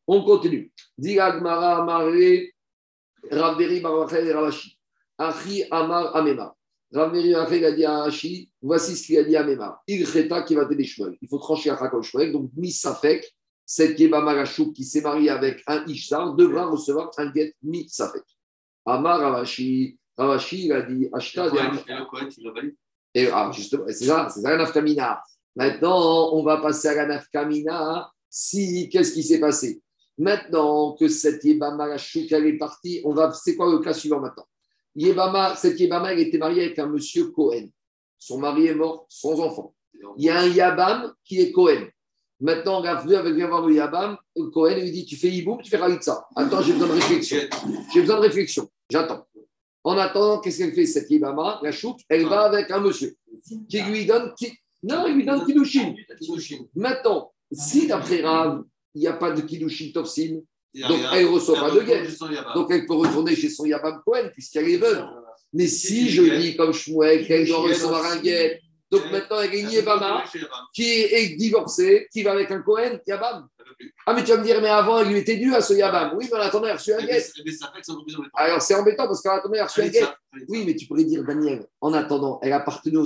On 0.07 0.23
continue. 0.23 0.71
Digagmara 0.97 1.81
Amare, 1.81 2.51
Ravderi 3.31 3.77
et 3.77 4.33
Ravashi. 4.33 4.77
Achi 5.17 5.63
Amar 5.71 6.15
Amema. 6.15 6.55
Ravneri 6.93 7.33
a 7.33 7.71
dit 7.71 7.85
à 7.85 8.03
Hachi, 8.03 8.51
voici 8.61 8.95
ce 8.95 9.07
qu'il 9.07 9.17
a 9.17 9.23
dit 9.23 9.35
à 9.35 9.43
Mema. 9.43 9.81
Il 9.87 10.05
qui 10.05 10.55
va. 10.55 10.67
Il 11.21 11.27
faut 11.27 11.39
trancher 11.39 11.71
à 11.71 11.77
Chakol 11.77 12.03
Shmuel. 12.03 12.31
Donc, 12.31 12.51
Misafek, 12.55 13.33
cette 13.65 13.97
Keba 13.97 14.43
qui 14.75 14.83
s'est 14.83 15.01
mariée 15.01 15.29
avec 15.31 15.63
un 15.65 15.83
Ishtar, 15.87 16.35
devra 16.35 16.67
recevoir 16.67 17.09
un 17.17 17.33
get 17.33 17.55
Misafek. 17.63 18.23
Amar 18.85 19.19
Ravashi, 19.19 19.97
Ravashi, 20.15 20.65
il 20.65 20.73
a 20.73 20.81
dit 20.83 21.09
Ashta. 21.11 21.49
Et 23.15 23.27
ah, 23.27 23.51
justement, 23.53 23.85
c'est 23.87 24.05
ça, 24.05 24.27
c'est 24.29 24.41
ça 24.41 24.51
la 24.51 24.57
nafkamina. 24.57 25.21
Maintenant, 25.55 26.33
on 26.33 26.43
va 26.43 26.57
passer 26.57 26.89
à 26.89 26.95
la 26.95 27.05
nafkamina. 27.07 28.11
Si, 28.29 28.89
qu'est-ce 28.89 29.13
qui 29.13 29.23
s'est 29.23 29.39
passé? 29.39 29.81
Maintenant 30.17 30.93
que 30.93 31.07
cette 31.07 31.43
Yeba 31.43 31.75
Marachou, 31.75 32.21
elle 32.29 32.45
est 32.47 32.57
partie, 32.57 33.01
on 33.03 33.13
va, 33.13 33.31
c'est 33.31 33.55
quoi 33.55 33.71
le 33.71 33.79
cas 33.79 33.93
suivant 33.93 34.19
maintenant? 34.19 34.45
Yébama, 34.95 35.55
cette 35.55 35.79
Yébama, 35.79 36.13
elle 36.13 36.19
était 36.19 36.37
mariée 36.37 36.65
avec 36.65 36.79
un 36.79 36.87
monsieur 36.87 37.27
Cohen. 37.31 37.67
Son 38.19 38.37
mari 38.37 38.67
est 38.67 38.75
mort 38.75 39.05
sans 39.09 39.39
enfant. 39.39 39.73
Il 40.17 40.25
y 40.25 40.29
a 40.29 40.39
un 40.39 40.47
Yabam 40.47 41.13
qui 41.23 41.41
est 41.41 41.51
Cohen. 41.51 41.87
Maintenant, 42.39 42.81
la 42.81 42.95
veuve 42.95 43.33
vient 43.33 43.47
voir 43.47 43.65
le 43.65 43.75
Yabam, 43.75 44.17
le 44.35 44.47
Cohen 44.47 44.75
lui 44.75 44.91
dit 44.91 45.05
Tu 45.05 45.15
fais 45.15 45.29
Iboum, 45.29 45.61
tu 45.61 45.69
fais 45.69 45.79
ça. 46.01 46.27
Attends, 46.35 46.61
j'ai 46.61 46.73
besoin 46.73 46.87
de 46.89 46.93
réflexion. 46.93 47.37
J'ai 47.93 48.01
besoin 48.01 48.17
de 48.17 48.21
réflexion. 48.21 48.69
J'attends. 48.89 49.25
En 49.83 49.97
attendant, 49.97 50.39
qu'est-ce 50.39 50.59
qu'elle 50.59 50.73
fait 50.73 50.85
cette 50.85 51.09
Yébama 51.09 51.59
La 51.61 51.71
chouk, 51.71 51.99
elle 52.09 52.25
va 52.25 52.43
avec 52.43 52.71
un 52.71 52.79
monsieur. 52.79 53.15
qui 53.69 53.81
lui 53.81 54.05
donne. 54.05 54.33
Qui... 54.37 54.53
Non, 54.83 55.05
il 55.07 55.15
lui 55.15 55.25
donne. 55.25 55.45
Kiddushin. 55.45 55.95
Maintenant, 56.75 57.33
si 57.51 57.87
d'après 57.87 58.21
Rav, 58.21 58.63
il 58.95 59.01
n'y 59.01 59.07
a 59.07 59.13
pas 59.13 59.31
de 59.31 59.41
y 59.41 59.97
a 59.97 60.41
donc 60.81 60.99
elle 61.13 61.25
ne 61.25 61.31
reçoit 61.31 61.59
pas 61.59 61.71
de 61.71 61.81
guet. 61.81 62.07
Donc 62.55 62.71
elle 62.71 62.85
peut 62.85 62.95
retourner 62.95 63.35
chez 63.35 63.49
son 63.49 63.65
Yabam 63.65 64.01
Cohen, 64.05 64.29
puisqu'elle 64.33 64.69
est 64.69 64.77
veuve. 64.77 65.05
Mais 65.53 65.67
si 65.67 66.09
je 66.09 66.23
dis 66.23 66.55
comme 66.55 66.73
Shmuel 66.73 67.27
qu'elle 67.27 67.47
doit 67.47 67.61
recevoir 67.61 68.05
un 68.05 68.17
guet, 68.17 68.59
donc 68.89 69.11
maintenant 69.11 69.41
elle 69.41 69.53
est 69.53 69.61
Yébama, 69.61 70.23
qui 70.73 70.89
est 70.89 71.35
divorcée, 71.35 72.07
qui 72.11 72.23
va 72.23 72.31
avec 72.31 72.51
un 72.51 72.61
Cohen, 72.61 72.99
Yabam. 73.07 73.47
Ah, 74.05 74.13
mais 74.13 74.23
tu 74.23 74.31
vas 74.31 74.37
me 74.37 74.43
dire, 74.43 74.61
mais 74.61 74.69
avant, 74.69 74.99
elle 74.99 75.07
lui 75.07 75.17
était 75.17 75.35
due 75.35 75.53
à 75.55 75.61
ce 75.61 75.73
Yabam. 75.73 76.15
Oui, 76.15 76.27
mais 76.31 76.37
en 76.37 76.41
attendant, 76.41 76.65
elle 76.65 76.73
a 76.73 76.75
reçu 76.75 76.93
un 76.93 76.99
Et 76.99 77.05
guet. 77.05 77.25
Alors 78.35 78.61
c'est 78.61 78.75
embêtant 78.75 79.07
parce 79.07 79.21
qu'en 79.21 79.31
attendant, 79.31 79.55
elle 79.55 79.61
a 79.61 79.65
reçu 79.65 79.81
un 79.81 79.87
guet. 79.87 80.05
Oui, 80.47 80.63
mais 80.65 80.75
tu 80.75 80.85
pourrais 80.85 81.03
dire, 81.03 81.23
Daniel, 81.23 81.65
en 81.81 81.93
attendant, 81.93 82.39
elle 82.41 82.53
appartenait 82.53 82.99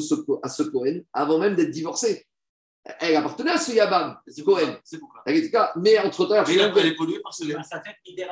à 0.43 0.49
ce 0.49 0.63
Cohen 0.63 1.01
avant 1.13 1.39
même 1.39 1.55
d'être 1.55 1.71
divorcée. 1.71 2.25
Elle 2.99 3.15
appartenait 3.17 3.51
à 3.51 3.57
ce 3.57 3.71
Yabam, 3.73 4.17
C'est 4.27 4.43
Cohen. 4.43 4.77
C'est 4.83 4.99
pour 4.99 5.11
ça. 5.13 5.21
Elle 5.25 5.37
était 5.37 5.57
là, 5.57 5.73
mais 5.75 5.99
entre-temps, 5.99 6.35
elle 6.35 6.59
elle 6.59 6.73
elle 6.77 6.85
est 6.85 6.95
polluée 6.95 7.19
par 7.19 7.33
ce 7.33 7.43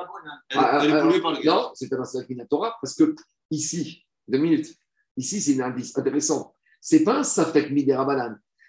Bonan. 0.06 0.32
Elle 0.50 0.58
Ah, 0.58 0.80
elle 0.82 0.90
est 0.90 0.94
ah, 0.94 1.02
polluée 1.02 1.22
par 1.22 1.32
le 1.34 1.40
gars. 1.42 1.54
Non, 1.54 1.72
c'est 1.74 1.90
pas 1.90 1.98
un 1.98 2.06
Safek 2.06 2.48
Torah, 2.50 2.78
parce 2.82 2.96
que 2.96 3.16
ici, 3.52 4.06
deux 4.28 4.38
minutes, 4.38 4.74
ici 5.18 5.42
c'est 5.42 5.62
un 5.62 5.68
indice 5.68 5.98
intéressant. 5.98 6.56
C'est 6.80 7.04
pas 7.04 7.18
un 7.18 7.24
Safek 7.24 7.70
Midera 7.72 8.06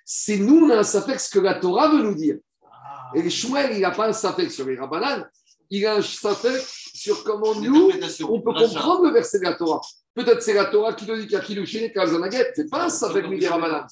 C'est 0.04 0.38
nous, 0.38 0.66
on 0.66 0.70
a 0.70 0.78
un 0.78 0.82
Safek 0.82 1.20
ce 1.20 1.30
que 1.30 1.38
la 1.38 1.54
Torah 1.54 1.88
veut 1.88 2.02
nous 2.02 2.14
dire. 2.14 2.38
Ah. 2.64 3.10
Et 3.14 3.30
Shmuel, 3.30 3.76
il 3.76 3.80
n'a 3.80 3.92
pas 3.92 4.08
un 4.08 4.12
Safek 4.12 4.50
sur 4.50 4.66
les 4.66 4.76
Rabbanan, 4.76 5.28
il 5.70 5.86
a 5.86 5.96
un 5.96 6.02
Safek 6.02 6.62
sur 6.94 7.22
comment 7.22 7.54
nous, 7.54 7.92
on 8.28 8.40
peut 8.40 8.54
comprendre 8.54 9.04
le 9.04 9.12
verset 9.12 9.38
de 9.38 9.44
la 9.44 9.54
Torah. 9.54 9.80
Peut-être 10.16 10.42
c'est 10.42 10.54
la 10.54 10.64
Torah 10.64 10.94
qui 10.94 11.04
te 11.04 11.12
dit 11.12 11.24
qu'il 11.24 11.32
y 11.32 11.36
a 11.36 11.40
Kilushin 11.40 11.80
et 11.80 11.92
Kazanaget. 11.92 12.52
C'est 12.54 12.70
pas 12.70 12.86
un 12.86 12.88
Safek 12.88 13.28
Midera 13.28 13.86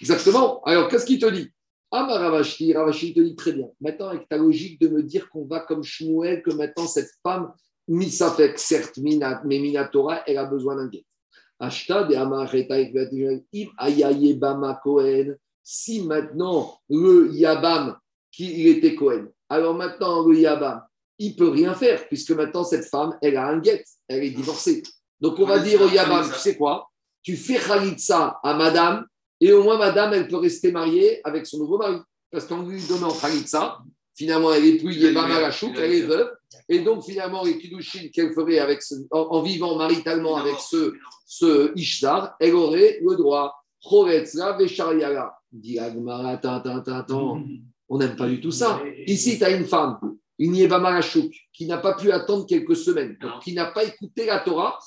Exactement. 0.00 0.60
Alors, 0.64 0.88
qu'est-ce 0.88 1.06
qu'il 1.06 1.20
te 1.20 1.26
dit? 1.30 1.48
Ah, 1.92 2.04
ma 2.04 2.18
Ravashi, 2.18 2.72
Ravashi 2.74 3.14
te 3.14 3.20
dit 3.20 3.36
très 3.36 3.52
bien. 3.52 3.68
Maintenant, 3.80 4.08
avec 4.08 4.28
ta 4.28 4.36
logique 4.36 4.80
de 4.80 4.88
me 4.88 5.02
dire 5.04 5.30
qu'on 5.30 5.44
va 5.44 5.60
comme 5.60 5.84
Shmuel, 5.84 6.42
que 6.42 6.50
maintenant 6.50 6.86
cette 6.88 7.10
femme, 7.22 7.52
Misafek, 7.86 8.58
certes, 8.58 8.98
Mina- 8.98 9.40
mais 9.44 9.60
Minatora, 9.60 10.22
elle 10.26 10.38
a 10.38 10.46
besoin 10.46 10.74
d'un 10.76 10.88
guet. 10.88 11.04
Ayayebama 13.78 14.80
Kohen. 14.82 15.36
Si 15.62 16.02
maintenant 16.02 16.78
le 16.88 17.30
Yabam, 17.32 17.96
qui 18.32 18.60
il 18.60 18.68
était 18.68 18.94
Kohen, 18.96 19.28
alors 19.48 19.74
maintenant 19.74 20.26
le 20.26 20.36
Yabam, 20.38 20.82
il 21.18 21.36
peut 21.36 21.50
rien 21.50 21.74
faire, 21.74 22.08
puisque 22.08 22.30
maintenant 22.30 22.64
cette 22.64 22.86
femme, 22.86 23.16
elle 23.22 23.36
a 23.36 23.46
un 23.46 23.58
guet, 23.58 23.84
elle 24.08 24.24
est 24.24 24.30
divorcée. 24.30 24.82
Donc 25.20 25.38
on 25.38 25.44
va 25.46 25.58
dire 25.58 25.80
au 25.82 25.88
Yabam, 25.88 26.24
tu 26.32 26.38
sais 26.38 26.56
quoi? 26.56 26.88
Tu 27.22 27.36
fais 27.36 27.56
Khalitsa 27.58 28.38
à 28.42 28.54
madame, 28.54 29.06
et 29.40 29.52
au 29.52 29.62
moins, 29.62 29.78
madame, 29.78 30.12
elle 30.14 30.28
peut 30.28 30.36
rester 30.36 30.70
mariée 30.72 31.20
avec 31.24 31.46
son 31.46 31.58
nouveau 31.58 31.78
mari. 31.78 31.96
Parce 32.30 32.44
qu'en 32.46 32.62
lui 32.62 32.82
donnant 32.86 33.10
Khalitsa, 33.12 33.78
finalement, 34.14 34.52
elle 34.52 34.64
n'est 34.64 34.78
plus 34.78 34.96
Yébama 34.96 35.40
la 35.40 35.50
chouk, 35.50 35.72
elle 35.76 35.92
est 35.92 35.98
eu- 36.00 36.06
veuve. 36.06 36.30
Et 36.68 36.80
donc, 36.80 37.02
finalement, 37.04 37.42
les 37.44 37.58
Kiddushin 37.58 38.08
qu'elle 38.12 38.32
ferait 38.32 38.58
avec 38.58 38.82
ce- 38.82 38.94
en, 39.10 39.20
en 39.20 39.42
vivant 39.42 39.76
maritalement 39.76 40.36
avec 40.36 40.56
ce, 40.60 40.94
ce 41.26 41.72
Ishtar, 41.76 42.34
elle 42.40 42.54
aurait 42.54 42.98
le 43.02 43.16
droit. 43.16 43.54
Choretzla 43.82 44.56
Veshariala. 44.58 45.32
Dit 45.52 45.78
Agmara, 45.78 46.30
attends. 46.30 47.42
On 47.88 47.98
n'aime 47.98 48.14
pas 48.14 48.28
du 48.28 48.40
tout 48.40 48.52
ça. 48.52 48.80
Ici, 49.06 49.36
tu 49.38 49.44
as 49.44 49.50
une 49.50 49.64
femme, 49.64 49.98
une 50.40 50.56
Yébama 50.56 50.90
la 50.90 51.02
chouk, 51.02 51.32
qui 51.52 51.66
n'a 51.66 51.76
pas 51.76 51.94
pu 51.94 52.10
attendre 52.10 52.46
quelques 52.46 52.74
semaines, 52.74 53.16
donc 53.20 53.42
qui 53.42 53.52
n'a 53.52 53.66
pas 53.66 53.84
écouté 53.84 54.24
la 54.24 54.40
Torah, 54.40 54.78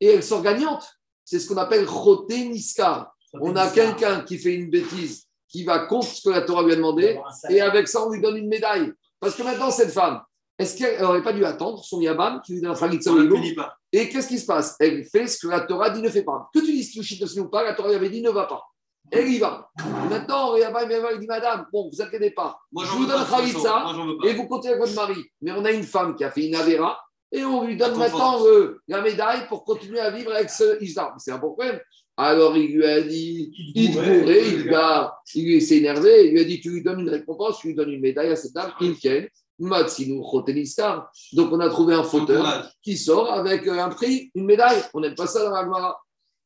et 0.00 0.06
elle 0.06 0.22
sort 0.22 0.42
gagnante. 0.42 0.86
C'est 1.24 1.40
ce 1.40 1.48
qu'on 1.48 1.56
appelle 1.56 1.86
Chote 1.86 2.30
Niskar. 2.30 3.10
On 3.32 3.56
a 3.56 3.70
quelqu'un 3.70 4.20
qui 4.20 4.38
fait 4.38 4.54
une 4.54 4.70
bêtise, 4.70 5.26
qui 5.48 5.64
va 5.64 5.80
contre 5.80 6.08
ce 6.08 6.28
que 6.28 6.30
la 6.30 6.42
Torah 6.42 6.62
lui 6.62 6.72
a 6.72 6.76
demandé, 6.76 7.18
et 7.48 7.60
avec 7.62 7.88
ça, 7.88 8.06
on 8.06 8.10
lui 8.10 8.20
donne 8.20 8.36
une 8.36 8.48
médaille. 8.48 8.92
Parce 9.18 9.34
que 9.34 9.42
maintenant, 9.42 9.70
cette 9.70 9.92
femme, 9.92 10.20
est-ce 10.58 10.76
qu'elle 10.76 11.00
n'aurait 11.00 11.22
pas 11.22 11.32
dû 11.32 11.44
attendre 11.44 11.82
son 11.82 12.00
Yabam 12.02 12.42
qui 12.44 12.52
lui 12.52 12.60
donne 12.60 12.72
un 12.72 12.88
ne. 12.88 13.62
Et 13.92 14.08
qu'est-ce 14.10 14.28
qui 14.28 14.38
se 14.38 14.46
passe? 14.46 14.76
Elle 14.78 15.04
fait 15.04 15.26
ce 15.26 15.46
que 15.46 15.48
la 15.48 15.60
Torah 15.60 15.88
dit 15.88 16.02
ne 16.02 16.10
fait 16.10 16.22
pas. 16.24 16.50
Que 16.52 16.58
tu 16.58 16.66
dises 16.66 16.90
Kilushin 16.90 17.16
Tossin 17.18 17.40
ou 17.40 17.48
pas, 17.48 17.64
la 17.64 17.72
Torah 17.74 17.88
lui 17.88 17.96
avait 17.96 18.10
dit 18.10 18.20
ne 18.20 18.30
va 18.30 18.44
pas. 18.44 18.62
Elle 19.10 19.28
y 19.28 19.38
va. 19.38 19.68
Maintenant, 20.10 20.54
il 20.56 21.18
dit 21.20 21.26
Madame, 21.26 21.66
bon, 21.72 21.90
vous 21.92 22.02
inquiétez 22.02 22.30
pas, 22.32 22.58
Moi, 22.72 22.84
je 22.84 22.90
vous 22.90 23.06
donne. 23.06 23.24
Khalitsa 23.30 23.84
et 24.24 24.32
vous 24.34 24.46
continuez 24.46 24.74
avec 24.74 24.86
votre 24.88 24.94
mari. 25.08 25.24
Mais 25.40 25.52
on 25.52 25.64
a 25.64 25.70
une 25.70 25.84
femme 25.84 26.14
qui 26.14 26.24
a 26.24 26.30
fait 26.30 26.46
une 26.46 26.54
Avera 26.54 27.00
et 27.32 27.44
on 27.44 27.64
lui 27.64 27.76
donne 27.76 27.96
maintenant 27.98 28.44
euh, 28.46 28.80
la 28.88 29.00
médaille 29.02 29.46
pour 29.48 29.64
continuer 29.64 30.00
à 30.00 30.10
vivre 30.10 30.32
avec 30.32 30.50
ce 30.50 30.82
Islam. 30.82 31.12
C'est 31.18 31.32
un 31.32 31.38
bon 31.38 31.52
problème. 31.52 31.80
Alors 32.16 32.56
il 32.56 32.74
lui 32.74 32.84
a 32.84 33.00
dit, 33.00 33.52
il 33.76 33.92
bourré, 33.92 34.42
il, 34.48 34.74
a- 34.74 35.14
s'est 35.24 35.76
énervé, 35.76 36.26
il 36.26 36.32
lui 36.32 36.40
a 36.40 36.44
dit 36.44 36.60
Tu 36.60 36.70
lui 36.70 36.82
donnes 36.82 37.00
une 37.00 37.10
récompense, 37.10 37.60
tu 37.60 37.68
lui 37.68 37.74
donnes 37.76 37.90
une 37.92 38.00
médaille 38.00 38.30
à 38.30 38.36
cette 38.36 38.52
dame, 38.52 38.72
Inken, 38.80 39.28
Matsinu 39.60 40.20
Khotelistar. 40.28 41.10
Donc 41.32 41.52
on 41.52 41.60
a 41.60 41.68
trouvé 41.68 41.94
un 41.94 42.02
fauteur 42.02 42.44
qui 42.82 42.96
sort 42.96 43.32
avec 43.32 43.66
euh, 43.68 43.78
un 43.78 43.88
prix, 43.90 44.30
une 44.34 44.46
médaille. 44.46 44.82
On 44.94 45.00
n'aime 45.00 45.14
pas 45.14 45.28
ça 45.28 45.44
dans 45.44 45.50
la 45.52 45.62
Gemara. 45.62 45.96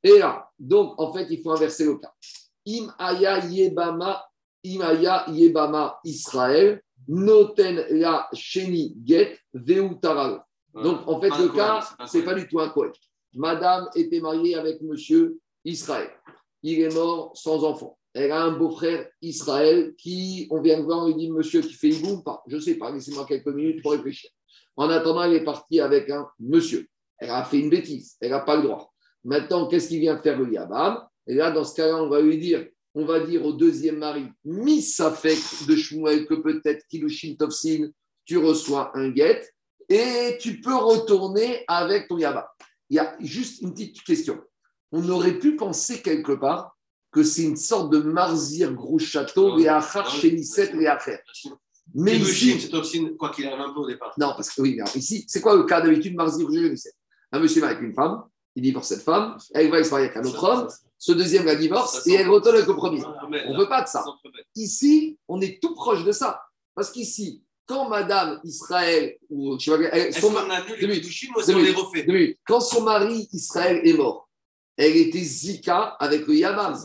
Et 0.02 0.18
là, 0.18 0.48
donc 0.58 0.94
en 1.00 1.12
fait, 1.12 1.26
il 1.30 1.40
faut 1.42 1.52
inverser 1.52 1.84
le 1.84 1.96
cas. 1.96 2.12
Im 2.66 2.92
aya 2.98 3.44
yebama, 3.46 4.22
im 4.64 4.82
aya 4.82 5.24
yebama 5.28 5.98
Israël, 6.04 6.80
noten 7.08 7.84
la 7.90 8.28
sheni 8.32 8.94
get 9.04 9.38
veutaral. 9.52 10.42
Donc 10.74 11.06
en 11.06 11.20
fait, 11.20 11.30
le 11.30 11.48
cas, 11.48 11.86
c'est 12.06 12.22
pas 12.22 12.34
du 12.34 12.48
tout 12.48 12.60
un. 12.60 12.72
Madame 13.34 13.88
était 13.94 14.20
mariée 14.20 14.54
avec 14.54 14.80
monsieur 14.82 15.38
Israël. 15.64 16.10
Il 16.62 16.80
est 16.80 16.94
mort 16.94 17.32
sans 17.34 17.64
enfant. 17.64 17.98
Elle 18.14 18.30
a 18.30 18.42
un 18.42 18.52
beau-frère 18.52 19.08
Israël 19.22 19.94
qui, 19.96 20.46
on 20.50 20.60
vient 20.60 20.78
de 20.78 20.84
voir, 20.84 21.04
on 21.04 21.06
lui 21.06 21.14
dit 21.14 21.30
Monsieur, 21.30 21.62
tu 21.62 21.74
fais 21.74 21.88
hibou 21.88 22.14
ou 22.14 22.22
pas 22.22 22.42
Je 22.46 22.56
ne 22.56 22.60
sais 22.60 22.74
pas, 22.74 22.90
laissez-moi 22.90 23.24
quelques 23.26 23.46
minutes 23.46 23.82
pour 23.82 23.92
réfléchir. 23.92 24.30
En 24.76 24.90
attendant, 24.90 25.22
elle 25.22 25.34
est 25.34 25.44
partie 25.44 25.80
avec 25.80 26.10
un 26.10 26.28
monsieur. 26.38 26.86
Elle 27.18 27.30
a 27.30 27.44
fait 27.44 27.58
une 27.58 27.70
bêtise, 27.70 28.16
elle 28.20 28.30
n'a 28.30 28.40
pas 28.40 28.56
le 28.56 28.62
droit. 28.62 28.92
Maintenant, 29.24 29.66
qu'est-ce 29.66 29.88
qu'il 29.88 30.00
vient 30.00 30.16
de 30.16 30.20
faire 30.20 30.38
le 30.38 30.52
Yabam? 30.52 31.06
Et 31.26 31.34
là, 31.34 31.50
dans 31.50 31.64
ce 31.64 31.74
cas-là, 31.74 32.02
on 32.02 32.08
va 32.08 32.20
lui 32.20 32.38
dire 32.38 32.66
on 32.94 33.04
va 33.04 33.20
dire 33.20 33.44
au 33.44 33.52
deuxième 33.52 33.98
mari, 33.98 34.26
Misafek 34.44 35.38
de 35.66 35.76
Shmuel, 35.76 36.26
que 36.26 36.34
peut-être 36.34 36.86
Kilushin 36.88 37.34
Tovsin, 37.38 37.88
tu 38.24 38.36
reçois 38.36 38.90
un 38.94 39.08
guet 39.08 39.42
et 39.88 40.36
tu 40.40 40.60
peux 40.60 40.74
retourner 40.74 41.64
avec 41.68 42.08
ton 42.08 42.18
Yabam. 42.18 42.44
Il 42.90 42.96
y 42.96 42.98
a 42.98 43.16
juste 43.20 43.62
une 43.62 43.72
petite 43.72 44.02
question. 44.02 44.38
On 44.90 45.08
aurait 45.08 45.38
pu 45.38 45.56
penser 45.56 46.02
quelque 46.02 46.32
part 46.32 46.76
que 47.10 47.22
c'est 47.22 47.42
une 47.42 47.56
sorte 47.56 47.92
de 47.92 47.98
marzir 47.98 48.72
gros 48.72 48.98
château, 48.98 49.58
et 49.58 49.68
achar 49.68 50.04
non, 50.04 50.10
chénisset, 50.10 50.72
et 50.78 50.86
acher. 50.86 51.18
Mais 51.94 52.16
ici, 52.16 52.70
quoi 53.18 53.30
qu'il 53.30 53.46
arrive 53.46 53.60
un 53.60 53.72
peu 53.72 53.80
au 53.80 53.86
départ. 53.86 54.14
non, 54.18 54.32
parce 54.34 54.50
que 54.50 54.62
oui, 54.62 54.80
alors 54.80 54.96
ici, 54.96 55.24
c'est 55.28 55.42
quoi 55.42 55.56
le 55.56 55.64
cas 55.64 55.82
d'habitude 55.82 56.14
marzir 56.14 56.50
chénisset 56.50 56.92
Un 57.32 57.40
monsieur 57.40 57.62
avec 57.64 57.82
une 57.82 57.92
femme, 57.94 58.22
il 58.54 58.62
divorce 58.62 58.88
cette 58.88 59.02
femme, 59.02 59.36
elle 59.52 59.70
va 59.70 59.82
se 59.84 59.90
marier 59.90 60.06
avec 60.06 60.16
un 60.16 60.24
autre 60.24 60.44
homme, 60.44 60.68
ce 61.03 61.11
deuxième 61.11 61.46
la 61.46 61.57
divorce 61.57 62.07
et 62.07 62.12
elle 62.12 62.28
retourne 62.30 62.55
avec 62.55 62.68
le 62.68 62.76
premier. 62.76 63.03
On 63.05 63.28
ne 63.55 63.59
veut 63.59 63.68
pas 63.68 63.82
de 63.82 63.88
ça. 63.88 64.05
Ici, 64.54 65.18
on 65.26 65.41
est 65.41 65.61
tout 65.61 65.74
proche 65.74 66.04
de 66.04 66.12
ça. 66.12 66.41
Parce 66.76 66.92
qu'ici, 66.92 67.42
quand 67.66 67.88
Madame 67.88 68.41
Israël, 68.45 69.16
ou 69.29 69.58
je 69.58 69.72
elle- 69.91 70.14
son, 70.14 70.33
quand 72.46 72.61
son 72.61 72.83
mari 72.83 73.29
Israël 73.33 73.80
est 73.84 73.95
mort, 73.95 74.29
elle 74.76 74.96
était 74.96 75.18
Zika 75.18 75.96
avec 75.99 76.24
le 76.29 76.37
Yamam. 76.37 76.80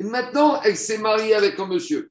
Et 0.00 0.04
maintenant, 0.04 0.60
elle 0.62 0.76
s'est 0.76 0.98
mariée 0.98 1.34
avec 1.36 1.56
un 1.60 1.66
monsieur. 1.66 2.10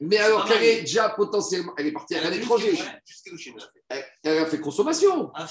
Mais 0.00 0.16
alors 0.18 0.44
qu'elle 0.44 0.64
est 0.64 0.80
déjà 0.80 1.08
potentiellement, 1.10 1.72
elle 1.78 1.86
est 1.86 1.92
partie 1.92 2.16
avec 2.16 2.26
un 2.26 2.32
Juste 2.32 2.44
étranger. 2.44 2.70
Kiddushin, 2.70 2.92
Juste 3.06 3.24
Kiddushin, 3.24 3.52
elle 3.56 3.62
a 3.62 3.66
fait. 3.66 3.82
Elle, 3.90 4.04
elle 4.24 4.38
a 4.38 4.46
fait 4.46 4.60
consommation. 4.60 5.30
Ah. 5.36 5.46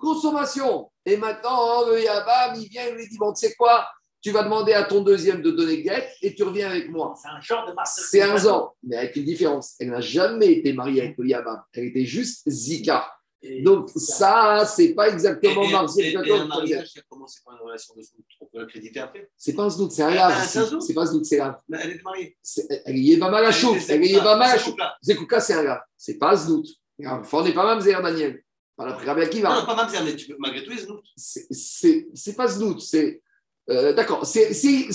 Consommation. 0.00 0.90
Et 1.06 1.16
maintenant, 1.16 1.86
le 1.86 2.02
Yabam, 2.02 2.56
il 2.60 2.68
vient, 2.68 2.88
il 2.88 2.96
lui 2.96 3.08
dit 3.08 3.18
Bon, 3.18 3.32
tu 3.32 3.46
sais 3.46 3.54
quoi? 3.54 3.88
Tu 4.20 4.30
vas 4.32 4.42
demander 4.42 4.72
à 4.72 4.82
ton 4.84 5.02
deuxième 5.02 5.42
de 5.42 5.50
donner 5.50 5.82
guette 5.82 6.08
et 6.22 6.34
tu 6.34 6.42
reviens 6.42 6.70
avec 6.70 6.90
moi. 6.90 7.14
C'est 7.20 7.28
un 7.28 7.40
genre 7.40 7.66
de. 7.68 7.74
C'est 7.84 8.22
un 8.22 8.46
an, 8.46 8.74
mais 8.82 8.96
avec 8.96 9.14
une 9.16 9.24
différence. 9.24 9.74
Elle 9.78 9.90
n'a 9.90 10.00
jamais 10.00 10.52
été 10.54 10.72
mariée 10.72 11.02
avec 11.02 11.18
le 11.18 11.26
Yabam. 11.28 11.62
Elle 11.72 11.84
était 11.84 12.04
juste 12.04 12.48
Zika. 12.48 13.12
Et- 13.40 13.62
Donc, 13.62 13.88
ça, 13.94 14.66
c'est 14.66 14.94
pas 14.94 15.08
exactement 15.08 15.62
Et- 15.62 15.70
Marzir 15.70 16.04
et- 16.04 16.32
un 16.32 16.44
mariage 16.46 16.88
qui 16.88 16.98
a 16.98 17.02
commencé 17.08 17.40
par 17.44 17.54
une 17.54 17.60
relation 17.64 17.94
de 17.94 18.00
couple, 18.00 18.22
on 18.40 18.46
peut 18.46 18.58
l'accréditer 18.58 18.98
après. 18.98 19.30
C'est 19.36 19.52
pas 19.52 19.62
un 19.62 19.70
c'est 19.70 20.02
un 20.02 20.08
Ah, 20.08 20.14
lave. 20.14 20.48
c'est 20.48 20.58
un 20.58 20.64
znout 20.64 20.80
C'est 20.82 20.94
pas 20.94 21.02
un 21.02 21.06
znout, 21.06 21.24
c'est 21.24 21.38
un 21.40 21.56
Mais 21.68 21.78
elle 21.80 21.90
est 21.90 22.02
mariée. 22.02 22.36
Elle 22.84 22.96
est 22.96 23.00
Yébama 23.00 23.40
la 23.40 23.52
chouk. 23.52 23.76
Elle 23.88 24.02
est 24.04 24.08
chouk. 24.58 24.64
couple-là. 24.64 24.96
Zekouka, 25.04 25.40
c'est 25.40 25.54
un 25.54 25.62
gars. 25.62 25.84
C'est 25.96 26.18
pas 26.18 26.34
Znout. 26.34 26.66
Enfin, 27.06 27.38
on 27.38 27.44
n'est 27.44 27.54
pas 27.54 27.62
Mamzer, 27.64 28.02
Daniel. 28.02 28.42
Pas 28.76 28.86
la 28.86 29.14
Non, 29.14 29.22
Akiva. 29.22 29.54
non, 29.60 29.66
pas 29.66 29.76
Mamzer, 29.76 30.02
mais 30.04 30.16
tu 30.16 30.26
peux, 30.26 30.36
malgré 30.38 30.64
tout, 30.64 30.70
les 30.70 30.78
Znout. 30.78 31.00
C'est- 31.16 31.46
pas 32.36 32.48
Znout. 32.48 32.80
C'est. 32.80 33.22
Euh, 33.70 33.92
D'accord. 33.92 34.24
C'est 34.26 34.52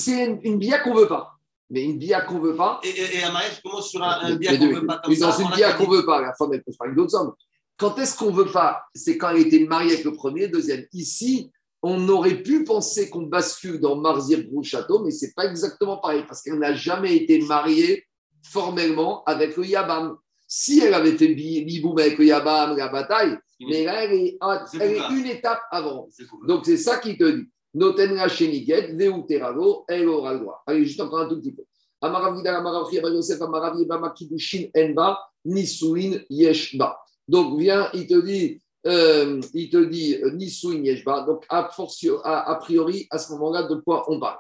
une, 0.07 0.39
une 0.43 0.57
bia 0.57 0.79
qu'on 0.79 0.93
veut 0.93 1.07
pas. 1.07 1.37
Mais 1.69 1.83
une 1.83 1.97
bia 1.97 2.21
qu'on 2.21 2.39
veut 2.39 2.55
pas. 2.55 2.79
Et, 2.83 2.89
et, 2.89 3.17
et 3.19 3.23
un 3.23 3.31
mariage 3.31 3.61
commence 3.63 3.89
sur 3.89 4.03
un, 4.03 4.19
un 4.21 4.35
deux. 4.35 4.57
qu'on 4.57 4.73
veut 4.79 4.85
pas 4.85 4.97
comme 4.99 5.11
Mais 5.11 5.19
ça. 5.19 5.31
dans 5.31 5.37
une 5.39 5.51
bia 5.55 5.73
qu'on 5.73 5.85
dit. 5.85 5.95
veut 5.97 6.05
pas, 6.05 6.21
la 6.21 6.33
femme, 6.33 6.53
elle 6.53 6.63
peut 6.63 6.71
se 6.71 6.77
marier 6.79 6.95
d'autres 6.95 7.15
hommes. 7.15 7.33
Quand 7.77 7.97
est-ce 7.97 8.15
qu'on 8.17 8.31
veut 8.31 8.51
pas? 8.51 8.83
C'est 8.93 9.17
quand 9.17 9.29
elle 9.29 9.47
était 9.47 9.65
mariée 9.65 9.93
avec 9.93 10.05
le 10.05 10.13
premier, 10.13 10.47
deuxième. 10.47 10.85
Ici, 10.93 11.51
on 11.81 12.07
aurait 12.09 12.43
pu 12.43 12.63
penser 12.63 13.09
qu'on 13.09 13.23
bascule 13.23 13.79
dans 13.79 13.95
Marzir 13.97 14.39
Château, 14.61 15.03
mais 15.03 15.11
ce 15.11 15.25
n'est 15.25 15.31
pas 15.33 15.45
exactement 15.45 15.97
pareil, 15.97 16.23
parce 16.27 16.41
qu'elle 16.41 16.59
n'a 16.59 16.73
jamais 16.73 17.15
été 17.15 17.41
mariée 17.41 18.05
formellement 18.43 19.23
avec 19.25 19.57
le 19.57 19.65
Yabam. 19.65 20.15
Si 20.47 20.79
elle 20.79 20.93
avait 20.93 21.17
fait 21.17 21.29
Biboum 21.29 21.97
avec 21.97 22.17
le 22.19 22.25
Yabam, 22.25 22.77
la 22.77 22.89
bataille, 22.89 23.37
mais 23.67 23.85
là, 23.85 24.03
elle 24.03 24.13
est, 24.13 24.37
elle 24.79 24.91
est 24.93 25.09
une 25.09 25.25
étape 25.25 25.61
avant. 25.71 26.07
Donc, 26.47 26.65
c'est 26.65 26.77
ça 26.77 26.97
qui 26.97 27.17
te 27.17 27.23
dit. 27.23 27.49
Noten 27.73 28.15
la 28.15 28.27
sheniget, 28.27 28.93
veuterago, 28.93 29.85
elle 29.87 30.07
aura 30.07 30.33
le 30.33 30.39
droit. 30.41 30.63
Allez, 30.67 30.85
juste 30.85 31.01
encore 31.01 31.19
un 31.19 31.29
tout 31.29 31.37
petit 31.37 31.53
peu. 31.53 31.63
Amaravida, 32.01 32.57
Amaravri, 32.57 32.97
Yosef, 32.97 33.41
Amaravi, 33.41 33.85
Bamakidushin, 33.85 34.67
Enba, 34.75 35.19
Nisuin, 35.45 36.19
Yeshba. 36.29 36.99
Donc, 37.27 37.59
viens, 37.59 37.89
il 37.93 38.05
te 38.05 38.19
dit, 38.21 38.61
euh, 38.85 39.39
il 39.53 39.69
te 39.69 39.77
dit 39.85 40.15
euh, 40.21 40.31
Nisuin, 40.31 40.83
Yeshba. 40.83 41.21
Donc, 41.21 41.45
a, 41.49 41.69
fortio, 41.69 42.19
a, 42.23 42.55
priori, 42.55 43.07
à 43.09 43.17
ce 43.17 43.31
moment-là, 43.33 43.63
de 43.63 43.75
quoi 43.75 44.03
on 44.11 44.19
parle 44.19 44.37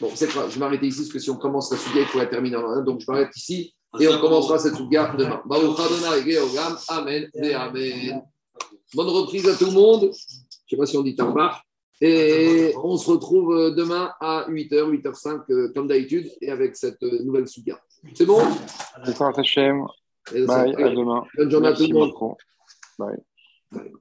Bon, 0.00 0.10
c'est 0.14 0.32
pas, 0.32 0.48
je 0.48 0.54
vais 0.54 0.60
m'arrêter 0.60 0.86
ici, 0.86 1.00
parce 1.00 1.12
que 1.12 1.18
si 1.18 1.30
on 1.30 1.36
commence 1.36 1.70
la 1.70 1.76
sugia, 1.76 2.00
il 2.00 2.06
faut 2.06 2.18
la 2.18 2.26
terminer 2.26 2.56
en 2.56 2.68
un. 2.68 2.82
Donc, 2.82 3.00
je 3.00 3.10
m'arrête 3.10 3.36
ici 3.36 3.74
et 4.00 4.08
on 4.08 4.20
commencera 4.20 4.58
cette 4.58 4.76
sugia 4.76 5.14
demain. 5.18 5.42
Amen 6.88 7.28
et 7.34 7.54
Amen. 7.54 8.22
Bonne 8.94 9.08
reprise 9.08 9.48
à 9.48 9.54
tout 9.54 9.66
le 9.66 9.72
monde. 9.72 10.02
Je 10.02 10.06
ne 10.06 10.70
sais 10.70 10.76
pas 10.76 10.86
si 10.86 10.96
on 10.96 11.02
dit 11.02 11.14
Tarbar. 11.14 11.62
Et 12.04 12.74
on 12.82 12.96
se 12.96 13.08
retrouve 13.08 13.54
euh, 13.54 13.70
demain 13.70 14.12
à 14.18 14.46
8h, 14.48 14.90
8h05, 14.90 15.72
comme 15.72 15.86
d'habitude, 15.86 16.28
et 16.40 16.50
avec 16.50 16.74
cette 16.74 17.00
euh, 17.04 17.22
nouvelle 17.22 17.46
sugia. 17.46 17.78
C'est 18.12 18.26
bon? 18.26 18.40
Bonsoir 19.06 19.38
Hachem. 19.38 19.86
Bye, 20.32 20.74
à 20.74 20.90
demain. 20.90 21.24
Bonne 21.36 21.50
journée 21.50 21.68
à 21.68 21.72
tout 21.74 21.86
le 21.86 21.94
monde. 21.94 22.12
Bye. 22.98 23.18